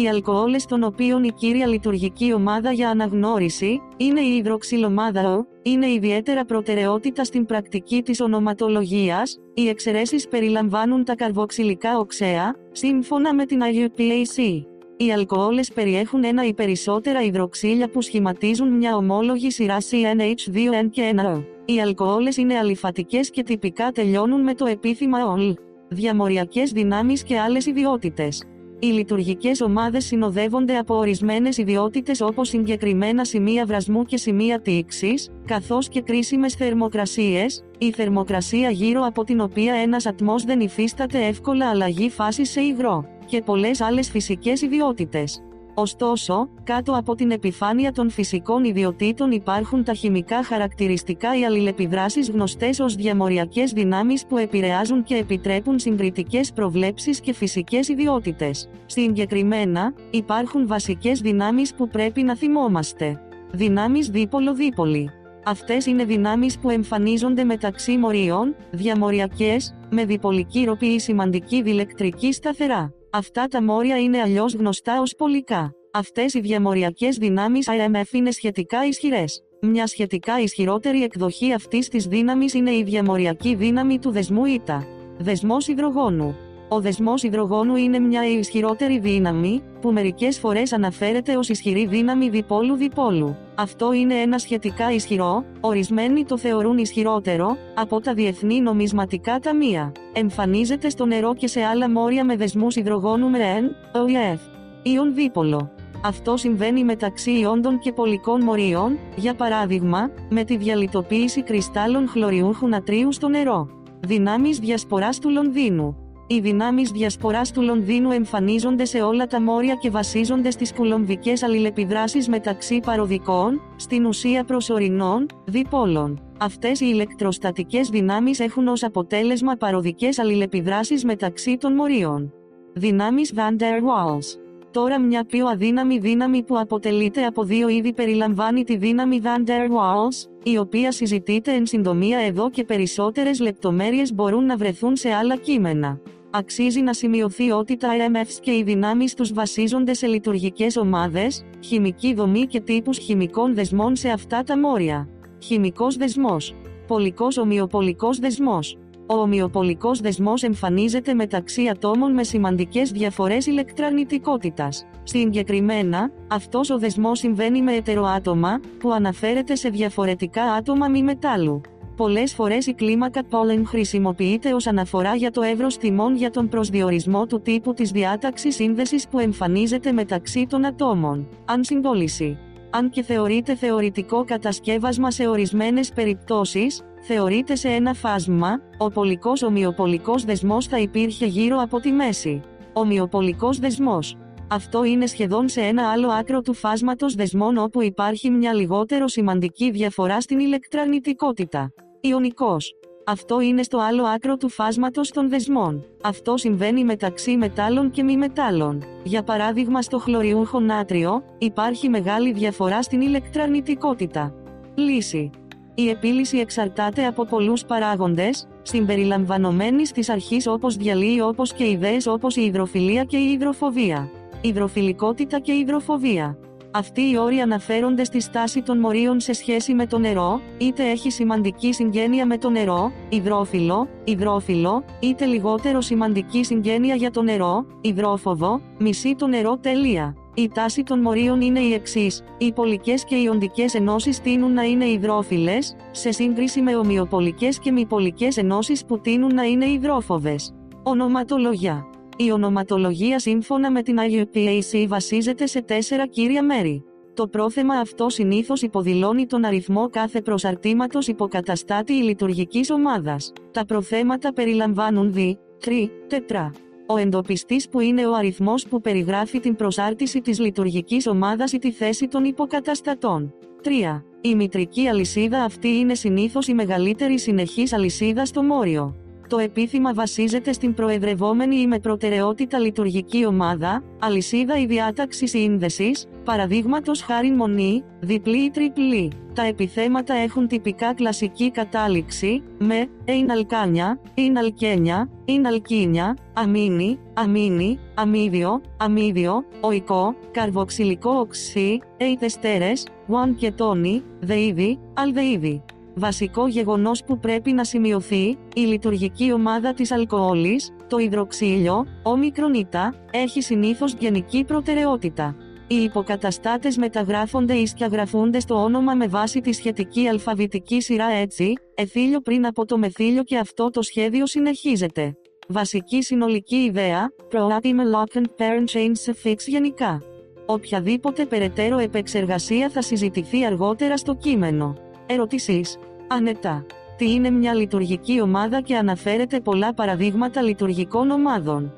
οι 0.00 0.08
αλκοόλες 0.08 0.64
των 0.66 0.82
οποίων 0.82 1.24
η 1.24 1.32
κύρια 1.32 1.66
λειτουργική 1.66 2.32
ομάδα 2.32 2.72
για 2.72 2.90
αναγνώριση, 2.90 3.80
είναι 3.96 4.20
η 4.20 4.36
υδροξυλομάδα 4.36 5.36
Ο, 5.36 5.46
είναι 5.62 5.90
ιδιαίτερα 5.90 6.44
προτεραιότητα 6.44 7.24
στην 7.24 7.46
πρακτική 7.46 8.02
της 8.02 8.20
ονοματολογίας, 8.20 9.38
οι 9.54 9.68
εξαιρέσεις 9.68 10.28
περιλαμβάνουν 10.28 11.04
τα 11.04 11.14
καρβοξυλικά 11.14 11.98
οξέα, 11.98 12.54
σύμφωνα 12.72 13.34
με 13.34 13.44
την 13.44 13.60
IUPAC. 13.62 14.62
Οι 14.96 15.12
αλκοόλες 15.12 15.72
περιέχουν 15.72 16.24
ένα 16.24 16.46
ή 16.46 16.54
περισσότερα 16.54 17.22
υδροξύλια 17.22 17.88
που 17.88 18.02
σχηματίζουν 18.02 18.68
μια 18.68 18.96
ομόλογη 18.96 19.50
σειρά 19.50 19.76
CNH2N 19.80 20.88
και 20.90 21.14
1O. 21.16 21.44
Οι 21.64 21.80
αλκοόλες 21.80 22.36
είναι 22.36 22.54
αλιφατικές 22.54 23.30
και 23.30 23.42
τυπικά 23.42 23.90
τελειώνουν 23.90 24.40
με 24.40 24.54
το 24.54 24.66
επίθυμα 24.66 25.18
OL. 25.36 25.54
Διαμοριακές 25.88 26.70
δυνάμεις 26.70 27.22
και 27.22 27.38
άλλες 27.38 27.66
ιδιότητες. 27.66 28.42
Οι 28.80 28.86
λειτουργικές 28.86 29.60
ομάδες 29.60 30.04
συνοδεύονται 30.04 30.76
από 30.76 30.96
ορισμένες 30.96 31.56
ιδιότητες 31.56 32.20
όπως 32.20 32.48
συγκεκριμένα 32.48 33.24
σημεία 33.24 33.66
βρασμού 33.66 34.04
και 34.04 34.16
σημεία 34.16 34.60
τήξης, 34.60 35.28
καθώς 35.44 35.88
και 35.88 36.00
κρίσιμες 36.00 36.54
θερμοκρασίες, 36.54 37.64
η 37.78 37.92
θερμοκρασία 37.92 38.70
γύρω 38.70 39.04
από 39.04 39.24
την 39.24 39.40
οποία 39.40 39.74
ένας 39.74 40.06
ατμός 40.06 40.44
δεν 40.44 40.60
υφίσταται 40.60 41.26
εύκολα 41.26 41.68
αλλαγή 41.68 42.10
φάσης 42.10 42.50
σε 42.50 42.60
υγρό, 42.60 43.04
και 43.26 43.42
πολλές 43.42 43.80
άλλες 43.80 44.10
φυσικές 44.10 44.62
ιδιότητες. 44.62 45.42
Ωστόσο, 45.80 46.48
κάτω 46.64 46.92
από 46.92 47.14
την 47.14 47.30
επιφάνεια 47.30 47.92
των 47.92 48.10
φυσικών 48.10 48.64
ιδιωτήτων 48.64 49.30
υπάρχουν 49.30 49.84
τα 49.84 49.92
χημικά 49.92 50.44
χαρακτηριστικά 50.44 51.38
οι 51.38 51.44
αλληλεπιδράσεις 51.44 52.30
γνωστές 52.30 52.80
ως 52.80 52.94
διαμοριακές 52.94 53.72
δυνάμεις 53.72 54.26
που 54.26 54.36
επηρεάζουν 54.36 55.02
και 55.02 55.14
επιτρέπουν 55.14 55.78
συγκριτικές 55.78 56.52
προβλέψεις 56.52 57.20
και 57.20 57.32
φυσικές 57.32 57.88
ιδιότητες. 57.88 58.68
Συγκεκριμένα, 58.86 59.94
υπάρχουν 60.10 60.66
βασικές 60.66 61.20
δυνάμεις 61.20 61.74
που 61.74 61.88
πρέπει 61.88 62.22
να 62.22 62.36
θυμόμαστε. 62.36 63.20
Δυνάμεις 63.52 64.08
δίπολο-δίπολη. 64.08 65.10
Αυτές 65.44 65.86
είναι 65.86 66.04
δυνάμεις 66.04 66.58
που 66.58 66.70
εμφανίζονται 66.70 67.44
μεταξύ 67.44 67.96
μορίων, 67.96 68.54
διαμοριακές, 68.70 69.74
με 69.90 70.04
διπολική 70.04 70.64
ροπή 70.64 70.86
ή 70.86 70.98
σημαντική 70.98 71.62
διελεκτρική 71.62 72.32
σταθερά. 72.32 72.92
Αυτά 73.10 73.46
τα 73.46 73.62
μόρια 73.62 73.98
είναι 73.98 74.20
αλλιώς 74.20 74.54
γνωστά 74.54 75.00
ως 75.00 75.14
πολικά. 75.14 75.72
Αυτές 75.92 76.34
οι 76.34 76.40
διαμοριακές 76.40 77.16
δυνάμεις 77.16 77.68
IMF 77.70 78.12
είναι 78.12 78.30
σχετικά 78.30 78.86
ισχυρές. 78.86 79.42
Μια 79.60 79.86
σχετικά 79.86 80.40
ισχυρότερη 80.40 81.02
εκδοχή 81.02 81.52
αυτής 81.52 81.88
της 81.88 82.06
δύναμης 82.06 82.54
είναι 82.54 82.70
η 82.70 82.82
διαμοριακή 82.82 83.54
δύναμη 83.54 83.98
του 83.98 84.10
δεσμού 84.10 84.44
ΙΤΑ. 84.44 84.86
Δεσμός 85.18 85.68
υδρογόνου. 85.68 86.36
Ο 86.70 86.80
δεσμός 86.80 87.22
υδρογόνου 87.22 87.76
είναι 87.76 87.98
μια 87.98 88.28
ισχυρότερη 88.38 88.98
δύναμη, 88.98 89.62
που 89.80 89.92
μερικές 89.92 90.38
φορές 90.38 90.72
αναφέρεται 90.72 91.36
ως 91.36 91.48
ισχυρή 91.48 91.86
δύναμη 91.86 92.28
διπόλου-διπόλου. 92.28 93.36
Αυτό 93.54 93.92
είναι 93.92 94.14
ένα 94.14 94.38
σχετικά 94.38 94.92
ισχυρό, 94.92 95.44
ορισμένοι 95.60 96.24
το 96.24 96.38
θεωρούν 96.38 96.78
ισχυρότερο, 96.78 97.56
από 97.74 98.00
τα 98.00 98.14
διεθνή 98.14 98.60
νομισματικά 98.60 99.38
ταμεία. 99.38 99.92
Εμφανίζεται 100.12 100.88
στο 100.88 101.06
νερό 101.06 101.34
και 101.34 101.46
σε 101.46 101.62
άλλα 101.62 101.90
μόρια 101.90 102.24
με 102.24 102.36
δεσμούς 102.36 102.76
υδρογόνου 102.76 103.30
με 103.30 103.38
N, 103.38 103.96
OEF. 103.96 104.38
Ιον 104.82 105.14
δίπολο. 105.14 105.70
Αυτό 106.04 106.36
συμβαίνει 106.36 106.84
μεταξύ 106.84 107.30
ιόντων 107.30 107.78
και 107.78 107.92
πολικών 107.92 108.42
μορίων, 108.42 108.98
για 109.16 109.34
παράδειγμα, 109.34 110.10
με 110.28 110.44
τη 110.44 110.56
διαλυτοποίηση 110.56 111.42
κρυστάλλων 111.42 112.08
χλωριούχου 112.08 112.68
νατρίου 112.68 113.12
στο 113.12 113.28
νερό. 113.28 113.68
Δυνάμεις 114.00 114.58
διασποράς 114.58 115.18
του 115.18 115.30
Λονδίνου. 115.30 116.07
Οι 116.30 116.40
δυνάμεις 116.40 116.90
διασποράς 116.90 117.52
του 117.52 117.62
Λονδίνου 117.62 118.10
εμφανίζονται 118.10 118.84
σε 118.84 119.00
όλα 119.00 119.26
τα 119.26 119.42
μόρια 119.42 119.74
και 119.74 119.90
βασίζονται 119.90 120.50
στις 120.50 120.72
κουλομβικέ 120.72 121.32
αλληλεπιδράσεις 121.44 122.28
μεταξύ 122.28 122.80
παροδικών, 122.86 123.60
στην 123.76 124.06
ουσία 124.06 124.44
προσωρινών, 124.44 125.26
διπόλων. 125.44 126.22
Αυτές 126.38 126.80
οι 126.80 126.86
ηλεκτροστατικές 126.88 127.88
δυνάμεις 127.88 128.40
έχουν 128.40 128.68
ως 128.68 128.82
αποτέλεσμα 128.82 129.54
παροδικές 129.54 130.18
αλληλεπιδράσεις 130.18 131.04
μεταξύ 131.04 131.56
των 131.56 131.74
μορίων. 131.74 132.32
Δυνάμεις 132.72 133.32
Van 133.36 133.62
der 133.62 133.76
Waals. 133.76 134.38
Τώρα 134.70 135.00
μια 135.00 135.24
πιο 135.24 135.46
αδύναμη 135.46 135.98
δύναμη 135.98 136.42
που 136.42 136.58
αποτελείται 136.58 137.24
από 137.24 137.44
δύο 137.44 137.68
είδη 137.68 137.92
περιλαμβάνει 137.92 138.64
τη 138.64 138.76
δύναμη 138.76 139.20
Van 139.24 139.48
der 139.48 139.64
Waals, 139.64 140.30
η 140.42 140.58
οποία 140.58 140.92
συζητείται 140.92 141.52
εν 141.52 141.66
συντομία 141.66 142.18
εδώ 142.18 142.50
και 142.50 142.64
περισσότερες 142.64 143.40
λεπτομέρειες 143.40 144.14
μπορούν 144.14 144.44
να 144.44 144.56
βρεθούν 144.56 144.96
σε 144.96 145.12
άλλα 145.12 145.36
κείμενα. 145.36 146.00
Αξίζει 146.30 146.80
να 146.80 146.92
σημειωθεί 146.92 147.50
ότι 147.50 147.76
τα 147.76 147.88
EMFs 147.88 148.38
και 148.40 148.56
οι 148.56 148.62
δυνάμεις 148.62 149.14
τους 149.14 149.32
βασίζονται 149.32 149.94
σε 149.94 150.06
λειτουργικές 150.06 150.76
ομάδες, 150.76 151.44
χημική 151.60 152.14
δομή 152.14 152.46
και 152.46 152.60
τύπους 152.60 152.98
χημικών 152.98 153.54
δεσμών 153.54 153.96
σε 153.96 154.08
αυτά 154.08 154.42
τα 154.42 154.58
μόρια. 154.58 155.08
Χημικός 155.42 155.96
δεσμός. 155.96 156.54
Πολικός 156.86 157.36
ομοιοπολικός 157.36 158.18
δεσμός. 158.18 158.78
Ο 159.06 159.14
ομοιοπολικός 159.14 160.00
δεσμός 160.00 160.42
εμφανίζεται 160.42 161.14
μεταξύ 161.14 161.68
ατόμων 161.68 162.12
με 162.12 162.22
σημαντικές 162.22 162.90
διαφορές 162.90 163.46
ηλεκτραρνητικότητας. 163.46 164.86
Συγκεκριμένα, 165.02 166.10
αυτός 166.28 166.70
ο 166.70 166.78
δεσμός 166.78 167.18
συμβαίνει 167.18 167.62
με 167.62 167.74
ετεροάτομα, 167.74 168.60
που 168.78 168.92
αναφέρεται 168.92 169.54
σε 169.54 169.68
διαφορετικά 169.68 170.42
άτομα 170.42 170.88
μη 170.88 171.02
μετάλλου. 171.02 171.60
Πολλές 171.98 172.34
φορές 172.34 172.66
η 172.66 172.72
κλίμακα 172.72 173.24
Πόλεν 173.24 173.66
χρησιμοποιείται 173.66 174.52
ως 174.54 174.66
αναφορά 174.66 175.14
για 175.14 175.30
το 175.30 175.42
εύρος 175.42 175.76
τιμών 175.76 176.16
για 176.16 176.30
τον 176.30 176.48
προσδιορισμό 176.48 177.26
του 177.26 177.40
τύπου 177.40 177.74
της 177.74 177.90
διάταξης 177.90 178.54
σύνδεσης 178.54 179.08
που 179.08 179.18
εμφανίζεται 179.18 179.92
μεταξύ 179.92 180.46
των 180.48 180.64
ατόμων. 180.64 181.28
Αν 181.44 181.64
συμπόληση. 181.64 182.38
Αν 182.70 182.90
και 182.90 183.02
θεωρείται 183.02 183.54
θεωρητικό 183.54 184.24
κατασκεύασμα 184.24 185.10
σε 185.10 185.28
ορισμένες 185.28 185.92
περιπτώσεις, 185.92 186.82
θεωρείται 187.00 187.54
σε 187.54 187.68
ένα 187.68 187.94
φάσμα, 187.94 188.60
ο 188.78 188.88
πολικός 188.88 189.42
ομοιοπολικός 189.42 190.24
δεσμός 190.24 190.66
θα 190.66 190.78
υπήρχε 190.78 191.26
γύρω 191.26 191.60
από 191.60 191.80
τη 191.80 191.92
μέση. 191.92 192.40
Ομοιοπολικός 192.72 193.58
δεσμός. 193.58 194.16
Αυτό 194.50 194.84
είναι 194.84 195.06
σχεδόν 195.06 195.48
σε 195.48 195.60
ένα 195.60 195.90
άλλο 195.90 196.08
άκρο 196.08 196.40
του 196.40 196.54
φάσματος 196.54 197.14
δεσμών 197.14 197.58
όπου 197.58 197.82
υπάρχει 197.82 198.30
μια 198.30 198.52
λιγότερο 198.52 199.08
σημαντική 199.08 199.70
διαφορά 199.70 200.20
στην 200.20 200.38
ηλεκτρανητικότητα. 200.38 201.72
Ιωνικός. 202.00 202.74
Αυτό 203.04 203.40
είναι 203.40 203.62
στο 203.62 203.78
άλλο 203.78 204.04
άκρο 204.04 204.36
του 204.36 204.48
φάσματος 204.48 205.10
των 205.10 205.28
δεσμών. 205.28 205.84
Αυτό 206.02 206.36
συμβαίνει 206.36 206.84
μεταξύ 206.84 207.36
μετάλλων 207.36 207.90
και 207.90 208.02
μη 208.02 208.16
μετάλλων. 208.16 208.82
Για 209.02 209.22
παράδειγμα 209.22 209.82
στο 209.82 209.98
χλωριούχο 209.98 210.60
νάτριο, 210.60 211.22
υπάρχει 211.38 211.88
μεγάλη 211.88 212.32
διαφορά 212.32 212.82
στην 212.82 213.00
ηλεκτρανητικότητα. 213.00 214.34
Λύση. 214.74 215.30
Η 215.74 215.88
επίλυση 215.88 216.38
εξαρτάται 216.38 217.06
από 217.06 217.24
πολλούς 217.24 217.64
παράγοντες, 217.64 218.48
συμπεριλαμβανομένης 218.62 219.92
της 219.92 220.08
αρχής 220.08 220.46
όπως 220.46 220.76
διαλύει 220.76 221.20
όπως 221.22 221.52
και 221.52 221.70
ιδέες 221.70 222.06
όπως 222.06 222.36
η 222.36 222.42
υδροφιλία 222.42 223.04
και 223.04 223.16
η 223.16 223.30
υδροφοβία. 223.30 224.10
Υδροφιλικότητα 224.40 225.38
και 225.38 225.52
υδροφοβία. 225.52 226.38
Αυτοί 226.70 227.00
οι 227.00 227.18
όροι 227.18 227.38
αναφέρονται 227.38 228.04
στη 228.04 228.20
στάση 228.20 228.62
των 228.62 228.78
μορίων 228.78 229.20
σε 229.20 229.32
σχέση 229.32 229.74
με 229.74 229.86
το 229.86 229.98
νερό, 229.98 230.40
είτε 230.58 230.90
έχει 230.90 231.10
σημαντική 231.10 231.72
συγγένεια 231.72 232.26
με 232.26 232.38
το 232.38 232.50
νερό, 232.50 232.92
υδρόφιλο, 233.08 233.88
υδρόφιλο, 234.04 234.84
είτε 235.00 235.24
λιγότερο 235.24 235.80
σημαντική 235.80 236.44
συγγένεια 236.44 236.94
για 236.94 237.10
το 237.10 237.22
νερό, 237.22 237.66
υδρόφοβο, 237.80 238.60
μισή 238.78 239.14
το 239.14 239.26
νερό 239.26 239.58
τελεία. 239.58 240.16
Η 240.34 240.48
τάση 240.54 240.82
των 240.82 241.00
μορίων 241.00 241.40
είναι 241.40 241.60
η 241.60 241.72
εξής: 241.72 242.22
Οι 242.38 242.52
πολικές 242.52 243.04
και 243.04 243.14
οι 243.14 243.26
οντικέ 243.26 243.64
ενώσεις 243.72 244.20
τείνουν 244.20 244.52
να 244.52 244.62
είναι 244.62 244.88
υδρόφιλες, 244.88 245.76
σε 245.90 246.10
σύγκριση 246.10 246.60
με 246.60 246.76
ομοιοπολικές 246.76 247.58
και 247.58 247.72
μη 247.72 247.86
πολικές 247.86 248.36
ενώσεις 248.36 248.84
που 248.84 249.00
τείνουν 249.00 249.34
να 249.34 249.42
είναι 249.42 249.66
υδρόφοβες. 249.66 250.54
Ονοματολογιά. 250.82 251.86
Η 252.20 252.30
ονοματολογία 252.30 253.18
σύμφωνα 253.18 253.70
με 253.70 253.82
την 253.82 253.96
IUPAC 253.98 254.84
βασίζεται 254.88 255.46
σε 255.46 255.62
τέσσερα 255.62 256.06
κύρια 256.06 256.42
μέρη. 256.42 256.84
Το 257.14 257.28
πρόθεμα 257.28 257.74
αυτό 257.74 258.08
συνήθως 258.08 258.62
υποδηλώνει 258.62 259.26
τον 259.26 259.44
αριθμό 259.44 259.88
κάθε 259.88 260.22
προσαρτήματος 260.22 261.08
υποκαταστάτη 261.08 261.92
ή 261.92 262.02
λειτουργικής 262.02 262.70
ομάδας. 262.70 263.32
Τα 263.50 263.64
προθέματα 263.64 264.32
περιλαμβάνουν 264.32 265.12
δι, 265.12 265.38
τρι, 265.60 265.90
τετρά. 266.06 266.52
Ο 266.86 266.96
εντοπιστής 266.96 267.68
που 267.68 267.80
είναι 267.80 268.06
ο 268.06 268.14
αριθμός 268.14 268.66
που 268.66 268.80
περιγράφει 268.80 269.40
την 269.40 269.56
προσάρτηση 269.56 270.20
της 270.20 270.38
λειτουργικής 270.38 271.06
ομάδας 271.06 271.52
ή 271.52 271.58
τη 271.58 271.72
θέση 271.72 272.08
των 272.08 272.24
υποκαταστατών. 272.24 273.34
3. 273.62 274.02
Η 274.20 274.34
μητρική 274.34 274.88
αλυσίδα 274.88 275.42
αυτή 275.42 275.68
είναι 275.68 275.94
συνήθως 275.94 276.48
η 276.48 276.54
μεγαλύτερη 276.54 277.18
συνεχής 277.18 277.72
αλυσίδα 277.72 278.24
στο 278.24 278.42
μόριο. 278.42 279.07
Το 279.28 279.38
επίθυμα 279.38 279.94
βασίζεται 279.94 280.52
στην 280.52 280.74
προεδρευόμενη 280.74 281.56
ή 281.56 281.66
με 281.66 281.78
προτεραιότητα 281.78 282.58
λειτουργική 282.58 283.26
ομάδα, 283.26 283.82
αλυσίδα 283.98 284.58
ή 284.58 284.66
διάταξη 284.66 285.26
σύνδεσης, 285.26 286.06
παραδείγματος 286.24 287.02
χάρη 287.02 287.30
μονή, 287.30 287.84
διπλή 288.00 288.36
ή 288.36 288.50
τριπλή. 288.50 289.12
Τα 289.34 289.42
επιθέματα 289.42 290.14
έχουν 290.14 290.46
τυπικά 290.46 290.94
κλασική 290.94 291.50
κατάληξη, 291.50 292.42
με 292.58 292.88
ειν 293.04 293.30
αλκάνια, 293.30 294.00
ειν 294.14 294.38
αλκένια, 294.38 295.10
ειν 295.24 295.46
αλκίνια, 295.46 296.16
αμίνι, 296.32 296.98
αμίνι, 297.14 297.78
αμίδιο, 297.94 298.60
αμίδιο, 298.76 299.44
οικό, 299.72 300.14
καρβοξυλικό 300.30 301.10
οξύ, 301.10 301.78
ειτεστέρες, 301.96 302.86
one 303.08 303.34
και 303.36 303.52
τόνι, 303.52 304.02
δεΐδι, 304.20 304.78
αλδεΐδι. 304.94 305.62
Βασικό 305.98 306.46
γεγονός 306.48 307.04
που 307.04 307.18
πρέπει 307.18 307.52
να 307.52 307.64
σημειωθεί, 307.64 308.38
η 308.54 308.60
λειτουργική 308.60 309.32
ομάδα 309.32 309.74
της 309.74 309.92
αλκοόλης, 309.92 310.74
το 310.88 310.98
υδροξύλιο, 310.98 311.86
όμικρον 312.02 312.68
έχει 313.10 313.42
συνήθως 313.42 313.94
γενική 313.98 314.44
προτεραιότητα. 314.44 315.36
Οι 315.66 315.74
υποκαταστάτες 315.74 316.76
μεταγράφονται 316.76 317.54
ή 317.54 317.66
σκιαγραφούνται 317.66 318.40
στο 318.40 318.54
όνομα 318.62 318.94
με 318.94 319.06
βάση 319.06 319.40
τη 319.40 319.52
σχετική 319.52 320.08
αλφαβητική 320.08 320.80
σειρά 320.80 321.06
έτσι, 321.06 321.52
εθήλιο 321.74 322.20
πριν 322.20 322.46
από 322.46 322.64
το 322.64 322.78
μεθήλιο 322.78 323.22
και 323.22 323.38
αυτό 323.38 323.70
το 323.70 323.82
σχέδιο 323.82 324.26
συνεχίζεται. 324.26 325.16
Βασική 325.48 326.02
συνολική 326.02 326.56
ιδέα, 326.56 327.08
Proactive 327.32 327.94
Lock 327.94 328.18
and 328.18 328.26
Parent 328.38 328.72
Chain 328.72 328.92
Suffix 329.04 329.36
γενικά. 329.46 330.02
Οποιαδήποτε 330.46 331.26
περαιτέρω 331.26 331.78
επεξεργασία 331.78 332.68
θα 332.68 332.82
συζητηθεί 332.82 333.44
αργότερα 333.44 333.96
στο 333.96 334.14
κείμενο. 334.14 334.76
Ερωτήσεις; 335.06 335.78
Ανετά. 336.10 336.66
Τι 336.96 337.12
είναι 337.12 337.30
μια 337.30 337.54
λειτουργική 337.54 338.20
ομάδα 338.20 338.60
και 338.60 338.76
αναφέρεται 338.76 339.40
πολλά 339.40 339.74
παραδείγματα 339.74 340.42
λειτουργικών 340.42 341.10
ομάδων. 341.10 341.72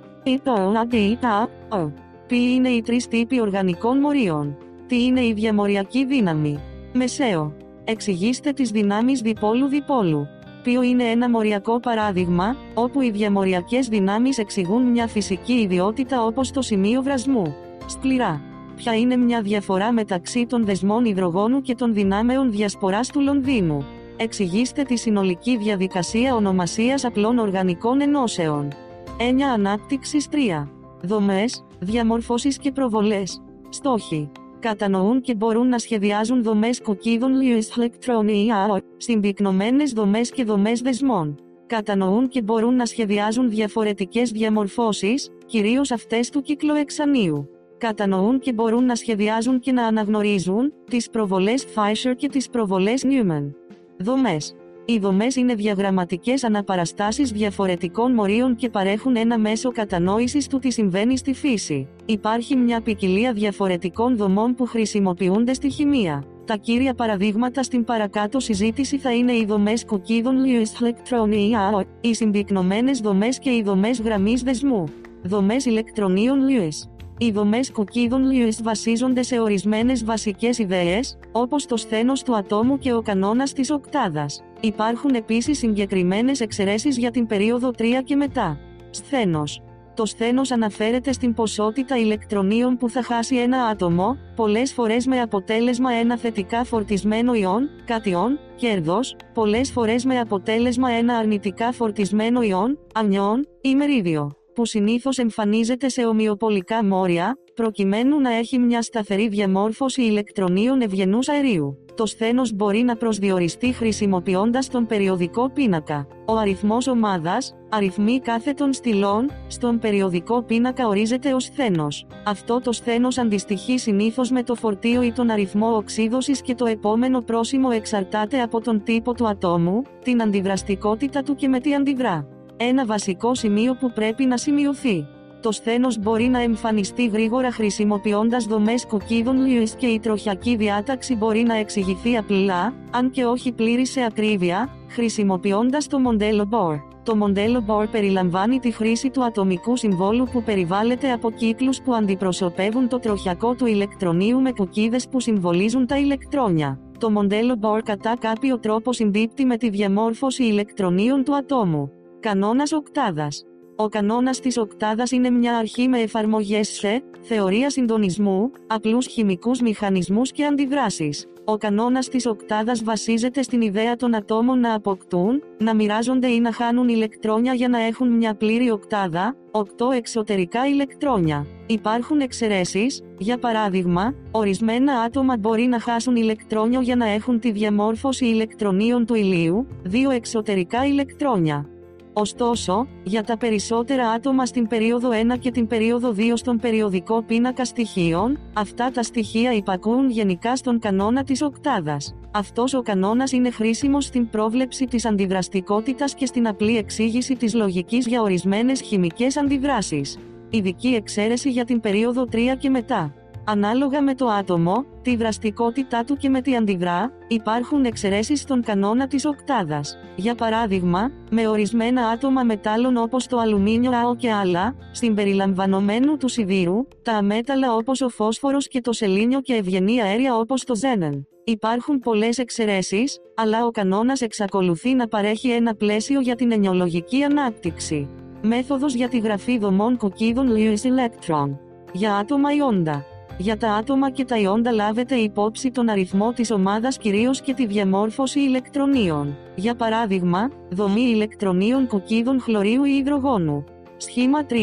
Ποιοι 2.27 2.53
είναι 2.55 2.69
οι 2.69 2.83
τρεις 2.83 3.09
τύποι 3.09 3.41
οργανικών 3.41 3.99
μορίων. 3.99 4.57
Τι 4.87 5.05
είναι 5.05 5.21
η 5.21 5.33
διαμοριακή 5.33 6.05
δύναμη. 6.05 6.59
Μεσαίο. 6.93 7.53
Εξηγήστε 7.85 8.53
τις 8.53 8.71
δυνάμεις 8.71 9.21
διπόλου-διπόλου. 9.21 10.27
Ποιο 10.63 10.83
είναι 10.83 11.05
ένα 11.05 11.31
μοριακό 11.31 11.81
παράδειγμα, 11.81 12.57
όπου 12.75 13.01
οι 13.01 13.11
διαμοριακές 13.11 13.89
δυνάμεις 13.89 14.39
εξηγούν 14.39 14.83
μια 14.83 15.07
φυσική 15.07 15.53
ιδιότητα 15.53 16.25
όπως 16.25 16.51
το 16.51 16.63
σημείο 16.63 17.03
βρασμού. 17.03 17.55
Σκληρά. 17.87 18.41
Ποια 18.77 18.97
είναι 18.97 19.17
μια 19.17 19.43
διαφορά 19.43 19.93
μεταξύ 19.93 20.47
των 20.47 20.65
δεσμών 20.65 21.05
υδρογόνου 21.05 21.61
και 21.61 21.75
των 21.75 21.95
δυνάμεων 21.95 22.51
διασποράς 22.51 23.09
του 23.09 23.21
Λονδίνου. 23.21 23.85
Εξηγήστε 24.23 24.83
τη 24.83 24.97
συνολική 24.97 25.57
διαδικασία 25.57 26.35
ονομασίας 26.35 27.05
απλών 27.05 27.39
οργανικών 27.39 28.01
ενώσεων. 28.01 28.73
Έννοια 29.19 29.53
ανάπτυξης 29.53 30.29
3. 30.31 30.69
Δομές, 31.03 31.65
διαμορφώσεις 31.79 32.59
και 32.59 32.73
προβολές. 32.73 33.43
Στόχοι. 33.69 34.31
Κατανοούν 34.59 35.21
και 35.21 35.35
μπορούν 35.35 35.69
να 35.69 35.79
σχεδιάζουν 35.79 36.43
δομές 36.43 36.81
κοκκίδων 36.81 37.33
Lewis 37.41 37.81
Electronia, 37.81 38.79
συμπυκνωμένες 38.97 39.93
δομές 39.93 40.31
και 40.31 40.45
δομές 40.45 40.81
δεσμών. 40.81 41.39
Κατανοούν 41.67 42.29
και 42.29 42.43
μπορούν 42.43 42.77
να 42.77 42.87
σχεδιάζουν 42.87 43.51
διαφορετικές 43.51 44.31
διαμορφώσεις, 44.31 45.31
κυρίως 45.47 45.91
αυτές 45.91 46.31
του 46.31 46.43
κυκλοεξανίου. 46.43 47.49
Κατανοούν 47.79 48.39
και 48.39 48.53
μπορούν 48.53 48.85
να 48.85 48.95
σχεδιάζουν 48.95 49.61
και 49.61 49.73
να 49.73 49.87
αναγνωρίζουν 49.87 50.73
τις 50.91 51.11
προβολές 51.11 51.67
Fisher 51.75 52.13
και 52.17 52.29
τις 52.29 52.49
προβολές 52.49 53.05
Newman. 53.05 53.60
Δομές. 54.03 54.55
Οι 54.85 54.99
δομές 54.99 55.37
είναι 55.37 55.55
διαγραμματικές 55.55 56.45
αναπαραστάσεις 56.45 57.31
διαφορετικών 57.31 58.13
μορίων 58.13 58.57
και 58.57 58.69
παρέχουν 58.69 59.17
ένα 59.17 59.39
μέσο 59.39 59.73
κατανόησης 59.73 60.47
του 60.47 60.59
τι 60.59 60.71
συμβαίνει 60.71 61.17
στη 61.17 61.35
φύση. 61.35 61.89
Υπάρχει 62.07 62.57
μια 62.57 62.81
ποικιλία 62.81 63.33
διαφορετικών 63.33 64.17
δομών 64.17 64.55
που 64.55 64.67
χρησιμοποιούνται 64.67 65.53
στη 65.53 65.71
χημεία. 65.71 66.25
Τα 66.45 66.57
κύρια 66.57 66.95
παραδείγματα 66.95 67.63
στην 67.63 67.85
παρακάτω 67.85 68.41
συζήτηση 68.41 68.99
θα 68.99 69.15
είναι 69.15 69.33
οι 69.33 69.45
δομές 69.45 69.85
κουκίδων 69.85 70.37
Lewis 70.45 70.85
Electronia, 70.85 71.85
οι 72.01 72.15
συμπυκνωμένες 72.15 72.99
δομές 73.01 73.39
και 73.39 73.51
οι 73.51 73.63
δομές 73.63 74.01
γραμμής 74.01 74.43
δεσμού. 74.43 74.85
Δομές 75.23 75.65
ηλεκτρονίων 75.65 76.39
Lewis. 76.49 77.00
Οι 77.23 77.31
δομές 77.31 77.73
κουκίδων 77.73 78.29
Lewis 78.31 78.59
βασίζονται 78.63 79.23
σε 79.23 79.41
ορισμένες 79.41 80.05
βασικές 80.05 80.59
ιδέες, 80.59 81.19
όπως 81.33 81.67
το 81.67 81.77
σθένος 81.77 82.23
του 82.23 82.37
ατόμου 82.37 82.79
και 82.79 82.95
ο 82.95 83.03
κανόνας 83.03 83.53
της 83.53 83.71
οκτάδας. 83.71 84.43
Υπάρχουν 84.61 85.15
επίσης 85.15 85.59
συγκεκριμένες 85.59 86.41
εξαιρέσεις 86.41 86.99
για 86.99 87.11
την 87.11 87.27
περίοδο 87.27 87.71
3 87.71 88.03
και 88.05 88.17
μετά. 88.17 88.59
Σθένος. 88.91 89.63
Το 89.95 90.07
σθένος 90.07 90.51
αναφέρεται 90.51 91.13
στην 91.13 91.35
ποσότητα 91.35 91.99
ηλεκτρονίων 91.99 92.77
που 92.77 92.89
θα 92.89 93.03
χάσει 93.03 93.37
ένα 93.37 93.65
άτομο, 93.65 94.17
πολλές 94.37 94.73
φορές 94.73 95.07
με 95.07 95.21
αποτέλεσμα 95.21 95.93
ένα 95.93 96.19
θετικά 96.19 96.65
φορτισμένο 96.65 97.35
ιόν, 97.35 97.69
κατιόν, 97.85 98.39
κέρδος, 98.57 99.17
πολλές 99.35 99.71
φορές 99.71 100.05
με 100.05 100.19
αποτέλεσμα 100.19 100.91
ένα 100.91 101.17
αρνητικά 101.17 101.73
φορτισμένο 101.73 102.43
ιόν, 102.43 102.79
ανιόν 102.95 103.47
ή 103.61 103.75
μερίδιο 103.75 104.40
που 104.61 104.67
συνήθως 104.67 105.19
εμφανίζεται 105.19 105.89
σε 105.89 106.05
ομοιοπολικά 106.05 106.85
μόρια, 106.85 107.39
προκειμένου 107.55 108.21
να 108.21 108.35
έχει 108.35 108.59
μια 108.59 108.83
σταθερή 108.83 109.29
διαμόρφωση 109.29 110.03
ηλεκτρονίων 110.03 110.81
ευγενούς 110.81 111.29
αερίου. 111.29 111.85
Το 111.95 112.07
σθένος 112.07 112.53
μπορεί 112.53 112.83
να 112.83 112.97
προσδιοριστεί 112.97 113.73
χρησιμοποιώντας 113.73 114.69
τον 114.69 114.87
περιοδικό 114.87 115.51
πίνακα. 115.51 116.07
Ο 116.27 116.37
αριθμός 116.37 116.87
ομάδας, 116.87 117.57
αριθμοί 117.69 118.21
κάθετων 118.21 118.73
στυλών, 118.73 119.31
στον 119.47 119.79
περιοδικό 119.79 120.43
πίνακα 120.43 120.87
ορίζεται 120.87 121.33
ως 121.33 121.45
σθένος. 121.45 122.07
Αυτό 122.27 122.61
το 122.61 122.73
σθένος 122.73 123.19
αντιστοιχεί 123.19 123.79
συνήθως 123.79 124.31
με 124.31 124.43
το 124.43 124.55
φορτίο 124.55 125.03
ή 125.03 125.13
τον 125.13 125.31
αριθμό 125.31 125.77
οξύδωσης 125.77 126.43
και 126.43 126.55
το 126.55 126.67
επόμενο 126.67 127.21
πρόσημο 127.21 127.69
εξαρτάται 127.73 128.41
από 128.43 128.61
τον 128.61 128.83
τύπο 128.83 129.15
του 129.15 129.29
ατόμου, 129.29 129.83
την 130.05 130.23
αντιδραστικότητα 130.23 131.23
του 131.23 131.35
και 131.35 131.49
με 131.49 131.61
τι 131.61 131.75
αντιδρά. 131.75 132.40
Ένα 132.63 132.87
βασικό 132.87 133.35
σημείο 133.35 133.75
που 133.75 133.93
πρέπει 133.93 134.25
να 134.25 134.37
σημειωθεί. 134.37 135.07
Το 135.41 135.53
σθένος 135.53 135.99
μπορεί 135.99 136.25
να 136.25 136.41
εμφανιστεί 136.41 137.07
γρήγορα 137.07 137.53
χρησιμοποιώντας 137.53 138.45
δομές 138.45 138.87
κοκκίδων 138.87 139.37
Lewis 139.47 139.69
και 139.77 139.87
η 139.87 140.01
τροχιακή 140.01 140.57
διάταξη 140.57 141.17
μπορεί 141.17 141.43
να 141.43 141.55
εξηγηθεί 141.55 142.17
απλά, 142.17 142.75
αν 142.91 143.11
και 143.11 143.25
όχι 143.25 143.53
πλήρη 143.53 143.87
σε 143.87 144.05
ακρίβεια, 144.05 144.69
χρησιμοποιώντας 144.89 145.87
το 145.87 145.99
μοντέλο 145.99 146.49
Bohr. 146.53 146.81
Το 147.03 147.17
μοντέλο 147.17 147.65
Bohr 147.67 147.87
περιλαμβάνει 147.91 148.59
τη 148.59 148.71
χρήση 148.71 149.11
του 149.11 149.25
ατομικού 149.25 149.77
συμβόλου 149.77 150.29
που 150.33 150.43
περιβάλλεται 150.43 151.13
από 151.13 151.31
κύκλους 151.31 151.81
που 151.81 151.95
αντιπροσωπεύουν 151.95 152.89
το 152.89 152.99
τροχιακό 152.99 153.55
του 153.55 153.67
ηλεκτρονίου 153.67 154.41
με 154.41 154.53
κουκίδες 154.53 155.09
που 155.09 155.21
συμβολίζουν 155.21 155.87
τα 155.87 155.99
ηλεκτρόνια. 155.99 156.81
Το 156.99 157.11
μοντέλο 157.11 157.59
Bohr 157.61 157.81
κατά 157.85 158.17
κάποιο 158.21 158.59
τρόπο 158.59 158.93
συμπίπτει 158.93 159.45
με 159.45 159.57
τη 159.57 159.71
διαμόρφωση 159.71 160.45
ηλεκτρονίων 160.45 161.25
του 161.25 161.37
ατόμου. 161.37 161.91
Κανόνας 162.21 162.73
οκτάδας. 162.73 163.45
Ο 163.77 163.89
κανόνας 163.89 164.41
της 164.41 164.59
οκτάδας 164.59 165.11
είναι 165.11 165.31
μια 165.31 165.57
αρχή 165.57 165.89
με 165.89 165.99
εφαρμογές 165.99 166.69
σε 166.69 167.03
θεωρία 167.21 167.71
συντονισμού, 167.71 168.51
απλούς 168.67 169.07
χημικούς 169.07 169.61
μηχανισμούς 169.61 170.33
και 170.33 170.45
αντιδράσεις. 170.45 171.27
Ο 171.45 171.57
κανόνας 171.57 172.09
της 172.09 172.27
οκτάδας 172.27 172.83
βασίζεται 172.85 173.43
στην 173.43 173.61
ιδέα 173.61 173.97
των 173.97 174.15
ατόμων 174.15 174.61
να 174.61 174.75
αποκτούν, 174.75 175.43
να 175.59 175.75
μοιράζονται 175.75 176.27
ή 176.27 176.41
να 176.41 176.53
χάνουν 176.53 176.89
ηλεκτρόνια 176.89 177.55
για 177.55 177.69
να 177.69 177.79
έχουν 177.79 178.09
μια 178.09 178.35
πλήρη 178.35 178.71
οκτάδα, 178.71 179.37
8 179.51 179.91
εξωτερικά 179.97 180.67
ηλεκτρόνια. 180.67 181.47
Υπάρχουν 181.67 182.21
εξαιρέσεις, 182.21 183.03
για 183.19 183.39
παράδειγμα, 183.39 184.15
ορισμένα 184.31 184.93
άτομα 184.93 185.37
μπορεί 185.37 185.63
να 185.63 185.81
χάσουν 185.81 186.17
ηλεκτρόνιο 186.17 186.81
για 186.81 186.97
να 186.97 187.07
έχουν 187.07 187.41
τη 187.41 187.51
διαμόρφωση 187.51 188.27
ηλεκτρονίων 188.27 189.07
του 189.07 189.15
ηλίου, 189.15 189.67
2 189.85 190.11
εξωτερικά 190.11 190.87
ηλεκτρόνια. 190.87 191.69
Ωστόσο, 192.13 192.87
για 193.03 193.23
τα 193.23 193.37
περισσότερα 193.37 194.09
άτομα 194.09 194.47
στην 194.47 194.67
περίοδο 194.67 195.11
1 195.35 195.39
και 195.39 195.51
την 195.51 195.67
περίοδο 195.67 196.15
2 196.17 196.21
στον 196.35 196.59
περιοδικό 196.59 197.23
πίνακα 197.23 197.65
στοιχείων, 197.65 198.39
αυτά 198.53 198.91
τα 198.91 199.03
στοιχεία 199.03 199.53
υπακούουν 199.53 200.11
γενικά 200.11 200.57
στον 200.57 200.79
κανόνα 200.79 201.25
της 201.25 201.43
οκτάδας. 201.43 202.15
Αυτός 202.31 202.75
ο 202.75 202.83
κανόνας 202.83 203.33
είναι 203.33 203.51
χρήσιμος 203.51 204.05
στην 204.05 204.29
πρόβλεψη 204.29 204.85
της 204.85 205.05
αντιδραστικότητας 205.05 206.15
και 206.15 206.27
στην 206.27 206.49
απλή 206.49 206.77
εξήγηση 206.77 207.37
της 207.37 207.55
λογικής 207.55 208.07
για 208.07 208.23
ορισμένες 208.23 208.81
χημικές 208.81 209.37
αντιδράσεις. 209.37 210.19
Ειδική 210.51 210.89
εξαίρεση 210.89 211.51
για 211.51 211.65
την 211.65 211.81
περίοδο 211.81 212.27
3 212.33 212.57
και 212.59 212.71
μετά. 212.71 213.15
Ανάλογα 213.51 214.03
με 214.03 214.15
το 214.15 214.27
άτομο, 214.27 214.85
τη 215.03 215.17
δραστικότητά 215.17 216.05
του 216.05 216.17
και 216.17 216.29
με 216.29 216.41
τι 216.41 216.57
αντιδρά, 216.57 217.13
υπάρχουν 217.29 217.85
εξαιρέσεις 217.85 218.41
στον 218.41 218.63
κανόνα 218.63 219.07
της 219.07 219.25
οκτάδας. 219.25 219.99
Για 220.17 220.35
παράδειγμα, 220.35 221.11
με 221.31 221.49
ορισμένα 221.49 222.07
άτομα 222.07 222.43
μετάλλων 222.43 222.97
όπως 222.97 223.27
το 223.27 223.39
αλουμίνιο 223.39 223.91
ΑΟ 223.91 224.17
και 224.17 224.33
άλλα, 224.33 224.75
συμπεριλαμβανομένου 224.91 226.17
του 226.17 226.29
σιδήρου, 226.29 226.87
τα 227.03 227.13
αμέταλλα 227.13 227.75
όπως 227.75 228.01
ο 228.01 228.09
φόσφορος 228.09 228.69
και 228.69 228.81
το 228.81 228.93
σελήνιο 228.93 229.41
και 229.41 229.55
ευγενή 229.55 230.03
αέρια 230.03 230.37
όπως 230.37 230.65
το 230.65 230.75
ζένεν. 230.75 231.27
Υπάρχουν 231.45 231.99
πολλές 231.99 232.39
εξαιρέσεις, 232.39 233.19
αλλά 233.35 233.67
ο 233.67 233.71
κανόνας 233.71 234.21
εξακολουθεί 234.21 234.95
να 234.95 235.09
παρέχει 235.09 235.51
ένα 235.51 235.75
πλαίσιο 235.75 236.21
για 236.21 236.35
την 236.35 236.53
ενιολογική 236.53 237.23
ανάπτυξη. 237.23 238.09
Μέθοδος 238.43 238.95
για 238.95 239.09
τη 239.09 239.19
γραφή 239.19 239.59
δομών 239.59 239.97
κοκκίδων 239.97 240.49
Lewis 240.55 240.83
Electron. 240.83 241.57
Για 241.93 242.15
άτομα 242.15 242.55
ιόντα. 242.55 243.05
Για 243.41 243.57
τα 243.57 243.73
άτομα 243.73 244.11
και 244.11 244.25
τα 244.25 244.39
ιόντα 244.39 244.73
λάβετε 244.73 245.15
υπόψη 245.15 245.71
τον 245.71 245.89
αριθμό 245.89 246.33
της 246.33 246.51
ομάδας 246.51 246.99
κυρίως 246.99 247.41
και 247.41 247.55
τη 247.55 247.67
διαμόρφωση 247.67 248.41
ηλεκτρονίων. 248.41 249.37
Για 249.55 249.75
παράδειγμα, 249.75 250.51
δομή 250.71 251.01
ηλεκτρονίων 251.01 251.87
κοκκίδων 251.87 252.41
χλωρίου 252.41 252.85
ή 252.85 252.97
υδρογόνου. 252.97 253.65
Σχήμα 253.97 254.47
3. 254.47 254.55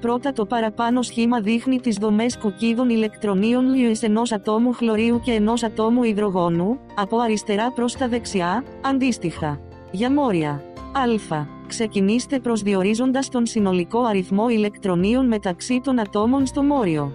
Πρώτα 0.00 0.32
το 0.32 0.46
παραπάνω 0.46 1.02
σχήμα 1.02 1.40
δείχνει 1.40 1.80
τις 1.80 1.96
δομές 1.96 2.38
κοκκίδων 2.38 2.88
ηλεκτρονίων 2.88 3.64
Lewis 3.74 4.02
ενός 4.02 4.32
ατόμου 4.32 4.72
χλωρίου 4.72 5.20
και 5.24 5.32
ενός 5.32 5.62
ατόμου 5.62 6.02
υδρογόνου, 6.02 6.78
από 6.94 7.18
αριστερά 7.18 7.72
προς 7.72 7.96
τα 7.96 8.08
δεξιά, 8.08 8.64
αντίστοιχα. 8.84 9.60
Για 9.90 10.12
μόρια. 10.12 10.62
Α. 10.92 11.44
Ξεκινήστε 11.66 12.38
προσδιορίζοντας 12.38 13.28
τον 13.28 13.46
συνολικό 13.46 14.02
αριθμό 14.02 14.48
ηλεκτρονίων 14.48 15.26
μεταξύ 15.26 15.80
των 15.82 15.98
ατόμων 16.00 16.46
στο 16.46 16.62
μόριο. 16.62 17.12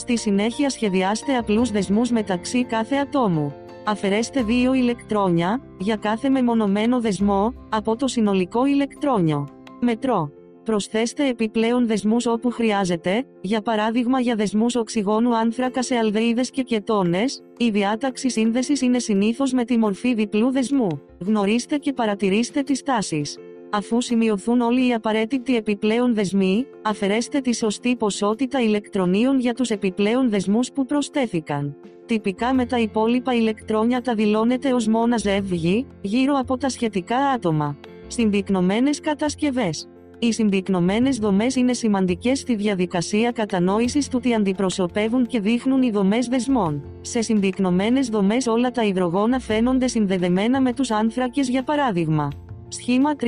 Στη 0.00 0.18
συνέχεια 0.18 0.70
σχεδιάστε 0.70 1.36
απλούς 1.36 1.70
δεσμούς 1.70 2.10
μεταξύ 2.10 2.64
κάθε 2.64 2.96
ατόμου. 2.96 3.54
Αφαιρέστε 3.84 4.42
δύο 4.42 4.74
ηλεκτρόνια, 4.74 5.62
για 5.78 5.96
κάθε 5.96 6.28
μεμονωμένο 6.28 7.00
δεσμό, 7.00 7.54
από 7.68 7.96
το 7.96 8.06
συνολικό 8.06 8.66
ηλεκτρόνιο. 8.66 9.48
Μετρό. 9.80 10.30
Προσθέστε 10.64 11.28
επιπλέον 11.28 11.86
δεσμούς 11.86 12.26
όπου 12.26 12.50
χρειάζεται, 12.50 13.24
για 13.40 13.60
παράδειγμα 13.60 14.20
για 14.20 14.34
δεσμούς 14.34 14.74
οξυγόνου 14.74 15.36
άνθρακα 15.36 15.82
σε 15.82 15.94
αλδεΐδες 15.94 16.50
και 16.50 16.62
κετόνες, 16.62 17.42
η 17.56 17.70
διάταξη 17.70 18.30
σύνδεσης 18.30 18.80
είναι 18.80 18.98
συνήθως 18.98 19.52
με 19.52 19.64
τη 19.64 19.78
μορφή 19.78 20.14
διπλού 20.14 20.50
δεσμού. 20.52 21.00
Γνωρίστε 21.18 21.76
και 21.76 21.92
παρατηρήστε 21.92 22.62
τις 22.62 22.82
τάσεις. 22.82 23.36
Αφού 23.70 24.00
σημειωθούν 24.00 24.60
όλοι 24.60 24.88
οι 24.88 24.92
απαραίτητοι 24.92 25.56
επιπλέον 25.56 26.14
δεσμοί, 26.14 26.66
αφαιρέστε 26.82 27.40
τη 27.40 27.54
σωστή 27.54 27.96
ποσότητα 27.96 28.60
ηλεκτρονίων 28.60 29.40
για 29.40 29.54
τους 29.54 29.70
επιπλέον 29.70 30.30
δεσμούς 30.30 30.72
που 30.72 30.84
προσθέθηκαν. 30.84 31.76
Τυπικά 32.06 32.54
με 32.54 32.66
τα 32.66 32.78
υπόλοιπα 32.78 33.34
ηλεκτρόνια 33.34 34.00
τα 34.00 34.14
δηλώνετε 34.14 34.72
ως 34.72 34.86
μόνα 34.86 35.16
ζεύγη, 35.16 35.86
γύρω 36.00 36.34
από 36.38 36.56
τα 36.56 36.68
σχετικά 36.68 37.16
άτομα. 37.16 37.76
Συμπυκνωμένες 38.06 39.00
κατασκευές 39.00 39.88
οι 40.22 40.32
συμπυκνωμένες 40.32 41.18
δομές 41.18 41.54
είναι 41.54 41.72
σημαντικές 41.72 42.38
στη 42.38 42.54
διαδικασία 42.54 43.30
κατανόησης 43.30 44.08
του 44.08 44.20
τι 44.20 44.34
αντιπροσωπεύουν 44.34 45.26
και 45.26 45.40
δείχνουν 45.40 45.82
οι 45.82 45.90
δομές 45.90 46.26
δεσμών. 46.26 46.84
Σε 47.00 47.22
συμπυκνωμένες 47.22 48.08
δομές 48.08 48.46
όλα 48.46 48.70
τα 48.70 48.84
υδρογόνα 48.84 49.38
φαίνονται 49.38 49.86
συνδεδεμένα 49.86 50.60
με 50.60 50.72
τους 50.72 50.90
άνθρακες 50.90 51.48
για 51.48 51.62
παράδειγμα. 51.62 52.28
Σχήμα 52.72 53.10
3, 53.20 53.24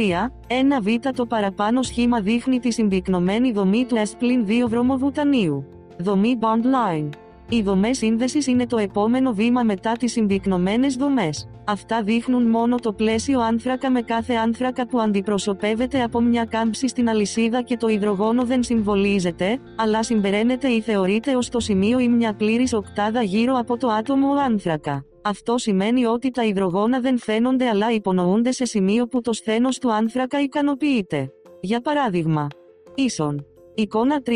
1β 0.49 1.11
το 1.15 1.27
παραπάνω 1.27 1.83
σχήμα 1.83 2.21
δείχνει 2.21 2.59
τη 2.59 2.73
συμπυκνωμένη 2.73 3.53
δομή 3.53 3.85
του 3.85 3.97
S2 3.97 4.69
βρωμοβουτανίου. 4.69 5.65
Δομή 5.99 6.39
Bond 6.41 6.65
Line. 6.65 7.09
Οι 7.49 7.63
δομές 7.63 7.99
σύνδεσης 7.99 8.47
είναι 8.47 8.67
το 8.67 8.79
επόμενο 8.79 9.33
βήμα 9.33 9.63
μετά 9.63 9.93
τις 9.93 10.13
συμπυκνωμένες 10.13 10.97
δομές. 10.97 11.49
Αυτά 11.65 12.03
δείχνουν 12.03 12.43
μόνο 12.43 12.77
το 12.77 12.93
πλαίσιο 12.93 13.41
άνθρακα 13.41 13.91
με 13.91 14.03
κάθε 14.03 14.35
άνθρακα 14.35 14.87
που 14.87 15.01
αντιπροσωπεύεται 15.01 16.03
από 16.03 16.21
μια 16.21 16.45
κάμψη 16.45 16.89
στην 16.89 17.09
αλυσίδα 17.09 17.63
και 17.63 17.77
το 17.77 17.89
υδρογόνο 17.89 18.45
δεν 18.45 18.63
συμβολίζεται, 18.63 19.59
αλλά 19.77 20.03
συμπεραίνεται 20.03 20.69
ή 20.69 20.81
θεωρείται 20.81 21.37
ως 21.37 21.49
το 21.49 21.61
σημείο 21.61 21.99
ή 21.99 22.09
μια 22.09 22.35
πλήρης 22.35 22.73
οκτάδα 22.73 23.23
γύρω 23.23 23.55
από 23.59 23.77
το 23.77 23.89
άτομο 23.89 24.33
άνθρακα. 24.47 25.05
Αυτό 25.23 25.59
σημαίνει 25.59 26.05
ότι 26.05 26.31
τα 26.31 26.45
υδρογόνα 26.45 27.01
δεν 27.01 27.19
φαίνονται 27.19 27.69
αλλά 27.69 27.93
υπονοούνται 27.93 28.53
σε 28.53 28.65
σημείο 28.65 29.07
που 29.07 29.21
το 29.21 29.33
σθένος 29.33 29.79
του 29.79 29.93
άνθρακα 29.93 30.41
ικανοποιείται. 30.41 31.33
Για 31.61 31.81
παράδειγμα, 31.81 32.47
ίσον 32.95 33.47
Εικόνα 33.75 34.23
3, 34.25 34.31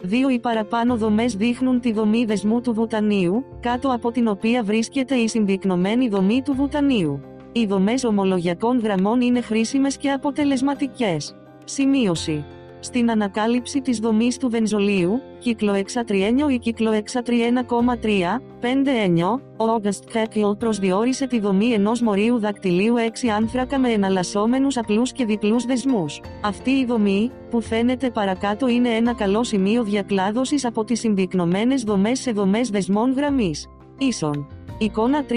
δύο 0.00 0.28
ή 0.28 0.38
παραπάνω 0.38 0.96
δομές 0.96 1.34
δείχνουν 1.34 1.80
τη 1.80 1.92
δομή 1.92 2.24
δεσμού 2.24 2.60
του 2.60 2.72
βουτανίου, 2.72 3.44
κάτω 3.60 3.88
από 3.92 4.10
την 4.10 4.28
οποία 4.28 4.62
βρίσκεται 4.62 5.14
η 5.14 5.28
συμπυκνωμένη 5.28 6.08
δομή 6.08 6.42
του 6.42 6.54
βουτανίου. 6.54 7.20
Οι 7.52 7.66
δομές 7.66 8.04
ομολογιακών 8.04 8.78
γραμμών 8.78 9.20
είναι 9.20 9.40
χρήσιμες 9.40 9.96
και 9.96 10.10
αποτελεσματικές. 10.10 11.36
Σημείωση 11.64 12.44
στην 12.84 13.10
ανακάλυψη 13.10 13.80
της 13.80 13.98
δομής 13.98 14.36
του 14.36 14.50
βενζολίου, 14.50 15.20
κυκλοεξατριένιο 15.38 16.48
ή 16.48 16.58
κυκλοεξατριένα,3, 16.58 18.40
5 18.60 19.40
ο 19.56 19.64
August 19.76 20.04
Κέκλ 20.12 20.40
προσδιορίσε 20.58 21.26
τη 21.26 21.40
δομή 21.40 21.72
ενός 21.72 22.00
μορίου 22.00 22.38
δακτυλίου 22.38 22.94
6 23.22 23.28
άνθρακα 23.36 23.78
με 23.78 23.88
εναλλασσόμενους 23.88 24.76
απλούς 24.76 25.12
και 25.12 25.24
διπλούς 25.24 25.64
δεσμούς. 25.64 26.20
Αυτή 26.42 26.70
η 26.70 26.84
δομή, 26.84 27.30
που 27.50 27.60
φαίνεται 27.60 28.10
παρακάτω 28.10 28.68
είναι 28.68 28.88
ένα 28.88 29.14
καλό 29.14 29.44
σημείο 29.44 29.82
διακλάδωσης 29.82 30.64
από 30.64 30.84
τις 30.84 31.00
συμπυκνωμένες 31.00 31.82
δομές 31.82 32.20
σε 32.20 32.30
δομές 32.32 32.70
δεσμών 32.70 33.12
γραμμής. 33.12 33.66
Ίσον. 33.98 34.46
Εικόνα 34.82 35.24
3, 35.28 35.32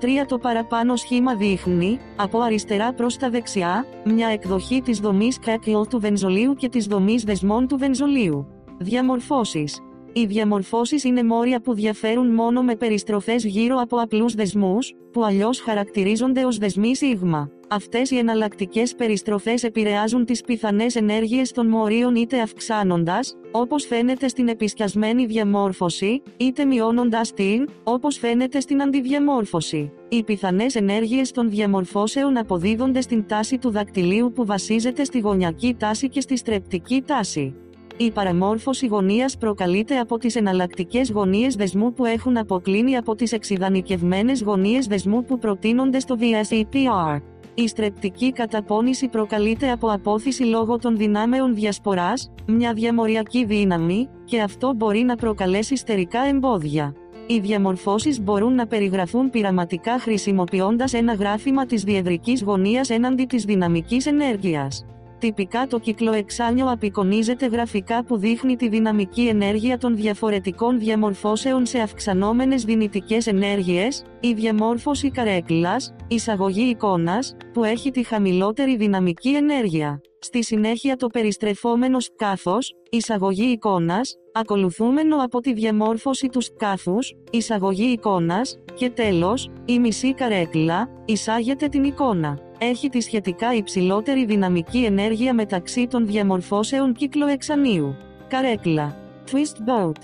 3 0.00 0.06
το 0.28 0.38
παραπάνω 0.38 0.96
σχήμα 0.96 1.34
δείχνει, 1.34 1.98
από 2.16 2.40
αριστερά 2.40 2.92
προς 2.92 3.16
τα 3.16 3.30
δεξιά, 3.30 3.84
μια 4.04 4.28
εκδοχή 4.28 4.80
της 4.80 4.98
δομής 4.98 5.38
Κέκλ 5.38 5.72
του 5.88 6.00
βενζολίου 6.00 6.54
και 6.54 6.68
της 6.68 6.86
δομής 6.86 7.24
δεσμών 7.24 7.68
του 7.68 7.76
βενζολίου. 7.78 8.46
Διαμορφώσεις 8.78 9.80
οι 10.18 10.26
διαμορφώσεις 10.26 11.04
είναι 11.04 11.22
μόρια 11.22 11.60
που 11.60 11.74
διαφέρουν 11.74 12.26
μόνο 12.26 12.62
με 12.62 12.76
περιστροφές 12.76 13.44
γύρω 13.44 13.76
από 13.80 13.96
απλούς 13.96 14.34
δεσμούς, 14.34 14.94
που 15.12 15.24
αλλιώς 15.24 15.60
χαρακτηρίζονται 15.60 16.44
ως 16.44 16.58
δεσμοί 16.58 16.96
σίγμα. 16.96 17.50
Αυτές 17.68 18.10
οι 18.10 18.18
εναλλακτικές 18.18 18.94
περιστροφές 18.94 19.62
επηρεάζουν 19.62 20.24
τις 20.24 20.40
πιθανές 20.40 20.96
ενέργειες 20.96 21.52
των 21.52 21.66
μορίων 21.66 22.14
είτε 22.14 22.40
αυξάνοντας, 22.40 23.36
όπως 23.50 23.86
φαίνεται 23.86 24.28
στην 24.28 24.48
επισκιασμένη 24.48 25.26
διαμόρφωση, 25.26 26.22
είτε 26.36 26.64
μειώνοντας 26.64 27.32
την, 27.32 27.68
όπως 27.82 28.18
φαίνεται 28.18 28.60
στην 28.60 28.82
αντιδιαμόρφωση. 28.82 29.92
Οι 30.08 30.22
πιθανές 30.22 30.74
ενέργειες 30.74 31.30
των 31.30 31.50
διαμορφώσεων 31.50 32.36
αποδίδονται 32.36 33.00
στην 33.00 33.26
τάση 33.26 33.58
του 33.58 33.70
δακτυλίου 33.70 34.32
που 34.34 34.46
βασίζεται 34.46 35.04
στη 35.04 35.18
γωνιακή 35.18 35.74
τάση 35.78 36.08
και 36.08 36.20
στη 36.20 36.36
στρεπτική 36.36 37.02
τάση. 37.06 37.54
Η 37.98 38.10
παραμόρφωση 38.10 38.86
γωνίας 38.86 39.36
προκαλείται 39.36 39.98
από 39.98 40.18
τις 40.18 40.36
εναλλακτικές 40.36 41.10
γωνίες 41.10 41.54
δεσμού 41.54 41.92
που 41.92 42.04
έχουν 42.04 42.36
αποκλίνει 42.36 42.96
από 42.96 43.14
τις 43.14 43.32
εξειδανικευμένες 43.32 44.42
γωνίες 44.42 44.86
δεσμού 44.86 45.24
που 45.24 45.38
προτείνονται 45.38 45.98
στο 46.00 46.16
VSEPR. 46.20 47.20
Η 47.54 47.68
στρεπτική 47.68 48.32
καταπώνηση 48.32 49.08
προκαλείται 49.08 49.70
από 49.70 49.88
απόθυση 49.88 50.42
λόγω 50.42 50.78
των 50.78 50.96
δυνάμεων 50.96 51.54
διασποράς, 51.54 52.32
μια 52.46 52.72
διαμοριακή 52.72 53.44
δύναμη, 53.44 54.08
και 54.24 54.40
αυτό 54.40 54.72
μπορεί 54.76 55.00
να 55.00 55.16
προκαλέσει 55.16 55.76
στερικά 55.76 56.20
εμπόδια. 56.20 56.94
Οι 57.26 57.38
διαμορφώσεις 57.38 58.20
μπορούν 58.20 58.54
να 58.54 58.66
περιγραφούν 58.66 59.30
πειραματικά 59.30 59.98
χρησιμοποιώντας 59.98 60.92
ένα 60.92 61.14
γράφημα 61.14 61.66
της 61.66 61.82
διεδρικής 61.82 62.42
γωνίας 62.42 62.90
έναντι 62.90 63.24
της 63.24 63.44
δυναμικής 63.44 64.06
ενέργειας. 64.06 64.86
Τυπικά 65.18 65.66
το 65.66 65.78
κυκλοεξάνιο 65.78 66.70
απεικονίζεται 66.70 67.46
γραφικά 67.46 68.04
που 68.04 68.16
δείχνει 68.16 68.56
τη 68.56 68.68
δυναμική 68.68 69.26
ενέργεια 69.26 69.78
των 69.78 69.96
διαφορετικών 69.96 70.78
διαμορφώσεων 70.78 71.66
σε 71.66 71.78
αυξανόμενες 71.78 72.64
δυνητικές 72.64 73.26
ενέργειες, 73.26 74.02
η 74.20 74.32
διαμόρφωση 74.32 75.10
καρέκλας, 75.10 75.94
εισαγωγή 76.08 76.68
εικόνας, 76.68 77.36
που 77.52 77.64
έχει 77.64 77.90
τη 77.90 78.02
χαμηλότερη 78.02 78.76
δυναμική 78.76 79.34
ενέργεια. 79.34 80.00
Στη 80.18 80.44
συνέχεια 80.44 80.96
το 80.96 81.06
περιστρεφόμενο 81.06 82.00
σκάθος, 82.00 82.74
εισαγωγή 82.90 83.50
εικόνας, 83.50 84.14
ακολουθούμενο 84.32 85.16
από 85.22 85.40
τη 85.40 85.52
διαμόρφωση 85.52 86.28
του 86.28 86.40
σκάθους, 86.40 87.14
εισαγωγή 87.30 87.92
εικόνας, 87.92 88.58
και 88.74 88.90
τέλος, 88.90 89.50
η 89.64 89.78
μισή 89.78 90.14
καρέκλα, 90.14 90.88
εισάγεται 91.04 91.68
την 91.68 91.84
εικόνα 91.84 92.45
έχει 92.58 92.88
τη 92.88 93.00
σχετικά 93.00 93.54
υψηλότερη 93.54 94.24
δυναμική 94.24 94.84
ενέργεια 94.84 95.34
μεταξύ 95.34 95.86
των 95.86 96.06
διαμορφώσεων 96.06 96.92
κυκλοεξανίου. 96.92 97.96
Καρέκλα. 98.28 98.96
Twist 99.30 99.68
boat. 99.68 99.96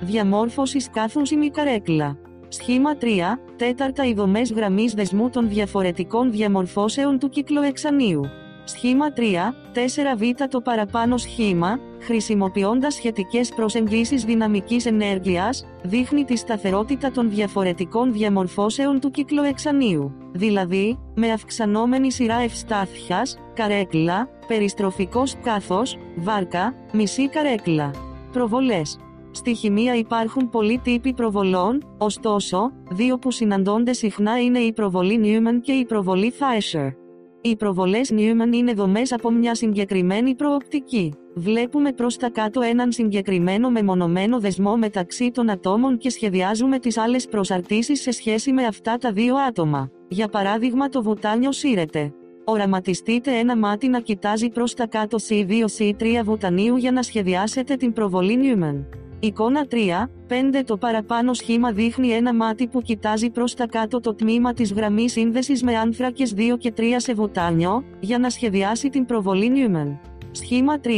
Διαμόρφωσης 0.00 0.84
σκάθους 0.84 1.30
καρέκλα. 1.52 2.16
Σχήμα 2.48 2.96
3, 3.00 3.04
τέταρτα 3.56 4.04
οι 4.04 4.14
δομές 4.14 4.52
γραμμής 4.52 4.94
δεσμού 4.94 5.30
των 5.30 5.48
διαφορετικών 5.48 6.30
διαμορφώσεων 6.30 7.18
του 7.18 7.28
κυκλοεξανίου. 7.28 8.22
Σχήμα 8.64 9.06
3, 9.12 9.54
4β 9.72 10.46
το 10.50 10.60
παραπάνω 10.60 11.16
σχήμα, 11.16 11.78
χρησιμοποιώντας 12.00 12.94
σχετικές 12.94 13.48
προσεγγίσεις 13.48 14.24
δυναμικής 14.24 14.86
ενέργειας, 14.86 15.66
δείχνει 15.82 16.24
τη 16.24 16.36
σταθερότητα 16.36 17.10
των 17.10 17.30
διαφορετικών 17.30 18.12
διαμορφώσεων 18.12 19.00
του 19.00 19.10
κυκλοεξανίου, 19.10 20.12
δηλαδή, 20.32 20.98
με 21.14 21.32
αυξανόμενη 21.32 22.12
σειρά 22.12 22.36
ευστάθειας, 22.36 23.38
καρέκλα, 23.54 24.28
περιστροφικός 24.46 25.36
κάθος, 25.42 25.98
βάρκα, 26.16 26.74
μισή 26.92 27.28
καρέκλα. 27.28 27.90
Προβολές 28.32 28.98
Στη 29.30 29.54
χημεία 29.54 29.94
υπάρχουν 29.94 30.50
πολλοί 30.50 30.78
τύποι 30.78 31.12
προβολών, 31.12 31.94
ωστόσο, 31.98 32.72
δύο 32.90 33.18
που 33.18 33.30
συναντώνται 33.30 33.92
συχνά 33.92 34.40
είναι 34.42 34.58
η 34.58 34.72
προβολή 34.72 35.20
Newman 35.24 35.60
και 35.62 35.72
η 35.72 35.84
προβολή 35.84 36.32
Thaisher. 36.38 37.03
Οι 37.46 37.56
προβολές 37.56 38.10
Newman 38.12 38.52
είναι 38.54 38.72
δομές 38.72 39.12
από 39.12 39.30
μια 39.30 39.54
συγκεκριμένη 39.54 40.34
προοπτική. 40.34 41.12
Βλέπουμε 41.34 41.92
προς 41.92 42.16
τα 42.16 42.30
κάτω 42.30 42.60
έναν 42.60 42.92
συγκεκριμένο 42.92 43.70
μεμονωμένο 43.70 44.40
δεσμό 44.40 44.76
μεταξύ 44.76 45.30
των 45.30 45.50
ατόμων 45.50 45.98
και 45.98 46.10
σχεδιάζουμε 46.10 46.78
τις 46.78 46.98
άλλες 46.98 47.28
προσαρτήσεις 47.28 48.00
σε 48.00 48.10
σχέση 48.10 48.52
με 48.52 48.64
αυτά 48.64 48.96
τα 48.96 49.12
δύο 49.12 49.36
άτομα. 49.36 49.90
Για 50.08 50.28
παράδειγμα, 50.28 50.88
το 50.88 51.02
βουτάνιο 51.02 51.52
σύρεται. 51.52 52.12
Οραματιστείτε 52.44 53.38
ένα 53.38 53.56
μάτι 53.56 53.88
να 53.88 54.00
κοιτάζει 54.00 54.48
προς 54.48 54.74
τα 54.74 54.86
κάτω 54.86 55.18
C2-C3 55.28 56.20
βουτανίου 56.24 56.76
για 56.76 56.92
να 56.92 57.02
σχεδιάσετε 57.02 57.76
την 57.76 57.92
προβολή 57.92 58.38
Newman. 58.42 59.03
Εικόνα 59.24 59.66
3, 59.70 59.74
5 60.28 60.62
Το 60.66 60.76
παραπάνω 60.76 61.34
σχήμα 61.34 61.72
δείχνει 61.72 62.08
ένα 62.08 62.34
μάτι 62.34 62.66
που 62.66 62.82
κοιτάζει 62.82 63.30
προς 63.30 63.54
τα 63.54 63.66
κάτω 63.66 64.00
το 64.00 64.14
τμήμα 64.14 64.52
της 64.52 64.72
γραμμής 64.72 65.12
σύνδεσης 65.12 65.62
με 65.62 65.76
άνθρακες 65.76 66.34
2 66.36 66.56
και 66.58 66.72
3 66.76 66.82
σε 66.96 67.14
βουτάνιο, 67.14 67.84
για 68.00 68.18
να 68.18 68.30
σχεδιάσει 68.30 68.88
την 68.88 69.04
προβολή 69.06 69.52
Newman. 69.54 69.98
Σχήμα 70.30 70.80
3, 70.80 70.88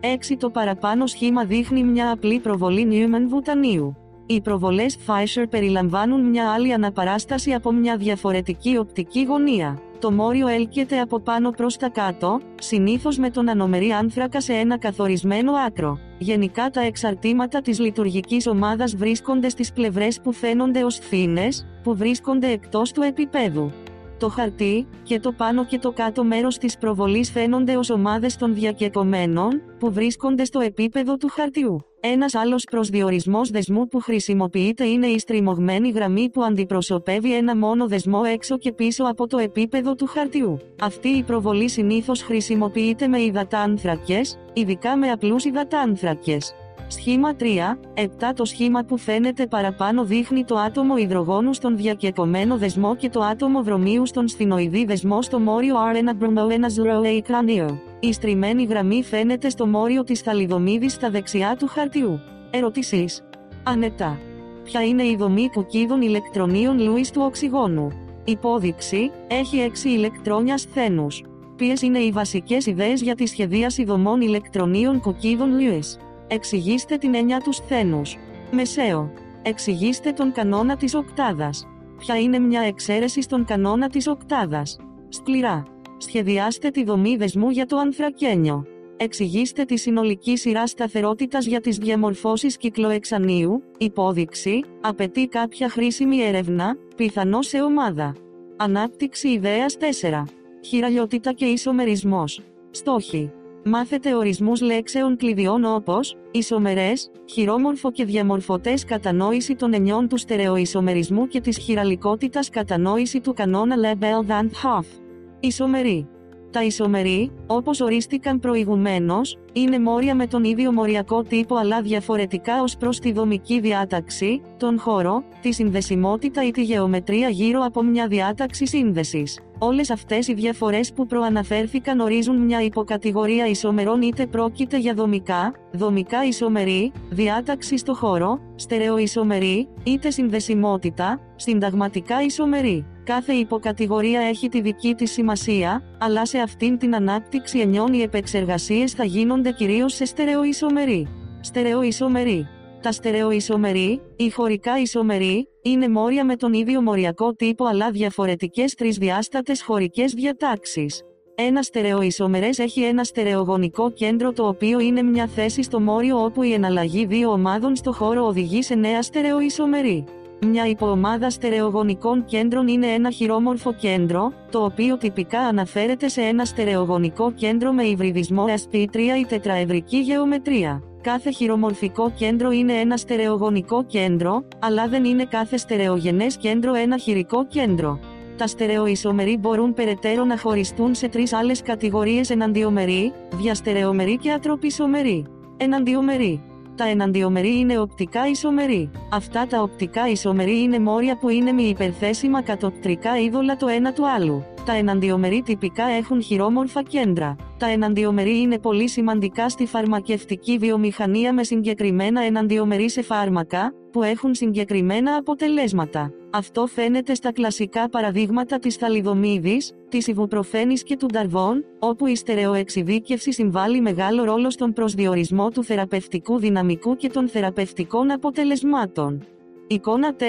6 0.00 0.36
Το 0.38 0.50
παραπάνω 0.50 1.06
σχήμα 1.06 1.44
δείχνει 1.44 1.84
μια 1.84 2.10
απλή 2.10 2.38
προβολή 2.38 2.88
Newman 2.90 3.28
βουτανίου. 3.28 3.96
Οι 4.26 4.40
προβολές 4.40 4.98
Fisher 5.06 5.44
περιλαμβάνουν 5.50 6.20
μια 6.20 6.50
άλλη 6.50 6.72
αναπαράσταση 6.72 7.52
από 7.52 7.72
μια 7.72 7.96
διαφορετική 7.96 8.76
οπτική 8.76 9.24
γωνία. 9.24 9.80
Το 9.98 10.10
μόριο 10.10 10.48
έλκεται 10.48 11.00
από 11.00 11.20
πάνω 11.20 11.50
προς 11.50 11.76
τα 11.76 11.88
κάτω, 11.88 12.40
συνήθως 12.60 13.18
με 13.18 13.30
τον 13.30 13.48
ανομερή 13.48 13.90
άνθρακα 13.90 14.40
σε 14.40 14.52
ένα 14.52 14.78
καθορισμένο 14.78 15.52
άκρο. 15.52 15.98
Γενικά 16.18 16.70
τα 16.70 16.80
εξαρτήματα 16.80 17.60
της 17.60 17.78
λειτουργικής 17.78 18.46
ομάδας 18.46 18.96
βρίσκονται 18.96 19.48
στις 19.48 19.72
πλευρές 19.72 20.20
που 20.20 20.32
φαίνονται 20.32 20.84
ως 20.84 20.98
θύνες, 20.98 21.66
που 21.82 21.96
βρίσκονται 21.96 22.50
εκτός 22.50 22.92
του 22.92 23.02
επίπεδου. 23.02 23.72
Το 24.18 24.28
χαρτί 24.28 24.86
και 25.02 25.20
το 25.20 25.32
πάνω 25.32 25.64
και 25.64 25.78
το 25.78 25.92
κάτω 25.92 26.24
μέρος 26.24 26.58
της 26.58 26.78
προβολής 26.78 27.30
φαίνονται 27.30 27.76
ως 27.76 27.90
ομάδες 27.90 28.36
των 28.36 28.54
διακεκομένων, 28.54 29.62
που 29.78 29.92
βρίσκονται 29.92 30.44
στο 30.44 30.60
επίπεδο 30.60 31.16
του 31.16 31.28
χαρτιού. 31.28 31.84
Ένας 32.12 32.34
άλλος 32.34 32.64
προσδιορισμός 32.70 33.50
δεσμού 33.50 33.88
που 33.88 34.00
χρησιμοποιείται 34.00 34.84
είναι 34.84 35.06
η 35.06 35.18
στριμωγμένη 35.18 35.90
γραμμή 35.90 36.30
που 36.30 36.42
αντιπροσωπεύει 36.42 37.34
ένα 37.34 37.56
μόνο 37.56 37.88
δεσμό 37.88 38.22
έξω 38.32 38.58
και 38.58 38.72
πίσω 38.72 39.04
από 39.04 39.26
το 39.26 39.38
επίπεδο 39.38 39.94
του 39.94 40.06
χαρτιού. 40.06 40.58
Αυτή 40.80 41.08
η 41.08 41.22
προβολή 41.22 41.68
συνήθως 41.68 42.22
χρησιμοποιείται 42.22 43.06
με 43.06 43.20
υδατάνθρακες, 43.22 44.38
ειδικά 44.52 44.96
με 44.96 45.10
απλούς 45.10 45.44
υδατάνθρακες. 45.44 46.54
Σχήμα 46.88 47.34
3, 47.36 47.78
7 47.94 48.32
Το 48.34 48.44
σχήμα 48.44 48.82
που 48.84 48.96
φαίνεται 48.96 49.46
παραπάνω 49.46 50.04
δείχνει 50.04 50.44
το 50.44 50.54
άτομο 50.54 50.96
υδρογόνου 50.96 51.52
στον 51.52 51.76
διακεκομένο 51.76 52.56
δεσμό 52.56 52.96
και 52.96 53.08
το 53.08 53.20
άτομο 53.20 53.62
βρωμίου 53.62 54.06
στον 54.06 54.28
σθηνοειδή 54.28 54.84
δεσμό 54.84 55.22
στο 55.22 55.38
μόριο 55.38 55.76
R1 55.76 56.22
Bromo 56.22 57.18
1 57.18 57.20
κρανίο. 57.22 57.85
Η 58.00 58.12
στριμμένη 58.12 58.64
γραμμή 58.64 59.02
φαίνεται 59.02 59.48
στο 59.48 59.66
μόριο 59.66 60.04
της 60.04 60.20
θαλιδομίδης 60.20 60.92
στα 60.92 61.10
δεξιά 61.10 61.56
του 61.58 61.66
χαρτιού. 61.66 62.20
Ερωτήσεις. 62.50 63.24
Ανετά. 63.62 64.18
Ποια 64.64 64.84
είναι 64.84 65.02
η 65.02 65.16
δομή 65.16 65.50
κουκίδων 65.50 66.02
ηλεκτρονίων 66.02 66.80
Λούις 66.80 67.10
του 67.10 67.22
οξυγόνου; 67.24 67.90
Υπόδειξη, 68.24 69.10
έχει 69.28 69.58
6 69.58 69.88
ηλεκτρόνια 69.88 70.58
σθένους. 70.58 71.22
Ποιες 71.56 71.82
είναι 71.82 71.98
οι 71.98 72.10
βασικές 72.10 72.66
ιδέες 72.66 73.02
για 73.02 73.14
τη 73.14 73.26
σχεδίαση 73.26 73.84
δομών 73.84 74.20
ηλεκτρονίων 74.20 75.00
κουκίδων 75.00 75.50
Λούις; 75.50 75.98
Εξηγήστε 76.26 76.96
την 76.96 77.14
έννοια 77.14 77.40
του 77.40 77.52
σθένους. 77.52 78.16
Μεσαίο. 78.50 79.12
Εξηγήστε 79.42 80.12
τον 80.12 80.32
κανόνα 80.32 80.76
της 80.76 80.94
οκτάδας. 80.94 81.66
Ποια 81.98 82.20
είναι 82.20 82.38
μια 82.38 82.60
εξαίρεση 82.60 83.22
στον 83.22 83.44
κανόνα 83.44 83.88
της 83.88 84.06
οκτάδας; 84.06 84.76
Σκληρά. 85.08 85.62
Σχεδιάστε 85.98 86.70
τη 86.70 86.84
δομή 86.84 87.16
δεσμού 87.16 87.50
για 87.50 87.66
το 87.66 87.76
ανθρακένιο. 87.76 88.66
Εξηγήστε 88.96 89.64
τη 89.64 89.76
συνολική 89.76 90.36
σειρά 90.36 90.66
σταθερότητας 90.66 91.46
για 91.46 91.60
τις 91.60 91.78
διαμορφώσεις 91.78 92.56
κυκλοεξανίου. 92.56 93.62
Υπόδειξη. 93.78 94.64
Απαιτεί 94.80 95.26
κάποια 95.26 95.68
χρήσιμη 95.68 96.20
έρευνα, 96.20 96.76
πιθανώ 96.96 97.42
σε 97.42 97.62
ομάδα. 97.62 98.14
Ανάπτυξη 98.56 99.28
ιδέας 99.28 99.76
4. 99.76 100.24
Χειραλιότητα 100.60 101.32
και 101.32 101.44
ισομερισμός. 101.44 102.40
Στόχοι. 102.70 103.30
Μάθετε 103.64 104.14
ορισμούς 104.14 104.60
λέξεων 104.60 105.16
κλειδιών 105.16 105.64
όπως 105.64 106.16
ισομερές, 106.30 107.10
χειρόμορφο 107.24 107.92
και 107.92 108.04
διαμορφωτές 108.04 108.84
κατανόηση 108.84 109.54
των 109.54 109.74
ενιών 109.74 110.08
του 110.08 110.16
στερεοισομερισμού 110.16 111.26
και 111.26 111.40
της 111.40 111.58
χειραλικότητας 111.58 112.50
κατανόηση 112.50 113.20
του 113.20 113.34
κανόνα 113.34 113.76
Lebel 113.76 114.30
and 114.30 114.50
Hoff. 114.50 115.05
Ισομερή. 115.46 116.08
Τα 116.50 116.64
ισομερή, 116.64 117.32
όπως 117.46 117.80
ορίστηκαν 117.80 118.40
προηγουμένως, 118.40 119.38
είναι 119.52 119.78
μόρια 119.78 120.14
με 120.14 120.26
τον 120.26 120.44
ίδιο 120.44 120.72
μοριακό 120.72 121.22
τύπο 121.22 121.56
αλλά 121.56 121.82
διαφορετικά 121.82 122.62
ως 122.62 122.76
προς 122.76 122.98
τη 122.98 123.12
δομική 123.12 123.60
διάταξη, 123.60 124.42
τον 124.56 124.78
χώρο, 124.78 125.24
τη 125.40 125.52
συνδεσιμότητα 125.52 126.46
ή 126.46 126.50
τη 126.50 126.62
γεωμετρία 126.62 127.28
γύρω 127.28 127.60
από 127.64 127.82
μια 127.82 128.06
διάταξη 128.06 128.66
σύνδεσης. 128.66 129.40
Όλες 129.58 129.90
αυτές 129.90 130.28
οι 130.28 130.34
διαφορές 130.34 130.92
που 130.92 131.06
προαναφέρθηκαν 131.06 132.00
ορίζουν 132.00 132.36
μια 132.36 132.62
υποκατηγορία 132.62 133.46
ισομερών 133.46 134.02
είτε 134.02 134.26
πρόκειται 134.26 134.78
για 134.78 134.94
δομικά, 134.94 135.54
δομικά 135.72 136.26
ισομερή, 136.26 136.92
διάταξη 137.10 137.78
στο 137.78 137.94
χώρο, 137.94 138.40
στερεοισομερή, 138.54 139.68
είτε 139.84 140.10
συνδεσιμότητα, 140.10 141.20
συνταγματικά 141.36 142.22
ισομερή. 142.22 142.86
Κάθε 143.06 143.32
υποκατηγορία 143.32 144.20
έχει 144.20 144.48
τη 144.48 144.60
δική 144.60 144.94
της 144.94 145.12
σημασία, 145.12 145.82
αλλά 145.98 146.26
σε 146.26 146.38
αυτήν 146.38 146.78
την 146.78 146.94
ανάπτυξη 146.94 147.58
ενιών 147.58 147.92
οι 147.92 148.00
επεξεργασίες 148.00 148.92
θα 148.92 149.04
γίνονται 149.04 149.52
κυρίως 149.52 149.94
σε 149.94 150.04
στερεοισομερή. 150.04 151.08
Στερεοισομερή. 151.40 152.46
Τα 152.82 152.92
στερεοισομερή, 152.92 154.00
ή 154.16 154.30
χωρικά 154.30 154.80
ισομερή, 154.80 155.48
είναι 155.62 155.88
μόρια 155.88 156.24
με 156.24 156.36
τον 156.36 156.52
ίδιο 156.52 156.82
μοριακό 156.82 157.34
τύπο 157.34 157.64
αλλά 157.64 157.90
διαφορετικές 157.90 158.74
τρισδιάστατες 158.74 159.62
χωρικές 159.62 160.12
διατάξεις. 160.12 161.02
Ένα 161.34 161.62
στερεοισομερές 161.62 162.58
έχει 162.58 162.82
ένα 162.82 163.04
στερεογωνικό 163.04 163.92
κέντρο 163.92 164.32
το 164.32 164.46
οποίο 164.46 164.80
είναι 164.80 165.02
μια 165.02 165.26
θέση 165.26 165.62
στο 165.62 165.80
μόριο 165.80 166.24
όπου 166.24 166.42
η 166.42 166.52
εναλλαγή 166.52 167.06
δύο 167.06 167.30
ομάδων 167.30 167.76
στο 167.76 167.92
χώρο 167.92 168.26
οδηγεί 168.26 168.62
σε 168.62 168.74
νέα 168.74 169.02
στερεοισομερή. 169.02 170.04
Μια 170.40 170.66
υποομάδα 170.66 171.30
στερεογωνικών 171.30 172.24
κέντρων 172.24 172.68
είναι 172.68 172.86
ένα 172.86 173.10
χειρόμορφο 173.10 173.72
κέντρο, 173.72 174.32
το 174.50 174.64
οποίο 174.64 174.96
τυπικά 174.96 175.40
αναφέρεται 175.40 176.08
σε 176.08 176.20
ένα 176.20 176.44
στερεογωνικό 176.44 177.32
κέντρο 177.32 177.72
με 177.72 177.82
υβριδισμό 177.82 178.44
SP3 178.48 178.96
ή 178.96 179.26
τετραεδρική 179.28 179.96
γεωμετρία. 179.96 180.82
Κάθε 181.00 181.30
χειρομορφικό 181.30 182.12
κέντρο 182.16 182.50
είναι 182.50 182.72
ένα 182.72 182.96
στερεογωνικό 182.96 183.84
κέντρο, 183.84 184.44
αλλά 184.58 184.88
δεν 184.88 185.04
είναι 185.04 185.24
κάθε 185.24 185.56
στερεογενές 185.56 186.36
κέντρο 186.36 186.74
ένα 186.74 186.98
χειρικό 186.98 187.46
κέντρο. 187.46 187.98
Τα 188.36 188.46
στερεοισομερή 188.46 189.36
μπορούν 189.36 189.74
περαιτέρω 189.74 190.24
να 190.24 190.38
χωριστούν 190.38 190.94
σε 190.94 191.08
τρεις 191.08 191.32
άλλες 191.32 191.62
κατηγορίες 191.62 192.30
εναντιομερή, 192.30 193.12
διαστερεομερή 193.34 194.16
και 194.16 194.32
ατροπισομερή. 194.32 195.26
Εναντιομερή. 195.56 196.55
Τα 196.76 196.84
εναντιομερή 196.84 197.58
είναι 197.58 197.78
οπτικά 197.78 198.28
ισομερή. 198.28 198.90
Αυτά 199.12 199.46
τα 199.46 199.62
οπτικά 199.62 200.08
ισομερή 200.08 200.62
είναι 200.62 200.78
μόρια 200.78 201.16
που 201.16 201.28
είναι 201.28 201.52
μη 201.52 201.62
υπερθέσιμα 201.62 202.42
κατοπτρικά 202.42 203.18
είδωλα 203.18 203.56
το 203.56 203.66
ένα 203.66 203.92
του 203.92 204.08
άλλου. 204.08 204.55
Τα 204.66 204.72
εναντιομερή 204.72 205.42
τυπικά 205.42 205.84
έχουν 205.84 206.22
χειρόμορφα 206.22 206.82
κέντρα. 206.82 207.36
Τα 207.58 207.66
εναντιομερή 207.66 208.40
είναι 208.40 208.58
πολύ 208.58 208.88
σημαντικά 208.88 209.48
στη 209.48 209.66
φαρμακευτική 209.66 210.58
βιομηχανία 210.58 211.32
με 211.32 211.44
συγκεκριμένα 211.44 212.22
εναντιομερή 212.22 212.90
σε 212.90 213.02
φάρμακα, 213.02 213.72
που 213.92 214.02
έχουν 214.02 214.34
συγκεκριμένα 214.34 215.14
αποτελέσματα. 215.14 216.12
Αυτό 216.30 216.66
φαίνεται 216.66 217.14
στα 217.14 217.32
κλασικά 217.32 217.88
παραδείγματα 217.88 218.58
της 218.58 218.76
θαλιδομίδης, 218.76 219.72
της 219.88 220.06
ιβουπροφένης 220.06 220.82
και 220.82 220.96
του 220.96 221.06
νταρβών, 221.06 221.64
όπου 221.78 222.06
η 222.06 222.16
στερεοεξειδίκευση 222.16 223.32
συμβάλλει 223.32 223.80
μεγάλο 223.80 224.24
ρόλο 224.24 224.50
στον 224.50 224.72
προσδιορισμό 224.72 225.50
του 225.50 225.64
θεραπευτικού 225.64 226.38
δυναμικού 226.38 226.96
και 226.96 227.08
των 227.08 227.28
θεραπευτικών 227.28 228.10
αποτελεσμάτων. 228.10 229.26
Εικόνα 229.68 230.14
4, 230.18 230.22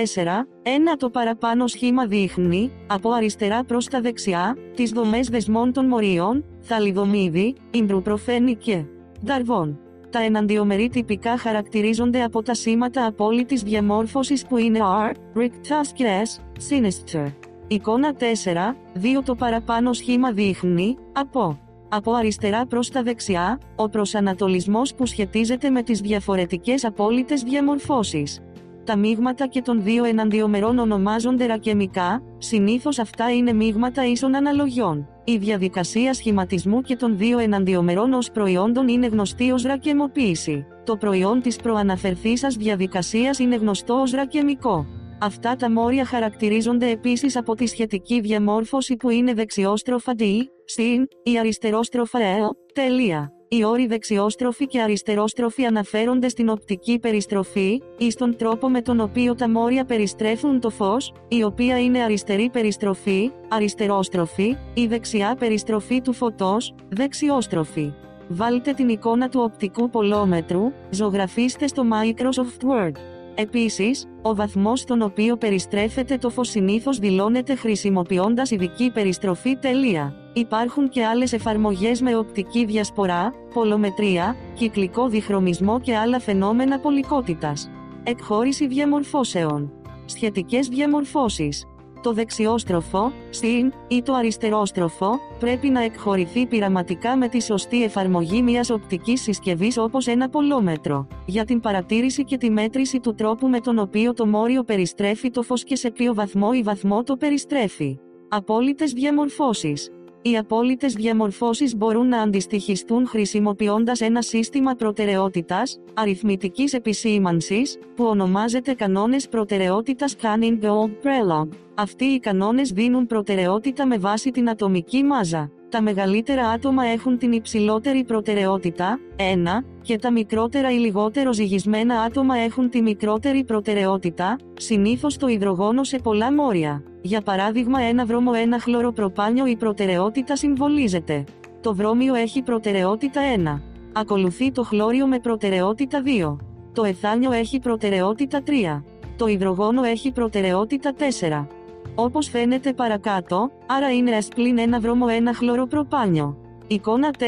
ένα 0.64 0.96
το 0.96 1.10
παραπάνω 1.10 1.68
σχήμα 1.68 2.06
δείχνει, 2.06 2.72
από 2.88 3.12
αριστερά 3.12 3.64
προς 3.64 3.88
τα 3.88 4.02
δεξιά, 4.02 4.58
τις 4.76 4.92
δομές 4.92 5.28
δεσμών 5.30 5.74
των 5.74 5.86
μορίων, 5.86 6.46
θαλιδομίδη, 6.60 7.56
ιμπρουπροφένη 7.72 8.56
και 8.56 8.84
νταρβών. 9.26 9.80
Τα 10.10 10.20
εναντιομερή 10.20 10.90
τυπικά 10.90 11.38
χαρακτηρίζονται 11.38 12.24
από 12.24 12.42
τα 12.42 12.54
σήματα 12.54 13.06
απόλυτης 13.06 13.62
διαμόρφωσης 13.62 14.46
που 14.46 14.58
είναι 14.58 14.80
R, 14.82 15.12
Rictus 15.40 15.88
και 15.94 16.06
S, 16.24 16.42
Sinister. 16.70 17.34
Εικόνα 17.68 18.14
4, 18.14 18.76
2 18.94 19.24
το 19.26 19.36
παραπάνω 19.36 19.94
σχήμα 19.94 20.32
δείχνει, 20.32 20.98
από 21.14 21.60
από 21.90 22.12
αριστερά 22.12 22.66
προς 22.66 22.90
τα 22.90 23.04
δεξιά, 23.04 23.60
ο 23.76 23.90
προσανατολισμός 23.90 24.96
που 24.96 25.06
σχετίζεται 25.06 25.70
με 25.70 25.84
τις 25.84 26.02
διαφορετικές 26.02 26.86
απόλυτες 26.86 27.42
διαμορφώσεις. 27.42 28.42
Τα 28.88 28.96
μείγματα 28.96 29.48
και 29.48 29.62
των 29.62 29.84
δύο 29.84 30.04
εναντιομερών 30.04 30.78
ονομάζονται 30.78 31.46
ρακεμικά, 31.46 32.22
συνήθως 32.38 33.00
αυτά 33.00 33.36
είναι 33.36 33.54
μείγματα 33.54 34.06
ίσων 34.06 34.36
αναλογιών. 34.36 35.08
Η 35.24 35.38
διαδικασία 35.38 36.14
σχηματισμού 36.14 36.82
και 36.82 36.96
των 36.96 37.18
δύο 37.18 37.40
εναντιομερών 37.40 38.14
ως 38.14 38.32
προϊόντων 38.32 38.88
είναι 38.88 39.08
γνωστή 39.08 39.52
ως 39.52 39.64
ρακεμοποίηση. 39.64 40.66
Το 40.84 40.98
προϊόν 40.98 41.42
της 41.42 41.56
προαναφερθήσας 41.56 42.56
διαδικασίας 42.56 43.40
είναι 43.40 43.56
γνωστό 43.56 43.94
ως 43.94 44.12
ρακεμικό. 44.12 44.86
Αυτά 45.22 45.56
τα 45.56 45.72
μόρια 45.72 46.06
χαρακτηρίζονται 46.06 46.90
επίσης 46.90 47.36
από 47.36 47.56
τη 47.56 47.68
σχετική 47.68 48.20
διαμόρφωση 48.20 48.96
που 48.96 49.10
είναι 49.10 49.34
δεξιόστροφα 49.34 50.14
D, 50.18 50.24
συν, 50.66 51.08
η 51.24 51.40
αριστερόστροφα 51.40 52.20
L, 52.20 52.74
τελεία. 52.74 53.32
Οι 53.50 53.64
όροι 53.64 53.88
δεξιόστροφοι 53.88 54.68
και 54.68 54.82
αριστερόστροφοι 54.82 55.66
αναφέρονται 55.66 56.30
στην 56.30 56.50
οπτική 56.50 57.00
περιστροφή, 57.00 57.82
ή 57.98 58.12
στον 58.12 58.38
τρόπο 58.38 58.70
με 58.70 58.82
τον 58.82 59.00
οποίο 59.00 59.36
τα 59.36 59.50
μόρια 59.50 59.86
περιστρέφουν 59.86 60.60
το 60.60 60.70
φως, 60.70 61.14
η 61.28 61.44
οποία 61.44 61.80
είναι 61.82 62.04
αριστερή 62.04 62.50
περιστροφή, 62.50 63.32
αριστερόστροφη, 63.48 64.58
η 64.74 64.88
δεξιά 64.88 65.36
περιστροφή 65.40 66.02
του 66.02 66.14
φωτός, 66.14 66.76
δεξιόστροφη. 66.90 67.94
Βάλτε 68.28 68.74
την 68.74 68.90
εικόνα 68.90 69.30
του 69.30 69.42
οπτικού 69.44 69.90
πολλόμετρου, 69.90 70.72
ζωγραφίστε 70.90 71.68
στο 71.68 71.84
Microsoft 71.92 72.70
Word. 72.70 73.17
Επίσης, 73.40 74.06
ο 74.22 74.36
βαθμός 74.36 74.80
στον 74.80 75.02
οποίο 75.02 75.38
περιστρέφεται 75.38 76.18
το 76.18 76.30
φως 76.30 76.50
συνήθως 76.50 77.00
δηλώνεται 77.00 77.56
χρησιμοποιώντας 77.56 78.52
ειδική 78.52 78.92
περιστροφή 78.92 79.56
τελεία. 79.56 80.14
Υπάρχουν 80.34 80.90
και 80.90 81.06
άλλες 81.06 81.34
εφαρμογές 81.34 82.02
με 82.02 82.16
οπτική 82.16 82.66
διασπορά, 82.66 83.34
πολλομετρία, 83.54 84.36
κυκλικό 84.54 85.08
διχρωμισμό 85.08 85.80
και 85.80 85.96
άλλα 85.98 86.20
φαινόμενα 86.20 86.80
πολικότητας. 86.80 87.70
Εκχώρηση 88.04 88.68
διαμορφώσεων. 88.68 89.74
Σχετικές 90.06 90.68
διαμορφώσεις. 90.68 91.66
Το 92.08 92.14
δεξιόστροφο, 92.14 93.12
συν, 93.30 93.74
ή 93.88 94.02
το 94.02 94.14
αριστερόστροφο, 94.14 95.20
πρέπει 95.40 95.70
να 95.70 95.84
εκχωρηθεί 95.84 96.46
πειραματικά 96.46 97.18
με 97.18 97.28
τη 97.28 97.42
σωστή 97.42 97.84
εφαρμογή 97.84 98.42
μιας 98.42 98.70
οπτικής 98.70 99.22
συσκευής 99.22 99.78
όπως 99.78 100.08
ένα 100.08 100.30
πολλόμετρο, 100.30 101.08
για 101.26 101.46
την 101.46 101.60
παρατήρηση 101.60 102.24
και 102.24 102.38
τη 102.38 102.50
μέτρηση 102.50 103.00
του 103.00 103.16
τρόπου 103.16 103.48
με 103.48 103.60
τον 103.60 103.80
οποίο 103.80 104.14
το 104.14 104.26
μόριο 104.26 104.64
περιστρέφει 104.64 105.30
το 105.30 105.42
φως 105.42 105.64
και 105.64 105.76
σε 105.76 105.92
ποιο 105.92 106.14
βαθμό 106.14 106.50
ή 106.54 106.62
βαθμό 106.62 107.04
το 107.04 107.18
περιστρέφει. 107.18 107.98
Απόλυτες 108.30 108.92
διαμορφώσεις 108.92 109.90
οι 110.22 110.38
απόλυτες 110.38 110.94
διαμορφώσεις 110.94 111.76
μπορούν 111.76 112.08
να 112.08 112.22
αντιστοιχιστούν 112.22 113.08
χρησιμοποιώντας 113.08 114.02
ένα 114.02 114.22
σύστημα 114.22 114.74
προτεραιότητας, 114.74 115.80
αριθμητικής 115.94 116.74
επισήμανσης, 116.74 117.78
που 117.96 118.06
ονομάζεται 118.06 118.74
κανόνες 118.74 119.28
προτεραιότητας 119.28 120.16
Canning 120.22 120.64
Gold 120.64 120.92
Prelog. 121.04 121.48
Αυτοί 121.76 122.06
οι 122.06 122.20
κανόνες 122.20 122.72
δίνουν 122.72 123.08
προτεραιότητα 123.08 123.86
με 123.86 123.98
βάση 123.98 124.32
την 124.32 124.50
ατομική 124.50 125.04
μάζα. 125.04 125.52
Τα 125.70 125.82
μεγαλύτερα 125.82 126.48
άτομα 126.48 126.86
έχουν 126.86 127.18
την 127.18 127.32
υψηλότερη 127.32 128.04
προτεραιότητα, 128.04 129.00
1, 129.16 129.66
και 129.82 129.98
τα 129.98 130.12
μικρότερα 130.12 130.72
ή 130.72 130.78
λιγότερο 130.78 131.34
ζυγισμένα 131.34 132.02
άτομα 132.02 132.38
έχουν 132.38 132.70
τη 132.70 132.82
μικρότερη 132.82 133.44
προτεραιότητα, 133.44 134.38
συνήθως 134.54 135.18
το 135.18 135.28
υδρογόνο 135.28 135.84
σε 135.84 136.00
πολλά 136.00 136.34
μόρια. 136.34 136.84
Για 137.08 137.22
παράδειγμα 137.22 137.82
ένα 137.82 138.06
βρώμο 138.06 138.32
ένα 138.36 138.60
χλωροπροπάνιο 138.60 139.46
η 139.46 139.56
προτεραιότητα 139.56 140.36
συμβολίζεται. 140.36 141.24
Το 141.62 141.76
βρώμιο 141.76 142.14
έχει 142.16 142.42
προτεραιότητα 142.42 143.22
1. 143.56 143.62
Ακολουθεί 143.94 144.52
το 144.52 144.64
χλώριο 144.64 145.08
με 145.08 145.20
προτεραιότητα 145.20 146.02
2. 146.06 146.38
Το 146.74 146.84
εθάνιο 146.84 147.32
έχει 147.32 147.60
προτεραιότητα 147.60 148.42
3. 148.48 148.84
Το 149.18 149.28
υδρογόνο 149.28 149.84
έχει 149.84 150.12
προτεραιότητα 150.12 150.94
4. 151.40 151.48
Όπως 151.96 152.30
φαίνεται 152.30 152.74
παρακάτω, 152.74 153.52
άρα 153.66 153.94
είναι 153.94 154.18
S 154.22 154.28
πλην 154.36 154.58
ένα 154.58 154.80
βρώμο 154.80 155.06
ένα 155.10 155.34
χλωροπροπάνιο. 155.34 156.38
Εικόνα 156.68 157.10
4, 157.20 157.24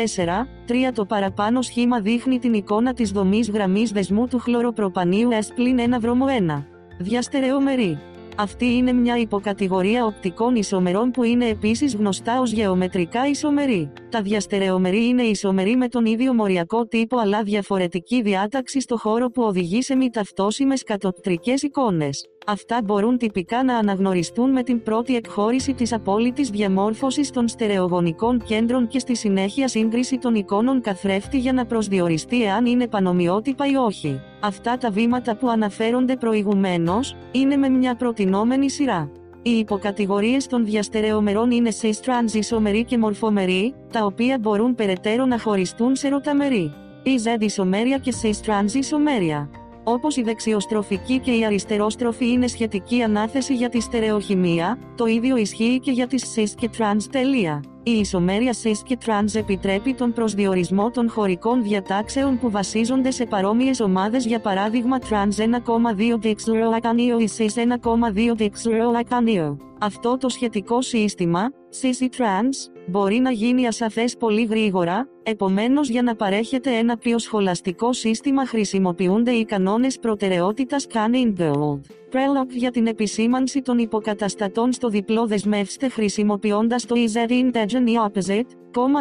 3 0.68 0.92
Το 0.94 1.06
παραπάνω 1.06 1.62
σχήμα 1.62 2.00
δείχνει 2.00 2.40
την 2.40 2.54
εικόνα 2.54 2.94
της 2.94 3.12
δομής 3.12 3.50
γραμμής 3.50 3.92
δεσμού 3.92 4.28
του 4.28 4.40
χλωροπροπανίου 4.40 5.30
S 5.32 5.54
πλην 5.56 5.80
ένα 5.80 6.00
βρώμο 6.00 6.26
1. 6.58 6.64
Διαστερεομερή. 6.98 8.00
Αυτή 8.42 8.66
είναι 8.66 8.94
μια 8.94 9.18
υποκατηγορία 9.18 10.06
οπτικών 10.06 10.56
ισομερών 10.56 11.12
που 11.12 11.24
είναι 11.24 11.48
επίσης 11.48 11.96
γνωστά 11.96 12.40
ως 12.40 12.52
γεωμετρικά 12.52 13.28
ισομερή. 13.28 13.92
Τα 14.10 14.22
διαστερεομερή 14.22 15.08
είναι 15.08 15.22
ισομερή 15.22 15.76
με 15.76 15.88
τον 15.88 16.06
ίδιο 16.06 16.34
μοριακό 16.34 16.86
τύπο 16.86 17.18
αλλά 17.18 17.44
διαφορετική 17.44 18.22
διάταξη 18.22 18.82
στο 18.82 18.98
χώρο 18.98 19.30
που 19.30 19.44
οδηγεί 19.44 19.82
σε 19.82 19.96
μη 19.96 20.10
ταυτόσιμες 20.10 20.84
κατοπτρικές 20.84 21.62
εικόνες. 21.62 22.26
Αυτά 22.46 22.82
μπορούν 22.84 23.18
τυπικά 23.18 23.64
να 23.64 23.78
αναγνωριστούν 23.78 24.52
με 24.52 24.64
την 24.64 24.84
πρώτη 24.84 25.16
εκχώρηση 25.16 25.74
της 25.74 25.94
απόλυτης 25.94 26.50
διαμόρφωσης 26.50 27.30
των 27.30 27.48
στερεογονικών 27.48 28.44
κέντρων 28.44 28.88
και 28.88 29.00
στη 29.00 29.16
συνέχεια 29.16 29.68
σύγκριση 29.68 30.18
των 30.18 30.36
εικόνων 30.36 30.82
καθρέφτη 30.82 31.38
για 31.38 31.54
να 31.54 31.66
προσδιοριστεί 31.66 32.44
εάν 32.44 32.66
είναι 32.66 32.88
πανομοιότυπα 32.88 33.66
ή 33.68 33.76
όχι. 33.76 34.22
Αυτά 34.40 34.78
τα 34.78 34.92
βήματα 34.92 35.36
που 35.36 35.50
αναφέρονται 35.50 36.16
προηγουμένως, 36.16 37.16
είναι 37.32 37.56
με 37.56 37.70
μια 37.70 37.96
προτινόμενη 37.96 38.70
σειρά. 38.70 39.12
Οι 39.42 39.52
υποκατηγορίες 39.52 40.48
των 40.48 40.66
διαστερεομερών 40.66 41.52
είναι 41.52 41.70
cis-trans 41.82 42.34
ισομερή 42.34 42.84
και 42.84 42.98
μορφομερή, 42.98 43.74
τα 43.92 44.06
οποία 44.06 44.38
μπορούν 44.40 44.76
περαιτέρω 44.76 45.26
να 45.26 45.40
χωριστούν 45.40 45.96
σε 45.96 46.08
ρωταμερή. 46.08 46.74
Η 47.04 47.12
Z 47.24 47.42
ισομέρεια 47.42 47.98
και 47.98 48.14
cis-trans 48.22 48.74
ισομέρεια. 48.74 49.50
Όπως 49.92 50.18
η 50.18 50.22
δεξιοστροφική 50.22 51.20
και 51.20 51.32
η 51.32 51.46
αριστερόστροφη 51.46 52.32
είναι 52.32 52.48
σχετική 52.48 53.02
ανάθεση 53.02 53.56
για 53.56 53.70
τη 53.70 53.80
στερεοχημία, 53.80 54.78
το 54.96 55.06
ίδιο 55.06 55.38
ισχύει 55.38 55.80
και 55.80 55.92
για 55.92 56.08
τις 56.08 56.36
cis 56.36 56.50
και 56.56 56.70
trans 56.78 57.04
τελεία. 57.12 57.64
Η 57.84 57.92
ισομέρεια 57.92 58.54
cis 58.64 58.78
και 58.84 58.98
trans 59.06 59.36
επιτρέπει 59.36 59.94
τον 59.94 60.14
προσδιορισμό 60.14 60.92
των 60.92 61.10
χωρικών 61.10 61.64
διατάξεων 61.64 62.40
που 62.40 62.50
βασίζονται 62.50 63.12
σε 63.12 63.26
παρόμοιες 63.26 63.80
ομάδες 63.80 64.26
για 64.26 64.40
παράδειγμα 64.40 65.00
trans 65.00 65.38
1,2 65.38 66.26
dixloroacanio 66.26 67.22
ή 67.22 67.30
cis 67.38 67.56
1,2 67.56 68.42
dixloroacanio. 68.42 69.56
Αυτό 69.80 70.18
το 70.18 70.30
σχετικό 70.30 70.82
σύστημα, 70.82 71.50
cis 71.82 72.00
ή 72.00 72.10
trans, 72.18 72.72
μπορεί 72.88 73.16
να 73.20 73.32
γίνει 73.32 73.68
ασαφές 73.68 74.18
πολύ 74.18 74.44
γρήγορα, 74.44 75.08
επομένως 75.24 75.90
για 75.90 76.02
να 76.02 76.16
παρέχεται 76.16 76.78
ένα 76.78 76.98
πιο 76.98 77.20
σχολαστικό 77.20 77.94
σύστημα 77.94 78.46
χρησιμοποιούνται 78.46 79.32
οι 79.32 79.46
κανόνες 79.46 80.00
προτεραιότητας 80.00 80.88
Canning 80.94 81.42
Gold. 81.42 81.80
Prelog 82.12 82.50
για 82.50 82.72
την 82.72 82.88
επισήμανση 82.88 83.62
των 83.62 83.78
υποκαταστατών 83.78 84.74
στο 84.74 84.90
διπλό 84.90 85.28
δεσμεύστε 85.28 85.90
χρησιμοποιώντας 85.90 86.86
το 86.86 86.96
EZ 86.98 87.30
Integer 87.32 88.08
Opposite, 88.08 88.50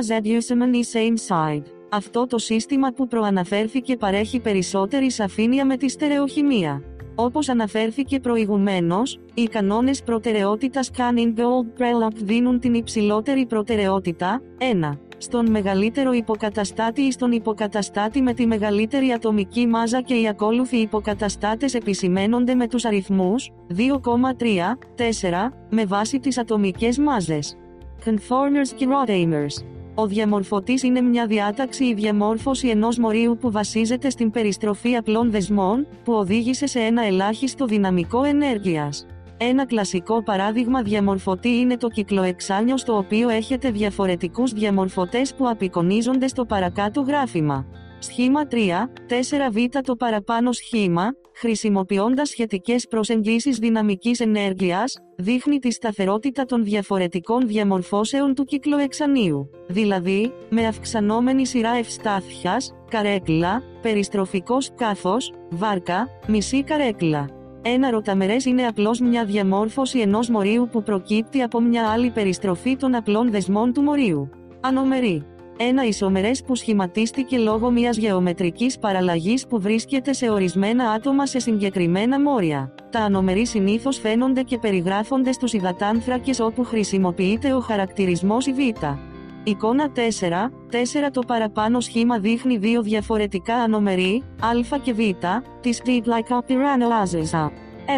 Z 0.08 0.26
Usman 0.26 0.74
Same 0.92 1.16
Side. 1.28 1.64
Αυτό 1.90 2.26
το 2.26 2.38
σύστημα 2.38 2.92
που 2.92 3.06
προαναφέρθηκε 3.06 3.96
παρέχει 3.96 4.40
περισσότερη 4.40 5.10
σαφήνεια 5.10 5.66
με 5.66 5.76
τη 5.76 5.88
στερεοχημία. 5.88 6.82
Όπως 7.20 7.48
αναφέρθηκε 7.48 8.20
προηγουμένως, 8.20 9.20
οι 9.34 9.44
κανόνες 9.44 10.02
προτεραιότητας 10.02 10.90
Canning 10.96 11.38
Gold 11.38 11.80
Prelog 11.80 12.14
δίνουν 12.14 12.60
την 12.60 12.74
υψηλότερη 12.74 13.46
προτεραιότητα, 13.46 14.42
1. 14.58 14.98
Στον 15.18 15.50
μεγαλύτερο 15.50 16.12
υποκαταστάτη 16.12 17.00
ή 17.00 17.12
στον 17.12 17.32
υποκαταστάτη 17.32 18.22
με 18.22 18.34
τη 18.34 18.46
μεγαλύτερη 18.46 19.12
ατομική 19.12 19.66
μάζα 19.66 20.00
και 20.00 20.14
οι 20.14 20.28
ακόλουθοι 20.28 20.76
υποκαταστάτες 20.76 21.74
επισημένονται 21.74 22.54
με 22.54 22.68
τους 22.68 22.84
αριθμούς 22.84 23.50
2,3, 23.76 24.78
4, 24.94 25.52
με 25.70 25.84
βάση 25.84 26.18
τις 26.18 26.38
ατομικές 26.38 26.98
μάζες. 26.98 27.56
Conformers 28.04 28.68
και 28.76 28.86
Rotamers 28.88 29.77
ο 30.00 30.06
διαμορφωτής 30.06 30.82
είναι 30.82 31.00
μια 31.00 31.26
διάταξη 31.26 31.84
ή 31.84 31.94
διαμόρφωση 31.94 32.68
ενός 32.68 32.98
μορίου 32.98 33.36
που 33.40 33.50
βασίζεται 33.50 34.10
στην 34.10 34.30
περιστροφή 34.30 34.96
απλών 34.96 35.30
δεσμών, 35.30 35.86
που 36.04 36.12
οδήγησε 36.12 36.66
σε 36.66 36.80
ένα 36.80 37.02
ελάχιστο 37.02 37.66
δυναμικό 37.66 38.22
ενέργειας. 38.22 39.06
Ένα 39.36 39.66
κλασικό 39.66 40.22
παράδειγμα 40.22 40.82
διαμορφωτή 40.82 41.48
είναι 41.48 41.76
το 41.76 41.88
κυκλοεξάνιο 41.88 42.76
στο 42.76 42.96
οποίο 42.96 43.28
έχετε 43.28 43.70
διαφορετικούς 43.70 44.52
διαμορφωτές 44.52 45.34
που 45.34 45.48
απεικονίζονται 45.48 46.28
στο 46.28 46.44
παρακάτω 46.44 47.00
γράφημα. 47.00 47.66
Σχήμα 47.98 48.46
3, 48.50 48.56
4β 49.08 49.80
το 49.84 49.96
παραπάνω 49.96 50.52
σχήμα, 50.52 51.08
χρησιμοποιώντας 51.34 52.28
σχετικές 52.28 52.86
προσεγγίσεις 52.86 53.58
δυναμικής 53.58 54.20
ενέργειας, 54.20 54.96
δείχνει 55.16 55.58
τη 55.58 55.72
σταθερότητα 55.72 56.44
των 56.44 56.64
διαφορετικών 56.64 57.46
διαμορφώσεων 57.46 58.34
του 58.34 58.44
κυκλοεξανίου, 58.44 59.50
δηλαδή, 59.68 60.32
με 60.50 60.66
αυξανόμενη 60.66 61.46
σειρά 61.46 61.70
ευστάθειας, 61.70 62.74
καρέκλα, 62.90 63.62
περιστροφικός 63.82 64.70
κάθος, 64.74 65.32
βάρκα, 65.50 66.08
μισή 66.26 66.62
καρέκλα. 66.64 67.28
Ένα 67.62 67.90
ρωταμερές 67.90 68.44
είναι 68.44 68.66
απλώς 68.66 69.00
μια 69.00 69.24
διαμόρφωση 69.24 69.98
ενός 69.98 70.28
μορίου 70.28 70.68
που 70.72 70.82
προκύπτει 70.82 71.42
από 71.42 71.60
μια 71.60 71.88
άλλη 71.88 72.10
περιστροφή 72.10 72.76
των 72.76 72.94
απλών 72.94 73.30
δεσμών 73.30 73.72
του 73.72 73.82
μορίου. 73.82 74.30
Ανομερή. 74.60 75.26
Ένα 75.60 75.86
ισομερές 75.86 76.42
που 76.42 76.54
σχηματίστηκε 76.54 77.38
λόγω 77.38 77.70
μιας 77.70 77.96
γεωμετρικής 77.96 78.78
παραλλαγής 78.78 79.46
που 79.46 79.60
βρίσκεται 79.60 80.12
σε 80.12 80.30
ορισμένα 80.30 80.90
άτομα 80.90 81.26
σε 81.26 81.38
συγκεκριμένα 81.38 82.20
μόρια. 82.20 82.74
Τα 82.90 83.00
ανομερή 83.00 83.46
συνήθως 83.46 83.98
φαίνονται 83.98 84.42
και 84.42 84.58
περιγράφονται 84.58 85.32
στους 85.32 85.52
υδατάνθρακες 85.52 86.40
όπου 86.40 86.64
χρησιμοποιείται 86.64 87.52
ο 87.52 87.60
χαρακτηρισμός 87.60 88.46
η 88.46 88.52
Β. 88.52 88.58
Εικόνα 89.44 89.92
4, 89.94 89.98
4 90.70 91.10
το 91.12 91.20
παραπάνω 91.26 91.80
σχήμα 91.80 92.18
δείχνει 92.18 92.56
δύο 92.56 92.82
διαφορετικά 92.82 93.54
ανομερή, 93.54 94.22
α 94.40 94.78
και 94.82 94.92
β, 94.92 94.98
της 95.60 95.82
Deep 95.84 96.02
Like 96.04 96.38
Opirano 96.38 96.88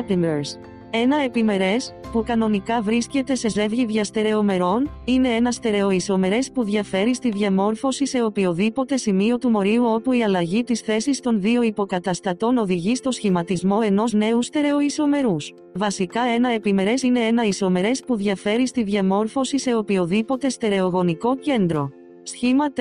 Epimers. 0.01 0.70
Ένα 0.93 1.17
επιμερές, 1.17 1.95
που 2.13 2.23
κανονικά 2.27 2.83
βρίσκεται 2.83 3.35
σε 3.35 3.49
ζεύγη 3.49 3.85
διαστερεομερών, 3.85 4.91
είναι 5.05 5.29
ένα 5.29 5.53
στερεοισομερές 5.53 6.51
που 6.53 6.65
διαφέρει 6.65 7.15
στη 7.15 7.31
διαμόρφωση 7.31 8.07
σε 8.07 8.23
οποιοδήποτε 8.23 8.97
σημείο 8.97 9.39
του 9.39 9.51
μορίου 9.51 9.85
όπου 9.85 10.13
η 10.13 10.23
αλλαγή 10.23 10.63
της 10.63 10.81
θέσης 10.81 11.21
των 11.21 11.41
δύο 11.41 11.63
υποκαταστατών 11.63 12.59
οδηγεί 12.59 12.95
στο 12.95 13.11
σχηματισμό 13.11 13.79
ενός 13.83 14.13
νέου 14.13 14.43
στερεοισομερούς. 14.43 15.55
Βασικά 15.75 16.21
ένα 16.21 16.49
επιμερές 16.49 17.03
είναι 17.03 17.21
ένα 17.21 17.45
ισομερές 17.45 18.01
που 18.07 18.17
διαφέρει 18.17 18.67
στη 18.67 18.83
διαμόρφωση 18.83 19.59
σε 19.59 19.75
οποιοδήποτε 19.75 20.49
στερεογονικό 20.49 21.37
κέντρο. 21.37 21.91
Σχήμα 22.23 22.65
4, 22.73 22.81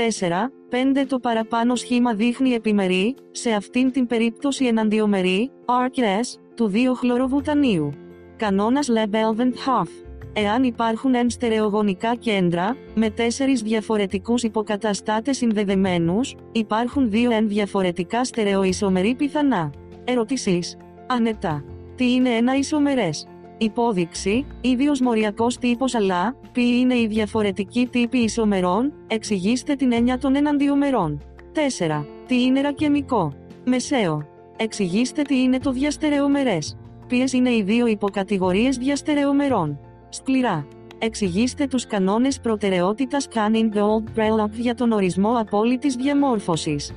5 0.69 1.06
Το 1.07 1.19
παραπάνω 1.19 1.76
σχήμα 1.76 2.14
δείχνει 2.14 2.49
επιμερή, 2.49 3.15
σε 3.31 3.52
αυτήν 3.52 3.91
την 3.91 4.07
περίπτωση 4.07 4.65
εναντιομερή, 4.65 5.52
RQS, 5.65 6.40
του 6.60 6.72
2 6.73 6.77
χλωροβουτανίου. 6.95 7.91
Κανόνας 8.36 8.88
Lebelvent 8.90 9.53
Hoff. 9.53 9.88
Εάν 10.34 10.64
υπάρχουν 10.64 11.15
εν 11.15 11.30
στερεογονικά 11.30 12.15
κέντρα, 12.15 12.76
με 12.95 13.10
τέσσερις 13.10 13.61
διαφορετικούς 13.61 14.44
υποκαταστάτες 14.44 15.38
συνδεδεμένους, 15.38 16.36
υπάρχουν 16.52 17.10
δύο 17.10 17.31
εν 17.31 17.48
διαφορετικά 17.48 18.23
στερεοισομερή 18.23 19.15
πιθανά. 19.15 19.72
Ερωτήσεις. 20.03 20.77
Ανετά. 21.07 21.64
Τι 21.95 22.14
είναι 22.14 22.30
ένα 22.30 22.57
ισομερές; 22.57 23.27
Υπόδειξη, 23.57 24.45
ίδιος 24.61 24.99
μοριακός 24.99 25.57
τύπος 25.57 25.95
αλλά, 25.95 26.36
ποιοι 26.52 26.77
είναι 26.80 26.95
οι 26.95 27.07
διαφορετικοί 27.07 27.88
τύποι 27.91 28.18
ισομερών, 28.18 28.94
εξηγήστε 29.07 29.76
την 29.76 29.91
έννοια 29.91 30.18
των 30.18 30.36
εναντιομερών. 30.36 31.22
4. 31.53 32.06
Τι 32.27 32.44
είναι 32.44 32.61
ρακεμικό; 32.61 33.34
Μεσαίο. 33.65 34.29
Εξηγήστε 34.61 35.22
τι 35.22 35.41
είναι 35.41 35.60
το 35.60 35.72
διαστερεομερές. 35.72 36.77
Ποιες 37.07 37.34
είναι 37.34 37.49
οι 37.49 37.61
δύο 37.64 37.88
υποκατηγορίες 37.88 38.77
διαστερεομερών. 38.77 39.80
Σκληρά. 40.10 40.68
Εξηγήστε 40.98 41.68
τους 41.68 41.88
κανόνες 41.88 42.40
προτεραιότητας 42.40 43.27
Canning 43.34 43.76
Gold 43.76 44.19
Prelog 44.19 44.52
για 44.52 44.76
τον 44.76 44.91
ορισμό 44.91 45.38
απόλυτης 45.38 45.95
διαμόρφωσης. 45.95 46.94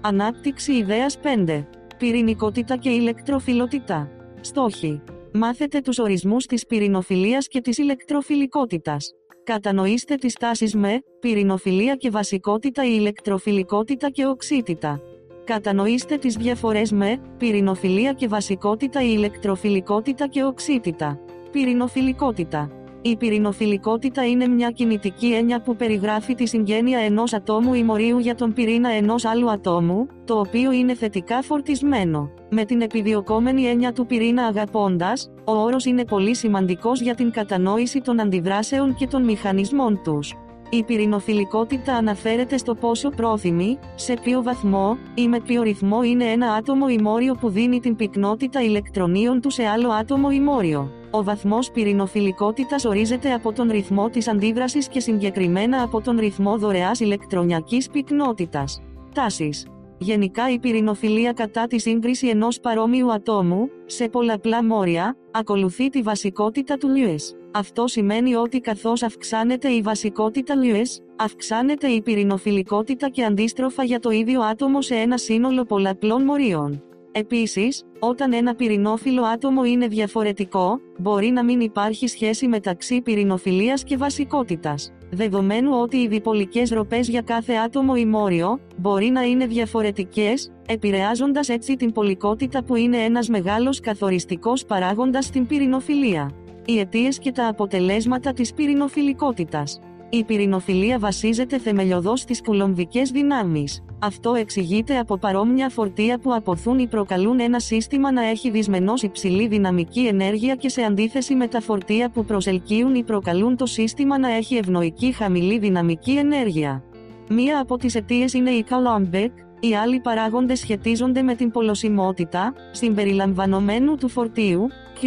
Ανάπτυξη 0.00 0.72
ιδέας 0.72 1.18
5. 1.18 1.66
Πυρηνικότητα 1.98 2.76
και 2.76 2.90
ηλεκτροφιλότητα. 2.90 4.10
Στόχοι. 4.40 5.02
Μάθετε 5.32 5.80
τους 5.80 5.98
ορισμούς 5.98 6.46
της 6.46 6.66
πυρηνοφιλίας 6.66 7.48
και 7.48 7.60
της 7.60 7.78
ηλεκτροφιλικότητας. 7.78 9.10
Κατανοήστε 9.44 10.14
τις 10.14 10.34
τάσεις 10.34 10.74
με 10.74 11.02
πυρηνοφιλία 11.20 11.94
και 11.94 12.10
βασικότητα 12.10 12.84
ή 12.84 12.94
ηλεκτροφιλικότητα 12.98 14.10
και 14.10 14.26
οξύτητα. 14.26 15.00
Κατανοήστε 15.44 16.16
τις 16.16 16.36
διαφορές 16.36 16.92
με 16.92 17.20
πυρηνοφιλία 17.38 18.12
και 18.12 18.28
βασικότητα 18.28 19.02
ή 19.02 19.12
ηλεκτροφιλικότητα 19.16 20.26
και 20.26 20.44
οξύτητα. 20.44 21.18
Πυρηνοφιλικότητα. 21.50 22.70
Η 23.02 23.16
πυρηνοφιλικότητα 23.16 24.26
είναι 24.26 24.46
μια 24.46 24.70
κινητική 24.70 25.34
έννοια 25.34 25.60
που 25.60 25.76
περιγράφει 25.76 26.34
τη 26.34 26.46
συγγένεια 26.46 26.98
ενός 26.98 27.32
ατόμου 27.32 27.74
ή 27.74 27.82
μορίου 27.82 28.18
για 28.18 28.34
τον 28.34 28.52
πυρήνα 28.52 28.90
ενός 28.90 29.24
άλλου 29.24 29.50
ατόμου, 29.50 30.06
το 30.24 30.38
οποίο 30.38 30.72
είναι 30.72 30.94
θετικά 30.94 31.42
φορτισμένο. 31.42 32.30
Με 32.50 32.64
την 32.64 32.80
επιδιωκόμενη 32.80 33.64
έννοια 33.64 33.92
του 33.92 34.06
πυρήνα 34.06 34.42
αγαπώντας, 34.42 35.30
ο 35.44 35.52
όρος 35.52 35.84
είναι 35.84 36.04
πολύ 36.04 36.34
σημαντικός 36.34 37.00
για 37.00 37.14
την 37.14 37.30
κατανόηση 37.30 38.00
των 38.00 38.20
αντιδράσεων 38.20 38.94
και 38.94 39.06
των 39.06 39.24
μηχανισμών 39.24 40.00
τους. 40.04 40.34
Η 40.76 40.82
πυρηνοφιλικότητα 40.82 41.94
αναφέρεται 41.94 42.56
στο 42.56 42.74
πόσο 42.74 43.08
πρόθυμη, 43.08 43.78
σε 43.94 44.14
ποιο 44.22 44.42
βαθμό 44.42 44.96
ή 45.14 45.28
με 45.28 45.40
ποιο 45.40 45.62
ρυθμό 45.62 46.02
είναι 46.02 46.24
ένα 46.24 46.52
άτομο 46.52 46.86
ή 46.90 46.98
μόριο 47.02 47.34
που 47.34 47.48
δίνει 47.48 47.80
την 47.80 47.96
πυκνότητα 47.96 48.62
ηλεκτρονίων 48.62 49.40
του 49.40 49.50
σε 49.50 49.64
άλλο 49.64 49.88
άτομο 49.88 50.28
ή 50.32 50.40
μόριο. 50.40 50.90
Ο 51.10 51.22
βαθμός 51.22 51.70
πυρηνοφιλικότητας 51.70 52.84
ορίζεται 52.84 53.32
από 53.32 53.52
τον 53.52 53.70
ρυθμό 53.70 54.10
της 54.10 54.28
αντίδρασης 54.28 54.88
και 54.88 55.00
συγκεκριμένα 55.00 55.82
από 55.82 56.00
τον 56.00 56.18
ρυθμό 56.18 56.58
δωρεάς 56.58 57.00
ηλεκτρονιακής 57.00 57.90
πυκνότητας. 57.90 58.82
Τάσεις. 59.14 59.66
Γενικά 59.98 60.50
η 60.50 60.58
πυρηνοφιλία 60.58 61.32
κατά 61.32 61.66
τη 61.66 61.78
σύγκριση 61.78 62.28
ενός 62.28 62.60
παρόμοιου 62.60 63.12
ατόμου, 63.12 63.68
σε 63.84 64.08
πολλαπλά 64.08 64.64
μόρια, 64.64 65.16
ακολουθεί 65.30 65.88
τη 65.88 66.02
βασικότητα 66.02 66.76
του 66.76 66.88
Lewis. 66.88 67.43
Αυτό 67.56 67.86
σημαίνει 67.86 68.34
ότι 68.34 68.60
καθώς 68.60 69.02
αυξάνεται 69.02 69.68
η 69.68 69.80
βασικότητα 69.80 70.54
Lewis, 70.62 71.02
αυξάνεται 71.16 71.86
η 71.88 72.02
πυρηνοφιλικότητα 72.02 73.08
και 73.08 73.24
αντίστροφα 73.24 73.84
για 73.84 74.00
το 74.00 74.10
ίδιο 74.10 74.40
άτομο 74.40 74.82
σε 74.82 74.94
ένα 74.94 75.16
σύνολο 75.16 75.64
πολλαπλών 75.64 76.24
μορίων. 76.24 76.82
Επίσης, 77.12 77.82
όταν 77.98 78.32
ένα 78.32 78.54
πυρηνόφιλο 78.54 79.22
άτομο 79.22 79.64
είναι 79.64 79.86
διαφορετικό, 79.86 80.80
μπορεί 80.98 81.28
να 81.28 81.44
μην 81.44 81.60
υπάρχει 81.60 82.06
σχέση 82.06 82.46
μεταξύ 82.46 83.00
πυρηνοφιλίας 83.00 83.84
και 83.84 83.96
βασικότητας. 83.96 84.92
Δεδομένου 85.10 85.80
ότι 85.80 85.96
οι 85.96 86.08
διπολικές 86.08 86.70
ροπές 86.70 87.08
για 87.08 87.20
κάθε 87.20 87.52
άτομο 87.52 87.92
ή 87.96 88.04
μόριο, 88.04 88.60
μπορεί 88.76 89.06
να 89.06 89.22
είναι 89.22 89.46
διαφορετικές, 89.46 90.52
επηρεάζοντας 90.68 91.48
έτσι 91.48 91.76
την 91.76 91.92
πολικότητα 91.92 92.64
που 92.64 92.76
είναι 92.76 92.96
ένας 92.96 93.28
μεγάλος 93.28 93.80
καθοριστικός 93.80 94.64
παράγοντας 94.64 95.24
στην 95.24 95.46
πυρηνοφιλία. 95.46 96.43
Οι 96.64 96.78
αιτίες 96.78 97.18
και 97.18 97.32
τα 97.32 97.48
αποτελέσματα 97.48 98.32
της 98.32 98.54
πυρηνοφιλικότητας. 98.54 99.80
Η 100.10 100.24
πυρηνοφιλία 100.24 100.98
βασίζεται 100.98 101.58
θεμελιωδώς 101.58 102.20
στις 102.20 102.42
κουλομβικές 102.42 103.10
δυνάμεις. 103.10 103.84
Αυτό 103.98 104.34
εξηγείται 104.34 104.98
από 104.98 105.16
παρόμοια 105.18 105.68
φορτία 105.68 106.18
που 106.18 106.34
αποθούν 106.34 106.78
ή 106.78 106.86
προκαλούν 106.86 107.40
ένα 107.40 107.58
σύστημα 107.58 108.12
να 108.12 108.24
έχει 108.28 108.50
δυσμενώς 108.50 109.02
υψηλή 109.02 109.46
δυναμική 109.46 110.06
ενέργεια 110.06 110.54
και 110.54 110.68
σε 110.68 110.82
αντίθεση 110.82 111.34
με 111.34 111.46
τα 111.46 111.60
φορτία 111.60 112.10
που 112.10 112.24
προσελκύουν 112.24 112.94
ή 112.94 113.02
προκαλούν 113.02 113.56
το 113.56 113.66
σύστημα 113.66 114.18
να 114.18 114.32
έχει 114.32 114.56
ευνοϊκή 114.56 115.12
χαμηλή 115.12 115.58
δυναμική 115.58 116.12
ενέργεια. 116.12 116.82
Μία 117.28 117.60
από 117.60 117.76
τις 117.76 117.94
αιτίες 117.94 118.32
είναι 118.32 118.50
η 118.50 118.64
Coulombic, 118.68 119.30
οι 119.60 119.74
άλλοι 119.74 120.00
παράγοντες 120.00 120.58
σχετίζονται 120.58 121.22
με 121.22 121.34
την 121.34 121.50
πολωσιμότητα, 121.50 122.54
συμπεριλαμβανομένου 122.70 123.96
του 123.96 124.08
φορτίου, 124.08 124.68
Q, 125.00 125.06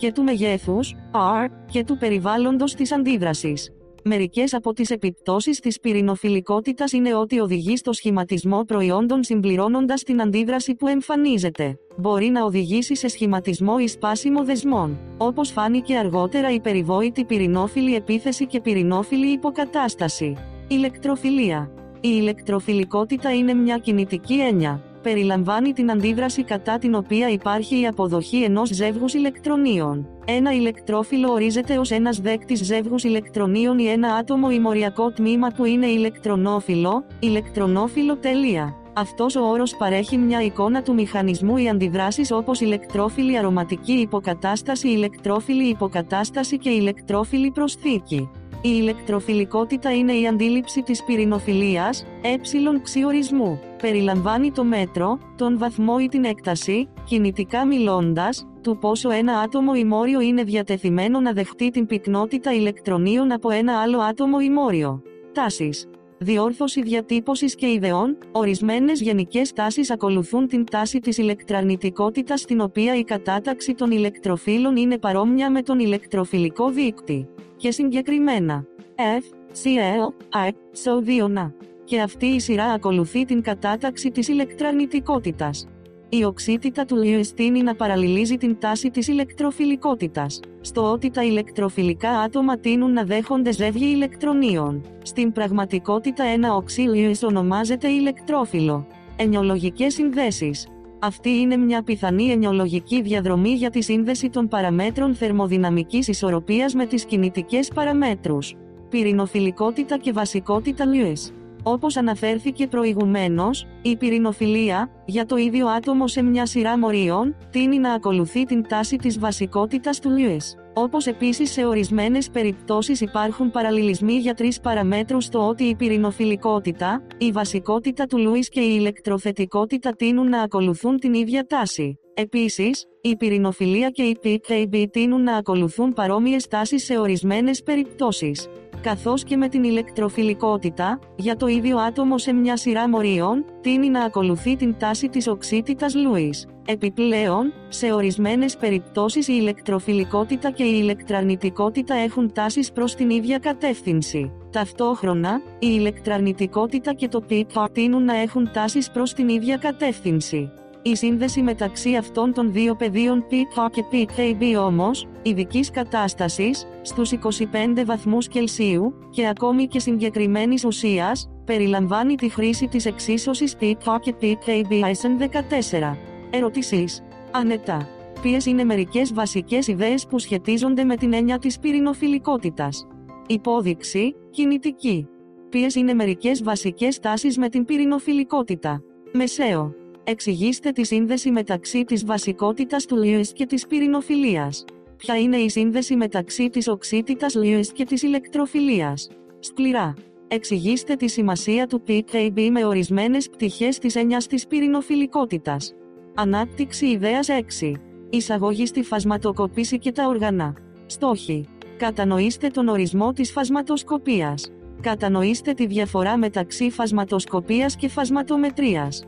και 0.00 0.12
του 0.12 0.22
μεγέθους, 0.22 0.94
R, 1.12 1.48
και 1.70 1.84
του 1.84 1.96
περιβάλλοντος 1.96 2.74
της 2.74 2.92
αντίδρασης. 2.92 3.72
Μερικές 4.04 4.54
από 4.54 4.72
τις 4.72 4.90
επιπτώσεις 4.90 5.60
της 5.60 5.80
πυρηνοφιλικότητας 5.80 6.92
είναι 6.92 7.14
ότι 7.14 7.40
οδηγεί 7.40 7.76
στο 7.76 7.92
σχηματισμό 7.92 8.64
προϊόντων 8.64 9.24
συμπληρώνοντας 9.24 10.02
την 10.02 10.20
αντίδραση 10.20 10.74
που 10.74 10.86
εμφανίζεται. 10.88 11.78
Μπορεί 11.96 12.26
να 12.26 12.44
οδηγήσει 12.44 12.96
σε 12.96 13.08
σχηματισμό 13.08 13.74
ή 13.80 13.88
σπάσιμο 13.88 14.44
δεσμών. 14.44 14.98
Όπως 15.16 15.50
φάνηκε 15.50 15.96
αργότερα 15.96 16.50
η 16.52 16.60
περιβόητη 16.60 17.24
πυρηνόφιλη 17.24 17.94
επίθεση 17.94 18.46
και 18.46 18.60
πυρηνόφιλη 18.60 19.32
υποκατάσταση. 19.32 20.36
Ηλεκτροφιλία. 20.68 21.70
Η 21.94 22.08
ηλεκτροφιλικότητα 22.12 23.34
είναι 23.34 23.54
μια 23.54 23.78
κινητική 23.78 24.34
έννοια 24.34 24.89
περιλαμβάνει 25.02 25.72
την 25.72 25.90
αντίδραση 25.90 26.44
κατά 26.44 26.78
την 26.78 26.94
οποία 26.94 27.28
υπάρχει 27.28 27.80
η 27.80 27.86
αποδοχή 27.86 28.42
ενός 28.42 28.68
ζεύγους 28.68 29.14
ηλεκτρονίων. 29.14 30.08
Ένα 30.24 30.52
ηλεκτρόφυλλο 30.52 31.32
ορίζεται 31.32 31.78
ως 31.78 31.90
ένας 31.90 32.20
δέκτης 32.20 32.64
ζεύγους 32.64 33.04
ηλεκτρονίων 33.04 33.78
ή 33.78 33.86
ένα 33.86 34.14
άτομο 34.14 34.48
ή 34.52 34.58
μοριακό 34.58 35.10
τμήμα 35.10 35.48
που 35.56 35.64
είναι 35.64 35.86
ηλεκτρονόφυλλο, 35.86 37.04
ηλεκτρονόφυλλο 37.18 38.16
τελεία. 38.16 38.74
Αυτός 38.92 39.36
ο 39.36 39.40
όρος 39.40 39.76
παρέχει 39.76 40.16
μια 40.16 40.42
εικόνα 40.42 40.82
του 40.82 40.94
μηχανισμού 40.94 41.56
ή 41.56 41.68
αντιδράσεις 41.68 42.30
όπως 42.32 42.60
ηλεκτρόφυλλη 42.60 43.38
αρωματική 43.38 43.92
υποκατάσταση, 43.92 44.88
ηλεκτρόφυλλη 44.88 45.68
υποκατάσταση 45.68 46.58
και 46.58 46.70
ηλεκτρόφυλλη 46.70 47.50
προσθήκη. 47.50 48.30
Η 48.62 48.68
ηλεκτροφιλικότητα 48.72 49.94
είναι 49.94 50.12
η 50.12 50.26
αντίληψη 50.26 50.82
της 50.82 51.04
πυρηνοφιλίας, 51.04 52.06
ε 52.22 52.34
ξιορισμού. 52.82 53.60
Περιλαμβάνει 53.82 54.50
το 54.52 54.64
μέτρο, 54.64 55.18
τον 55.36 55.58
βαθμό 55.58 55.96
ή 56.00 56.08
την 56.08 56.24
έκταση, 56.24 56.88
κινητικά 57.04 57.66
μιλώντας, 57.66 58.46
του 58.62 58.78
πόσο 58.78 59.10
ένα 59.10 59.38
άτομο 59.38 59.72
ή 59.76 59.84
μόριο 59.84 60.20
είναι 60.20 60.42
διατεθειμένο 60.42 61.20
να 61.20 61.32
δεχτεί 61.32 61.70
την 61.70 61.86
πυκνότητα 61.86 62.54
ηλεκτρονίων 62.54 63.32
από 63.32 63.50
ένα 63.50 63.80
άλλο 63.80 63.98
άτομο 63.98 64.38
ή 64.42 64.50
μόριο. 64.50 65.02
Τάσεις. 65.32 65.88
Διόρθωση 66.18 66.82
διατύπωσης 66.82 67.54
και 67.54 67.72
ιδεών, 67.72 68.18
ορισμένες 68.32 69.00
γενικές 69.00 69.52
τάσεις 69.52 69.90
ακολουθούν 69.90 70.46
την 70.48 70.64
τάση 70.70 70.98
της 70.98 71.18
ηλεκτραρνητικότητα, 71.18 72.36
στην 72.36 72.60
οποία 72.60 72.96
η 72.96 73.04
κατάταξη 73.04 73.74
των 73.74 73.90
ηλεκτροφύλων 73.90 74.76
είναι 74.76 74.98
παρόμοια 74.98 75.50
με 75.50 75.62
τον 75.62 75.78
ηλεκτροφιλικό 75.78 76.70
δείκτη 76.70 77.28
και 77.60 77.70
συγκεκριμένα 77.70 78.64
F, 78.96 79.22
Cl, 79.62 80.12
I, 80.46 80.48
SO2 80.48 81.52
Και 81.84 82.00
αυτή 82.00 82.26
η 82.26 82.40
σειρά 82.40 82.64
ακολουθεί 82.64 83.24
την 83.24 83.42
κατάταξη 83.42 84.10
της 84.10 84.28
ηλεκτραρνητικότητας. 84.28 85.68
Η 86.08 86.24
οξύτητα 86.24 86.84
του 86.84 86.96
Lewis 87.04 87.26
τίνει 87.26 87.62
να 87.62 87.74
παραλληλίζει 87.74 88.36
την 88.36 88.58
τάση 88.58 88.90
της 88.90 89.08
ηλεκτροφιλικότητας, 89.08 90.40
στο 90.60 90.92
ότι 90.92 91.10
τα 91.10 91.24
ηλεκτροφιλικά 91.24 92.10
άτομα 92.10 92.58
τείνουν 92.58 92.92
να 92.92 93.04
δέχονται 93.04 93.52
ζεύγη 93.52 93.90
ηλεκτρονίων. 93.90 94.84
Στην 95.02 95.32
πραγματικότητα 95.32 96.24
ένα 96.24 96.54
οξύ 96.54 96.86
Lewis 96.94 97.28
ονομάζεται 97.28 97.88
ηλεκτρόφιλο. 97.88 98.86
Ενιολογικές 99.16 99.94
συνδέσεις 99.94 100.66
αυτή 101.02 101.30
είναι 101.30 101.56
μια 101.56 101.82
πιθανή 101.82 102.30
ενιολογική 102.30 103.02
διαδρομή 103.02 103.50
για 103.50 103.70
τη 103.70 103.82
σύνδεση 103.82 104.30
των 104.30 104.48
παραμέτρων 104.48 105.14
θερμοδυναμικής 105.14 106.08
ισορροπίας 106.08 106.74
με 106.74 106.86
τις 106.86 107.04
κινητικές 107.04 107.68
παραμέτρους. 107.74 108.56
Πυρηνοφιλικότητα 108.88 109.98
και 109.98 110.12
βασικότητα 110.12 110.84
Lewis. 110.84 111.32
Όπως 111.62 111.96
αναφέρθηκε 111.96 112.66
προηγουμένως, 112.66 113.66
η 113.82 113.96
πυρηνοφιλία, 113.96 114.90
για 115.04 115.26
το 115.26 115.36
ίδιο 115.36 115.66
άτομο 115.66 116.08
σε 116.08 116.22
μια 116.22 116.46
σειρά 116.46 116.78
μορίων, 116.78 117.36
τίνει 117.50 117.78
να 117.78 117.92
ακολουθεί 117.92 118.44
την 118.44 118.68
τάση 118.68 118.96
της 118.96 119.18
βασικότητας 119.18 119.98
του 119.98 120.10
Lewis. 120.10 120.59
Όπως 120.74 121.06
επίσης 121.06 121.52
σε 121.52 121.64
ορισμένες 121.64 122.30
περιπτώσεις 122.30 123.00
υπάρχουν 123.00 123.50
παραλληλισμοί 123.50 124.12
για 124.12 124.34
τρεις 124.34 124.60
παραμέτρους 124.60 125.24
στο 125.24 125.46
ότι 125.46 125.64
η 125.64 125.74
πυρηνοφιλικότητα, 125.74 127.02
η 127.18 127.30
βασικότητα 127.30 128.06
του 128.06 128.18
Λούις 128.18 128.48
και 128.48 128.60
η 128.60 128.76
ηλεκτροθετικότητα 128.78 129.90
τείνουν 129.90 130.28
να 130.28 130.42
ακολουθούν 130.42 130.98
την 130.98 131.14
ίδια 131.14 131.46
τάση. 131.46 131.98
Επίσης, 132.14 132.86
η 133.00 133.16
πυρηνοφιλία 133.16 133.88
και 133.88 134.02
η 134.02 134.18
PKB 134.24 134.84
τείνουν 134.90 135.22
να 135.22 135.36
ακολουθούν 135.36 135.92
παρόμοιες 135.92 136.46
τάσεις 136.46 136.84
σε 136.84 136.98
ορισμένες 136.98 137.62
περιπτώσεις. 137.62 138.48
Καθώς 138.80 139.24
και 139.24 139.36
με 139.36 139.48
την 139.48 139.64
ηλεκτροφιλικότητα, 139.64 140.98
για 141.16 141.36
το 141.36 141.46
ίδιο 141.46 141.78
άτομο 141.78 142.18
σε 142.18 142.32
μια 142.32 142.56
σειρά 142.56 142.88
μορίων, 142.88 143.44
τείνει 143.60 143.88
να 143.88 144.04
ακολουθεί 144.04 144.56
την 144.56 144.74
τάση 144.78 145.08
της 145.08 145.28
οξύτητας 145.28 145.94
Λούις. 145.94 146.46
Επιπλέον, 146.72 147.52
σε 147.68 147.92
ορισμένες 147.92 148.56
περιπτώσεις 148.56 149.28
η 149.28 149.32
ηλεκτροφιλικότητα 149.40 150.50
και 150.50 150.62
η 150.62 150.78
ηλεκτραρνητικότητα 150.82 151.94
έχουν 151.94 152.32
τάσεις 152.32 152.72
προς 152.72 152.94
την 152.94 153.10
ίδια 153.10 153.38
κατεύθυνση. 153.38 154.32
Ταυτόχρονα, 154.50 155.40
η 155.58 155.68
ηλεκτραρνητικότητα 155.70 156.94
και 156.94 157.08
το 157.08 157.24
PK 157.30 157.66
τείνουν 157.72 158.04
να 158.04 158.16
έχουν 158.16 158.50
τάσεις 158.52 158.90
προς 158.90 159.12
την 159.12 159.28
ίδια 159.28 159.56
κατεύθυνση. 159.56 160.50
Η 160.82 160.96
σύνδεση 160.96 161.42
μεταξύ 161.42 161.96
αυτών 161.96 162.32
των 162.32 162.52
δύο 162.52 162.74
πεδίων 162.74 163.24
PK 163.30 163.70
και 163.70 163.84
PKB 163.92 164.64
όμως, 164.64 165.06
ειδικής 165.22 165.70
κατάστασης, 165.70 166.66
στους 166.82 167.12
25 167.12 167.84
βαθμούς 167.84 168.28
Κελσίου, 168.28 168.94
και 169.10 169.28
ακόμη 169.28 169.66
και 169.66 169.78
συγκεκριμένης 169.78 170.64
ουσίας, 170.64 171.30
περιλαμβάνει 171.44 172.14
τη 172.14 172.28
χρήση 172.28 172.66
της 172.66 172.86
εξίσωσης 172.86 173.56
PK 173.60 174.00
και 174.00 174.14
PKB 174.20 174.72
ISN 174.72 175.18
14. 175.18 175.96
Ερωτήσεις. 176.30 177.02
Ανετά. 177.30 177.88
Ποιες 178.22 178.46
είναι 178.46 178.64
μερικές 178.64 179.12
βασικές 179.12 179.66
ιδέες 179.66 180.06
που 180.06 180.18
σχετίζονται 180.18 180.84
με 180.84 180.96
την 180.96 181.12
έννοια 181.12 181.38
της 181.38 181.58
πυρηνοφιλικότητας; 181.58 182.86
Υπόδειξη. 183.26 184.14
Κινητική. 184.30 185.06
Ποιες 185.48 185.74
είναι 185.74 185.94
μερικές 185.94 186.42
βασικές 186.42 186.98
τάσεις 186.98 187.38
με 187.38 187.48
την 187.48 187.64
πυρηνοφιλικότητα; 187.64 188.82
Μεσαίο. 189.12 189.74
Εξηγήστε 190.04 190.70
τη 190.70 190.86
σύνδεση 190.86 191.30
μεταξύ 191.30 191.84
της 191.84 192.04
βασικότητας 192.04 192.84
του 192.84 192.96
Lewis 193.04 193.26
και 193.32 193.46
της 193.46 193.66
πυρηνοφιλίας. 193.66 194.64
Ποια 194.96 195.18
είναι 195.18 195.36
η 195.36 195.48
σύνδεση 195.48 195.96
μεταξύ 195.96 196.48
της 196.48 196.68
οξύτητας 196.68 197.36
Lewis 197.38 197.66
και 197.72 197.84
της 197.84 198.02
ηλεκτροφιλίας; 198.02 199.08
Σκληρά. 199.38 199.94
Εξηγήστε 200.28 200.94
τη 200.94 201.08
σημασία 201.08 201.66
του 201.66 201.82
PKB 201.86 202.48
με 202.50 202.64
ορισμένες 202.64 203.28
πτυχές 203.28 203.78
της 203.78 203.94
έννοιας 203.94 204.26
της 204.26 204.46
πυρηνοφιλικότητας. 204.46 205.74
Ανάπτυξη 206.14 206.86
ιδέας 206.86 207.28
6. 207.28 207.74
Εισαγωγή 208.10 208.66
στη 208.66 208.82
φασματοκοπήση 208.82 209.78
και 209.78 209.92
τα 209.92 210.06
οργανά. 210.06 210.54
Στόχοι. 210.86 211.48
Κατανοήστε 211.76 212.48
τον 212.48 212.68
ορισμό 212.68 213.12
της 213.12 213.32
φασματοσκοπίας. 213.32 214.52
Κατανοήστε 214.80 215.52
τη 215.52 215.66
διαφορά 215.66 216.16
μεταξύ 216.16 216.70
φασματοσκοπίας 216.70 217.76
και 217.76 217.88
φασματομετρίας. 217.88 219.04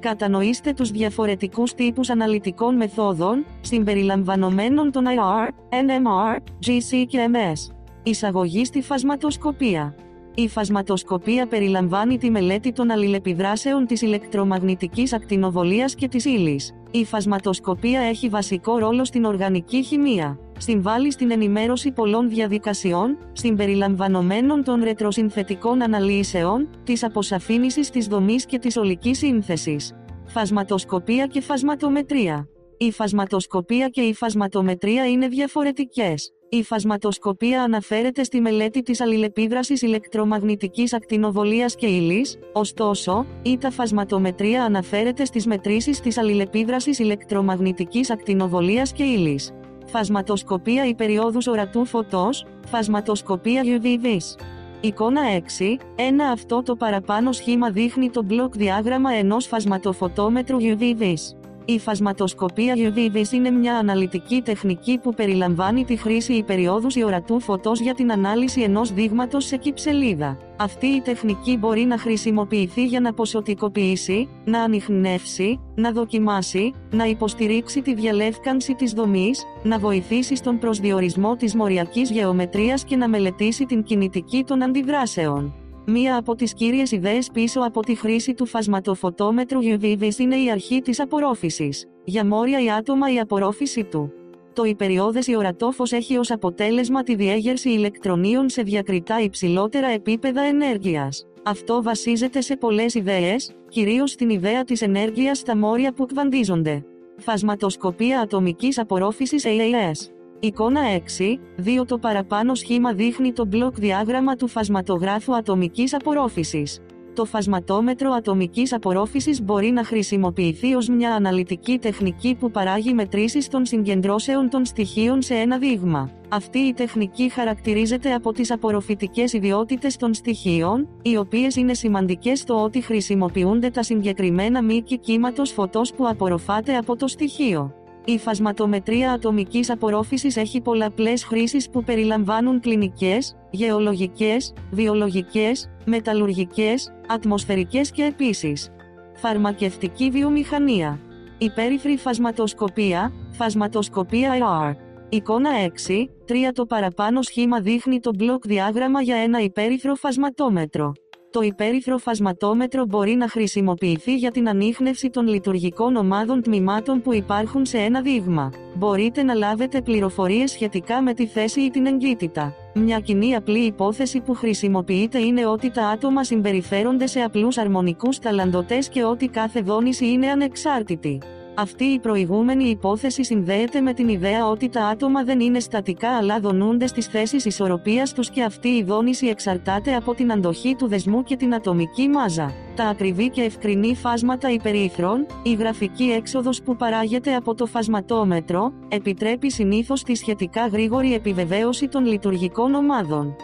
Κατανοήστε 0.00 0.72
τους 0.72 0.90
διαφορετικούς 0.90 1.74
τύπους 1.74 2.10
αναλυτικών 2.10 2.76
μεθόδων, 2.76 3.44
συμπεριλαμβανομένων 3.60 4.92
των 4.92 5.04
IR, 5.06 5.48
NMR, 5.68 6.36
GC 6.36 7.04
και 7.08 7.28
MS. 7.32 7.74
Εισαγωγή 8.02 8.64
στη 8.64 8.82
φασματοσκοπία. 8.82 9.94
Η 10.38 10.48
φασματοσκοπία 10.48 11.46
περιλαμβάνει 11.46 12.18
τη 12.18 12.30
μελέτη 12.30 12.72
των 12.72 12.90
αλληλεπιδράσεων 12.90 13.86
της 13.86 14.02
ηλεκτρομαγνητικής 14.02 15.12
ακτινοβολίας 15.12 15.94
και 15.94 16.08
της 16.08 16.24
ύλης. 16.24 16.74
Η 16.90 17.04
φασματοσκοπία 17.04 18.00
έχει 18.00 18.28
βασικό 18.28 18.78
ρόλο 18.78 19.04
στην 19.04 19.24
οργανική 19.24 19.82
χημεία. 19.82 20.38
Συμβάλλει 20.58 21.12
στην 21.12 21.30
ενημέρωση 21.30 21.90
πολλών 21.92 22.28
διαδικασιών, 22.28 23.18
συμπεριλαμβανομένων 23.32 24.64
των 24.64 24.82
ρετροσυνθετικών 24.82 25.82
αναλύσεων, 25.82 26.68
της 26.84 27.04
αποσαφήνισης 27.04 27.90
της 27.90 28.06
δομής 28.06 28.46
και 28.46 28.58
της 28.58 28.76
ολικής 28.76 29.18
σύνθεσης. 29.18 29.92
Φασματοσκοπία 30.24 31.26
και 31.26 31.40
φασματομετρία. 31.40 32.48
Η 32.78 32.92
φασματοσκοπία 32.92 33.88
και 33.88 34.00
η 34.00 34.14
φασματομετρία 34.14 35.06
είναι 35.06 35.28
διαφορετικές. 35.28 36.32
Η 36.50 36.62
φασματοσκοπία 36.62 37.62
αναφέρεται 37.62 38.22
στη 38.22 38.40
μελέτη 38.40 38.82
της 38.82 39.00
αλληλεπίδρασης 39.00 39.82
ηλεκτρομαγνητικής 39.82 40.92
ακτινοβολίας 40.92 41.74
και 41.74 41.86
ύλης, 41.86 42.38
ωστόσο, 42.52 43.26
η 43.42 43.58
τα 43.58 43.70
φασματομετρία 43.70 44.64
αναφέρεται 44.64 45.24
στις 45.24 45.46
μετρήσεις 45.46 46.00
της 46.00 46.18
αλληλεπίδρασης 46.18 46.98
ηλεκτρομαγνητικής 46.98 48.10
ακτινοβολίας 48.10 48.92
και 48.92 49.02
ύλης. 49.02 49.52
Φασματοσκοπία 49.86 50.86
η 50.86 50.94
περιόδους 50.94 51.46
ορατού 51.46 51.84
φωτός, 51.84 52.46
φασματοσκοπία 52.66 53.62
UV-Vis. 53.64 54.42
Εικόνα 54.80 55.22
6. 55.58 55.78
Ένα 55.96 56.28
αυτό 56.28 56.62
το 56.62 56.76
παραπάνω 56.76 57.32
σχήμα 57.32 57.70
δείχνει 57.70 58.10
το 58.10 58.22
μπλοκ 58.22 58.56
διάγραμμα 58.56 59.12
ενός 59.12 59.46
φασματοφωτόμετρου 59.46 60.58
UV-Vis. 60.60 61.37
Η 61.70 61.78
φασματοσκοπία 61.78 62.74
UV-Vis 62.76 63.32
είναι 63.32 63.50
μια 63.50 63.76
αναλυτική 63.76 64.42
τεχνική 64.42 64.98
που 64.98 65.14
περιλαμβάνει 65.14 65.84
τη 65.84 65.96
χρήση 65.96 66.32
υπεριόδους 66.32 66.96
ιορατού 66.96 67.40
φωτός 67.40 67.80
για 67.80 67.94
την 67.94 68.12
ανάλυση 68.12 68.60
ενός 68.60 68.92
δείγματος 68.92 69.44
σε 69.44 69.56
κυψελίδα. 69.56 70.38
Αυτή 70.56 70.86
η 70.86 71.00
τεχνική 71.00 71.56
μπορεί 71.56 71.80
να 71.80 71.98
χρησιμοποιηθεί 71.98 72.84
για 72.84 73.00
να 73.00 73.14
ποσοτικοποιήσει, 73.14 74.28
να 74.44 74.62
ανοιχνεύσει, 74.62 75.60
να 75.74 75.92
δοκιμάσει, 75.92 76.72
να 76.90 77.04
υποστηρίξει 77.04 77.82
τη 77.82 77.94
διαλεύκανση 77.94 78.74
της 78.74 78.92
δομής, 78.92 79.44
να 79.62 79.78
βοηθήσει 79.78 80.36
στον 80.36 80.58
προσδιορισμό 80.58 81.36
της 81.36 81.54
μοριακής 81.54 82.10
γεωμετρίας 82.10 82.84
και 82.84 82.96
να 82.96 83.08
μελετήσει 83.08 83.66
την 83.66 83.82
κινητική 83.82 84.44
των 84.46 84.62
αντιδράσεων. 84.62 85.67
Μία 85.90 86.16
από 86.16 86.34
τις 86.34 86.54
κύριες 86.54 86.92
ιδέες 86.92 87.30
πίσω 87.32 87.60
από 87.60 87.80
τη 87.82 87.94
χρήση 87.94 88.34
του 88.34 88.46
φασματοφωτόμετρου 88.46 89.60
UV 89.62 90.18
είναι 90.18 90.36
η 90.36 90.50
αρχή 90.50 90.80
της 90.80 91.00
απορρόφησης. 91.00 91.86
Για 92.04 92.26
μόρια 92.26 92.62
ή 92.62 92.70
άτομα 92.70 93.12
η 93.12 93.18
απορρόφηση 93.18 93.84
του. 93.84 94.12
Το 94.52 94.64
υπεριόδες 94.64 95.26
ιορατόφος 95.26 95.92
έχει 95.92 96.16
ως 96.16 96.30
αποτέλεσμα 96.30 97.02
τη 97.02 97.14
διέγερση 97.14 97.70
ηλεκτρονίων 97.70 98.48
σε 98.48 98.62
διακριτά 98.62 99.20
υψηλότερα 99.20 99.86
επίπεδα 99.86 100.42
ενέργειας. 100.42 101.26
Αυτό 101.42 101.82
βασίζεται 101.82 102.40
σε 102.40 102.56
πολλές 102.56 102.94
ιδέες, 102.94 103.52
κυρίως 103.68 104.10
στην 104.10 104.30
ιδέα 104.30 104.64
της 104.64 104.82
ενέργειας 104.82 105.38
στα 105.38 105.56
μόρια 105.56 105.92
που 105.92 106.06
κβαντίζονται. 106.06 106.84
Φασματοσκοπία 107.16 108.20
ατομικής 108.20 108.78
απορρόφησης 108.78 109.44
AAS 109.46 110.17
Εικόνα 110.40 110.80
6, 111.18 111.38
2 111.82 111.84
Το 111.86 111.98
παραπάνω 111.98 112.54
σχήμα 112.54 112.92
δείχνει 112.92 113.32
το 113.32 113.46
μπλοκ 113.46 113.78
διάγραμμα 113.78 114.36
του 114.36 114.48
φασματογράφου 114.48 115.36
ατομικής 115.36 115.94
απορρόφησης. 115.94 116.80
Το 117.14 117.24
φασματόμετρο 117.24 118.12
ατομικής 118.12 118.72
απορρόφησης 118.72 119.42
μπορεί 119.42 119.70
να 119.70 119.84
χρησιμοποιηθεί 119.84 120.74
ως 120.74 120.88
μια 120.88 121.14
αναλυτική 121.14 121.78
τεχνική 121.78 122.34
που 122.34 122.50
παράγει 122.50 122.94
μετρήσεις 122.94 123.48
των 123.48 123.66
συγκεντρώσεων 123.66 124.48
των 124.50 124.64
στοιχείων 124.64 125.22
σε 125.22 125.34
ένα 125.34 125.58
δείγμα. 125.58 126.10
Αυτή 126.28 126.58
η 126.58 126.72
τεχνική 126.72 127.28
χαρακτηρίζεται 127.28 128.14
από 128.14 128.32
τις 128.32 128.50
απορροφητικές 128.50 129.32
ιδιότητες 129.32 129.96
των 129.96 130.14
στοιχείων, 130.14 130.88
οι 131.02 131.16
οποίες 131.16 131.56
είναι 131.56 131.74
σημαντικές 131.74 132.38
στο 132.38 132.62
ότι 132.62 132.80
χρησιμοποιούνται 132.80 133.70
τα 133.70 133.82
συγκεκριμένα 133.82 134.62
μήκη 134.62 134.98
κύματος 134.98 135.50
φωτός 135.50 135.92
που 135.94 136.08
απορροφάται 136.08 136.76
από 136.76 136.96
το 136.96 137.06
στοιχείο. 137.06 137.72
Η 138.08 138.18
φασματομετρία 138.18 139.12
ατομικής 139.12 139.70
απορρόφησης 139.70 140.36
έχει 140.36 140.60
πολλαπλές 140.60 141.24
χρήσεις 141.24 141.70
που 141.70 141.84
περιλαμβάνουν 141.84 142.60
κλινικές, 142.60 143.36
γεωλογικές, 143.50 144.52
βιολογικές, 144.70 145.70
μεταλλουργικές, 145.84 146.92
ατμοσφαιρικές 147.06 147.90
και 147.90 148.04
επίσης 148.04 148.70
φαρμακευτική 149.14 150.10
βιομηχανία. 150.10 151.00
Υπέρυθρη 151.38 151.96
φασματοσκοπία, 151.96 153.12
φασματοσκοπία 153.30 154.32
IR. 154.38 154.74
Εικόνα 155.08 155.50
6, 155.86 156.10
3 156.24 156.52
Το 156.54 156.66
παραπάνω 156.66 157.22
σχήμα 157.22 157.60
δείχνει 157.60 158.00
το 158.00 158.10
μπλοκ 158.14 158.46
διάγραμμα 158.46 159.02
για 159.02 159.16
ένα 159.16 159.40
υπέρυθρο 159.40 159.94
φασματόμετρο. 159.94 160.92
Το 161.38 161.44
υπέρυθρο 161.44 161.98
φασματόμετρο 161.98 162.84
μπορεί 162.84 163.12
να 163.14 163.28
χρησιμοποιηθεί 163.28 164.16
για 164.16 164.30
την 164.30 164.48
ανείχνευση 164.48 165.10
των 165.10 165.26
λειτουργικών 165.26 165.96
ομάδων 165.96 166.42
τμήματων 166.42 167.02
που 167.02 167.14
υπάρχουν 167.14 167.66
σε 167.66 167.78
ένα 167.78 168.00
δείγμα. 168.00 168.52
Μπορείτε 168.74 169.22
να 169.22 169.34
λάβετε 169.34 169.80
πληροφορίες 169.80 170.50
σχετικά 170.50 171.02
με 171.02 171.14
τη 171.14 171.26
θέση 171.26 171.60
ή 171.60 171.70
την 171.70 171.86
εγκύτητα. 171.86 172.54
Μια 172.74 173.00
κοινή 173.00 173.34
απλή 173.34 173.58
υπόθεση 173.58 174.20
που 174.20 174.34
χρησιμοποιείται 174.34 175.18
είναι 175.18 175.46
ότι 175.46 175.70
τα 175.70 175.86
άτομα 175.86 176.24
συμπεριφέρονται 176.24 177.06
σε 177.06 177.20
απλούς 177.20 177.58
αρμονικούς 177.58 178.18
ταλαντωτές 178.18 178.88
και 178.88 179.04
ότι 179.04 179.28
κάθε 179.28 179.60
δόνηση 179.60 180.06
είναι 180.06 180.26
ανεξάρτητη. 180.26 181.18
Αυτή 181.60 181.84
η 181.84 181.98
προηγούμενη 181.98 182.64
υπόθεση 182.64 183.24
συνδέεται 183.24 183.80
με 183.80 183.92
την 183.92 184.08
ιδέα 184.08 184.48
ότι 184.48 184.68
τα 184.68 184.84
άτομα 184.84 185.24
δεν 185.24 185.40
είναι 185.40 185.60
στατικά 185.60 186.16
αλλά 186.16 186.40
δονούνται 186.40 186.86
στις 186.86 187.06
θέσεις 187.06 187.44
ισορροπίας 187.44 188.12
τους 188.12 188.30
και 188.30 188.42
αυτή 188.42 188.68
η 188.68 188.82
δόνηση 188.82 189.26
εξαρτάται 189.26 189.94
από 189.94 190.14
την 190.14 190.32
αντοχή 190.32 190.74
του 190.74 190.88
δεσμού 190.88 191.22
και 191.22 191.36
την 191.36 191.54
ατομική 191.54 192.08
μάζα. 192.08 192.52
Τα 192.76 192.84
ακριβή 192.84 193.30
και 193.30 193.42
ευκρινή 193.42 193.94
φάσματα 193.94 194.50
υπερήθρων, 194.50 195.26
η 195.42 195.52
γραφική 195.54 196.04
έξοδος 196.04 196.62
που 196.62 196.76
παράγεται 196.76 197.34
από 197.34 197.54
το 197.54 197.66
φασματόμετρο, 197.66 198.72
επιτρέπει 198.88 199.50
συνήθως 199.50 200.02
τη 200.02 200.14
σχετικά 200.14 200.66
γρήγορη 200.66 201.14
επιβεβαίωση 201.14 201.88
των 201.88 202.06
λειτουργικών 202.06 202.74
ομάδων. 202.74 203.36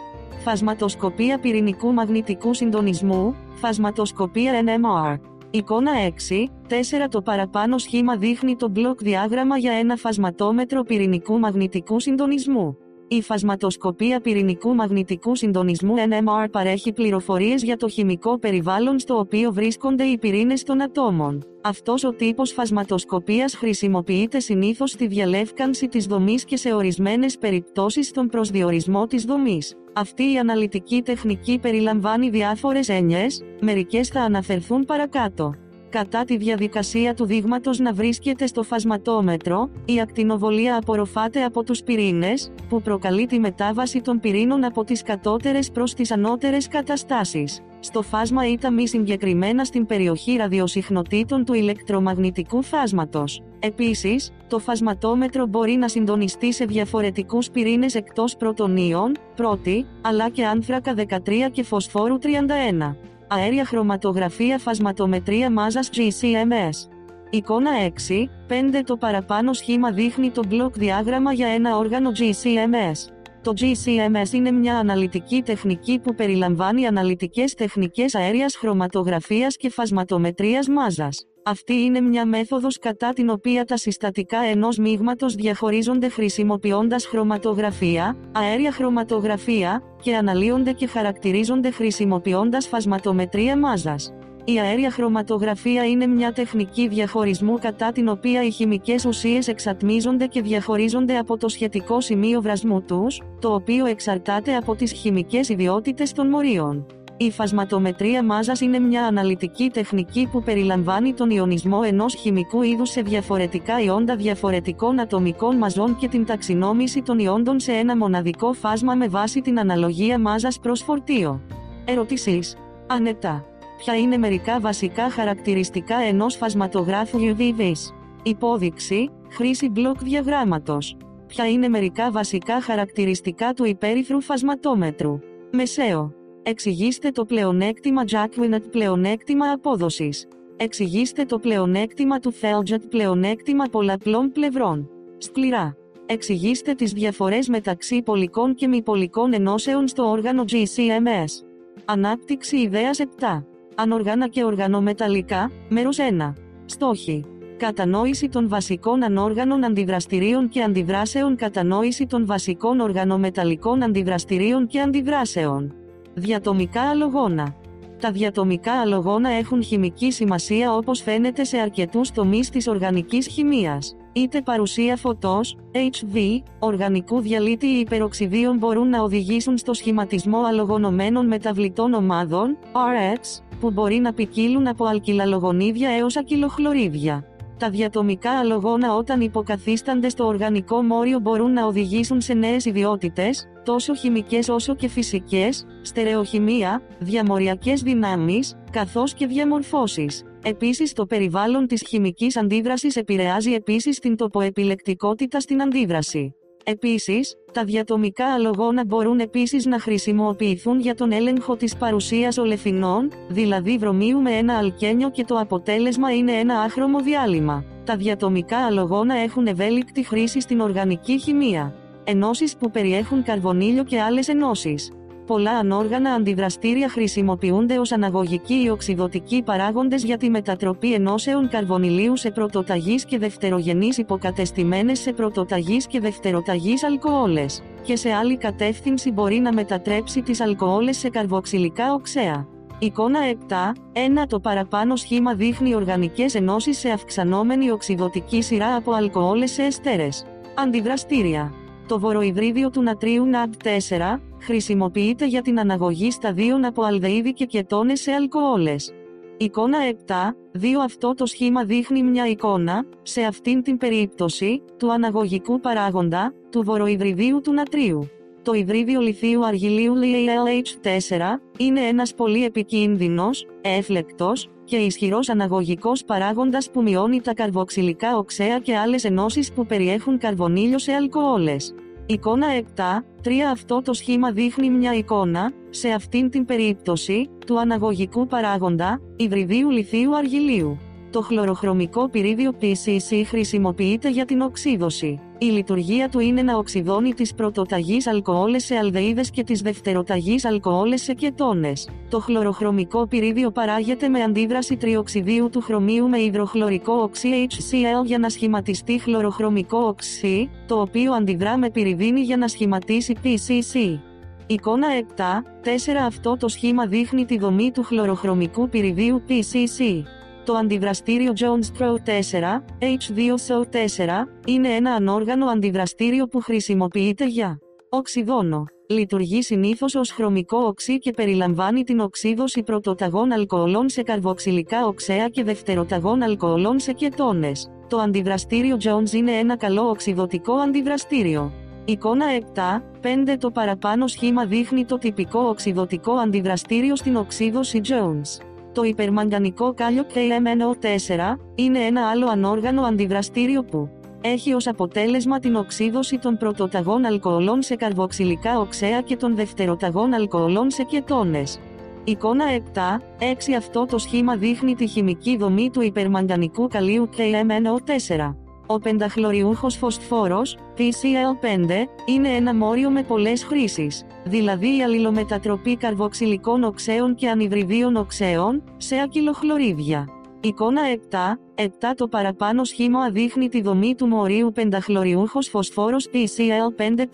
Φασματοσκοπία 0.43 1.39
πυρηνικού 1.39 1.93
μαγνητικού 1.93 2.53
συντονισμού, 2.53 3.35
φασματοσκοπία 3.53 4.63
NMR. 4.65 5.34
Εικόνα 5.55 5.91
6, 6.29 6.49
4 6.69 7.07
Το 7.09 7.21
παραπάνω 7.21 7.77
σχήμα 7.77 8.17
δείχνει 8.17 8.55
το 8.55 8.69
μπλοκ 8.69 8.99
διάγραμμα 9.03 9.57
για 9.57 9.73
ένα 9.73 9.95
φασματόμετρο 9.95 10.83
πυρηνικού 10.83 11.39
μαγνητικού 11.39 11.99
συντονισμού. 11.99 12.77
Η 13.07 13.21
φασματοσκοπία 13.21 14.19
πυρηνικού 14.19 14.75
μαγνητικού 14.75 15.35
συντονισμού 15.35 15.93
NMR 15.97 16.47
παρέχει 16.51 16.93
πληροφορίες 16.93 17.63
για 17.63 17.77
το 17.77 17.89
χημικό 17.89 18.39
περιβάλλον 18.39 18.99
στο 18.99 19.17
οποίο 19.17 19.51
βρίσκονται 19.53 20.03
οι 20.03 20.17
πυρήνες 20.17 20.63
των 20.63 20.81
ατόμων. 20.81 21.43
Αυτός 21.61 22.03
ο 22.03 22.13
τύπος 22.13 22.51
φασματοσκοπίας 22.51 23.55
χρησιμοποιείται 23.55 24.39
συνήθως 24.39 24.91
στη 24.91 25.07
διαλεύκανση 25.07 25.87
της 25.87 26.05
δομής 26.05 26.45
και 26.45 26.57
σε 26.57 26.73
ορισμένες 26.73 27.37
περιπτώσεις 27.37 28.07
στον 28.07 28.27
προσδιορισμό 28.27 29.05
της 29.07 29.23
δομής. 29.23 29.75
Αυτή 29.93 30.31
η 30.31 30.37
αναλυτική 30.37 31.01
τεχνική 31.01 31.59
περιλαμβάνει 31.59 32.29
διάφορες 32.29 32.89
έννοιες, 32.89 33.41
μερικές 33.61 34.07
θα 34.07 34.21
αναφερθούν 34.21 34.85
παρακάτω 34.85 35.53
κατά 35.95 36.23
τη 36.25 36.37
διαδικασία 36.37 37.13
του 37.13 37.25
δείγματος 37.25 37.79
να 37.79 37.93
βρίσκεται 37.93 38.47
στο 38.47 38.63
φασματόμετρο, 38.63 39.69
η 39.85 39.99
ακτινοβολία 40.01 40.77
απορροφάται 40.77 41.43
από 41.43 41.63
τους 41.63 41.83
πυρήνες, 41.83 42.51
που 42.69 42.81
προκαλεί 42.81 43.25
τη 43.25 43.39
μετάβαση 43.39 44.01
των 44.01 44.19
πυρήνων 44.19 44.63
από 44.63 44.83
τις 44.83 45.01
κατώτερες 45.01 45.71
προς 45.71 45.93
τις 45.93 46.11
ανώτερες 46.11 46.67
καταστάσεις. 46.67 47.61
Στο 47.79 48.01
φάσμα 48.01 48.47
ή 48.47 48.57
μη 48.73 48.87
συγκεκριμένα 48.87 49.63
στην 49.63 49.85
περιοχή 49.85 50.35
ραδιοσυχνοτήτων 50.35 51.45
του 51.45 51.53
ηλεκτρομαγνητικού 51.53 52.61
φάσματος. 52.61 53.43
Επίσης, 53.59 54.31
το 54.47 54.59
φασματόμετρο 54.59 55.45
μπορεί 55.45 55.71
να 55.71 55.87
συντονιστεί 55.87 56.53
σε 56.53 56.65
διαφορετικούς 56.65 57.49
πυρήνες 57.49 57.95
εκτός 57.95 58.35
πρωτονίων, 58.35 59.11
πρώτη, 59.35 59.85
αλλά 60.01 60.29
και 60.29 60.45
άνθρακα 60.45 60.93
13 60.93 61.49
και 61.51 61.63
φωσφόρου 61.63 62.17
31. 62.17 62.95
Αέρια 63.27 63.65
χρωματογραφία 63.65 64.57
φασματομετρία 64.57 65.51
μάζας 65.51 65.89
GCMS. 65.93 66.89
Εικόνα 67.29 67.71
6, 68.07 68.29
5 68.47 68.83
Το 68.85 68.97
παραπάνω 68.97 69.53
σχήμα 69.53 69.91
δείχνει 69.91 70.31
το 70.31 70.43
μπλοκ 70.47 70.77
διάγραμμα 70.77 71.33
για 71.33 71.47
ένα 71.47 71.77
όργανο 71.77 72.11
GCMS. 72.15 73.14
Το 73.45 73.53
GCMS 73.59 74.33
είναι 74.33 74.51
μια 74.51 74.77
αναλυτική 74.77 75.41
τεχνική 75.41 75.99
που 75.99 76.15
περιλαμβάνει 76.15 76.87
αναλυτικές 76.87 77.53
τεχνικές 77.53 78.15
αέριας 78.15 78.55
χρωματογραφίας 78.55 79.57
και 79.57 79.69
φασματομετρίας 79.69 80.67
μάζας. 80.67 81.25
Αυτή 81.43 81.73
είναι 81.73 82.01
μια 82.01 82.25
μέθοδος 82.25 82.79
κατά 82.79 83.13
την 83.13 83.29
οποία 83.29 83.65
τα 83.65 83.77
συστατικά 83.77 84.39
ενός 84.39 84.77
μείγματος 84.77 85.35
διαχωρίζονται 85.35 86.09
χρησιμοποιώντας 86.09 87.05
χρωματογραφία, 87.05 88.17
αέρια 88.31 88.71
χρωματογραφία, 88.71 89.81
και 90.01 90.15
αναλύονται 90.15 90.71
και 90.71 90.87
χαρακτηρίζονται 90.87 91.71
χρησιμοποιώντας 91.71 92.67
φασματομετρία 92.67 93.57
μάζας. 93.57 94.13
Η 94.47 94.59
αέρια 94.59 94.91
χρωματογραφία 94.91 95.85
είναι 95.85 96.07
μια 96.07 96.33
τεχνική 96.33 96.87
διαχωρισμού 96.87 97.59
κατά 97.59 97.91
την 97.91 98.07
οποία 98.07 98.43
οι 98.43 98.51
χημικές 98.51 99.05
ουσίες 99.05 99.47
εξατμίζονται 99.47 100.25
και 100.25 100.41
διαχωρίζονται 100.41 101.17
από 101.17 101.37
το 101.37 101.47
σχετικό 101.49 102.01
σημείο 102.01 102.41
βρασμού 102.41 102.81
τους, 102.81 103.21
το 103.39 103.53
οποίο 103.53 103.85
εξαρτάται 103.85 104.55
από 104.55 104.75
τις 104.75 104.91
χημικές 104.91 105.49
ιδιότητες 105.49 106.11
των 106.11 106.27
μορίων. 106.27 106.85
Η 107.17 107.31
φασματομετρία 107.31 108.23
μάζας 108.23 108.61
είναι 108.61 108.79
μια 108.79 109.05
αναλυτική 109.05 109.69
τεχνική 109.69 110.29
που 110.31 110.43
περιλαμβάνει 110.43 111.13
τον 111.13 111.29
ιονισμό 111.29 111.81
ενός 111.85 112.15
χημικού 112.15 112.61
είδους 112.61 112.89
σε 112.89 113.01
διαφορετικά 113.01 113.79
ιόντα 113.79 114.15
διαφορετικών 114.15 114.99
ατομικών 114.99 115.57
μαζών 115.57 115.97
και 115.97 116.07
την 116.07 116.25
ταξινόμηση 116.25 117.01
των 117.01 117.19
ιόντων 117.19 117.59
σε 117.59 117.71
ένα 117.71 117.97
μοναδικό 117.97 118.53
φάσμα 118.53 118.95
με 118.95 119.07
βάση 119.07 119.41
την 119.41 119.59
αναλογία 119.59 120.19
μάζας 120.19 120.59
προς 120.59 120.81
φορτίο. 120.81 121.41
Ερωτήσεις. 121.85 122.55
Ανετά. 122.87 123.45
Ποια 123.77 123.97
είναι 123.97 124.17
μερικά 124.17 124.59
βασικά 124.59 125.09
χαρακτηριστικά 125.09 125.97
ενός 125.97 126.35
φασματογράφου 126.35 127.19
UVVs. 127.21 127.93
Υπόδειξη, 128.23 129.09
χρήση 129.29 129.69
μπλοκ 129.69 130.03
διαγράμματος. 130.03 130.97
Ποια 131.27 131.49
είναι 131.49 131.67
μερικά 131.67 132.11
βασικά 132.11 132.61
χαρακτηριστικά 132.61 133.53
του 133.53 133.65
υπέρυθρου 133.65 134.21
φασματόμετρου. 134.21 135.19
Μεσαίο. 135.51 136.13
Εξηγήστε 136.43 137.11
το 137.11 137.25
πλεονέκτημα 137.25 138.03
Jacquinot 138.11 138.71
πλεονέκτημα 138.71 139.51
απόδοσης. 139.51 140.27
Εξηγήστε 140.57 141.25
το 141.25 141.39
πλεονέκτημα 141.39 142.19
του 142.19 142.31
Θέλτζετ 142.31 142.83
πλεονέκτημα 142.85 143.65
πολλαπλών 143.71 144.31
πλευρών. 144.31 144.89
Σκληρά. 145.17 145.75
Εξηγήστε 146.05 146.73
τις 146.73 146.91
διαφορές 146.93 147.47
μεταξύ 147.47 148.01
πολικών 148.01 148.53
και 148.55 148.67
μη 148.67 148.81
πολικών 148.81 149.33
ενώσεων 149.33 149.87
στο 149.87 150.09
όργανο 150.09 150.43
GCMS. 150.51 151.45
Ανάπτυξη 151.85 152.57
ιδέας 152.57 152.99
7. 152.99 153.43
Ανοργάνα 153.77 154.27
και 154.27 154.43
οργανομεταλλικά, 154.43 155.51
μέρος 155.69 155.97
1. 155.99 156.33
Στόχοι. 156.65 157.25
Κατανόηση 157.57 158.29
των 158.29 158.49
βασικών 158.49 159.03
ανόργανων 159.03 159.63
αντιδραστηρίων 159.63 160.49
και 160.49 160.61
αντιδράσεων 160.61 161.35
Κατανόηση 161.35 162.05
των 162.05 162.25
βασικών 162.25 162.79
οργανομεταλλικών 162.79 163.83
αντιδραστηρίων 163.83 164.67
και 164.67 164.79
αντιδράσεων. 164.79 165.73
Διατομικά 166.13 166.81
αλογόνα. 166.81 167.55
Τα 167.99 168.11
διατομικά 168.11 168.73
αλογόνα 168.73 169.29
έχουν 169.29 169.63
χημική 169.63 170.11
σημασία 170.11 170.73
όπως 170.73 171.01
φαίνεται 171.01 171.43
σε 171.43 171.57
αρκετούς 171.57 172.11
τομείς 172.11 172.49
της 172.49 172.67
οργανικής 172.67 173.27
χημίας. 173.27 173.95
Είτε 174.17 174.41
παρουσία 174.41 174.95
φωτός, 174.95 175.57
HV, 175.71 176.17
οργανικού 176.59 177.19
διαλύτη 177.21 177.67
ή 177.67 177.79
υπεροξιδίων 177.79 178.57
μπορούν 178.57 178.89
να 178.89 179.01
οδηγήσουν 179.01 179.57
στο 179.57 179.73
σχηματισμό 179.73 180.37
αλογονωμένων 180.47 181.27
μεταβλητών 181.27 181.93
ομάδων, 181.93 182.57
RX, 182.73 183.43
που 183.59 183.71
μπορεί 183.71 183.95
να 183.95 184.13
ποικίλουν 184.13 184.67
από 184.67 184.85
αλκυλαλογονίδια 184.85 185.89
έως 185.89 186.17
ακυλοχλωρίδια. 186.17 187.25
Τα 187.57 187.69
διατομικά 187.69 188.31
αλογόνα 188.31 188.95
όταν 188.95 189.21
υποκαθίστανται 189.21 190.09
στο 190.09 190.25
οργανικό 190.25 190.81
μόριο 190.81 191.19
μπορούν 191.19 191.53
να 191.53 191.65
οδηγήσουν 191.65 192.21
σε 192.21 192.33
νέες 192.33 192.65
ιδιότητες, 192.65 193.47
τόσο 193.63 193.95
χημικές 193.95 194.49
όσο 194.49 194.75
και 194.75 194.87
φυσικές, 194.87 195.65
στερεοχημία, 195.81 196.81
διαμοριακές 196.99 197.81
δυνάμεις, 197.81 198.55
καθώς 198.71 199.13
και 199.13 199.25
διαμορφώσεις. 199.25 200.23
Επίσης 200.47 200.93
το 200.93 201.05
περιβάλλον 201.05 201.67
της 201.67 201.83
χημικής 201.87 202.37
αντίδρασης 202.37 202.95
επηρεάζει 202.95 203.51
επίσης 203.51 203.99
την 203.99 204.15
τοποεπιλεκτικότητα 204.15 205.39
στην 205.39 205.61
αντίδραση. 205.61 206.35
Επίσης, 206.63 207.35
τα 207.51 207.63
διατομικά 207.63 208.33
αλογόνα 208.33 208.85
μπορούν 208.85 209.19
επίσης 209.19 209.65
να 209.65 209.79
χρησιμοποιηθούν 209.79 210.79
για 210.79 210.95
τον 210.95 211.11
έλεγχο 211.11 211.55
της 211.55 211.75
παρουσίας 211.77 212.37
ολεφινών, 212.37 213.11
δηλαδή 213.29 213.77
βρωμίου 213.77 214.21
με 214.21 214.31
ένα 214.31 214.57
αλκένιο 214.57 215.11
και 215.11 215.23
το 215.23 215.35
αποτέλεσμα 215.35 216.15
είναι 216.15 216.31
ένα 216.31 216.59
άχρωμο 216.59 216.99
διάλειμμα. 217.01 217.65
Τα 217.83 217.95
διατομικά 217.95 218.57
αλογόνα 218.57 219.15
έχουν 219.15 219.47
ευέλικτη 219.47 220.03
χρήση 220.03 220.41
στην 220.41 220.59
οργανική 220.59 221.19
χημεία. 221.19 221.75
Ενώσεις 222.03 222.55
που 222.57 222.71
περιέχουν 222.71 223.23
καρβονίλιο 223.23 223.83
και 223.83 224.01
άλλες 224.01 224.27
ενώσεις. 224.27 224.91
Πολλά 225.25 225.51
ανόργανα 225.51 226.11
αντιδραστήρια 226.11 226.89
χρησιμοποιούνται 226.89 227.79
ως 227.79 227.91
αναγωγικοί 227.91 228.63
ή 228.63 228.69
οξυδοτικοί 228.69 229.41
παράγοντες 229.41 230.03
για 230.03 230.17
τη 230.17 230.29
μετατροπή 230.29 230.93
ενώσεων 230.93 231.49
καρβονιλίου 231.49 232.17
σε 232.17 232.31
πρωτοταγής 232.31 233.05
και 233.05 233.17
δευτερογενείς 233.17 233.97
υποκατεστημένες 233.97 234.99
σε 234.99 235.13
πρωτοταγής 235.13 235.87
και 235.87 235.99
δευτεροταγής 235.99 236.83
αλκοόλες, 236.83 237.61
και 237.83 237.95
σε 237.95 238.11
άλλη 238.11 238.37
κατεύθυνση 238.37 239.11
μπορεί 239.11 239.39
να 239.39 239.53
μετατρέψει 239.53 240.21
τις 240.21 240.41
αλκοόλες 240.41 240.97
σε 240.97 241.09
καρβοξυλικά 241.09 241.93
οξέα. 241.93 242.47
Εικόνα 242.79 243.19
7. 243.29 243.73
1. 243.93 244.25
Το 244.27 244.39
παραπάνω 244.39 244.95
σχήμα 244.95 245.33
δείχνει 245.33 245.75
οργανικές 245.75 246.35
ενώσεις 246.35 246.77
σε 246.77 246.89
αυξανόμενη 246.89 247.71
οξυδοτική 247.71 248.41
σειρά 248.41 248.75
από 248.75 248.91
αλκοόλες 248.91 249.51
σε 249.51 249.63
εστέρες. 249.63 250.25
Αντιδραστήρια. 250.55 251.53
Το 251.87 251.99
βοροϊδρίδιο 251.99 252.69
του 252.69 252.81
νατρίου 252.81 253.25
NAD4 253.31 254.19
χρησιμοποιείται 254.45 255.25
για 255.27 255.41
την 255.41 255.59
αναγωγή 255.59 256.11
σταδίων 256.11 256.65
από 256.65 256.83
αλδεΐδη 256.83 257.33
και 257.33 257.45
κετώνες 257.45 258.01
σε 258.01 258.11
αλκοόλες. 258.11 258.93
Εικόνα 259.37 259.77
7, 260.07 260.13
2 260.61 260.65
Αυτό 260.83 261.13
το 261.13 261.25
σχήμα 261.25 261.63
δείχνει 261.63 262.03
μια 262.03 262.27
εικόνα, 262.27 262.85
σε 263.01 263.21
αυτήν 263.21 263.61
την 263.61 263.77
περίπτωση, 263.77 264.61
του 264.77 264.91
αναγωγικού 264.91 265.59
παράγοντα, 265.59 266.33
του 266.51 266.63
βοροϊδριδίου 266.63 267.41
του 267.41 267.53
νατρίου. 267.53 268.09
Το 268.41 268.53
υδρίδιο 268.53 269.01
λιθίου 269.01 269.45
αργυλίου 269.45 269.93
LH4 269.95 271.41
είναι 271.57 271.81
ένας 271.81 272.13
πολύ 272.13 272.45
επικίνδυνος, 272.45 273.47
έφλεκτος 273.61 274.49
και 274.63 274.75
ισχυρός 274.77 275.29
αναγωγικός 275.29 276.03
παράγοντας 276.03 276.69
που 276.71 276.81
μειώνει 276.81 277.21
τα 277.21 277.33
καρβοξυλικά 277.33 278.17
οξέα 278.17 278.59
και 278.59 278.77
άλλες 278.77 279.03
ενώσεις 279.03 279.51
που 279.51 279.65
περιέχουν 279.65 280.17
καρβονίλιο 280.17 280.79
σε 280.79 280.91
αλκοόλες. 280.91 281.73
Εικόνα 282.07 282.47
7, 282.75 282.81
3 283.23 283.29
Αυτό 283.51 283.81
το 283.81 283.93
σχήμα 283.93 284.31
δείχνει 284.31 284.69
μια 284.69 284.93
εικόνα, 284.93 285.51
σε 285.69 285.89
αυτήν 285.89 286.29
την 286.29 286.45
περίπτωση, 286.45 287.29
του 287.45 287.59
αναγωγικού 287.59 288.27
παράγοντα, 288.27 289.01
υβριδίου 289.15 289.69
λιθίου 289.69 290.17
αργυλίου. 290.17 290.77
Το 291.15 291.21
χλωροχρωμικό 291.21 292.09
πυρίδιο 292.09 292.51
PCC 292.61 293.23
χρησιμοποιείται 293.25 294.09
για 294.09 294.25
την 294.25 294.41
οξύδωση. 294.41 295.19
Η 295.37 295.45
λειτουργία 295.45 296.09
του 296.09 296.19
είναι 296.19 296.41
να 296.41 296.57
οξυδώνει 296.57 297.13
τις 297.13 297.33
πρωτοταγείς 297.33 298.07
αλκοόλες 298.07 298.65
σε 298.65 298.75
αλδεΐδες 298.75 299.29
και 299.29 299.43
τις 299.43 299.61
δευτεροταγείς 299.61 300.45
αλκοόλες 300.45 301.01
σε 301.01 301.13
κετόνες. 301.13 301.89
Το 302.09 302.19
χλωροχρωμικό 302.19 303.07
πυρίδιο 303.07 303.51
παράγεται 303.51 304.07
με 304.07 304.21
αντίδραση 304.21 304.77
τριοξιδίου 304.77 305.49
του 305.49 305.61
χρωμίου 305.61 306.09
με 306.09 306.21
υδροχλωρικό 306.21 306.93
οξύ 306.93 307.47
HCl 307.49 308.05
για 308.05 308.17
να 308.17 308.29
σχηματιστεί 308.29 308.99
χλωροχρωμικό 308.99 309.77
οξύ, 309.77 310.49
το 310.67 310.81
οποίο 310.81 311.13
αντιδρά 311.13 311.57
με 311.57 311.69
πυριδίνη 311.69 312.21
για 312.21 312.37
να 312.37 312.47
σχηματίσει 312.47 313.15
PCC. 313.23 313.99
Εικόνα 314.47 314.87
7, 315.15 315.21
4 315.63 315.69
Αυτό 316.05 316.37
το 316.37 316.47
σχήμα 316.47 316.85
δείχνει 316.85 317.25
τη 317.25 317.37
δομή 317.37 317.71
του 317.71 317.83
χλωροχρωμικού 317.83 318.69
πυριδίου 318.69 319.21
PCC. 319.27 320.03
Το 320.45 320.53
αντιδραστήριο 320.53 321.33
Jones 321.35 321.81
Pro 321.81 321.93
4, 321.93 322.63
H2SO4, 322.79 324.09
είναι 324.45 324.69
ένα 324.69 324.91
ανόργανο 324.91 325.45
αντιδραστήριο 325.45 326.27
που 326.27 326.41
χρησιμοποιείται 326.41 327.27
για 327.27 327.59
οξυδόνο. 327.89 328.65
Λειτουργεί 328.89 329.41
συνήθως 329.41 329.95
ως 329.95 330.11
χρωμικό 330.11 330.57
οξύ 330.57 330.97
και 330.97 331.11
περιλαμβάνει 331.11 331.83
την 331.83 331.99
οξύδωση 331.99 332.63
πρωτοταγών 332.63 333.31
αλκοολών 333.31 333.89
σε 333.89 334.03
καρβοξυλικά 334.03 334.85
οξέα 334.85 335.27
και 335.27 335.43
δευτεροταγών 335.43 336.21
αλκοολών 336.21 336.79
σε 336.79 336.91
κετόνες. 336.93 337.71
Το 337.89 337.97
αντιδραστήριο 337.97 338.77
Jones 338.83 339.11
είναι 339.13 339.31
ένα 339.31 339.57
καλό 339.57 339.89
οξυδοτικό 339.89 340.53
αντιδραστήριο. 340.53 341.51
Εικόνα 341.85 342.25
7, 342.55 342.81
5 343.01 343.37
Το 343.39 343.51
παραπάνω 343.51 344.07
σχήμα 344.07 344.45
δείχνει 344.45 344.85
το 344.85 344.97
τυπικό 344.97 345.39
οξυδοτικό 345.39 346.13
αντιδραστήριο 346.13 346.95
στην 346.95 347.15
οξύδωση 347.15 347.81
Jones. 347.83 348.54
Το 348.75 348.83
υπερμαγκανικό 348.83 349.73
κάλιο 349.73 350.05
KMNO4 350.13 351.35
είναι 351.55 351.79
ένα 351.79 352.09
άλλο 352.09 352.27
ανόργανο 352.27 352.81
αντιδραστήριο 352.81 353.63
που 353.63 353.89
έχει 354.21 354.53
ως 354.53 354.67
αποτέλεσμα 354.67 355.39
την 355.39 355.55
οξύδωση 355.55 356.17
των 356.17 356.37
πρωτοταγών 356.37 357.05
αλκοολών 357.05 357.61
σε 357.61 357.75
καρβοξυλικά 357.75 358.59
οξέα 358.59 359.01
και 359.01 359.15
των 359.15 359.35
δευτεροταγών 359.35 360.13
αλκοολών 360.13 360.71
σε 360.71 360.83
κετόνες. 360.83 361.59
Εικόνα 362.03 362.45
7, 362.73 362.79
6 363.19 363.53
Αυτό 363.57 363.85
το 363.85 363.97
σχήμα 363.97 364.35
δείχνει 364.35 364.75
τη 364.75 364.87
χημική 364.87 365.37
δομή 365.37 365.69
του 365.69 365.81
υπερμαγκανικού 365.81 366.67
καλίου 366.67 367.09
KMNO4. 367.17 368.35
Ο 368.65 368.79
πενταχλωριούχος 368.79 369.75
φωσφόρος, 369.75 370.57
PCl5, 370.77 371.69
είναι 372.05 372.29
ένα 372.29 372.55
μόριο 372.55 372.89
με 372.89 373.03
πολλές 373.03 373.43
χρήσεις, 373.43 374.05
δηλαδή 374.23 374.77
η 374.77 374.83
αλληλομετατροπή 374.83 375.77
καρβοξυλικών 375.77 376.63
οξέων 376.63 377.15
και 377.15 377.29
ανυβριδίων 377.29 377.95
οξέων, 377.95 378.63
σε 378.77 379.01
ακυλοχλωρίδια. 379.01 380.07
Εικόνα 380.39 380.81
7, 381.09 381.39
7 381.55 381.93
Το 381.95 382.07
παραπάνω 382.07 382.63
σχήμα 382.63 383.09
δείχνει 383.09 383.49
τη 383.49 383.61
δομή 383.61 383.95
του 383.95 384.07
μορίου 384.07 384.51
πενταχλωριούχος 384.51 385.47
φωσφόρος 385.47 386.09
PCl5. 386.13 387.05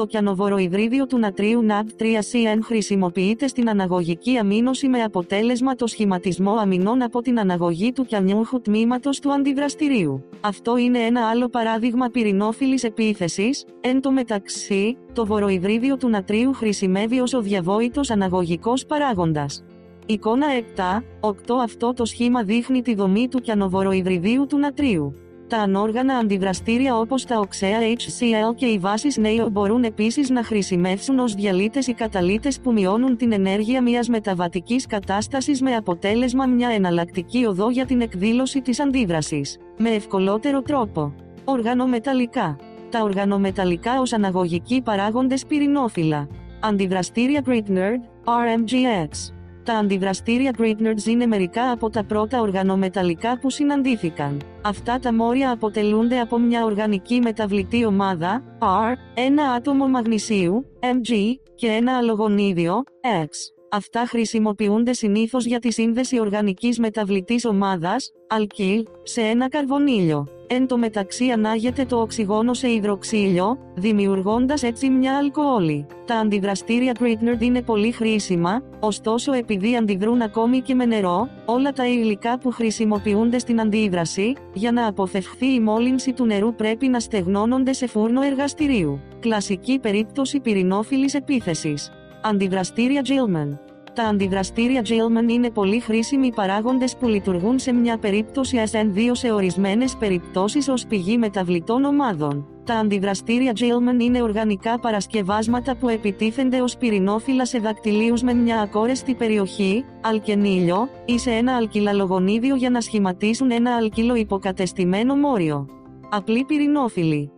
Το 0.00 0.06
κιανοβοροϊδρίδιο 0.06 1.06
του 1.06 1.18
νατρίου 1.18 1.66
NAD3CN 1.68 2.58
χρησιμοποιείται 2.62 3.46
στην 3.46 3.68
αναγωγική 3.68 4.36
αμήνωση 4.36 4.88
με 4.88 5.02
αποτέλεσμα 5.02 5.74
το 5.74 5.86
σχηματισμό 5.86 6.52
αμυνών 6.52 7.02
από 7.02 7.20
την 7.20 7.38
αναγωγή 7.38 7.92
του 7.92 8.04
κιανιούχου 8.04 8.60
τμήματος 8.60 9.20
του 9.20 9.32
αντιδραστηρίου. 9.32 10.24
Αυτό 10.40 10.76
είναι 10.76 10.98
ένα 10.98 11.28
άλλο 11.28 11.48
παράδειγμα 11.48 12.08
πυρηνόφιλης 12.08 12.84
επίθεσης. 12.84 13.64
Εν 13.80 14.00
τω 14.00 14.10
μεταξύ, 14.10 14.96
το 15.12 15.26
βοροϊδρίδιο 15.26 15.96
του 15.96 16.08
νατρίου 16.08 16.52
χρησιμεύει 16.52 17.20
ως 17.20 17.34
ο 17.34 17.40
διαβόητος 17.40 18.10
αναγωγικός 18.10 18.86
παράγοντας. 18.86 19.64
Εικόνα 20.06 20.46
7, 20.76 21.04
8 21.20 21.32
Αυτό 21.62 21.92
το 21.92 22.04
σχήμα 22.04 22.42
δείχνει 22.42 22.82
τη 22.82 22.94
δομή 22.94 23.28
του 23.28 23.40
κιανοβοροϊδριδίου 23.40 24.46
του 24.46 24.58
νατρίου. 24.58 25.14
Τα 25.50 25.58
ανόργανα 25.58 26.16
αντιδραστήρια 26.16 26.96
όπως 26.96 27.24
τα 27.24 27.38
οξέα 27.38 27.78
HCl 27.80 28.54
και 28.54 28.66
οι 28.66 28.78
βάσεις 28.78 29.16
νέο 29.16 29.48
μπορούν 29.48 29.84
επίσης 29.84 30.30
να 30.30 30.44
χρησιμεύσουν 30.44 31.18
ως 31.18 31.34
διαλύτες 31.34 31.86
ή 31.86 31.92
καταλύτες 31.92 32.60
που 32.60 32.72
μειώνουν 32.72 33.16
την 33.16 33.32
ενέργεια 33.32 33.82
μιας 33.82 34.08
μεταβατικής 34.08 34.86
κατάστασης 34.86 35.62
με 35.62 35.74
αποτέλεσμα 35.74 36.46
μια 36.46 36.68
εναλλακτική 36.68 37.44
οδό 37.44 37.70
για 37.70 37.86
την 37.86 38.00
εκδήλωση 38.00 38.60
της 38.60 38.80
αντίδρασης, 38.80 39.56
με 39.78 39.90
ευκολότερο 39.90 40.62
τρόπο. 40.62 41.14
Οργανομεταλλικά. 41.44 42.56
Τα 42.90 43.02
οργανομεταλλικά 43.02 44.00
ως 44.00 44.12
αναγωγικοί 44.12 44.82
παράγοντες 44.82 45.46
πυρηνόφυλλα. 45.46 46.28
Αντιδραστήρια 46.60 47.42
Grignard, 47.46 48.00
RMGX. 48.24 49.39
Τα 49.70 49.76
αντιδραστήρια 49.76 50.54
Grignards 50.58 51.06
είναι 51.06 51.26
μερικά 51.26 51.70
από 51.70 51.90
τα 51.90 52.04
πρώτα 52.04 52.40
οργανομεταλλικά 52.40 53.38
που 53.38 53.50
συναντήθηκαν. 53.50 54.40
Αυτά 54.62 54.98
τα 54.98 55.14
μόρια 55.14 55.50
αποτελούνται 55.50 56.20
από 56.20 56.38
μια 56.38 56.64
οργανική 56.64 57.20
μεταβλητή 57.20 57.84
ομάδα, 57.84 58.42
R, 58.58 58.94
ένα 59.14 59.50
άτομο 59.50 59.88
μαγνησίου, 59.88 60.66
Mg, 60.80 61.14
και 61.54 61.66
ένα 61.66 61.96
αλογονίδιο, 61.96 62.82
X. 63.24 63.28
Αυτά 63.70 64.06
χρησιμοποιούνται 64.06 64.92
συνήθως 64.92 65.44
για 65.44 65.58
τη 65.58 65.72
σύνδεση 65.72 66.20
οργανικής 66.20 66.78
μεταβλητής 66.78 67.44
ομάδας, 67.44 68.10
αλκύλ, 68.28 68.82
σε 69.02 69.20
ένα 69.20 69.48
καρβονίλιο. 69.48 70.39
Εν 70.52 70.66
τω 70.66 70.78
μεταξύ 70.78 71.28
ανάγεται 71.28 71.84
το 71.84 72.00
οξυγόνο 72.00 72.54
σε 72.54 72.70
υδροξύλιο, 72.70 73.58
δημιουργώντας 73.74 74.62
έτσι 74.62 74.90
μια 74.90 75.16
αλκοόλη. 75.16 75.86
Τα 76.06 76.14
αντιδραστήρια 76.14 76.92
Grignard 77.00 77.40
είναι 77.40 77.62
πολύ 77.62 77.92
χρήσιμα, 77.92 78.62
ωστόσο 78.80 79.32
επειδή 79.32 79.76
αντιδρούν 79.76 80.20
ακόμη 80.20 80.60
και 80.60 80.74
με 80.74 80.84
νερό, 80.84 81.28
όλα 81.44 81.72
τα 81.72 81.86
υλικά 81.86 82.38
που 82.38 82.50
χρησιμοποιούνται 82.50 83.38
στην 83.38 83.60
αντίδραση, 83.60 84.32
για 84.52 84.72
να 84.72 84.86
αποφευχθεί 84.86 85.46
η 85.46 85.60
μόλυνση 85.60 86.12
του 86.12 86.24
νερού 86.24 86.54
πρέπει 86.54 86.88
να 86.88 87.00
στεγνώνονται 87.00 87.72
σε 87.72 87.86
φούρνο 87.86 88.22
εργαστηρίου. 88.22 89.00
Κλασική 89.20 89.78
περίπτωση 89.78 90.40
πυρηνόφιλης 90.40 91.14
επίθεσης. 91.14 91.90
Αντιδραστήρια 92.22 93.02
Gilman. 93.04 93.69
Τα 93.94 94.04
αντιδραστήρια 94.04 94.82
Gilman 94.84 95.30
είναι 95.30 95.50
πολύ 95.50 95.80
χρήσιμοι 95.80 96.32
παράγοντες 96.32 96.96
που 96.96 97.08
λειτουργούν 97.08 97.58
σε 97.58 97.72
μια 97.72 97.98
περίπτωση 97.98 98.62
SN2 98.70 99.10
σε 99.12 99.32
ορισμένες 99.32 99.96
περιπτώσεις 99.96 100.68
ως 100.68 100.86
πηγή 100.86 101.18
μεταβλητών 101.18 101.84
ομάδων. 101.84 102.46
Τα 102.64 102.74
αντιδραστήρια 102.74 103.52
Gilman 103.56 104.02
είναι 104.02 104.22
οργανικά 104.22 104.78
παρασκευάσματα 104.78 105.76
που 105.76 105.88
επιτίθενται 105.88 106.60
ως 106.60 106.76
πυρηνόφυλλα 106.76 107.46
σε 107.46 107.58
δακτυλίους 107.58 108.22
με 108.22 108.34
μια 108.34 108.60
ακόρεστη 108.60 109.14
περιοχή, 109.14 109.84
αλκενήλιο, 110.00 110.88
ή 111.04 111.18
σε 111.18 111.30
ένα 111.30 111.56
αλκυλαλογονίδιο 111.56 112.56
για 112.56 112.70
να 112.70 112.80
σχηματίσουν 112.80 113.50
ένα 113.50 113.76
αλκύλο 113.76 114.14
υποκατεστημένο 114.14 115.16
μόριο. 115.16 115.66
Απλή 116.10 116.44
πυρηνόφυλλη. 116.44 117.30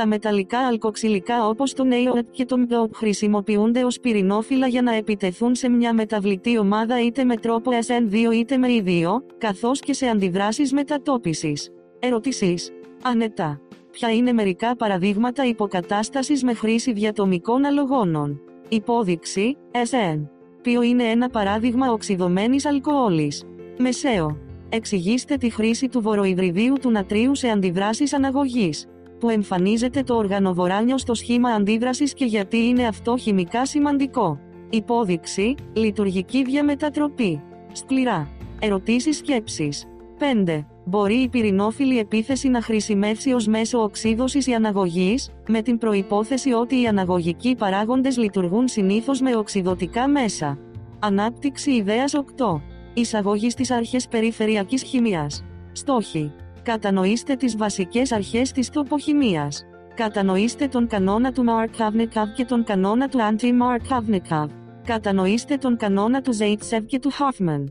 Τα 0.00 0.06
μεταλλικά 0.06 0.58
αλκοξυλικά 0.58 1.48
όπως 1.48 1.72
το 1.72 1.84
NaOH 1.90 2.24
και 2.30 2.44
το 2.44 2.56
MgO 2.58 2.90
χρησιμοποιούνται 2.94 3.84
ως 3.84 4.00
πυρηνόφυλλα 4.00 4.66
για 4.66 4.82
να 4.82 4.94
επιτεθούν 4.94 5.54
σε 5.54 5.68
μια 5.68 5.94
μεταβλητή 5.94 6.58
ομάδα 6.58 7.04
είτε 7.04 7.24
με 7.24 7.36
τρόπο 7.36 7.70
SN2 7.86 8.32
είτε 8.34 8.56
με 8.56 8.68
I2, 8.70 9.04
καθώς 9.38 9.80
και 9.80 9.92
σε 9.92 10.06
αντιδράσεις 10.06 10.72
μετατόπισης. 10.72 11.70
Ερωτήσεις. 11.98 12.70
Ανετά. 13.02 13.60
Ποια 13.90 14.12
είναι 14.12 14.32
μερικά 14.32 14.76
παραδείγματα 14.76 15.46
υποκατάστασης 15.46 16.44
με 16.44 16.54
χρήση 16.54 16.92
διατομικών 16.92 17.64
αλογόνων; 17.64 18.40
Υπόδειξη, 18.68 19.56
SN. 19.72 20.28
Ποιο 20.62 20.82
είναι 20.82 21.04
ένα 21.04 21.28
παράδειγμα 21.28 21.92
οξυδωμένης 21.92 22.66
αλκοόλης; 22.66 23.44
Μεσαίο. 23.78 24.38
Εξηγήστε 24.68 25.36
τη 25.36 25.50
χρήση 25.50 25.88
του 25.88 26.00
βοροϊδριδίου 26.00 26.74
του 26.80 26.90
νατρίου 26.90 27.34
σε 27.34 27.48
αντιδράσεις 27.48 28.12
αναγωγής 28.12 28.86
που 29.20 29.28
εμφανίζεται 29.28 30.02
το 30.02 30.14
οργανοβοράνιο 30.14 30.98
στο 30.98 31.14
σχήμα 31.14 31.50
αντίδρασης 31.50 32.14
και 32.14 32.24
γιατί 32.24 32.56
είναι 32.56 32.86
αυτό 32.86 33.16
χημικά 33.16 33.66
σημαντικό. 33.66 34.38
Υπόδειξη, 34.70 35.54
λειτουργική 35.72 36.44
διαμετατροπή. 36.44 37.42
Σκληρά. 37.72 38.28
Ερωτήσεις 38.60 39.16
σκέψης. 39.16 39.84
5. 40.18 40.66
Μπορεί 40.84 41.14
η 41.14 41.28
πυρηνόφιλη 41.28 41.98
επίθεση 41.98 42.48
να 42.48 42.62
χρησιμεύσει 42.62 43.32
ως 43.32 43.46
μέσο 43.46 43.82
οξύδωσης 43.82 44.46
ή 44.46 44.52
αναγωγής, 44.52 45.30
με 45.48 45.62
την 45.62 45.78
προϋπόθεση 45.78 46.52
ότι 46.52 46.80
οι 46.80 46.86
αναγωγικοί 46.86 47.54
παράγοντες 47.54 48.16
λειτουργούν 48.16 48.68
συνήθως 48.68 49.20
με 49.20 49.36
οξυδοτικά 49.36 50.08
μέσα. 50.08 50.58
Ανάπτυξη 50.98 51.70
ιδέας 51.70 52.14
8. 52.14 52.62
Εισαγωγής 52.94 53.52
στις 53.52 53.70
αρχές 53.70 54.08
περιφερειακής 54.08 54.82
χημίας. 54.82 55.44
Στόχοι. 55.72 56.32
Κατανοήστε 56.62 57.36
τις 57.36 57.56
βασικές 57.56 58.12
αρχές 58.12 58.52
της 58.52 58.70
τοποχημίας. 58.70 59.64
Κατανοήστε 59.94 60.68
τον 60.68 60.86
κανόνα 60.86 61.32
του 61.32 61.44
Markovnikov 61.48 62.26
και 62.36 62.44
τον 62.44 62.64
κανόνα 62.64 63.08
του 63.08 63.18
Anti-Markovnikov. 63.18 64.46
Κατανοήστε 64.84 65.56
τον 65.56 65.76
κανόνα 65.76 66.20
του 66.20 66.36
Zaitsev 66.38 66.84
και 66.86 66.98
του 66.98 67.10
Hoffman. 67.12 67.64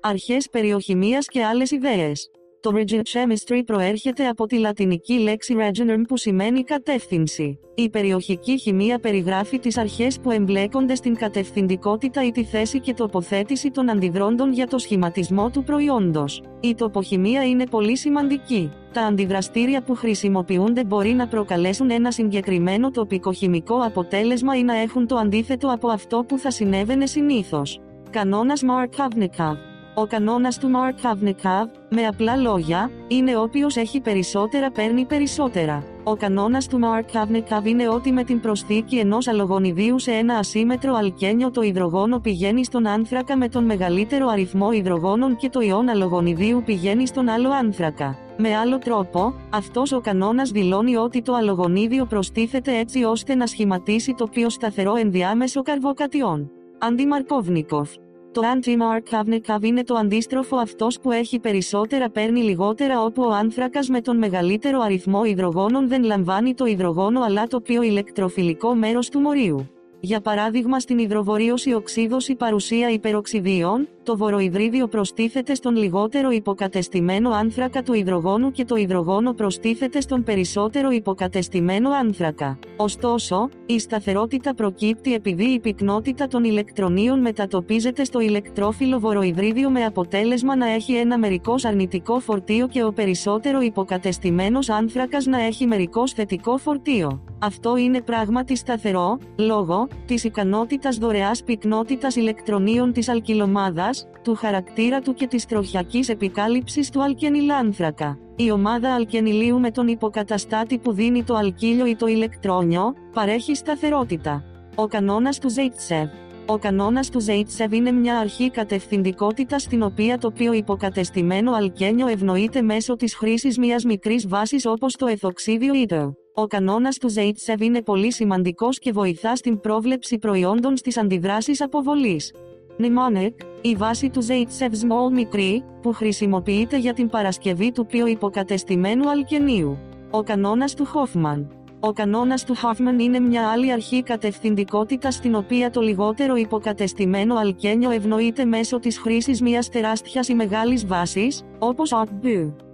Αρχές 0.00 0.48
περιοχημίας 0.50 1.26
και 1.26 1.44
άλλες 1.44 1.70
ιδέες. 1.70 2.30
Το 2.66 2.72
rigid 2.74 2.94
chemistry 2.94 3.62
προέρχεται 3.66 4.28
από 4.28 4.46
τη 4.46 4.58
λατινική 4.58 5.18
λέξη 5.18 5.56
regenerm 5.58 6.02
που 6.08 6.16
σημαίνει 6.16 6.64
κατεύθυνση. 6.64 7.58
Η 7.74 7.88
περιοχική 7.88 8.58
χημεία 8.58 8.98
περιγράφει 8.98 9.58
τις 9.58 9.78
αρχές 9.78 10.20
που 10.20 10.30
εμπλέκονται 10.30 10.94
στην 10.94 11.16
κατευθυντικότητα 11.16 12.24
ή 12.24 12.30
τη 12.30 12.44
θέση 12.44 12.80
και 12.80 12.94
τοποθέτηση 12.94 13.70
των 13.70 13.90
αντιδρόντων 13.90 14.52
για 14.52 14.66
το 14.66 14.78
σχηματισμό 14.78 15.50
του 15.50 15.64
προϊόντος. 15.64 16.42
Η 16.60 16.74
τοποχημεία 16.74 17.44
είναι 17.44 17.66
πολύ 17.66 17.96
σημαντική. 17.96 18.70
Τα 18.92 19.02
αντιδραστήρια 19.02 19.82
που 19.82 19.94
χρησιμοποιούνται 19.94 20.84
μπορεί 20.84 21.12
να 21.12 21.26
προκαλέσουν 21.26 21.90
ένα 21.90 22.10
συγκεκριμένο 22.10 22.90
τοπικοχημικό 22.90 23.76
αποτέλεσμα 23.76 24.56
ή 24.56 24.62
να 24.62 24.76
έχουν 24.76 25.06
το 25.06 25.16
αντίθετο 25.16 25.72
από 25.72 25.88
αυτό 25.88 26.24
που 26.28 26.38
θα 26.38 26.50
συνέβαινε 26.50 27.06
συνήθως. 27.06 27.80
Κανόνας 28.10 28.62
Markovnikov 28.62 29.75
ο 29.98 30.06
κανόνας 30.06 30.58
του 30.58 30.70
Markovnikov, 30.72 31.68
με 31.88 32.06
απλά 32.06 32.36
λόγια, 32.36 32.90
είναι 33.08 33.36
όποιος 33.36 33.76
έχει 33.76 34.00
περισσότερα 34.00 34.70
παίρνει 34.70 35.04
περισσότερα. 35.04 35.84
Ο 36.04 36.16
κανόνας 36.16 36.66
του 36.66 36.78
Markovnikov 36.82 37.64
είναι 37.64 37.88
ότι 37.88 38.12
με 38.12 38.24
την 38.24 38.40
προσθήκη 38.40 38.96
ενός 38.96 39.28
αλογονιδίου 39.28 39.98
σε 39.98 40.12
ένα 40.12 40.34
ασύμετρο 40.34 40.94
αλκένιο 40.94 41.50
το 41.50 41.62
υδρογόνο 41.62 42.18
πηγαίνει 42.18 42.64
στον 42.64 42.86
άνθρακα 42.86 43.36
με 43.36 43.48
τον 43.48 43.64
μεγαλύτερο 43.64 44.28
αριθμό 44.28 44.72
υδρογόνων 44.72 45.36
και 45.36 45.48
το 45.48 45.60
ιόν 45.60 45.88
αλογονιδίου 45.88 46.62
πηγαίνει 46.64 47.06
στον 47.06 47.28
άλλο 47.28 47.50
άνθρακα. 47.50 48.18
Με 48.36 48.56
άλλο 48.56 48.78
τρόπο, 48.78 49.34
αυτός 49.50 49.92
ο 49.92 50.00
κανόνας 50.00 50.50
δηλώνει 50.50 50.96
ότι 50.96 51.22
το 51.22 51.34
αλογονίδιο 51.34 52.04
προστίθεται 52.04 52.78
έτσι 52.78 53.04
ώστε 53.04 53.34
να 53.34 53.46
σχηματίσει 53.46 54.14
το 54.14 54.26
πιο 54.26 54.50
σταθερό 54.50 54.94
ενδιάμεσο 54.94 55.62
καρβοκατιόν. 55.62 56.50
Αντιμαρκόβνικοφ. 56.78 57.90
Το 58.36 58.42
anti-Markovnikov 58.54 59.62
είναι 59.62 59.84
το 59.84 59.94
αντίστροφο 59.94 60.56
αυτός 60.56 61.00
που 61.00 61.10
έχει 61.10 61.38
περισσότερα 61.38 62.10
παίρνει 62.10 62.40
λιγότερα 62.42 63.02
όπου 63.02 63.22
ο 63.22 63.30
άνθρακας 63.30 63.88
με 63.88 64.00
τον 64.00 64.16
μεγαλύτερο 64.18 64.80
αριθμό 64.80 65.24
υδρογόνων 65.24 65.88
δεν 65.88 66.02
λαμβάνει 66.02 66.54
το 66.54 66.64
υδρογόνο 66.64 67.20
αλλά 67.22 67.46
το 67.46 67.60
πιο 67.60 67.82
ηλεκτροφιλικό 67.82 68.74
μέρος 68.74 69.08
του 69.08 69.20
μορίου. 69.20 69.70
Για 70.00 70.20
παράδειγμα 70.20 70.80
στην 70.80 70.98
υδροβορίωση 70.98 71.74
οξύδωση 71.74 72.34
παρουσία 72.34 72.90
υπεροξιδίων, 72.90 73.88
το 74.06 74.16
βοροϊδρίδιο 74.16 74.88
προστίθεται 74.88 75.54
στον 75.54 75.76
λιγότερο 75.76 76.30
υποκατεστημένο 76.30 77.30
άνθρακα 77.30 77.82
του 77.82 77.94
υδρογόνου 77.94 78.50
και 78.50 78.64
το 78.64 78.76
υδρογόνο 78.76 79.32
προστίθεται 79.32 80.00
στον 80.00 80.22
περισσότερο 80.22 80.90
υποκατεστημένο 80.90 81.90
άνθρακα. 81.90 82.58
Ωστόσο, 82.76 83.48
η 83.66 83.78
σταθερότητα 83.78 84.54
προκύπτει 84.54 85.14
επειδή 85.14 85.44
η 85.44 85.60
πυκνότητα 85.60 86.26
των 86.26 86.44
ηλεκτρονίων 86.44 87.20
μετατοπίζεται 87.20 88.04
στο 88.04 88.20
ηλεκτρόφιλο 88.20 88.98
βοροϊδρίδιο 88.98 89.70
με 89.70 89.84
αποτέλεσμα 89.84 90.56
να 90.56 90.66
έχει 90.66 90.92
ένα 90.94 91.18
μερικός 91.18 91.64
αρνητικό 91.64 92.20
φορτίο 92.20 92.68
και 92.68 92.84
ο 92.84 92.92
περισσότερο 92.92 93.60
υποκατεστημένος 93.60 94.68
άνθρακας 94.68 95.26
να 95.26 95.42
έχει 95.42 95.66
μερικός 95.66 96.12
θετικό 96.12 96.58
φορτίο. 96.58 97.20
Αυτό 97.38 97.76
είναι 97.76 98.00
πράγματι 98.00 98.56
σταθερό, 98.56 99.18
λόγω 99.36 99.88
της 100.06 100.24
ικανότητας 100.24 100.96
δωρεάς 100.96 101.42
πυκνότητας 101.42 102.16
ηλεκτρονίων 102.16 102.92
της 102.92 103.08
αλκυλομάδας, 103.08 103.95
του 104.22 104.34
χαρακτήρα 104.34 105.00
του 105.00 105.14
και 105.14 105.26
της 105.26 105.46
τροχιακής 105.46 106.08
επικάλυψης 106.08 106.90
του 106.90 107.02
αλκενιλάνθρακα. 107.02 108.18
Η 108.36 108.50
ομάδα 108.50 108.94
αλκενιλίου 108.94 109.60
με 109.60 109.70
τον 109.70 109.88
υποκαταστάτη 109.88 110.78
που 110.78 110.92
δίνει 110.92 111.24
το 111.24 111.34
αλκύλιο 111.34 111.86
ή 111.86 111.96
το 111.96 112.06
ηλεκτρόνιο, 112.06 112.94
παρέχει 113.12 113.54
σταθερότητα. 113.54 114.44
Ο 114.74 114.86
κανόνας 114.86 115.38
του 115.38 115.50
Ζέιτσεβ 115.50 116.08
ο 116.48 116.58
κανόνας 116.58 117.10
του 117.10 117.20
Ζέιτσεβ 117.20 117.72
είναι 117.72 117.90
μια 117.90 118.18
αρχή 118.18 118.50
κατευθυντικότητας 118.50 119.62
στην 119.62 119.82
οποία 119.82 120.18
το 120.18 120.30
πιο 120.30 120.52
υποκατεστημένο 120.52 121.52
αλκένιο 121.52 122.06
ευνοείται 122.06 122.62
μέσω 122.62 122.96
της 122.96 123.14
χρήσης 123.14 123.58
μιας 123.58 123.84
μικρής 123.84 124.28
βάσης 124.28 124.66
όπως 124.66 124.96
το 124.96 125.06
εθοξίδιο 125.06 125.74
ήτο. 125.74 126.14
Ο 126.34 126.46
κανόνας 126.46 126.98
του 126.98 127.08
Ζέιτσεβ 127.08 127.60
είναι 127.60 127.82
πολύ 127.82 128.12
σημαντικός 128.12 128.78
και 128.78 128.92
βοηθά 128.92 129.36
στην 129.36 129.60
πρόβλεψη 129.60 130.18
προϊόντων 130.18 130.76
στις 130.76 130.96
αντιδράσεις 130.96 131.60
αποβολής. 131.60 132.32
Mnemonic, 132.78 133.44
η 133.60 133.74
βάση 133.74 134.10
του 134.10 134.22
ZHF 134.26 134.70
Small 134.70 135.12
μικρή, 135.12 135.64
που 135.82 135.92
χρησιμοποιείται 135.92 136.78
για 136.78 136.92
την 136.92 137.08
παρασκευή 137.08 137.72
του 137.72 137.86
πιο 137.86 138.06
υποκατεστημένου 138.06 139.10
αλκενίου. 139.10 139.78
Ο 140.10 140.22
κανόνας 140.22 140.74
του 140.74 140.86
Hoffman. 140.86 141.46
Ο 141.80 141.92
κανόνας 141.92 142.44
του 142.44 142.56
Hoffman 142.56 143.00
είναι 143.00 143.20
μια 143.20 143.48
άλλη 143.48 143.72
αρχή 143.72 144.02
κατευθυντικότητα 144.02 145.10
στην 145.10 145.34
οποία 145.34 145.70
το 145.70 145.80
λιγότερο 145.80 146.36
υποκατεστημένο 146.36 147.34
αλκένιο 147.34 147.90
ευνοείται 147.90 148.44
μέσω 148.44 148.78
της 148.78 148.98
χρήσης 148.98 149.40
μιας 149.40 149.68
τεράστιας 149.68 150.28
ή 150.28 150.34
μεγάλης 150.34 150.86
βάσης, 150.86 151.42
όπως 151.58 151.92
ο 151.92 152.04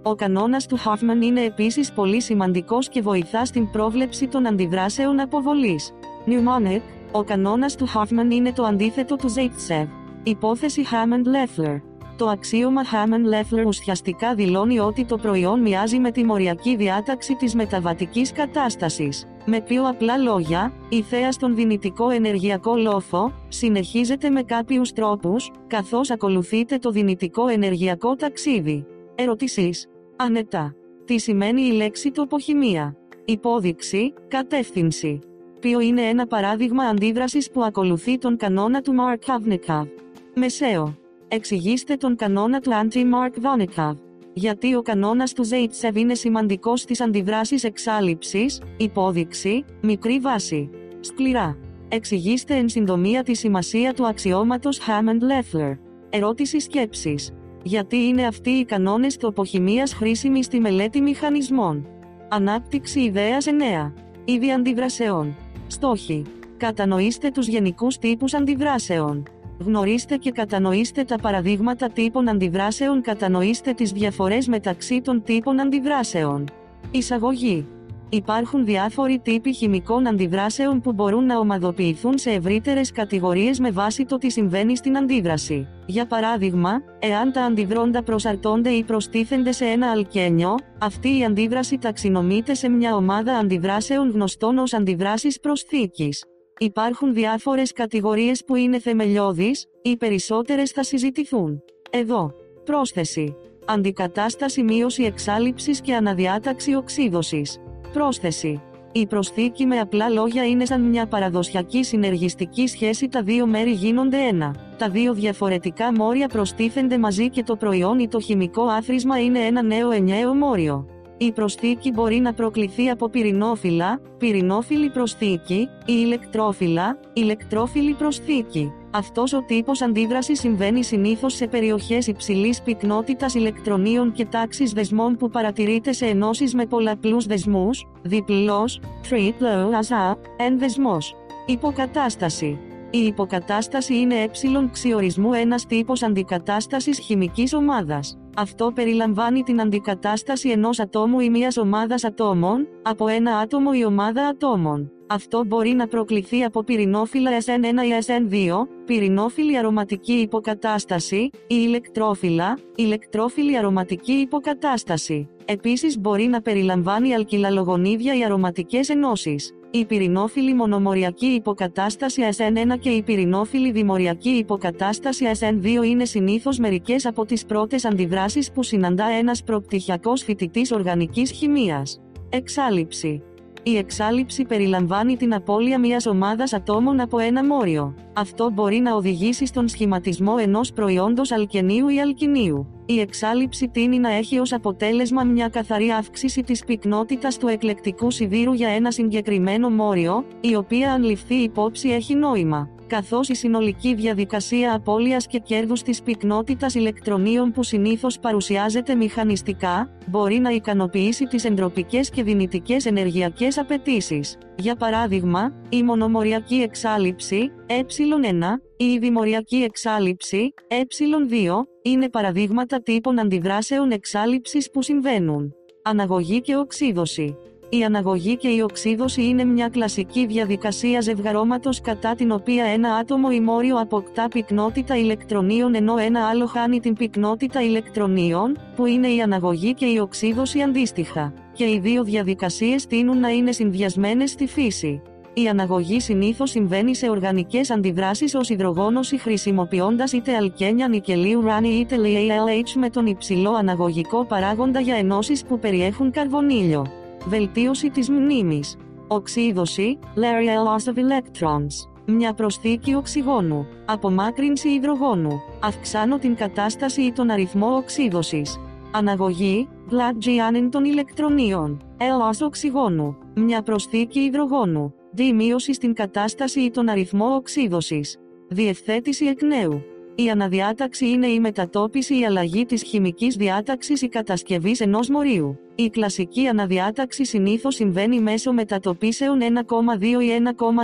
Ο 0.03 0.15
κανόνας 0.15 0.65
του 0.65 0.77
Hoffman 0.77 1.23
είναι 1.23 1.41
επίσης 1.41 1.91
πολύ 1.91 2.21
σημαντικός 2.21 2.89
και 2.89 3.01
βοηθά 3.01 3.45
στην 3.45 3.71
πρόβλεψη 3.71 4.27
των 4.27 4.47
αντιδράσεων 4.47 5.19
αποβολής. 5.19 5.93
Mnemonic, 6.25 6.81
ο 7.15 7.23
κανόνας 7.23 7.75
του 7.75 7.87
Hoffman 7.93 8.31
είναι 8.31 8.51
το 8.51 8.63
αντίθετο 8.63 9.15
του 9.15 9.33
Zaitsev. 9.33 9.87
Υπόθεση 10.23 10.83
Hammond-Leffler. 10.91 11.81
Το 12.17 12.27
αξίωμα 12.27 12.81
Hammond-Leffler 12.83 13.65
ουσιαστικά 13.65 14.35
δηλώνει 14.35 14.79
ότι 14.79 15.05
το 15.05 15.17
προϊόν 15.17 15.61
μοιάζει 15.61 15.99
με 15.99 16.11
τη 16.11 16.23
μοριακή 16.23 16.75
διάταξη 16.75 17.35
της 17.35 17.55
μεταβατικής 17.55 18.31
κατάστασης. 18.31 19.27
Με 19.45 19.61
πιο 19.61 19.87
απλά 19.87 20.17
λόγια, 20.17 20.73
η 20.89 21.01
θέα 21.01 21.31
στον 21.31 21.55
δυνητικό 21.55 22.09
ενεργειακό 22.09 22.75
λόφο, 22.75 23.33
συνεχίζεται 23.47 24.29
με 24.29 24.43
κάποιους 24.43 24.91
τρόπους, 24.91 25.51
καθώς 25.67 26.11
ακολουθείται 26.11 26.77
το 26.77 26.91
δυνητικό 26.91 27.47
ενεργειακό 27.47 28.15
ταξίδι. 28.15 28.85
Ερωτήσεις. 29.15 29.87
Ανετά. 30.15 30.75
Τι 31.05 31.19
σημαίνει 31.19 31.61
η 31.61 31.71
λέξη 31.71 32.11
τοποχημία. 32.11 32.95
Υπόδειξη, 33.25 34.13
κατεύθυνση 34.27 35.19
οποίο 35.65 35.79
είναι 35.79 36.01
ένα 36.01 36.27
παράδειγμα 36.27 36.83
αντίδρασης 36.83 37.51
που 37.51 37.63
ακολουθεί 37.63 38.17
τον 38.17 38.37
κανόνα 38.37 38.81
του 38.81 38.93
Markovnikov. 38.97 39.87
Μεσαίο. 40.35 40.97
Εξηγήστε 41.27 41.95
τον 41.95 42.15
κανόνα 42.15 42.59
του 42.59 42.71
anti-Markovnikov. 42.71 43.93
Γιατί 44.33 44.75
ο 44.75 44.81
κανόνας 44.81 45.33
του 45.33 45.47
Zaitsev 45.49 45.95
είναι 45.95 46.13
σημαντικός 46.13 46.81
στις 46.81 47.01
αντιδράσεις 47.01 47.63
εξάλληψης, 47.63 48.61
υπόδειξη, 48.77 49.65
μικρή 49.81 50.19
βάση. 50.19 50.69
Σκληρά. 50.99 51.57
Εξηγήστε 51.89 52.55
εν 52.55 52.69
συντομία 52.69 53.23
τη 53.23 53.35
σημασία 53.35 53.93
του 53.93 54.07
αξιώματος 54.07 54.79
Hammond-Leffler. 54.79 55.77
Ερώτηση 56.09 56.59
σκέψης. 56.59 57.31
Γιατί 57.63 57.97
είναι 57.97 58.25
αυτοί 58.25 58.49
οι 58.49 58.65
κανόνες 58.65 59.17
τοποχημίας 59.17 59.93
χρήσιμοι 59.93 60.43
στη 60.43 60.59
μελέτη 60.59 61.01
μηχανισμών; 61.01 61.87
Ανάπτυξη 62.29 62.99
ιδέας 62.99 63.45
9. 63.45 63.93
Είδη 64.25 64.51
αντιδρασεών. 64.51 65.35
Στόχοι. 65.73 66.23
Κατανοήστε 66.57 67.29
τους 67.31 67.47
γενικούς 67.47 67.97
τύπους 67.97 68.33
αντιδράσεων. 68.33 69.23
Γνωρίστε 69.59 70.17
και 70.17 70.31
κατανοήστε 70.31 71.03
τα 71.03 71.17
παραδείγματα 71.17 71.89
τύπων 71.89 72.29
αντιδράσεων. 72.29 73.01
Κατανοήστε 73.01 73.73
τις 73.73 73.91
διαφορές 73.91 74.47
μεταξύ 74.47 75.01
των 75.01 75.23
τύπων 75.23 75.59
αντιδράσεων. 75.59 76.49
Εισαγωγή. 76.91 77.67
Υπάρχουν 78.13 78.65
διάφοροι 78.65 79.19
τύποι 79.19 79.53
χημικών 79.53 80.07
αντιδράσεων 80.07 80.81
που 80.81 80.93
μπορούν 80.93 81.25
να 81.25 81.39
ομαδοποιηθούν 81.39 82.17
σε 82.17 82.31
ευρύτερες 82.31 82.91
κατηγορίες 82.91 83.59
με 83.59 83.71
βάση 83.71 84.05
το 84.05 84.17
τι 84.17 84.29
συμβαίνει 84.29 84.77
στην 84.77 84.97
αντίδραση. 84.97 85.67
Για 85.85 86.05
παράδειγμα, 86.05 86.81
εάν 86.99 87.31
τα 87.31 87.41
αντιδρόντα 87.41 88.03
προσαρτώνται 88.03 88.69
ή 88.69 88.83
προστίθενται 88.83 89.51
σε 89.51 89.65
ένα 89.65 89.91
αλκένιο, 89.91 90.55
αυτή 90.79 91.17
η 91.17 91.25
αντίδραση 91.25 91.77
ταξινομείται 91.77 92.53
σε 92.53 92.69
μια 92.69 92.95
ομάδα 92.95 93.33
αντιδράσεων 93.37 94.11
γνωστών 94.11 94.57
ως 94.57 94.73
αντιδράσεις 94.73 95.39
προσθήκης. 95.39 96.23
Υπάρχουν 96.57 97.13
διάφορες 97.13 97.71
κατηγορίες 97.71 98.43
που 98.45 98.55
είναι 98.55 98.79
θεμελιώδεις, 98.79 99.65
οι 99.81 99.97
περισσότερες 99.97 100.71
θα 100.71 100.83
συζητηθούν. 100.83 101.63
Εδώ. 101.89 102.33
Πρόσθεση. 102.63 103.35
Αντικατάσταση 103.65 104.63
μείωση 104.63 105.03
εξάλληψης 105.03 105.81
και 105.81 105.95
αναδιάταξη 105.95 106.75
οξύδωσης. 106.75 107.62
Πρόσθεση. 107.93 108.61
Η 108.91 109.05
προσθήκη 109.07 109.65
με 109.65 109.79
απλά 109.79 110.09
λόγια 110.09 110.47
είναι 110.47 110.65
σαν 110.65 110.81
μια 110.81 111.05
παραδοσιακή 111.05 111.83
συνεργιστική 111.83 112.67
σχέση 112.67 113.07
τα 113.07 113.21
δύο 113.21 113.45
μέρη 113.45 113.71
γίνονται 113.71 114.17
ένα. 114.17 114.55
Τα 114.77 114.89
δύο 114.89 115.13
διαφορετικά 115.13 115.93
μόρια 115.93 116.27
προστίθενται 116.27 116.97
μαζί 116.97 117.29
και 117.29 117.43
το 117.43 117.55
προϊόν 117.55 117.99
ή 117.99 118.07
το 118.07 118.19
χημικό 118.19 118.63
άθροισμα 118.63 119.19
είναι 119.23 119.39
ένα 119.39 119.61
νέο 119.61 119.91
ενιαίο 119.91 120.33
μόριο. 120.33 120.87
Η 121.17 121.31
προσθήκη 121.31 121.91
μπορεί 121.91 122.15
να 122.19 122.33
προκληθεί 122.33 122.89
από 122.89 123.09
πυρηνόφυλλα, 123.09 123.99
πυρηνόφυλλη 124.17 124.89
προσθήκη, 124.89 125.69
ή 125.85 125.93
ηλεκτρόφυλλα, 126.05 126.99
ηλεκτρόφυλλη 127.13 127.93
προσθήκη. 127.93 128.71
Αυτός 128.95 129.33
ο 129.33 129.41
τύπος 129.41 129.81
αντίδρασης 129.81 130.39
συμβαίνει 130.39 130.83
συνήθως 130.83 131.33
σε 131.33 131.47
περιοχές 131.47 132.07
υψηλής 132.07 132.61
πυκνότητας 132.61 133.33
ηλεκτρονίων 133.33 134.11
και 134.11 134.25
τάξης 134.25 134.71
δεσμών 134.71 135.15
που 135.15 135.29
παρατηρείται 135.29 135.91
σε 135.91 136.05
ενώσεις 136.05 136.53
με 136.53 136.65
πολλαπλούς 136.65 137.25
δεσμούς, 137.25 137.87
διπλός, 138.01 138.81
triple 139.09 139.81
as 139.81 140.15
εν 140.37 140.59
δεσμός. 140.59 141.15
Υποκατάσταση. 141.45 142.59
Η 142.89 142.97
υποκατάσταση 142.97 143.97
είναι 143.97 144.15
ε 144.15 144.29
ξιορισμού 144.71 145.33
ένας 145.33 145.65
τύπος 145.65 146.03
αντικατάστασης 146.03 146.99
χημικής 146.99 147.53
ομάδας. 147.53 148.17
Αυτό 148.35 148.71
περιλαμβάνει 148.75 149.43
την 149.43 149.61
αντικατάσταση 149.61 150.49
ενός 150.49 150.79
ατόμου 150.79 151.19
ή 151.19 151.29
μιας 151.29 151.57
ομάδας 151.57 152.03
ατόμων, 152.03 152.67
από 152.81 153.07
ένα 153.07 153.37
άτομο 153.37 153.71
ή 153.73 153.85
ομάδα 153.85 154.27
ατόμων. 154.27 154.91
Αυτό 155.13 155.45
μπορεί 155.45 155.69
να 155.69 155.87
προκληθεί 155.87 156.43
από 156.43 156.63
πυρηνόφυλλα 156.63 157.31
SN1 157.45 157.85
ή 157.85 158.05
SN2, 158.05 158.67
πυρηνόφυλλη 158.85 159.57
αρωματική 159.57 160.13
υποκατάσταση, 160.13 161.15
ή 161.15 161.31
ηλεκτρόφυλλα, 161.47 162.57
ηλεκτρόφυλλη 162.75 163.57
αρωματική 163.57 164.11
υποκατάσταση. 164.11 165.27
Επίσης 165.45 165.99
μπορεί 165.99 166.25
να 166.25 166.41
περιλαμβάνει 166.41 167.13
αλκυλαλογονίδια 167.13 168.17
ή 168.17 168.23
αρωματικές 168.23 168.89
ενώσεις. 168.89 169.53
Η 169.71 169.85
πυρηνόφυλλη 169.85 170.53
μονομοριακή 170.53 171.25
υποκατάσταση 171.25 172.21
SN1 172.37 172.79
και 172.79 172.89
η 172.89 173.03
πυρηνόφυλλη 173.03 173.71
δημοριακή 173.71 174.29
υποκατάσταση 174.29 175.25
SN2 175.39 175.85
είναι 175.85 176.05
συνήθως 176.05 176.57
μερικές 176.57 177.05
από 177.05 177.25
τις 177.25 177.45
πρώτες 177.45 177.85
αντιδράσεις 177.85 178.51
που 178.51 178.63
συναντά 178.63 179.05
ένας 179.05 179.43
προπτυχιακός 179.43 180.23
φοιτητής 180.23 180.71
οργανικής 180.71 181.31
χημίας. 181.31 182.01
Εξάλληψη 182.29 183.23
η 183.63 183.77
εξάλληψη 183.77 184.43
περιλαμβάνει 184.43 185.17
την 185.17 185.33
απώλεια 185.33 185.79
μιας 185.79 186.05
ομάδας 186.05 186.53
ατόμων 186.53 186.99
από 186.99 187.19
ένα 187.19 187.45
μόριο. 187.45 187.95
Αυτό 188.13 188.49
μπορεί 188.49 188.77
να 188.77 188.95
οδηγήσει 188.95 189.45
στον 189.45 189.67
σχηματισμό 189.67 190.35
ενός 190.39 190.73
προϊόντος 190.73 191.31
αλκενίου 191.31 191.87
ή 191.87 191.99
αλκινίου. 191.99 192.67
Η 192.85 192.99
εξάλληψη 192.99 193.67
τίνει 193.67 193.99
να 193.99 194.11
έχει 194.11 194.39
ως 194.39 194.53
αποτέλεσμα 194.53 195.23
μια 195.23 195.47
καθαρή 195.49 195.89
αύξηση 195.89 196.41
της 196.41 196.63
πυκνότητας 196.63 197.37
του 197.37 197.47
εκλεκτικού 197.47 198.11
σιδήρου 198.11 198.53
για 198.53 198.69
ένα 198.69 198.91
συγκεκριμένο 198.91 199.69
μόριο, 199.69 200.25
η 200.41 200.55
οποία 200.55 200.91
αν 200.91 201.03
ληφθεί 201.03 201.35
υπόψη 201.35 201.89
έχει 201.89 202.15
νόημα 202.15 202.69
καθώς 202.93 203.29
η 203.29 203.35
συνολική 203.35 203.93
διαδικασία 203.93 204.73
απώλειας 204.73 205.27
και 205.27 205.39
κέρδους 205.39 205.81
της 205.81 206.01
πυκνότητας 206.01 206.75
ηλεκτρονίων 206.75 207.51
που 207.51 207.63
συνήθως 207.63 208.19
παρουσιάζεται 208.19 208.95
μηχανιστικά, 208.95 209.97
μπορεί 210.07 210.39
να 210.39 210.49
ικανοποιήσει 210.49 211.25
τις 211.25 211.45
εντροπικές 211.45 212.09
και 212.09 212.23
δυνητικές 212.23 212.85
ενεργειακές 212.85 213.57
απαιτήσεις. 213.57 214.37
Για 214.57 214.75
παράδειγμα, 214.75 215.53
η 215.69 215.83
μονομοριακή 215.83 216.55
εξάλληψη, 216.55 217.51
ε1, 217.67 218.61
ή 218.77 218.85
η 218.85 218.99
δημοριακή 218.99 219.55
εξάλληψη, 219.55 220.53
ε2, 220.67 221.51
είναι 221.81 222.09
παραδείγματα 222.09 222.81
τύπων 222.81 223.19
αντιδράσεων 223.19 223.91
εξάλληψης 223.91 224.71
που 224.71 224.81
συμβαίνουν. 224.81 225.53
Αναγωγή 225.83 226.41
και 226.41 226.55
οξύδωση. 226.55 227.37
Η 227.79 227.83
αναγωγή 227.83 228.37
και 228.37 228.47
η 228.47 228.61
οξύδωση 228.61 229.23
είναι 229.23 229.43
μια 229.43 229.67
κλασική 229.67 230.25
διαδικασία 230.25 231.01
ζευγαρώματος 231.01 231.81
κατά 231.81 232.15
την 232.15 232.31
οποία 232.31 232.65
ένα 232.65 232.93
άτομο 232.93 233.27
ή 233.31 233.39
μόριο 233.39 233.79
αποκτά 233.79 234.27
πυκνότητα 234.27 234.97
ηλεκτρονίων 234.97 235.75
ενώ 235.75 235.97
ένα 235.97 236.27
άλλο 236.27 236.45
χάνει 236.45 236.79
την 236.79 236.93
πυκνότητα 236.93 237.63
ηλεκτρονίων, 237.63 238.57
που 238.75 238.85
είναι 238.85 239.07
η 239.07 239.21
αναγωγή 239.21 239.73
και 239.73 239.85
η 239.85 239.97
οξύδωση 239.97 240.61
αντίστοιχα. 240.61 241.33
Και 241.53 241.63
οι 241.63 241.79
δύο 241.79 242.03
διαδικασίες 242.03 242.85
τείνουν 242.85 243.19
να 243.19 243.29
είναι 243.29 243.51
συνδυασμένες 243.51 244.29
στη 244.29 244.47
φύση. 244.47 245.01
Η 245.33 245.47
αναγωγή 245.47 245.99
συνήθως 245.99 246.49
συμβαίνει 246.49 246.95
σε 246.95 247.09
οργανικές 247.09 247.71
αντιδράσεις 247.71 248.35
ως 248.35 248.49
υδρογόνωση 248.49 249.17
χρησιμοποιώντας 249.17 250.11
είτε 250.11 250.35
αλκένια 250.35 250.87
νικελίου 250.87 251.41
ράνι 251.41 251.69
είτε 251.69 251.95
LALH 251.99 252.71
με 252.75 252.89
τον 252.89 253.05
υψηλό 253.05 253.51
αναγωγικό 253.51 254.25
παράγοντα 254.25 254.79
για 254.79 254.95
ενώσεις 254.95 255.43
που 255.43 255.59
περιέχουν 255.59 256.11
καρβονίλιο. 256.11 257.02
Βελτίωση 257.25 257.89
της 257.89 258.09
μνήμης. 258.09 258.75
Οξύδωση, 259.07 259.99
Laria 260.15 260.67
loss 260.67 260.93
of 260.93 260.97
electrons. 260.97 261.89
Μια 262.05 262.33
προσθήκη 262.33 262.95
οξυγόνου. 262.95 263.67
Απομάκρυνση 263.85 264.69
υδρογόνου. 264.69 265.41
Αυξάνω 265.59 266.17
την 266.17 266.35
κατάσταση 266.35 267.01
ή 267.01 267.11
τον 267.11 267.29
αριθμό 267.29 267.75
οξύδωσης. 267.75 268.59
Αναγωγή, 268.91 269.67
Glad 269.89 270.69
των 270.69 270.85
ηλεκτρονίων. 270.85 271.83
Έλος 271.97 272.41
οξυγόνου. 272.41 273.17
Μια 273.35 273.61
προσθήκη 273.61 274.19
υδρογόνου. 274.19 274.93
Δι 275.11 275.55
στην 275.71 275.93
κατάσταση 275.93 276.59
ή 276.59 276.69
τον 276.69 276.89
αριθμό 276.89 277.25
οξύδωσης. 277.25 278.17
Διευθέτηση 278.49 279.25
εκ 279.25 279.41
νέου. 279.41 279.81
Η 280.15 280.29
αναδιάταξη 280.29 281.09
είναι 281.09 281.27
η 281.27 281.39
μετατόπιση 281.39 282.19
ή 282.19 282.25
αλλαγή 282.25 282.65
της 282.65 282.83
χημικής 282.83 283.35
διάταξης 283.35 284.01
ή 284.01 284.07
κατασκευής 284.07 284.79
ενός 284.79 285.09
μορίου. 285.09 285.57
Η 285.75 285.89
κλασική 285.89 286.47
αναδιάταξη 286.47 287.25
συνήθως 287.25 287.75
συμβαίνει 287.75 288.19
μέσω 288.19 288.53
μετατοπίσεων 288.53 289.39
1,2 289.41 290.03
ή 290.03 290.29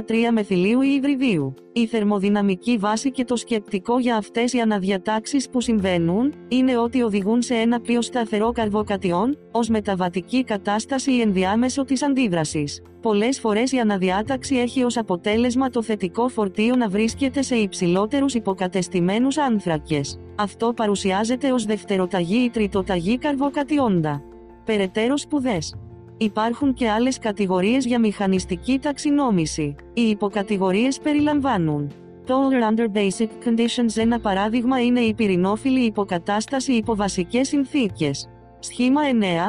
1,3 0.07 0.15
μεθυλίου 0.33 0.81
ή 0.81 0.93
υβριδίου. 0.93 1.53
Η 1.73 1.85
θερμοδυναμική 1.85 2.77
βάση 2.77 3.11
και 3.11 3.25
το 3.25 3.35
σκεπτικό 3.35 3.99
για 3.99 4.15
αυτές 4.15 4.53
οι 4.53 4.59
αναδιατάξεις 4.59 5.49
που 5.49 5.61
συμβαίνουν, 5.61 6.33
είναι 6.47 6.77
ότι 6.77 7.01
οδηγούν 7.01 7.41
σε 7.41 7.55
ένα 7.55 7.79
πιο 7.79 8.01
σταθερό 8.01 8.51
καρβοκατιόν, 8.51 9.37
ως 9.51 9.69
μεταβατική 9.69 10.43
κατάσταση 10.43 11.11
ή 11.11 11.21
ενδιάμεσο 11.21 11.83
της 11.83 12.03
αντίδρασης. 12.03 12.81
Πολλές 13.01 13.39
φορές 13.39 13.71
η 13.71 13.77
αναδιάταξη 13.77 14.55
έχει 14.55 14.83
ως 14.83 14.97
αποτέλεσμα 14.97 15.69
το 15.69 15.83
θετικό 15.83 16.27
φορτίο 16.27 16.75
να 16.75 16.89
βρίσκεται 16.89 17.41
σε 17.41 17.55
υψηλότερους 17.55 18.33
υποκατεστημένους 18.33 19.37
άνθρακες. 19.37 20.19
Αυτό 20.35 20.73
παρουσιάζεται 20.73 21.51
ως 21.51 21.65
δευτεροταγή 21.65 22.43
ή 22.43 22.49
τριτοταγή 22.49 23.17
καρβοκατιόντα 23.17 24.23
περαιτέρω 24.69 25.17
σπουδές. 25.17 25.75
Υπάρχουν 26.17 26.73
και 26.73 26.89
άλλες 26.89 27.19
κατηγορίες 27.19 27.85
για 27.85 27.99
μηχανιστική 27.99 28.79
ταξινόμηση. 28.79 29.75
Οι 29.93 30.01
υποκατηγορίες 30.01 30.99
περιλαμβάνουν 30.99 31.91
Polar 32.27 32.71
under 32.71 32.97
basic 32.97 33.47
conditions 33.47 33.97
ένα 33.97 34.19
παράδειγμα 34.19 34.81
είναι 34.81 34.99
η 34.99 35.13
πυρηνόφιλη 35.13 35.85
υποκατάσταση 35.85 36.73
υπό 36.73 36.95
βασικές 36.95 37.47
συνθήκες. 37.47 38.29
Σχήμα 38.59 39.01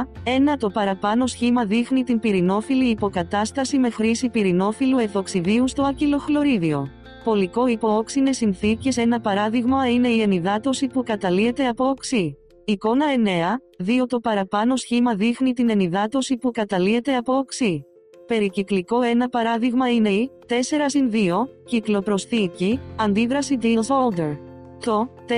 9. 0.02 0.08
Ένα 0.24 0.56
το 0.56 0.70
παραπάνω 0.70 1.26
σχήμα 1.26 1.64
δείχνει 1.64 2.04
την 2.04 2.20
πυρηνόφιλη 2.20 2.84
υποκατάσταση 2.84 3.78
με 3.78 3.90
χρήση 3.90 4.28
πυρηνόφιλου 4.28 4.98
εθοξιδίου 4.98 5.68
στο 5.68 5.82
ακυλοχλωρίδιο. 5.82 6.88
Πολικό 7.24 7.66
υπό 7.66 7.96
όξινες 7.96 8.36
συνθήκες 8.36 8.96
ένα 8.96 9.20
παράδειγμα 9.20 9.90
είναι 9.90 10.08
η 10.08 10.20
ενυδάτωση 10.20 10.86
που 10.86 11.02
καταλύεται 11.02 11.66
από 11.66 11.84
οξύ. 11.88 12.39
Εικόνα 12.70 13.06
9, 13.78 13.86
2 13.86 14.06
Το 14.08 14.20
παραπάνω 14.20 14.76
σχήμα 14.76 15.14
δείχνει 15.14 15.52
την 15.52 15.70
ενυδάτωση 15.70 16.36
που 16.36 16.50
καταλύεται 16.50 17.16
από 17.16 17.36
οξύ. 17.36 17.84
Περικυκλικό 18.26 19.02
ένα 19.02 19.28
παράδειγμα 19.28 19.92
είναι 19.92 20.08
η 20.08 20.30
4 20.48 20.52
2, 20.52 21.48
κυκλοπροσθήκη, 21.64 22.80
αντίδραση 22.96 23.58
Diels-Alder. 23.62 24.36
Το 24.84 25.08
4 25.26 25.32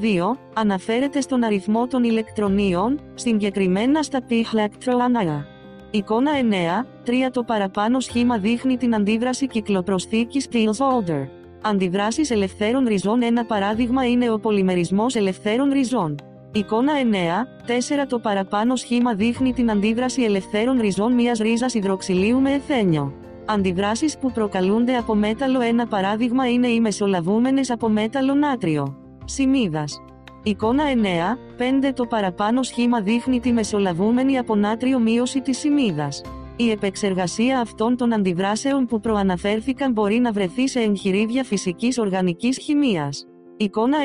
2 0.00 0.36
αναφέρεται 0.54 1.20
στον 1.20 1.42
αριθμό 1.42 1.86
των 1.86 2.04
ηλεκτρονίων, 2.04 3.00
συγκεκριμένα 3.14 4.02
στα 4.02 4.22
π-ηλεκτροανάγα. 4.22 5.46
Εικόνα 5.90 6.32
9, 6.34 6.86
3 7.04 7.30
Το 7.32 7.42
παραπάνω 7.42 8.00
σχήμα 8.00 8.38
δείχνει 8.38 8.76
την 8.76 8.94
αντίδραση 8.94 9.46
κυκλοπροσθήκης 9.46 10.48
Diels-Alder. 10.52 11.28
Αντιδράσεις 11.62 12.30
ελευθέρων 12.30 12.86
ριζών 12.86 13.22
Ένα 13.22 13.44
παράδειγμα 13.44 14.06
είναι 14.08 14.30
ο 14.30 14.38
πολυμερισμός 14.38 15.14
ελευθέρων 15.14 15.70
ριζών. 15.70 16.16
Εικόνα 16.52 16.92
9, 17.10 17.46
4 17.66 18.06
Το 18.08 18.18
παραπάνω 18.18 18.76
σχήμα 18.76 19.14
δείχνει 19.14 19.52
την 19.52 19.70
αντίδραση 19.70 20.22
ελευθέρων 20.22 20.80
ριζών 20.80 21.12
μιας 21.12 21.38
ρίζας 21.38 21.74
υδροξυλίου 21.74 22.40
με 22.40 22.52
εθένιο. 22.52 23.14
Αντιδράσεις 23.46 24.18
που 24.18 24.32
προκαλούνται 24.32 24.96
από 24.96 25.14
μέταλλο 25.14 25.60
Ένα 25.60 25.86
παράδειγμα 25.86 26.50
είναι 26.50 26.68
οι 26.68 26.80
μεσολαβούμενες 26.80 27.70
από 27.70 27.88
μέταλλο 27.88 28.34
νάτριο. 28.34 28.96
Σημίδας. 29.24 30.02
Εικόνα 30.42 30.84
9, 30.84 31.38
5 31.56 31.92
Το 31.94 32.06
παραπάνω 32.06 32.62
σχήμα 32.62 33.00
δείχνει 33.00 33.40
τη 33.40 33.52
μεσολαβούμενη 33.52 34.38
από 34.38 34.56
νάτριο 34.56 34.98
μείωση 34.98 35.40
της 35.40 35.58
σημίδας. 35.58 36.22
Η 36.56 36.70
επεξεργασία 36.70 37.60
αυτών 37.60 37.96
των 37.96 38.12
αντιδράσεων 38.12 38.86
που 38.86 39.00
προαναφέρθηκαν 39.00 39.92
μπορεί 39.92 40.18
να 40.18 40.32
βρεθεί 40.32 40.68
σε 40.68 40.80
εγχειρίδια 40.80 41.44
φυσικής 41.44 41.98
οργανικής 41.98 42.58
χημίας. 42.58 43.29
Εικόνα 43.62 43.98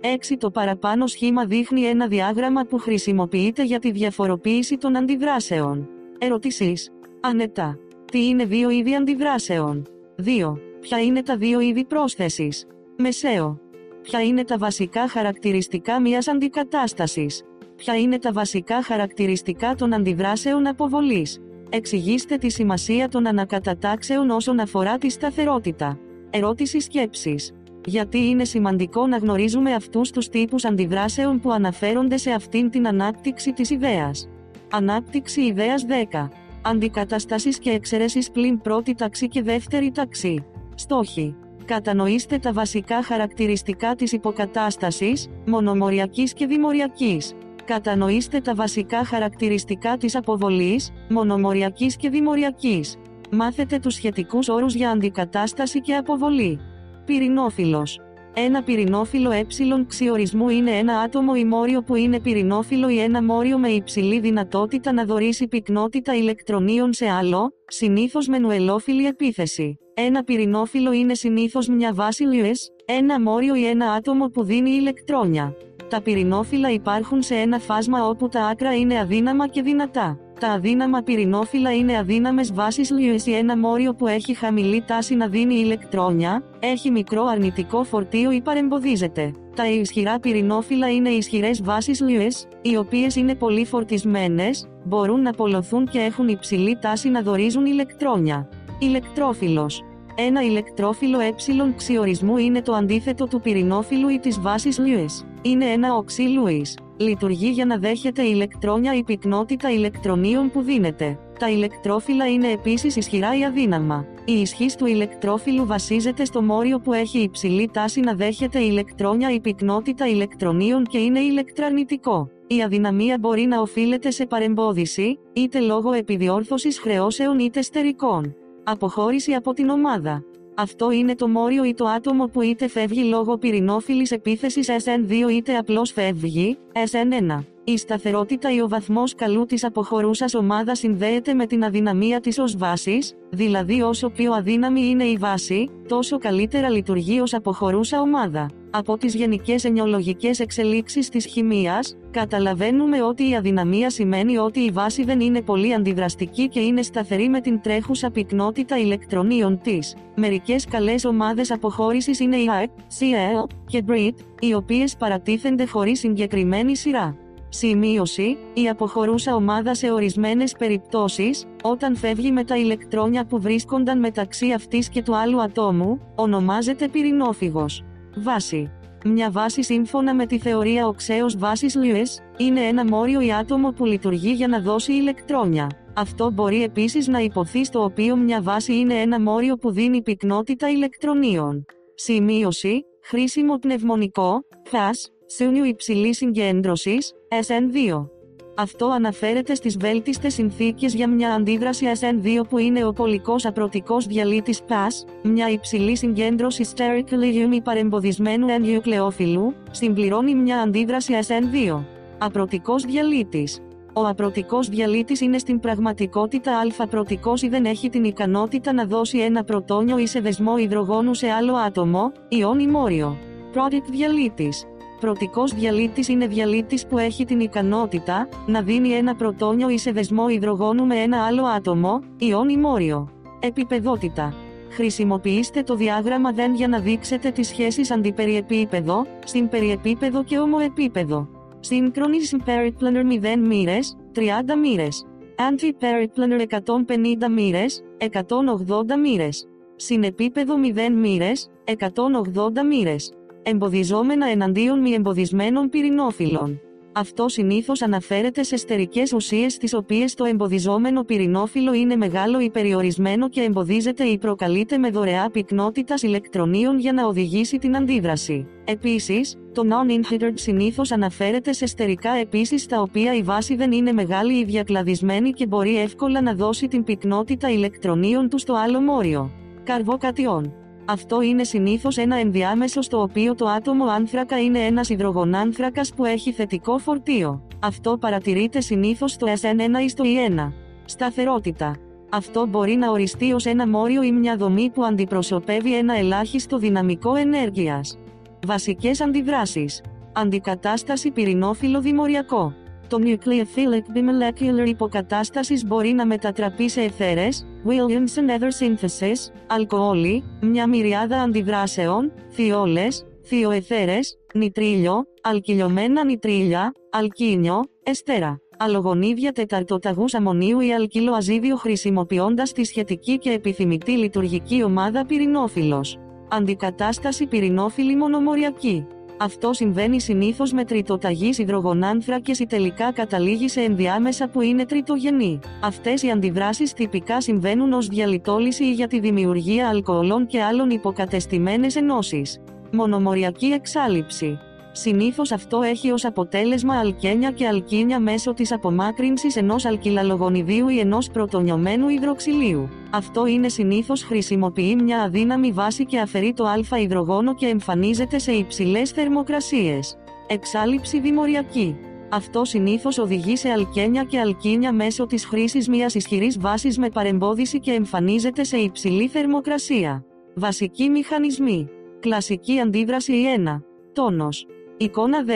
9, 0.00 0.06
6 0.32 0.36
Το 0.38 0.50
παραπάνω 0.50 1.06
σχήμα 1.06 1.44
δείχνει 1.44 1.82
ένα 1.82 2.06
διάγραμμα 2.06 2.64
που 2.64 2.78
χρησιμοποιείται 2.78 3.64
για 3.64 3.78
τη 3.78 3.90
διαφοροποίηση 3.90 4.76
των 4.76 4.96
αντιδράσεων. 4.96 5.88
Ερωτήσεις. 6.18 6.90
Ανετά. 7.20 7.78
Τι 8.12 8.26
είναι 8.26 8.44
δύο 8.44 8.70
είδη 8.70 8.94
αντιδράσεων; 8.94 9.86
2. 10.24 10.58
Ποια 10.80 11.02
είναι 11.02 11.22
τα 11.22 11.36
δύο 11.36 11.60
είδη 11.60 11.84
πρόσθεσης; 11.84 12.66
Μεσαίο. 12.98 13.60
Ποια 14.02 14.22
είναι 14.22 14.44
τα 14.44 14.58
βασικά 14.58 15.08
χαρακτηριστικά 15.08 16.00
μιας 16.00 16.28
αντικατάστασης; 16.28 17.42
Ποια 17.76 17.98
είναι 17.98 18.18
τα 18.18 18.32
βασικά 18.32 18.82
χαρακτηριστικά 18.82 19.74
των 19.74 19.94
αντιδράσεων 19.94 20.66
αποβολής; 20.66 21.40
Εξηγήστε 21.68 22.36
τη 22.36 22.50
σημασία 22.50 23.08
των 23.08 23.26
ανακατατάξεων 23.26 24.30
όσον 24.30 24.58
αφορά 24.58 24.98
τη 24.98 25.10
σταθερότητα. 25.10 25.98
Ερώτηση 26.30 26.80
σκέψης. 26.80 27.52
Γιατί 27.84 28.18
είναι 28.18 28.44
σημαντικό 28.44 29.06
να 29.06 29.16
γνωρίζουμε 29.16 29.74
αυτούς 29.74 30.10
τους 30.10 30.28
τύπους 30.28 30.64
αντιδράσεων 30.64 31.40
που 31.40 31.52
αναφέρονται 31.52 32.16
σε 32.16 32.30
αυτήν 32.30 32.70
την 32.70 32.86
ανάπτυξη 32.86 33.52
της 33.52 33.70
ιδέας. 33.70 34.28
Ανάπτυξη 34.70 35.40
ιδέας 35.40 35.84
10. 35.84 36.28
Αντικαταστάσεις 36.62 37.58
και 37.58 37.70
εξαιρέσεις 37.70 38.30
πλην 38.30 38.60
πρώτη 38.60 38.94
ταξί 38.94 39.28
και 39.28 39.42
δεύτερη 39.42 39.90
ταξί. 39.90 40.44
Στόχοι. 40.74 41.34
Κατανοήστε 41.64 42.38
τα 42.38 42.52
βασικά 42.52 43.02
χαρακτηριστικά 43.02 43.94
της 43.94 44.12
υποκατάστασης, 44.12 45.28
μονομοριακής 45.46 46.32
και 46.32 46.46
δημοριακής. 46.46 47.34
Κατανοήστε 47.64 48.40
τα 48.40 48.54
βασικά 48.54 49.04
χαρακτηριστικά 49.04 49.96
της 49.96 50.16
αποβολής, 50.16 50.90
μονομοριακής 51.08 51.96
και 51.96 52.08
δημοριακής. 52.08 52.96
Μάθετε 53.30 53.78
τους 53.78 53.94
σχετικούς 53.94 54.48
όρους 54.48 54.74
για 54.74 54.90
αντικατάσταση 54.90 55.80
και 55.80 55.94
αποβολή. 55.94 56.60
Πυρηνόφυλλος. 57.04 58.00
Ένα 58.34 58.62
πυρηνόφυλλο 58.62 59.30
ε 59.30 59.46
ξιορισμού 59.86 60.48
είναι 60.48 60.70
ένα 60.70 60.98
άτομο 60.98 61.32
ή 61.36 61.44
μόριο 61.44 61.82
που 61.82 61.94
είναι 61.94 62.20
πυρηνόφυλλο 62.20 62.88
ή 62.88 62.98
ένα 62.98 63.22
μόριο 63.22 63.58
με 63.58 63.68
υψηλή 63.68 64.20
δυνατότητα 64.20 64.92
να 64.92 65.04
δωρήσει 65.04 65.48
πυκνότητα 65.48 66.14
ηλεκτρονίων 66.16 66.92
σε 66.92 67.08
άλλο, 67.08 67.52
συνήθως 67.66 68.28
με 68.28 68.38
νουελόφυλλη 68.38 69.06
επίθεση. 69.06 69.78
Ένα 69.94 70.22
πυρηνόφυλλο 70.22 70.92
είναι 70.92 71.14
συνήθως 71.14 71.68
μια 71.68 71.92
βάση 71.94 72.22
λιουες, 72.22 72.70
ένα 72.84 73.20
μόριο 73.20 73.54
ή 73.54 73.66
ένα 73.66 73.92
άτομο 73.92 74.26
που 74.26 74.44
δίνει 74.44 74.70
ηλεκτρόνια. 74.70 75.54
Τα 75.88 76.02
πυρηνόφυλλα 76.02 76.70
υπάρχουν 76.70 77.22
σε 77.22 77.34
ένα 77.34 77.58
φάσμα 77.58 78.08
όπου 78.08 78.28
τα 78.28 78.46
άκρα 78.46 78.74
είναι 78.74 78.98
αδύναμα 78.98 79.48
και 79.48 79.62
δυνατά. 79.62 80.18
Τα 80.42 80.50
αδύναμα 80.50 81.02
πυρηνόφυλλα 81.02 81.74
είναι 81.74 81.98
αδύναμες 81.98 82.52
βάσεις 82.52 82.92
Lewis 82.92 83.26
ή 83.26 83.34
ένα 83.34 83.58
μόριο 83.58 83.94
που 83.94 84.06
έχει 84.06 84.34
χαμηλή 84.34 84.84
τάση 84.86 85.14
να 85.14 85.28
δίνει 85.28 85.54
ηλεκτρόνια, 85.54 86.42
έχει 86.58 86.90
μικρό 86.90 87.24
αρνητικό 87.24 87.84
φορτίο 87.84 88.30
ή 88.30 88.40
παρεμποδίζεται. 88.40 89.32
Τα 89.56 89.68
ισχυρά 89.68 90.18
πυρηνόφυλλα 90.18 90.92
είναι 90.92 91.08
ισχυρές 91.08 91.62
βάσεις 91.62 92.02
Lewis, 92.02 92.48
οι 92.62 92.76
οποίες 92.76 93.16
είναι 93.16 93.34
πολύ 93.34 93.64
φορτισμένες, 93.64 94.68
μπορούν 94.84 95.22
να 95.22 95.32
πολλωθούν 95.32 95.86
και 95.86 95.98
έχουν 95.98 96.28
υψηλή 96.28 96.78
τάση 96.80 97.08
να 97.08 97.22
δορίζουν 97.22 97.66
ηλεκτρόνια. 97.66 98.48
Ηλεκτρόφυλλος 98.78 99.82
ένα 100.14 100.42
ηλεκτρόφυλλο 100.42 101.20
ε 101.20 101.34
ξιορισμού 101.76 102.36
είναι 102.36 102.62
το 102.62 102.72
αντίθετο 102.72 103.26
του 103.26 103.40
πυρηνόφυλλου 103.40 104.08
ή 104.08 104.18
της 104.18 104.40
βάσης 104.40 104.80
Lewis. 104.80 105.26
Είναι 105.42 105.64
ένα 105.64 105.94
οξύ 105.94 106.24
Lewis. 106.26 106.82
Λειτουργεί 107.02 107.48
για 107.48 107.64
να 107.64 107.78
δέχεται 107.78 108.22
ηλεκτρόνια 108.22 108.94
ή 108.94 109.02
πυκνότητα 109.02 109.70
ηλεκτρονίων 109.70 110.50
που 110.50 110.62
δίνεται. 110.62 111.18
Τα 111.38 111.50
ηλεκτρόφυλλα 111.50 112.26
είναι 112.26 112.50
επίσης 112.50 112.96
ισχυρά 112.96 113.38
ή 113.38 113.44
αδύναμα. 113.44 114.06
Η 114.24 114.32
ισχύς 114.32 114.74
του 114.74 114.86
ηλεκτρόφυλλου 114.86 115.66
βασίζεται 115.66 116.24
στο 116.24 116.42
μόριο 116.42 116.80
που 116.80 116.92
έχει 116.92 117.18
υψηλή 117.18 117.70
τάση 117.72 118.00
να 118.00 118.14
δέχεται 118.14 118.58
ηλεκτρόνια 118.58 119.30
ή 119.30 119.40
πυκνότητα 119.40 120.08
ηλεκτρονίων 120.08 120.84
και 120.84 120.98
είναι 120.98 121.20
ηλεκτραρνητικό. 121.20 122.30
Η 122.46 122.62
αδυναμία 122.62 123.18
μπορεί 123.20 123.42
να 123.42 123.60
οφείλεται 123.60 124.10
σε 124.10 124.26
παρεμπόδιση, 124.26 125.18
είτε 125.32 125.60
λόγω 125.60 125.92
επιδιόρθωσης 125.92 126.78
χρεώσεων 126.78 127.38
είτε 127.38 127.62
στερικών. 127.62 128.34
Αποχώρηση 128.64 129.32
από 129.32 129.52
την 129.52 129.68
ομάδα. 129.68 130.24
Αυτό 130.54 130.90
είναι 130.90 131.14
το 131.14 131.28
μόριο 131.28 131.64
ή 131.64 131.74
το 131.74 131.84
άτομο 131.84 132.26
που 132.26 132.40
είτε 132.40 132.68
φεύγει 132.68 133.02
λόγω 133.02 133.38
πυρηνόφιλης 133.38 134.10
επίθεσης 134.10 134.68
SN2 134.68 135.30
είτε 135.30 135.56
απλώς 135.56 135.92
φεύγει, 135.92 136.58
SN1. 136.72 137.51
Η 137.64 137.76
σταθερότητα 137.76 138.54
ή 138.54 138.60
ο 138.60 138.68
βαθμός 138.68 139.14
καλού 139.14 139.44
της 139.44 139.64
αποχωρούσας 139.64 140.34
ομάδας 140.34 140.78
συνδέεται 140.78 141.34
με 141.34 141.46
την 141.46 141.64
αδυναμία 141.64 142.20
της 142.20 142.38
ως 142.38 142.56
βάσης, 142.56 143.14
δηλαδή 143.30 143.82
όσο 143.82 144.10
πιο 144.10 144.32
αδύναμη 144.32 144.88
είναι 144.88 145.04
η 145.04 145.16
βάση, 145.16 145.68
τόσο 145.88 146.18
καλύτερα 146.18 146.70
λειτουργεί 146.70 147.20
ως 147.20 147.34
αποχωρούσα 147.34 148.00
ομάδα. 148.00 148.50
Από 148.70 148.96
τις 148.96 149.14
γενικές 149.14 149.64
ενοιολογικέ 149.64 150.30
εξελίξεις 150.38 151.08
της 151.08 151.26
χημίας, 151.26 151.96
καταλαβαίνουμε 152.10 153.02
ότι 153.02 153.28
η 153.28 153.36
αδυναμία 153.36 153.90
σημαίνει 153.90 154.36
ότι 154.36 154.60
η 154.60 154.70
βάση 154.70 155.04
δεν 155.04 155.20
είναι 155.20 155.42
πολύ 155.42 155.74
αντιδραστική 155.74 156.48
και 156.48 156.60
είναι 156.60 156.82
σταθερή 156.82 157.28
με 157.28 157.40
την 157.40 157.60
τρέχουσα 157.60 158.10
πυκνότητα 158.10 158.78
ηλεκτρονίων 158.78 159.60
της. 159.62 159.94
Μερικές 160.14 160.64
καλές 160.64 161.04
ομάδες 161.04 161.50
αποχώρησης 161.50 162.20
είναι 162.20 162.36
η 162.36 162.46
ΑΕΚ, 162.50 162.70
CL 162.98 163.46
και 163.66 163.84
BRIT, 163.88 164.14
οι 164.40 164.54
οποίες 164.54 164.96
παρατίθενται 164.96 165.66
χωρίς 165.66 165.98
συγκεκριμένη 165.98 166.76
σειρά. 166.76 167.21
Σημείωση, 167.54 168.36
η 168.54 168.68
αποχωρούσα 168.68 169.34
ομάδα 169.34 169.74
σε 169.74 169.90
ορισμένες 169.90 170.52
περιπτώσεις, 170.58 171.44
όταν 171.62 171.96
φεύγει 171.96 172.32
με 172.32 172.44
τα 172.44 172.56
ηλεκτρόνια 172.56 173.26
που 173.26 173.40
βρίσκονταν 173.40 173.98
μεταξύ 173.98 174.52
αυτής 174.52 174.88
και 174.88 175.02
του 175.02 175.16
άλλου 175.16 175.42
ατόμου, 175.42 176.00
ονομάζεται 176.14 176.88
πυρηνόφυγος. 176.88 177.84
Βάση. 178.16 178.70
Μια 179.04 179.30
βάση 179.30 179.62
σύμφωνα 179.62 180.14
με 180.14 180.26
τη 180.26 180.38
θεωρία 180.38 180.86
οξέως 180.86 181.36
βάσης 181.36 181.76
Lewis, 181.76 182.40
είναι 182.44 182.60
ένα 182.60 182.86
μόριο 182.86 183.20
ή 183.20 183.32
άτομο 183.32 183.70
που 183.70 183.84
λειτουργεί 183.84 184.32
για 184.32 184.48
να 184.48 184.60
δώσει 184.60 184.92
ηλεκτρόνια. 184.92 185.66
Αυτό 185.94 186.30
μπορεί 186.30 186.62
επίσης 186.62 187.08
να 187.08 187.18
υποθεί 187.18 187.64
στο 187.64 187.82
οποίο 187.84 188.16
μια 188.16 188.42
βάση 188.42 188.76
είναι 188.76 188.94
ένα 188.94 189.20
μόριο 189.20 189.56
που 189.56 189.72
δίνει 189.72 190.02
πυκνότητα 190.02 190.70
ηλεκτρονίων. 190.70 191.64
Σημείωση, 191.94 192.84
χρήσιμο 193.02 193.58
πνευμονικό, 193.58 194.44
φας, 194.64 195.12
Σούνιου 195.36 195.64
υψηλής 195.64 196.16
συγκέντρωσης, 196.16 197.12
SN2. 197.40 198.08
Αυτό 198.56 198.86
αναφέρεται 198.86 199.54
στις 199.54 199.76
βέλτιστες 199.76 200.34
συνθήκες 200.34 200.94
για 200.94 201.08
μια 201.08 201.32
αντίδραση 201.32 201.86
SN2 202.00 202.48
που 202.48 202.58
είναι 202.58 202.84
ο 202.84 202.92
πολικός 202.92 203.46
απρωτικός 203.46 204.06
διαλύτης 204.06 204.60
PAS, 204.68 205.08
μια 205.22 205.48
υψηλή 205.48 205.96
συγκέντρωση 205.96 206.68
sterically 206.76 207.58
παρεμποδισμένου 207.64 208.48
ενιουκλεόφιλου, 208.48 209.54
συμπληρώνει 209.70 210.34
μια 210.34 210.60
αντίδραση 210.60 211.14
SN2. 211.26 211.84
Απρωτικός 212.18 212.84
διαλύτης. 212.84 213.60
Ο 213.92 214.06
απρωτικός 214.06 214.68
διαλύτης 214.68 215.20
είναι 215.20 215.38
στην 215.38 215.60
πραγματικότητα 215.60 216.58
αλφα-πρωτικός 216.58 217.42
ή 217.42 217.48
δεν 217.48 217.64
έχει 217.64 217.88
την 217.88 218.04
ικανότητα 218.04 218.72
να 218.72 218.84
δώσει 218.84 219.18
ένα 219.18 219.44
πρωτόνιο 219.44 219.98
ή 219.98 220.06
σε 220.06 220.20
δεσμό 220.20 220.58
υδρογόνου 220.58 221.14
σε 221.14 221.30
άλλο 221.30 221.54
άτομο, 221.54 222.12
ιόν 222.28 222.58
ή 222.58 222.66
μόριο. 222.66 223.16
Product 223.54 223.90
διαλύτης. 223.90 224.64
Πρωτικός 225.02 225.54
διαλύτης 225.54 226.08
είναι 226.08 226.26
διαλύτης 226.26 226.86
που 226.86 226.98
έχει 226.98 227.24
την 227.24 227.40
ικανότητα 227.40 228.28
να 228.46 228.62
δίνει 228.62 228.88
ένα 228.88 229.14
πρωτόνιο 229.14 229.68
ή 229.68 229.78
σε 229.78 229.92
δεσμό 229.92 230.28
υδρογόνου 230.28 230.86
με 230.86 230.96
ένα 230.96 231.24
άλλο 231.26 231.44
άτομο, 231.44 232.00
ιόν 232.18 232.48
ή 232.48 232.56
μόριο. 232.56 233.08
Επιπεδότητα. 233.40 234.34
Χρησιμοποιήστε 234.70 235.62
το 235.62 235.74
διάγραμμα 235.74 236.32
δεν 236.32 236.54
για 236.54 236.68
να 236.68 236.78
δείξετε 236.78 237.30
τις 237.30 237.48
σχέσεις 237.48 237.90
αντιπεριεπίπεδο, 237.90 239.06
συμπεριεπίπεδο 239.24 240.24
και 240.24 240.38
ομοεπίπεδο. 240.38 241.28
Σύγχρονη 241.60 242.20
συμπεριπλανερ 242.20 243.04
0 243.04 243.36
μοίρες, 243.38 243.96
30 244.12 244.56
μοίρες. 244.56 245.06
Αντιπεριπλανερ 245.48 246.40
150 246.40 247.28
μοίρες, 247.28 247.82
180 247.98 248.96
μοίρες. 248.96 249.48
Συνεπίπεδο 249.76 250.56
0 250.56 250.92
μοίρες, 250.92 251.50
180 251.64 252.64
μοίρες 252.64 253.12
εμποδιζόμενα 253.42 254.26
εναντίον 254.26 254.80
μη 254.80 254.92
εμποδισμένων 254.92 255.68
πυρηνόφυλλων. 255.68 256.60
Αυτό 256.94 257.28
συνήθως 257.28 257.82
αναφέρεται 257.82 258.42
σε 258.42 258.56
στερικές 258.56 259.12
ουσίες 259.12 259.56
τις 259.56 259.74
οποίες 259.74 260.14
το 260.14 260.24
εμποδιζόμενο 260.24 261.04
πυρηνόφυλλο 261.04 261.74
είναι 261.74 261.96
μεγάλο 261.96 262.40
ή 262.40 262.50
περιορισμένο 262.50 263.28
και 263.28 263.40
εμποδίζεται 263.40 264.04
ή 264.04 264.18
προκαλείται 264.18 264.78
με 264.78 264.90
δωρεά 264.90 265.30
πυκνότητας 265.30 266.02
ηλεκτρονίων 266.02 266.78
για 266.78 266.92
να 266.92 267.06
οδηγήσει 267.06 267.58
την 267.58 267.76
αντίδραση. 267.76 268.46
Επίσης, 268.64 269.36
το 269.52 269.62
non-inhibited 269.68 270.32
συνήθως 270.34 270.92
αναφέρεται 270.92 271.52
σε 271.52 271.66
στερικά 271.66 272.10
επίσης 272.10 272.66
τα 272.66 272.80
οποία 272.80 273.14
η 273.14 273.22
βάση 273.22 273.56
δεν 273.56 273.72
είναι 273.72 273.92
μεγάλη 273.92 274.38
ή 274.38 274.44
διακλαδισμένη 274.44 275.30
και 275.30 275.46
μπορεί 275.46 275.78
εύκολα 275.78 276.22
να 276.22 276.34
δώσει 276.34 276.68
την 276.68 276.84
πυκνότητα 276.84 277.50
ηλεκτρονίων 277.50 278.28
του 278.28 278.38
στο 278.38 278.54
άλλο 278.54 278.80
μόριο. 278.80 279.30
Καρβοκατιών. 279.64 280.61
Αυτό 280.84 281.20
είναι 281.20 281.44
συνήθως 281.44 281.96
ένα 281.96 282.16
ενδιάμεσο 282.16 282.82
στο 282.82 283.02
οποίο 283.02 283.34
το 283.34 283.46
άτομο 283.46 283.84
άνθρακα 283.84 284.42
είναι 284.42 284.58
ένας 284.58 284.88
υδρογονάνθρακας 284.88 285.92
που 285.94 286.04
έχει 286.04 286.32
θετικό 286.32 286.78
φορτίο. 286.78 287.42
Αυτό 287.60 287.98
παρατηρείται 287.98 288.60
συνήθως 288.60 289.12
στο 289.12 289.26
SN1 289.26 289.82
ή 289.84 289.88
στο 289.88 290.04
E1. 290.06 290.52
Σταθερότητα. 290.84 291.76
Αυτό 292.10 292.46
μπορεί 292.46 292.74
να 292.74 292.90
οριστεί 292.90 293.32
ως 293.32 293.46
ένα 293.46 293.68
μόριο 293.68 294.02
ή 294.02 294.12
μια 294.12 294.36
δομή 294.36 294.70
που 294.70 294.84
αντιπροσωπεύει 294.84 295.76
ένα 295.76 295.94
ελάχιστο 295.94 296.58
δυναμικό 296.58 297.14
ενέργειας. 297.14 297.98
Βασικές 298.46 299.00
αντιδράσεις. 299.00 299.82
Αντικατάσταση 300.12 301.10
πυρηνόφυλλο 301.10 301.80
δημοριακό. 301.80 302.54
Το 302.92 302.98
nucleophilic 303.00 303.96
bimolecular 303.96 304.68
υποκατάστασης 304.68 305.64
μπορεί 305.66 305.88
να 305.92 306.06
μετατραπεί 306.06 306.68
σε 306.68 306.80
εθέρες, 306.80 307.46
Williamson 307.66 308.38
Ether 308.38 308.48
Synthesis, 308.60 309.34
αλκοόλι, 309.46 310.24
μια 310.40 310.68
μυριάδα 310.68 311.20
αντιδράσεων, 311.20 312.12
θιόλες, 312.30 313.06
θιοεθέρες, 313.24 314.18
νητρίλιο, 314.34 315.04
αλκυλιωμένα 315.22 316.04
νητρίλια, 316.04 316.72
αλκίνιο, 316.90 317.62
εστέρα. 317.82 318.40
Αλογονίδια 318.58 319.32
τεταρτοταγούς 319.32 320.14
αμμονίου 320.14 320.60
ή 320.60 320.74
αλκυλοαζίδιο 320.74 321.56
χρησιμοποιώντας 321.56 322.52
τη 322.52 322.64
σχετική 322.64 323.18
και 323.18 323.30
επιθυμητή 323.30 323.92
λειτουργική 323.92 324.62
ομάδα 324.62 325.06
πυρηνόφυλλος. 325.06 325.98
Αντικατάσταση 326.30 327.26
πυρηνόφυλλη 327.26 327.96
μονομοριακή. 327.96 328.86
Αυτό 329.24 329.52
συμβαίνει 329.52 330.00
συνήθως 330.00 330.52
με 330.52 330.64
τριτοταγεί 330.64 331.30
υδρογονάνθρακε 331.36 332.32
ή 332.38 332.46
τελικά 332.46 332.92
καταλήγει 332.92 333.48
σε 333.48 333.60
ενδιάμεσα 333.60 334.28
που 334.28 334.40
είναι 334.40 334.66
τριτογενή. 334.66 335.38
Αυτές 335.62 336.02
οι 336.02 336.10
αντιδράσεις 336.10 336.72
τυπικά 336.72 337.20
συμβαίνουν 337.20 337.72
ως 337.72 337.86
διαλυτόληση 337.86 338.64
ή 338.64 338.72
για 338.72 338.88
τη 338.88 339.00
δημιουργία 339.00 339.68
αλκοολών 339.68 340.26
και 340.26 340.42
άλλων 340.42 340.70
υποκατεστημένες 340.70 341.76
ενώσεις. 341.76 342.40
Μονομοριακή 342.72 343.46
εξάλληψη. 343.46 344.38
Συνήθως 344.72 345.32
αυτό 345.32 345.62
έχει 345.62 345.90
ως 345.90 346.04
αποτέλεσμα 346.04 346.78
αλκένια 346.78 347.30
και 347.30 347.46
αλκίνια 347.46 348.00
μέσω 348.00 348.34
της 348.34 348.52
απομάκρυνσης 348.52 349.36
ενός 349.36 349.64
αλκυλαλογονιδίου 349.64 350.68
ή 350.68 350.78
ενός 350.78 351.10
πρωτονιωμένου 351.10 351.88
υδροξυλίου. 351.88 352.68
Αυτό 352.90 353.26
είναι 353.26 353.48
συνήθως 353.48 354.02
χρησιμοποιεί 354.02 354.74
μια 354.74 355.00
αδύναμη 355.00 355.52
βάση 355.52 355.84
και 355.84 355.98
αφαιρεί 355.98 356.32
το 356.32 356.44
α 356.44 356.78
υδρογόνο 356.78 357.34
και 357.34 357.46
εμφανίζεται 357.46 358.18
σε 358.18 358.32
υψηλές 358.32 358.90
θερμοκρασίες. 358.90 359.96
Εξάλληψη 360.26 361.00
δημοριακή. 361.00 361.76
Αυτό 362.10 362.44
συνήθως 362.44 362.98
οδηγεί 362.98 363.36
σε 363.36 363.48
αλκένια 363.48 364.04
και 364.04 364.18
αλκίνια 364.18 364.72
μέσω 364.72 365.06
της 365.06 365.24
χρήσης 365.24 365.68
μιας 365.68 365.94
ισχυρής 365.94 366.38
βάσης 366.40 366.78
με 366.78 366.88
παρεμπόδιση 366.88 367.60
και 367.60 367.72
εμφανίζεται 367.72 368.44
σε 368.44 368.56
υψηλή 368.56 369.08
θερμοκρασία. 369.08 370.04
Βασικοί 370.34 370.88
μηχανισμοί. 370.88 371.68
Κλασική 372.00 372.60
αντίδραση 372.60 373.12
1. 373.12 373.62
Τόνος. 373.92 374.46
Εικόνα 374.82 375.24
10. 375.26 375.30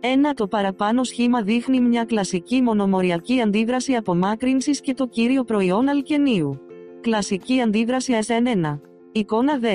Ένα 0.00 0.34
το 0.34 0.46
παραπάνω 0.48 1.04
σχήμα 1.04 1.42
δείχνει 1.42 1.80
μια 1.80 2.04
κλασική 2.04 2.62
μονομοριακή 2.62 3.40
αντίδραση 3.40 3.94
απομάκρυνσης 3.94 4.80
και 4.80 4.94
το 4.94 5.06
κύριο 5.06 5.44
προϊόν 5.44 5.88
αλκενίου. 5.88 6.60
Κλασική 7.00 7.60
αντίδραση 7.60 8.18
SN1. 8.26 8.78
Εικόνα 9.12 9.58
10. 9.60 9.66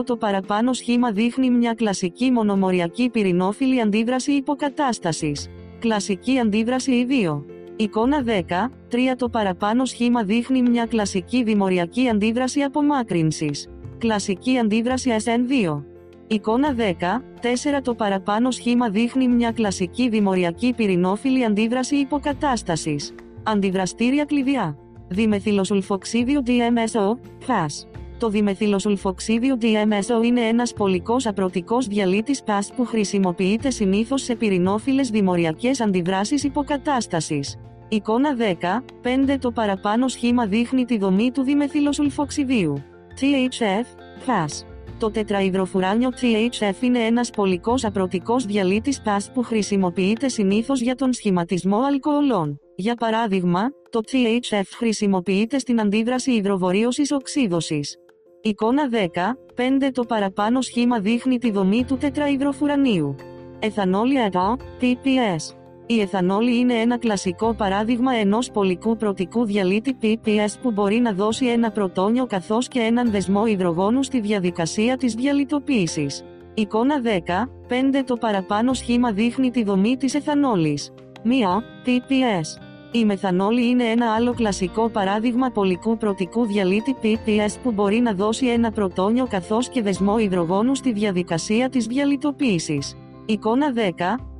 2 0.00 0.04
το 0.04 0.16
παραπάνω 0.16 0.72
σχήμα 0.72 1.12
δείχνει 1.12 1.50
μια 1.50 1.74
κλασική 1.74 2.30
μονομοριακή 2.30 3.10
πυρηνόφιλη 3.10 3.80
αντίδραση 3.80 4.32
υποκατάστασης. 4.32 5.48
Κλασική 5.78 6.38
αντίδραση 6.38 7.06
E2. 7.08 7.42
Εικόνα 7.76 8.22
10. 8.26 8.70
3 8.90 8.96
το 9.16 9.28
παραπάνω 9.28 9.84
σχήμα 9.84 10.22
δείχνει 10.22 10.62
μια 10.62 10.86
κλασική 10.86 11.42
δημοριακή 11.42 12.08
αντίδραση 12.08 12.62
απομάκρυνσης. 12.62 13.68
Κλασική 13.98 14.58
αντίδραση 14.58 15.10
SN2. 15.24 15.93
Εικόνα 16.26 16.74
10, 16.74 17.22
4 17.40 17.80
Το 17.82 17.94
παραπάνω 17.94 18.50
σχήμα 18.50 18.88
δείχνει 18.88 19.28
μια 19.28 19.50
κλασική 19.52 20.08
δημοριακή 20.08 20.72
πυρηνόφιλη 20.72 21.44
αντίδραση 21.44 21.96
υποκατάστασης. 21.96 23.14
Αντιδραστήρια 23.42 24.24
κλειδιά. 24.24 24.76
Διμεθυλοσουλφοξίδιο 25.08 26.42
DMSO, 26.46 27.18
FAS. 27.46 27.86
Το 28.18 28.28
διμεθυλοσουλφοξίδιο 28.28 29.58
DMSO 29.60 30.24
είναι 30.24 30.40
ένας 30.40 30.72
πολικός 30.72 31.26
απρωτικός 31.26 31.86
διαλύτης 31.86 32.42
PAS 32.46 32.68
που 32.76 32.84
χρησιμοποιείται 32.84 33.70
συνήθως 33.70 34.22
σε 34.22 34.34
πυρηνόφιλες 34.34 35.10
δημοριακές 35.10 35.80
αντιδράσεις 35.80 36.44
υποκατάστασης. 36.44 37.56
Εικόνα 37.88 38.34
10, 38.34 38.84
5 39.02 39.38
Το 39.38 39.50
παραπάνω 39.50 40.08
σχήμα 40.08 40.46
δείχνει 40.46 40.84
τη 40.84 40.98
δομή 40.98 41.30
του 41.30 41.42
διμεθυλοσουλφοξιδίου. 41.42 42.82
THF, 43.20 43.86
FAS. 44.26 44.73
Το 44.98 45.10
τετραϊδροφουράνιο 45.10 46.10
THF 46.20 46.82
είναι 46.82 46.98
ένας 46.98 47.30
πολικός 47.30 47.84
απρωτικός 47.84 48.44
διαλύτης 48.44 49.02
PAS 49.04 49.26
που 49.34 49.42
χρησιμοποιείται 49.42 50.28
συνήθως 50.28 50.80
για 50.80 50.94
τον 50.94 51.12
σχηματισμό 51.12 51.80
αλκοολών. 51.80 52.60
Για 52.76 52.94
παράδειγμα, 52.94 53.60
το 53.90 54.00
THF 54.06 54.62
χρησιμοποιείται 54.76 55.58
στην 55.58 55.80
αντίδραση 55.80 56.32
υδροβορίωσης 56.32 57.12
οξύδωσης. 57.12 57.96
Εικόνα 58.40 58.88
10, 58.88 59.38
5 59.54 59.90
Το 59.92 60.04
παραπάνω 60.04 60.60
σχήμα 60.60 60.98
δείχνει 60.98 61.38
τη 61.38 61.50
δομή 61.50 61.84
του 61.84 61.96
τετραϊδροφουρανίου. 61.96 63.14
Εθανόλη 63.58 64.22
ΑΤΑ, 64.22 64.56
PPS. 64.80 65.63
Η 65.86 66.00
εθανόλη 66.00 66.58
είναι 66.58 66.74
ένα 66.74 66.98
κλασικό 66.98 67.54
παράδειγμα 67.54 68.12
ενός 68.12 68.50
πολικού 68.50 68.96
πρωτικού 68.96 69.44
διαλύτη 69.44 69.96
PPS 70.02 70.54
που 70.62 70.70
μπορεί 70.70 70.96
να 70.96 71.12
δώσει 71.12 71.46
ένα 71.46 71.70
πρωτόνιο 71.70 72.26
καθώς 72.26 72.68
και 72.68 72.78
έναν 72.80 73.10
δεσμό 73.10 73.46
υδρογόνου 73.46 74.02
στη 74.02 74.20
διαδικασία 74.20 74.96
της 74.96 75.14
διαλυτοποίησης. 75.14 76.24
Εικόνα 76.54 77.00
10, 77.00 77.50
5 77.68 78.02
Το 78.06 78.16
παραπάνω 78.16 78.72
σχήμα 78.72 79.12
δείχνει 79.12 79.50
τη 79.50 79.64
δομή 79.64 79.96
της 79.96 80.14
εθανόλης. 80.14 80.92
Μία, 81.22 81.62
PPS. 81.86 82.62
Η 82.92 83.04
μεθανόλη 83.04 83.68
είναι 83.68 83.84
ένα 83.84 84.14
άλλο 84.14 84.34
κλασικό 84.34 84.88
παράδειγμα 84.88 85.50
πολικού 85.50 85.96
πρωτικού 85.96 86.46
διαλύτη 86.46 86.96
PPS 87.02 87.54
που 87.62 87.72
μπορεί 87.72 87.98
να 87.98 88.12
δώσει 88.12 88.46
ένα 88.46 88.70
πρωτόνιο 88.70 89.26
καθώς 89.26 89.68
και 89.68 89.82
δεσμό 89.82 90.18
υδρογόνου 90.18 90.74
στη 90.74 90.92
διαδικασία 90.92 91.68
της 91.68 91.86
διαλυτοποίησης. 91.86 92.96
Εικόνα 93.26 93.72
10, 93.72 93.78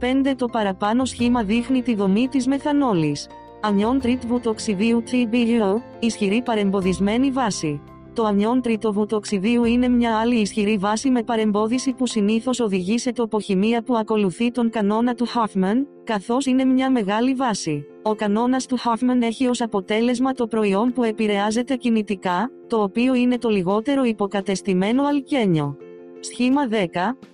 5 0.01 0.35
Το 0.37 0.47
παραπάνω 0.47 1.05
σχήμα 1.05 1.43
δείχνει 1.43 1.83
τη 1.83 1.95
δομή 1.95 2.29
της 2.29 2.47
μεθανόλης. 2.47 3.27
Ανιόν 3.61 4.01
τρίτβουτοξιδίου 4.01 5.03
TBU, 5.11 5.81
ισχυρή 5.99 6.43
παρεμποδισμένη 6.43 7.31
βάση. 7.31 7.81
Το 8.13 8.25
ανιόν 8.25 8.61
τριτοβουτοξιδίου 8.61 9.65
είναι 9.65 9.89
μια 9.89 10.19
άλλη 10.19 10.35
ισχυρή 10.35 10.77
βάση 10.77 11.11
με 11.11 11.23
παρεμπόδιση 11.23 11.93
που 11.93 12.07
συνήθως 12.07 12.61
οδηγεί 12.61 12.99
σε 12.99 13.13
τοποχημία 13.13 13.83
που 13.83 13.97
ακολουθεί 13.97 14.51
τον 14.51 14.71
κανόνα 14.71 15.15
του 15.15 15.27
Hoffman, 15.27 15.87
καθώς 16.05 16.47
είναι 16.47 16.65
μια 16.65 16.91
μεγάλη 16.91 17.35
βάση. 17.35 17.85
Ο 18.03 18.15
κανόνας 18.15 18.67
του 18.67 18.79
Hoffman 18.79 19.23
έχει 19.23 19.47
ως 19.47 19.61
αποτέλεσμα 19.61 20.33
το 20.33 20.47
προϊόν 20.47 20.93
που 20.93 21.03
επηρεάζεται 21.03 21.77
κινητικά, 21.77 22.51
το 22.67 22.83
οποίο 22.83 23.15
είναι 23.15 23.39
το 23.39 23.49
λιγότερο 23.49 24.05
υποκατεστημένο 24.05 25.03
αλκένιο. 25.05 25.77
Σχήμα 26.31 26.69
10, 26.71 26.75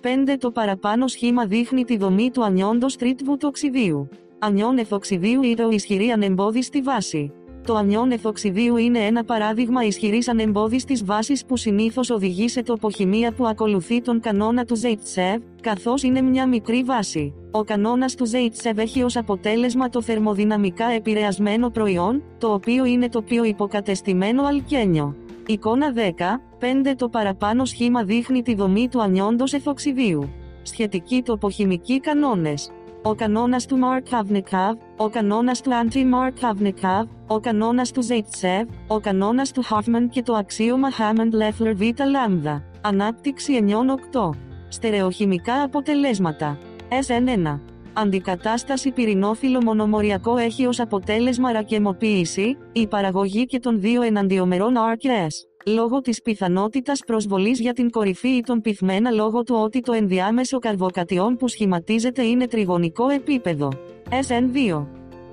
5 0.01 0.37
Το 0.39 0.51
παραπάνω 0.51 1.07
σχήμα 1.07 1.45
δείχνει 1.45 1.83
τη 1.83 1.97
δομή 1.97 2.31
του 2.31 2.43
ανιόντος 2.43 2.95
τρίτβου 2.95 3.37
του 3.37 3.45
οξυδίου. 3.49 4.09
Ανιόν 4.39 4.77
εθοξιδίου 4.77 5.43
ή 5.43 5.53
το 5.55 5.69
ισχυρή 5.69 6.09
ανεμπόδιστη 6.09 6.81
βάση. 6.81 7.31
Το 7.65 7.75
ανιόν 7.75 8.11
εθοξιδίου 8.11 8.77
είναι 8.77 8.99
ένα 8.99 9.23
παράδειγμα 9.23 9.85
ισχυρής 9.85 10.27
ανεμπόδιστη 10.27 10.93
βάσης 11.05 11.45
που 11.45 11.57
συνήθως 11.57 12.09
οδηγεί 12.09 12.47
σε 12.47 12.63
τοποχημία 12.63 13.31
που 13.31 13.47
ακολουθεί 13.47 14.01
τον 14.01 14.19
κανόνα 14.19 14.65
του 14.65 14.79
Zaitsev, 14.81 15.41
καθώς 15.61 16.03
είναι 16.03 16.21
μια 16.21 16.47
μικρή 16.47 16.83
βάση. 16.83 17.33
Ο 17.51 17.63
κανόνας 17.63 18.15
του 18.15 18.29
Zaitsev 18.29 18.77
έχει 18.77 19.03
ως 19.03 19.15
αποτέλεσμα 19.17 19.89
το 19.89 20.01
θερμοδυναμικά 20.01 20.85
επηρεασμένο 20.85 21.69
προϊόν, 21.69 22.23
το 22.37 22.53
οποίο 22.53 22.85
είναι 22.85 23.09
το 23.09 23.21
πιο 23.21 23.43
υποκατεστημένο 23.43 24.43
αλκένιο. 24.43 25.15
Εικόνα 25.45 25.93
10, 25.95 26.41
5 26.59 26.95
Το 26.97 27.09
παραπάνω 27.09 27.65
σχήμα 27.65 28.03
δείχνει 28.03 28.41
τη 28.41 28.55
δομή 28.55 28.87
του 28.89 29.01
ανιόντος 29.01 29.53
εθοξιδίου. 29.53 30.29
Σχετικοί 30.61 31.21
τοποχημικοί 31.21 31.99
κανόνες. 31.99 32.71
Ο 33.03 33.15
κανόνας 33.15 33.65
του 33.65 33.79
Markovnikov, 33.81 34.77
ο 34.97 35.09
κανόνας 35.09 35.61
του 35.61 35.69
Anti-Markovnikov, 35.71 37.07
ο 37.27 37.39
κανόνας 37.39 37.91
του 37.91 38.01
Zaitsev, 38.07 38.65
ο 38.87 38.99
κανόνας 38.99 39.51
του 39.51 39.63
Hoffman 39.63 40.07
και 40.09 40.21
το 40.21 40.33
αξίωμα 40.33 40.87
Hammond-Leffler 40.91 41.73
Β 41.75 41.81
λάμδα. 42.09 42.63
Ανάπτυξη 42.81 43.53
9-8. 43.53 44.29
Στερεοχημικά 44.67 45.61
αποτελέσματα. 45.61 46.57
SN1. 46.89 47.59
Αντικατάσταση 47.93 48.91
πυρηνόφυλλο 48.91 49.63
μονομοριακό 49.63 50.37
έχει 50.37 50.65
ως 50.65 50.79
αποτέλεσμα 50.79 51.51
ρακεμοποίηση, 51.51 52.57
η 52.71 52.87
παραγωγή 52.87 53.45
και 53.45 53.59
των 53.59 53.79
δύο 53.79 54.01
εναντιομερών 54.01 54.73
RKS. 54.73 55.71
Λόγω 55.73 56.01
της 56.01 56.21
πιθανότητας 56.21 56.99
προσβολής 57.05 57.59
για 57.59 57.73
την 57.73 57.89
κορυφή 57.89 58.27
ή 58.27 58.41
τον 58.41 58.61
πυθμένα 58.61 59.11
λόγω 59.11 59.43
του 59.43 59.55
ότι 59.55 59.79
το 59.81 59.93
ενδιάμεσο 59.93 60.59
καρβοκατιόν 60.59 61.35
που 61.35 61.47
σχηματίζεται 61.47 62.23
είναι 62.23 62.47
τριγωνικό 62.47 63.09
επίπεδο. 63.09 63.69
SN2. 64.09 64.85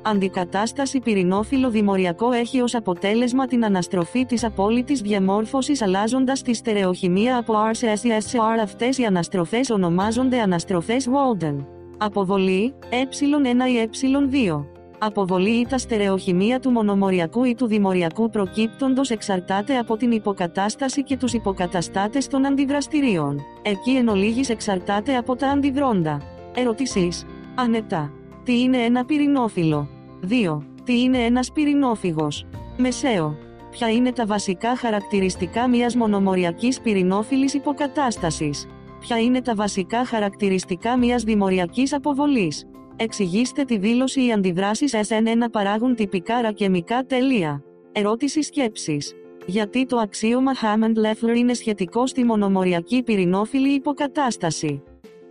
Αντικατάσταση 0.02 1.00
πυρηνόφυλλο 1.00 1.70
δημοριακό 1.70 2.32
έχει 2.32 2.60
ως 2.60 2.74
αποτέλεσμα 2.74 3.46
την 3.46 3.64
αναστροφή 3.64 4.24
της 4.24 4.44
απόλυτης 4.44 5.00
διαμόρφωσης 5.00 5.82
αλλάζοντας 5.82 6.42
τη 6.42 6.54
στερεοχημία 6.54 7.36
από 7.36 7.54
R 7.70 7.70
σε 7.72 7.92
S 7.92 8.16
σε 8.18 8.38
R. 8.38 8.60
Αυτές 8.62 8.98
οι 8.98 9.04
αναστροφές 9.04 9.70
ονομάζονται 9.70 10.40
αναστροφές 10.40 11.08
Walden. 11.08 11.77
Αποβολή, 12.00 12.74
ε1 12.90 13.68
ή 13.68 13.88
ε2. 13.90 14.64
Αποβολή 14.98 15.50
ή 15.50 15.66
τα 15.66 15.78
στερεοχημία 15.78 16.60
του 16.60 16.70
μονομοριακού 16.70 17.44
ή 17.44 17.54
του 17.54 17.66
δημοριακού 17.66 18.30
προκύπτοντος 18.30 19.10
εξαρτάται 19.10 19.78
από 19.78 19.96
την 19.96 20.10
υποκατάσταση 20.10 21.02
και 21.02 21.16
τους 21.16 21.32
υποκαταστάτες 21.32 22.26
των 22.26 22.46
αντιδραστηρίων. 22.46 23.40
Εκεί 23.62 23.90
εν 23.90 24.08
ολίγης 24.08 24.48
εξαρτάται 24.48 25.16
από 25.16 25.36
τα 25.36 25.48
αντιδρόντα. 25.48 26.22
Ερωτήσεις. 26.54 27.24
Ανετά. 27.54 28.12
Τι 28.44 28.60
είναι 28.60 28.78
ένα 28.78 29.04
πυρηνόφυλλο; 29.04 29.88
2. 30.28 30.62
Τι 30.84 31.00
είναι 31.00 31.18
ένας 31.18 31.52
πυρηνόφυγος; 31.52 32.46
Μεσαίο. 32.76 33.36
Ποια 33.70 33.90
είναι 33.90 34.12
τα 34.12 34.26
βασικά 34.26 34.76
χαρακτηριστικά 34.76 35.68
μιας 35.68 35.96
μονομοριακής 35.96 36.80
πυρηνόφυλλης 36.80 37.54
υποκατάστασης; 37.54 38.66
Ποια 39.00 39.20
είναι 39.20 39.42
τα 39.42 39.54
βασικά 39.54 40.04
χαρακτηριστικά 40.04 40.98
μιας 40.98 41.22
δημοριακής 41.22 41.92
αποβολής; 41.92 42.66
Εξηγήστε 43.00 43.64
τη 43.64 43.78
δήλωση 43.78 44.24
οι 44.24 44.32
αντιδράσεις 44.32 44.94
SN1 44.94 45.50
παράγουν 45.52 45.94
τυπικά 45.94 46.40
ρακεμικά 46.40 47.04
τελεία. 47.04 47.62
Ερώτηση 47.92 48.42
σκέψης. 48.42 49.12
Γιατί 49.46 49.86
το 49.86 49.96
αξίωμα 49.96 50.52
Hammond-Leffler 50.54 51.36
είναι 51.36 51.54
σχετικό 51.54 52.06
στη 52.06 52.24
μονομοριακή 52.24 53.02
πυρηνόφιλη 53.02 53.68
υποκατάσταση; 53.74 54.82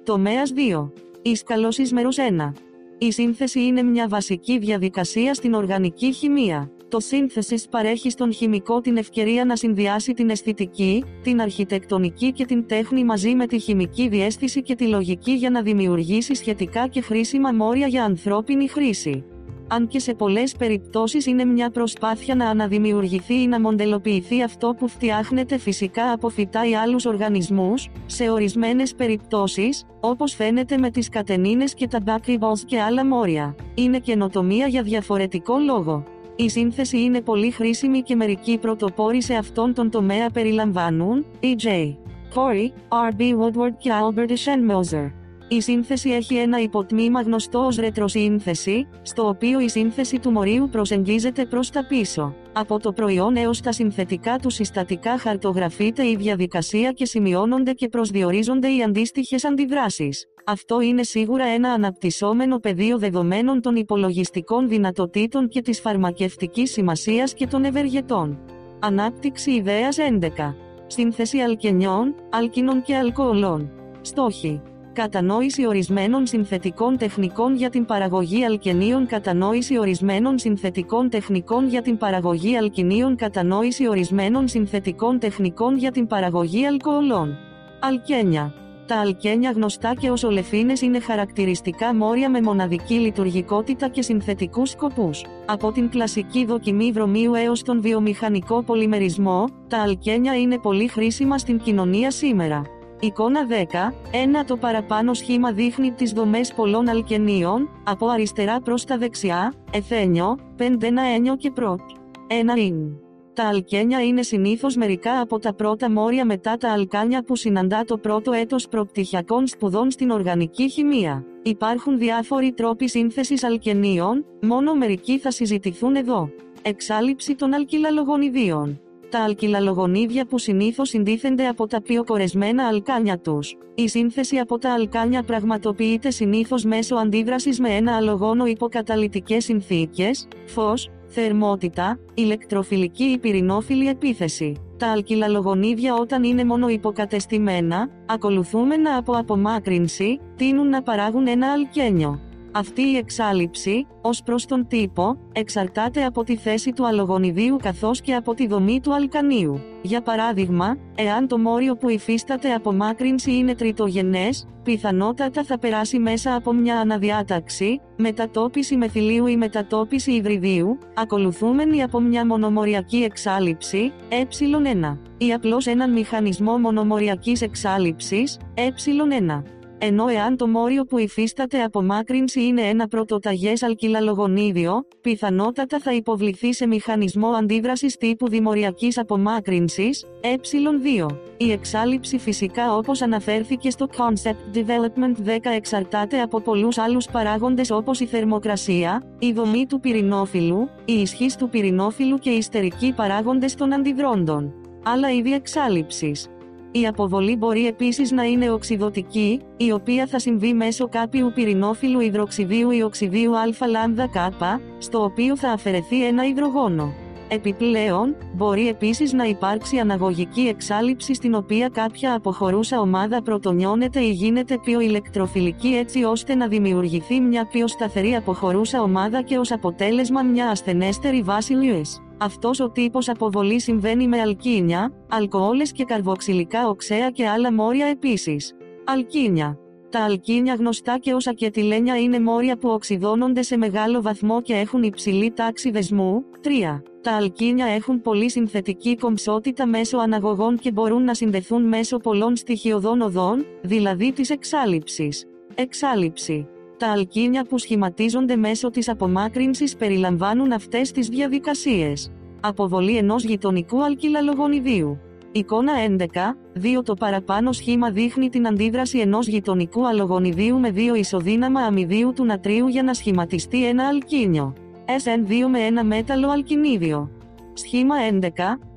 Τομέας 0.04 0.54
2. 0.56 0.92
Ίσκαλος 1.22 1.78
μέρους 1.92 2.18
1. 2.18 2.54
Η 2.98 3.12
σύνθεση 3.12 3.62
είναι 3.62 3.84
μια 3.84 4.08
βασική 4.08 4.58
διαδικασία 4.58 5.34
στην 5.34 5.54
οργανική 5.54 6.12
χημεία. 6.12 6.72
Το 6.90 7.00
σύνθεσης 7.00 7.68
παρέχει 7.68 8.10
στον 8.10 8.34
χημικό 8.34 8.82
την 8.82 8.98
ευκαιρία 8.98 9.46
να 9.46 9.56
συνδυάσει 9.56 10.14
την 10.14 10.30
αισθητική, 10.30 11.04
την 11.24 11.42
αρχιτεκτονική 11.42 12.32
και 12.32 12.46
την 12.46 12.68
τέχνη 12.68 13.04
μαζί 13.04 13.36
με 13.36 13.46
τη 13.46 13.60
χημική 13.60 14.08
διέστηση 14.08 14.62
και 14.62 14.76
τη 14.76 14.88
λογική 14.88 15.32
για 15.32 15.50
να 15.50 15.62
δημιουργήσει 15.62 16.36
σχετικά 16.36 16.88
και 16.88 17.02
χρήσιμα 17.02 17.52
μόρια 17.52 17.88
για 17.88 18.04
ανθρώπινη 18.04 18.68
χρήση. 18.68 19.24
Αν 19.68 19.88
και 19.88 20.00
σε 20.00 20.14
πολλές 20.14 20.56
περιπτώσεις 20.56 21.26
είναι 21.26 21.46
μια 21.46 21.70
προσπάθεια 21.70 22.36
να 22.36 22.50
αναδημιουργηθεί 22.50 23.42
ή 23.42 23.48
να 23.48 23.60
μοντελοποιηθεί 23.60 24.44
αυτό 24.44 24.76
που 24.78 24.88
φτιάχνεται 24.88 25.58
φυσικά 25.58 26.12
από 26.12 26.30
φυτά 26.30 26.70
ή 26.70 26.76
άλλους 26.76 27.06
οργανισμούς, 27.06 27.90
σε 28.06 28.30
ορισμένες 28.30 28.96
περιπτώσεις, 28.96 29.84
όπως 30.00 30.34
φαίνεται 30.34 30.78
με 30.78 30.90
τις 30.90 31.10
κατενίνες 31.10 31.74
και 31.74 31.88
τα 31.88 32.00
buckyballs 32.06 32.60
και 32.66 32.82
άλλα 32.82 33.06
μόρια, 33.06 33.56
είναι 33.74 34.00
καινοτομία 34.00 34.68
για 34.68 34.82
διαφορετικό 34.82 35.58
λόγο. 35.58 36.04
Η 36.40 36.50
σύνθεση 36.50 37.02
είναι 37.02 37.22
πολύ 37.22 37.52
χρήσιμη 37.52 38.02
και 38.02 38.16
μερικοί 38.16 38.58
πρωτοπόροι 38.58 39.22
σε 39.22 39.34
αυτόν 39.34 39.74
τον 39.74 39.90
τομέα 39.90 40.30
περιλαμβάνουν 40.30 41.26
E.J. 41.40 41.96
Corey, 42.34 42.72
R.B. 43.10 43.22
Woodward 43.22 43.74
και 43.78 43.92
Albert 43.94 44.30
Eschenmoser. 44.30 45.12
Η 45.50 45.62
σύνθεση 45.62 46.10
έχει 46.10 46.36
ένα 46.36 46.62
υποτμήμα 46.62 47.22
γνωστό 47.22 47.66
ως 47.66 47.76
ρετροσύνθεση, 47.76 48.88
στο 49.02 49.28
οποίο 49.28 49.60
η 49.60 49.70
σύνθεση 49.70 50.20
του 50.20 50.32
μορίου 50.32 50.70
προσεγγίζεται 50.72 51.46
προς 51.46 51.70
τα 51.70 51.86
πίσω. 51.86 52.36
Από 52.54 52.80
το 52.80 52.94
προϊόν 52.94 53.36
έως 53.36 53.62
τα 53.62 53.72
συνθετικά 53.72 54.36
του 54.36 54.50
συστατικά 54.50 55.18
χαρτογραφείται 55.18 56.08
η 56.08 56.16
διαδικασία 56.16 56.92
και 56.92 57.06
σημειώνονται 57.06 57.72
και 57.72 57.88
προσδιορίζονται 57.88 58.68
οι 58.68 58.84
αντίστοιχες 58.84 59.46
αντιδράσεις. 59.46 60.26
Αυτό 60.46 60.82
είναι 60.82 61.04
σίγουρα 61.04 61.46
ένα 61.46 61.70
αναπτυσσόμενο 61.70 62.58
πεδίο 62.58 62.98
δεδομένων 62.98 63.62
των 63.62 63.76
υπολογιστικών 63.76 64.68
δυνατοτήτων 64.68 65.48
και 65.48 65.62
της 65.62 65.80
φαρμακευτικής 65.80 66.72
σημασίας 66.72 67.34
και 67.34 67.48
των 67.48 67.64
ευεργετών. 67.64 68.40
Ανάπτυξη 68.80 69.52
ιδέας 69.52 69.98
11. 69.98 70.56
Σύνθεση 70.88 71.40
αλκενιών, 71.40 72.16
αλκίνων 72.30 72.82
και 72.82 72.96
αλκοολών. 72.96 73.72
Στόχοι. 74.02 74.62
Κατανόηση 74.98 75.68
ορισμένων 75.68 76.26
συνθετικών 76.26 76.98
τεχνικών 76.98 77.56
για 77.56 77.70
την 77.70 77.86
παραγωγή 77.86 78.46
αλκενίων 78.46 79.08
Κατανόηση 79.08 79.78
ορισμένων 79.80 80.38
συνθετικών 80.38 81.10
τεχνικών 81.10 81.68
για 81.68 81.82
την 81.82 81.98
παραγωγή 81.98 82.58
αλκινίων 82.58 83.16
Κατανόηση 83.16 83.88
ορισμένων 83.88 84.48
συνθετικών 84.48 85.20
τεχνικών 85.20 85.78
για 85.78 85.92
την 85.92 86.08
παραγωγή 86.08 86.66
αλκοολών. 86.66 87.38
Αλκένια 87.80 88.54
τα 88.88 89.00
αλκένια 89.00 89.52
γνωστά 89.52 89.94
και 90.00 90.10
ως 90.10 90.24
ολεφίνες 90.24 90.82
είναι 90.82 91.00
χαρακτηριστικά 91.00 91.96
μόρια 91.96 92.30
με 92.30 92.42
μοναδική 92.42 92.94
λειτουργικότητα 92.94 93.88
και 93.88 94.02
συνθετικούς 94.02 94.70
σκοπούς. 94.70 95.26
Από 95.46 95.72
την 95.72 95.90
κλασική 95.90 96.46
δοκιμή 96.46 96.92
βρωμίου 96.92 97.34
έως 97.34 97.64
τον 97.64 97.82
βιομηχανικό 97.82 98.64
πολυμερισμό, 98.64 99.46
τα 99.68 99.82
αλκένια 99.82 100.36
είναι 100.36 100.58
πολύ 100.58 100.88
χρήσιμα 100.88 101.38
στην 101.38 101.60
κοινωνία 101.60 102.12
σήμερα. 102.12 102.77
Εικόνα 103.00 103.48
10. 103.48 103.94
Ένα 104.12 104.46
το 104.46 104.58
παραπάνω 104.58 105.14
σχήμα 105.14 105.52
δείχνει 105.52 105.92
τις 105.92 106.12
δομές 106.12 106.54
πολλών 106.54 106.88
αλκενίων, 106.88 107.70
από 107.84 108.08
αριστερά 108.08 108.60
προς 108.60 108.86
τα 108.86 108.98
δεξιά, 108.98 109.54
εθένιο, 109.72 110.38
πεντένα 110.56 111.02
ένιο 111.02 111.36
και 111.36 111.52
πρότ. 111.52 111.80
Ένα 112.28 112.54
είναι. 112.58 113.00
Τα 113.34 113.48
αλκένια 113.48 114.04
είναι 114.04 114.22
συνήθως 114.22 114.76
μερικά 114.76 115.20
από 115.20 115.40
τα 115.40 115.54
πρώτα 115.54 115.92
μόρια 115.92 116.26
μετά 116.26 116.58
τα 116.58 116.72
αλκάνια 116.72 117.24
που 117.24 117.36
συναντά 117.36 117.84
το 117.84 117.98
πρώτο 117.98 118.32
έτος 118.32 118.68
προπτυχιακών 118.68 119.48
σπουδών 119.48 119.92
στην 119.92 120.10
οργανική 120.10 120.70
χημεία. 120.70 121.26
Υπάρχουν 121.44 121.98
διάφοροι 121.98 122.52
τρόποι 122.52 122.90
σύνθεσης 122.90 123.44
αλκενίων, 123.44 124.26
μόνο 124.42 124.74
μερικοί 124.74 125.20
θα 125.20 125.32
συζητηθούν 125.32 125.96
εδώ. 125.96 126.30
Εξάλληψη 126.62 127.36
των 127.36 127.54
αλκυλαλογονιδίων. 127.54 128.82
Τα 129.10 129.24
αλκυλαλογονίδια 129.24 130.26
που 130.26 130.38
συνήθως 130.38 130.90
συντίθενται 130.90 131.48
από 131.48 131.68
τα 131.68 131.82
πιο 131.82 132.04
κορεσμένα 132.04 132.68
αλκάνια 132.68 133.20
τους. 133.20 133.56
Η 133.76 133.88
σύνθεση 133.88 134.38
από 134.38 134.58
τα 134.58 134.74
αλκάνια 134.74 135.24
πραγματοποιείται 135.24 136.10
συνήθως 136.10 136.64
μέσω 136.64 136.96
αντίδρασης 136.96 137.60
με 137.60 137.70
ένα 137.70 137.96
αλογόνο 137.96 138.46
υπό 138.46 138.68
καταλυτικέ 138.70 139.40
συνθήκες, 139.40 140.28
φως, 140.46 140.90
θερμότητα, 141.08 142.00
ηλεκτροφιλική 142.14 143.04
ή 143.04 143.18
πυρηνόφιλη 143.18 143.88
επίθεση. 143.88 144.56
Τα 144.78 144.92
αλκυλαλογονίδια 144.92 145.94
όταν 145.96 146.24
είναι 146.24 146.44
μόνο 146.44 146.70
υποκατεστημένα, 146.70 147.90
ακολουθούμενα 148.06 148.98
από 148.98 149.14
απομάκρυνση, 149.14 150.20
τείνουν 150.36 150.70
να 150.70 150.82
παράγουν 150.82 151.28
ένα 151.28 151.52
αλκένιο. 151.52 152.27
Αυτή 152.58 152.82
η 152.82 152.98
εξάλληψη, 152.98 153.88
ως 154.02 154.24
προς 154.24 154.46
τον 154.46 154.68
τύπο, 154.68 155.18
εξαρτάται 155.32 156.04
από 156.06 156.24
τη 156.24 156.36
θέση 156.38 156.74
του 156.74 156.88
αλογονιδίου 156.88 157.58
καθώς 157.62 158.02
και 158.02 158.16
από 158.16 158.34
τη 158.34 158.48
δομή 158.48 158.80
του 158.80 158.94
αλκανίου. 158.94 159.62
Για 159.82 160.02
παράδειγμα, 160.02 160.78
εάν 160.96 161.28
το 161.28 161.38
μόριο 161.38 161.76
που 161.76 161.90
υφίσταται 161.90 162.54
απομάκρυνση 162.54 163.32
είναι 163.36 163.56
τριτογενές, 163.56 164.48
πιθανότατα 164.64 165.44
θα 165.44 165.60
περάσει 165.60 166.00
μέσα 166.00 166.36
από 166.36 166.54
μια 166.54 166.80
αναδιάταξη, 166.80 167.82
μετατόπιση 167.98 168.76
μεθυλίου 168.76 169.26
ή 169.28 169.38
μετατόπιση 169.38 170.12
υβριδίου, 170.12 170.78
ακολουθούμενη 170.94 171.84
από 171.84 172.00
μια 172.00 172.26
μονομοριακή 172.26 172.98
εξάλληψη, 172.98 173.92
ε1, 174.10 174.98
ή 175.18 175.34
απλώς 175.34 175.66
έναν 175.66 175.92
μηχανισμό 175.92 176.58
μονομοριακής 176.58 177.42
εξάλληψης, 177.42 178.40
ε1. 178.54 179.44
Ενώ 179.80 180.08
εάν 180.08 180.38
το 180.38 180.48
μόριο 180.48 180.84
που 180.84 180.98
υφίσταται 180.98 181.64
απομάκρυνση 181.64 182.44
είναι 182.44 182.62
ένα 182.62 182.88
πρωτοταγές 182.88 183.64
αλκυλαλογονίδιο, 183.64 184.88
πιθανότατα 185.02 185.80
θα 185.80 185.94
υποβληθεί 185.94 186.54
σε 186.54 186.68
μηχανισμό 186.68 187.28
αντίδρασης 187.28 187.98
τύπου 187.98 188.30
δημοριακής 188.30 188.98
απομάκρυνσης, 188.98 190.06
ε2. 190.22 191.06
Η 191.38 191.52
εξάλληψη 191.52 192.18
φυσικά 192.18 192.76
όπως 192.76 193.02
αναφέρθηκε 193.02 193.70
στο 193.70 193.88
Concept 193.98 194.58
Development 194.58 195.28
10 195.28 195.38
εξαρτάται 195.56 196.22
από 196.22 196.42
πολλούς 196.42 196.78
άλλους 196.78 197.06
παράγοντες 197.06 197.72
όπως 197.72 198.00
η 198.00 198.06
θερμοκρασία, 198.06 199.04
η 199.20 199.32
δομή 199.32 199.66
του 199.66 199.80
πυρηνόφυλλου, 199.80 200.70
η 200.86 200.94
ισχύς 200.94 201.36
του 201.36 201.50
πυρηνόφυλλου 201.50 202.18
και 202.18 202.30
οι 202.30 202.38
ιστερικοί 202.38 202.94
παράγοντες 202.96 203.56
των 203.56 203.74
αντιδρόντων. 203.74 204.54
Άλλα 204.84 205.12
είδη 205.12 205.34
εξάλληψης. 205.34 206.28
Η 206.72 206.88
αποβολή 206.88 207.36
μπορεί 207.36 207.68
επίσης 207.68 208.12
να 208.12 208.24
είναι 208.24 208.52
οξυδοτική, 208.52 209.42
η 209.58 209.72
οποία 209.72 210.06
θα 210.08 210.20
συμβεί 210.20 210.54
μέσω 210.54 210.88
κάποιου 210.88 211.32
πυρηνόφυλλου 211.36 212.00
υδροξιδίου 212.00 212.72
ή 212.72 212.82
οξυδίου 212.82 213.38
α 213.38 213.68
λάμδα 213.70 214.08
κάπα, 214.08 214.62
στο 214.78 215.04
οποίο 215.04 215.38
θα 215.38 215.52
αφαιρεθεί 215.52 216.06
ένα 216.06 216.26
υδρογόνο. 216.26 216.94
Επιπλέον, 217.30 218.16
μπορεί 218.34 218.68
επίσης 218.68 219.14
να 219.14 219.24
υπάρξει 219.24 219.78
αναγωγική 219.78 220.42
εξάλληψη 220.42 221.14
στην 221.14 221.34
οποία 221.34 221.70
κάποια 221.70 222.16
αποχωρούσα 222.16 222.80
ομάδα 222.80 223.22
πρωτονιώνεται 223.22 224.00
ή 224.00 224.12
γίνεται 224.12 224.58
πιο 224.58 224.80
ηλεκτροφιλική 224.80 225.68
έτσι 225.68 226.04
ώστε 226.04 226.36
να 226.36 226.48
δημιουργηθεί 226.48 227.20
μια 227.20 227.46
πιο 227.46 227.68
σταθερή 227.68 228.16
αποχωρούσα 228.16 228.82
ομάδα 228.82 229.22
και 229.22 229.38
ως 229.38 229.52
αποτέλεσμα 229.52 230.22
μια 230.22 230.50
ασθενέστερη 230.50 231.22
βάση 231.22 231.54
λιουές. 231.54 232.02
Αυτός 232.20 232.60
ο 232.60 232.70
τύπος 232.70 233.10
αποβολή 233.10 233.60
συμβαίνει 233.60 234.08
με 234.08 234.22
αλκίνια, 234.22 234.92
αλκοόλες 235.10 235.72
και 235.72 235.84
καρβοξυλικά 235.84 236.68
οξέα 236.68 237.10
και 237.10 237.28
άλλα 237.28 237.54
μόρια 237.54 237.86
επίσης. 237.86 238.56
Αλκίνια. 238.86 239.58
Τα 239.90 240.04
αλκίνια 240.04 240.54
γνωστά 240.54 240.98
και 240.98 241.14
ως 241.14 241.28
ακετιλένια 241.28 241.98
είναι 241.98 242.20
μόρια 242.20 242.58
που 242.58 242.70
οξυδώνονται 242.70 243.42
σε 243.42 243.58
μεγάλο 243.58 244.02
βαθμό 244.02 244.42
και 244.42 244.54
έχουν 244.54 244.84
υψηλή 244.84 245.32
τάξη 245.32 245.72
δεσμού. 245.72 246.24
3. 246.44 246.82
Τα 247.02 247.16
αλκίνια 247.16 247.66
έχουν 247.66 248.02
πολύ 248.02 248.30
συνθετική 248.30 248.96
κομψότητα 248.96 249.68
μέσω 249.68 249.98
αναγωγών 249.98 250.58
και 250.58 250.72
μπορούν 250.72 251.04
να 251.04 251.14
συνδεθούν 251.14 251.64
μέσω 251.64 251.98
πολλών 251.98 252.36
στοιχειωδών 252.36 253.02
οδών, 253.02 253.46
δηλαδή 253.62 254.12
της 254.12 254.30
εξάλληψης. 254.30 255.26
Εξάλληψη. 255.56 256.48
Τα 256.78 256.92
αλκίνια 256.92 257.44
που 257.44 257.58
σχηματίζονται 257.58 258.36
μέσω 258.36 258.70
της 258.70 258.90
απομάκρυνσης 258.90 259.76
περιλαμβάνουν 259.76 260.52
αυτές 260.52 260.92
τις 260.92 261.08
διαδικασίες. 261.08 262.12
Αποβολή 262.42 262.98
ενός 262.98 263.24
γειτονικού 263.24 263.84
αλκυλαλογονιδίου. 263.84 265.00
Εικόνα 265.32 265.74
11, 265.74 266.38
2 266.54 266.84
Το 266.84 266.94
παραπάνω 266.94 267.52
σχήμα 267.52 267.92
δείχνει 267.92 268.30
την 268.30 268.48
αντίδραση 268.48 269.00
ενός 269.00 269.28
γειτονικού 269.28 269.88
αλογονιδίου 269.88 270.60
με 270.60 270.72
δύο 270.72 270.96
ισοδύναμα 270.96 271.62
αμυδίου 271.62 272.14
του 272.14 272.26
νατρίου 272.26 272.68
για 272.68 272.84
να 272.84 272.94
σχηματιστεί 272.94 273.66
ένα 273.66 273.88
αλκίνιο. 273.88 274.54
SN2 274.86 275.50
με 275.50 275.60
ένα 275.60 275.84
μέταλλο 275.84 276.30
αλκινίδιο. 276.30 277.12
Σχήμα 277.54 277.96
11, 278.22 278.26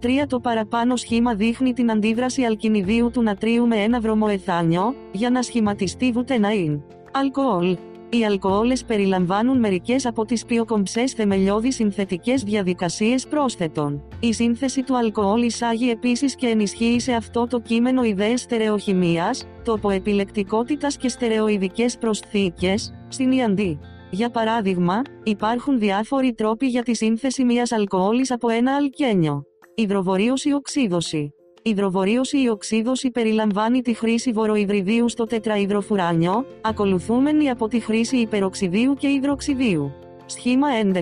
3 0.01 0.27
Το 0.29 0.41
παραπάνω 0.41 0.97
σχήμα 0.97 1.35
δείχνει 1.35 1.73
την 1.73 1.91
αντίδραση 1.91 2.43
αλκινιδίου 2.43 3.11
του 3.11 3.23
νατρίου 3.23 3.67
με 3.67 3.77
ένα 3.77 4.01
βρωμοεθάνιο, 4.01 4.95
για 5.13 5.31
να 5.31 5.43
σχηματιστεί 5.43 6.13
βουτεναΐν. 6.15 6.81
Αλκοόλ. 7.13 7.77
Οι 8.13 8.25
αλκοόλες 8.25 8.85
περιλαμβάνουν 8.85 9.59
μερικές 9.59 10.07
από 10.07 10.25
τις 10.25 10.45
πιο 10.45 10.65
κομψές 10.65 11.13
θεμελιώδεις 11.13 11.75
συνθετικές 11.75 12.43
διαδικασίες 12.43 13.27
πρόσθετων. 13.27 14.03
Η 14.21 14.33
σύνθεση 14.33 14.83
του 14.83 14.97
αλκοόλ 14.97 15.43
εισάγει 15.43 15.91
επίσης 15.91 16.35
και 16.35 16.47
ενισχύει 16.47 17.01
σε 17.01 17.13
αυτό 17.13 17.47
το 17.47 17.61
κείμενο 17.61 18.03
ιδέες 18.05 18.41
στερεοχημίας, 18.41 19.47
τοποεπιλεκτικότητας 19.65 20.97
και 20.97 21.09
στερεοειδικές 21.09 21.99
προσθήκες, 21.99 22.95
συνιαντή. 23.09 23.79
Για 24.11 24.31
παράδειγμα, 24.31 25.03
υπάρχουν 25.23 25.79
διάφοροι 25.79 26.33
τρόποι 26.33 26.67
για 26.67 26.83
τη 26.83 26.95
σύνθεση 26.95 27.45
μιας 27.45 27.73
αλκοόλης 27.73 28.31
από 28.31 28.49
ένα 28.49 28.75
αλκένιο. 28.75 29.43
Υδροβορίωση 29.75 30.53
οξύδωση. 30.53 31.35
Υδροβορίωση 31.63 32.43
ή 32.43 32.49
οξύδωση 32.49 33.11
περιλαμβάνει 33.11 33.83
τη 33.83 33.95
χρήση 33.95 34.33
βοροϊδριδίου 34.33 35.09
στο 35.09 35.25
τετραϊδροφουράνιο, 35.25 36.47
ακολουθούμενη 36.61 37.51
από 37.51 37.69
τη 37.69 37.81
χρήση 37.81 38.17
υπεροξιδίου 38.17 38.95
και 38.95 39.09
υδροξιδίου. 39.09 39.93
Σχήμα 40.27 40.69
11, 40.83 40.99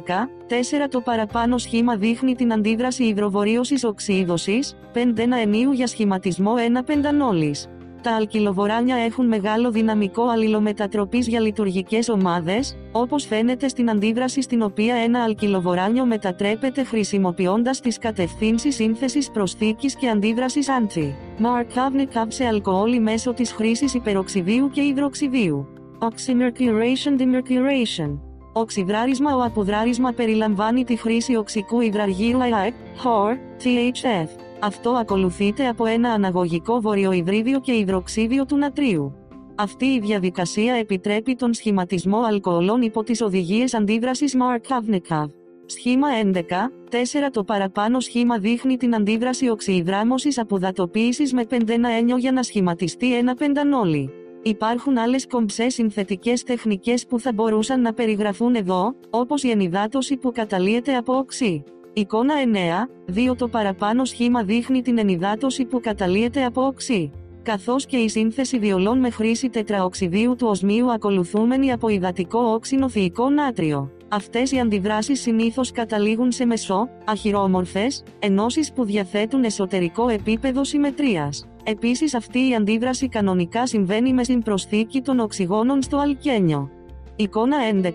4 0.48 0.88
Το 0.90 1.00
παραπάνω 1.00 1.58
σχήμα 1.58 1.96
δείχνει 1.96 2.34
την 2.34 2.52
αντίδραση 2.52 3.04
υδροβορίωσης 3.04 3.84
οξύδωσης, 3.84 4.76
5 4.92 5.22
ένα 5.22 5.36
ενίου 5.36 5.72
για 5.72 5.86
σχηματισμό 5.86 6.54
1 6.56 6.84
πεντανόλης. 6.84 7.68
Τα 8.02 8.14
αλκυλοβοράνια 8.14 8.96
έχουν 8.96 9.26
μεγάλο 9.26 9.70
δυναμικό 9.70 10.26
αλληλομετατροπής 10.26 11.28
για 11.28 11.40
λειτουργικές 11.40 12.08
ομάδες, 12.08 12.76
όπως 12.92 13.26
φαίνεται 13.26 13.68
στην 13.68 13.90
αντίδραση 13.90 14.42
στην 14.42 14.62
οποία 14.62 14.94
ένα 14.94 15.22
αλκυλοβοράνιο 15.22 16.04
μετατρέπεται 16.04 16.84
χρησιμοποιώντας 16.84 17.80
τις 17.80 17.98
κατευθύνσεις 17.98 18.74
σύνθεσης 18.74 19.30
προσθήκης 19.30 19.94
και 19.94 20.08
αντίδρασης 20.08 20.68
άντσι. 20.68 21.14
Markovnikov 21.38 22.26
σε 22.28 22.44
αλκοόλη 22.44 23.00
μέσω 23.00 23.32
της 23.32 23.52
χρήσης 23.52 23.94
υπεροξιδίου 23.94 24.70
και 24.70 24.80
υδροξιδίου. 24.80 25.66
Oxymercuration 25.98 27.20
Demercuration 27.20 28.18
Οξυδράρισμα 28.52 29.36
Ο 29.36 29.42
αποδράρισμα 29.42 30.12
περιλαμβάνει 30.12 30.84
τη 30.84 30.96
χρήση 30.96 31.36
οξικού 31.36 31.80
υδραργύρου 31.80 32.42
ΑΕΚ, 32.42 32.74
HOR, 33.04 33.34
THF. 33.62 34.47
Αυτό 34.60 34.90
ακολουθείται 34.90 35.68
από 35.68 35.86
ένα 35.86 36.10
αναγωγικό 36.10 36.80
βορειοϊδρίδιο 36.80 37.60
και 37.60 37.72
υδροξίδιο 37.72 38.44
του 38.46 38.56
νατρίου. 38.56 39.14
Αυτή 39.54 39.86
η 39.86 40.00
διαδικασία 40.00 40.74
επιτρέπει 40.74 41.34
τον 41.34 41.54
σχηματισμό 41.54 42.18
αλκοολών 42.18 42.82
υπό 42.82 43.02
τις 43.02 43.20
οδηγίες 43.20 43.74
αντίδρασης 43.74 44.36
Markovnikov. 44.36 45.26
Σχήμα 45.66 46.08
11, 46.32 46.40
4 46.90 47.30
Το 47.32 47.44
παραπάνω 47.44 48.00
σχήμα 48.00 48.38
δείχνει 48.38 48.76
την 48.76 48.94
αντίδραση 48.94 49.48
οξυϊδράμωσης 49.48 50.38
αποδατοποίησης 50.38 51.32
με 51.32 51.44
5 51.44 51.88
ένιο 51.98 52.16
για 52.16 52.32
να 52.32 52.42
σχηματιστεί 52.42 53.16
ένα 53.16 53.34
πεντανόλι. 53.34 54.10
Υπάρχουν 54.42 54.98
άλλες 54.98 55.26
κομψές 55.26 55.74
συνθετικές 55.74 56.42
τεχνικές 56.42 57.06
που 57.06 57.20
θα 57.20 57.32
μπορούσαν 57.32 57.80
να 57.80 57.92
περιγραφούν 57.92 58.54
εδώ, 58.54 58.94
όπως 59.10 59.42
η 59.42 59.50
ενυδάτωση 59.50 60.16
που 60.16 60.32
καταλύεται 60.32 60.96
από 60.96 61.16
οξύ. 61.16 61.64
Εικόνα 61.92 62.34
9, 63.06 63.32
2 63.32 63.36
Το 63.36 63.48
παραπάνω 63.48 64.04
σχήμα 64.04 64.42
δείχνει 64.42 64.82
την 64.82 64.98
ενυδάτωση 64.98 65.64
που 65.64 65.80
καταλύεται 65.80 66.44
από 66.44 66.62
οξύ. 66.66 67.10
Καθώς 67.42 67.86
και 67.86 67.96
η 67.96 68.08
σύνθεση 68.08 68.58
διολών 68.58 68.98
με 68.98 69.10
χρήση 69.10 69.48
τετραοξιδίου 69.48 70.34
του 70.36 70.46
οσμίου 70.46 70.92
ακολουθούμενη 70.92 71.72
από 71.72 71.88
υδατικό 71.88 72.38
όξινο 72.38 72.88
θηικό 72.88 73.30
νάτριο. 73.30 73.92
Αυτές 74.08 74.52
οι 74.52 74.58
αντιδράσεις 74.58 75.20
συνήθως 75.20 75.72
καταλήγουν 75.72 76.32
σε 76.32 76.44
μεσό, 76.44 76.88
αχυρόμορφες, 77.04 78.02
ενώσεις 78.18 78.72
που 78.72 78.84
διαθέτουν 78.84 79.44
εσωτερικό 79.44 80.08
επίπεδο 80.08 80.64
συμμετρίας. 80.64 81.48
Επίσης 81.64 82.14
αυτή 82.14 82.48
η 82.48 82.54
αντίδραση 82.54 83.08
κανονικά 83.08 83.66
συμβαίνει 83.66 84.12
με 84.12 84.24
συμπροσθήκη 84.24 85.00
των 85.00 85.18
οξυγόνων 85.18 85.82
στο 85.82 85.96
αλκένιο. 85.96 86.70
Εικόνα 87.20 87.56
11, 87.82 87.88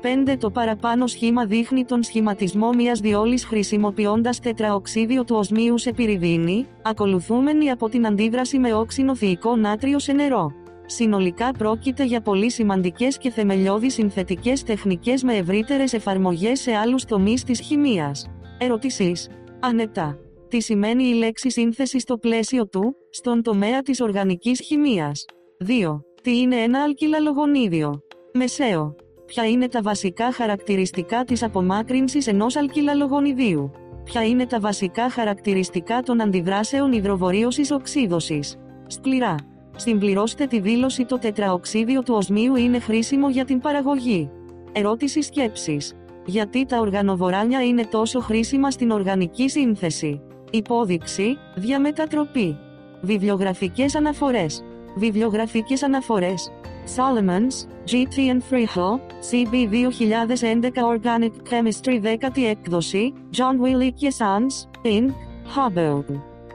5 0.00 0.36
Το 0.38 0.50
παραπάνω 0.50 1.06
σχήμα 1.06 1.46
δείχνει 1.46 1.84
τον 1.84 2.02
σχηματισμό 2.02 2.72
μιας 2.72 3.00
διόλης 3.00 3.44
χρησιμοποιώντας 3.44 4.40
τετραοξίδιο 4.40 5.24
του 5.24 5.36
οσμίου 5.36 5.78
σε 5.78 5.92
πυρηδίνη, 5.92 6.66
ακολουθούμενη 6.82 7.70
από 7.70 7.88
την 7.88 8.06
αντίδραση 8.06 8.58
με 8.58 8.74
όξινο 8.74 9.16
θηικό 9.16 9.56
νάτριο 9.56 9.98
σε 9.98 10.12
νερό. 10.12 10.52
Συνολικά 10.86 11.50
πρόκειται 11.50 12.04
για 12.04 12.20
πολύ 12.20 12.50
σημαντικές 12.50 13.18
και 13.18 13.30
θεμελιώδεις 13.30 13.94
συνθετικές 13.94 14.62
τεχνικές 14.62 15.22
με 15.22 15.36
ευρύτερες 15.36 15.92
εφαρμογές 15.92 16.60
σε 16.60 16.72
άλλους 16.74 17.04
τομείς 17.04 17.44
της 17.44 17.60
χημίας. 17.60 18.26
Ερωτήσεις. 18.58 19.28
Ανετά. 19.60 20.18
Τι 20.48 20.60
σημαίνει 20.60 21.04
η 21.04 21.12
λέξη 21.12 21.50
σύνθεση 21.50 21.98
στο 21.98 22.16
πλαίσιο 22.16 22.66
του, 22.68 22.96
στον 23.10 23.42
τομέα 23.42 23.82
της 23.82 24.00
οργανικής 24.00 24.60
χημίας; 24.60 25.24
2. 25.58 26.04
Τι 26.22 26.40
είναι 26.40 26.56
ένα 26.56 26.82
αλκυλαλογονίδιο; 26.82 28.02
Μεσαίο. 28.32 28.96
Ποια 29.26 29.48
είναι 29.48 29.68
τα 29.68 29.82
βασικά 29.82 30.32
χαρακτηριστικά 30.32 31.24
της 31.24 31.42
απομάκρυνσης 31.42 32.26
ενός 32.26 32.56
αλκυλαλογονιδίου; 32.56 33.70
Ποια 34.04 34.26
είναι 34.26 34.46
τα 34.46 34.60
βασικά 34.60 35.10
χαρακτηριστικά 35.10 36.00
των 36.02 36.20
αντιδράσεων 36.20 36.92
υδροβορίωσης 36.92 37.70
οξύδωσης; 37.70 38.56
Σκληρά. 38.86 39.34
Συμπληρώστε 39.76 40.46
τη 40.46 40.60
δήλωση 40.60 41.04
το 41.04 41.18
τετραοξίδιο 41.18 42.02
του 42.02 42.14
οσμίου 42.14 42.56
είναι 42.56 42.78
χρήσιμο 42.78 43.30
για 43.30 43.44
την 43.44 43.60
παραγωγή. 43.60 44.30
Ερώτηση 44.72 45.22
σκέψης. 45.22 45.94
Γιατί 46.24 46.66
τα 46.66 46.78
οργανοβοράνια 46.78 47.64
είναι 47.64 47.86
τόσο 47.86 48.20
χρήσιμα 48.20 48.70
στην 48.70 48.90
οργανική 48.90 49.48
σύνθεση; 49.48 50.20
Υπόδειξη, 50.50 51.36
διαμετατροπή. 51.54 52.58
Βιβλιογραφικές 53.00 53.94
αναφορές. 53.94 54.64
Βιβλιογραφικές 54.94 55.82
αναφορές. 55.82 56.52
Solomons, 56.96 57.66
GT 57.90 58.16
and 58.32 58.42
Freehill, 58.50 59.00
CB 59.30 59.68
2011 59.68 60.82
Organic 60.82 61.32
Chemistry 61.50 62.00
10η 62.02 62.42
έκδοση, 62.48 63.12
John 63.36 63.64
Willie 63.64 63.92
και 63.94 64.12
Sons, 64.18 64.86
Inc., 64.86 65.10
Hubble. 65.56 66.04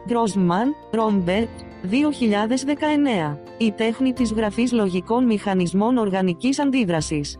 Grossman, 0.07 0.95
Rombert, 0.97 1.55
2019. 1.83 3.39
Η 3.57 3.71
τέχνη 3.71 4.13
της 4.13 4.33
γραφής 4.33 4.71
λογικών 4.71 5.25
μηχανισμών 5.25 5.97
οργανικής 5.97 6.59
αντίδρασης. 6.59 7.39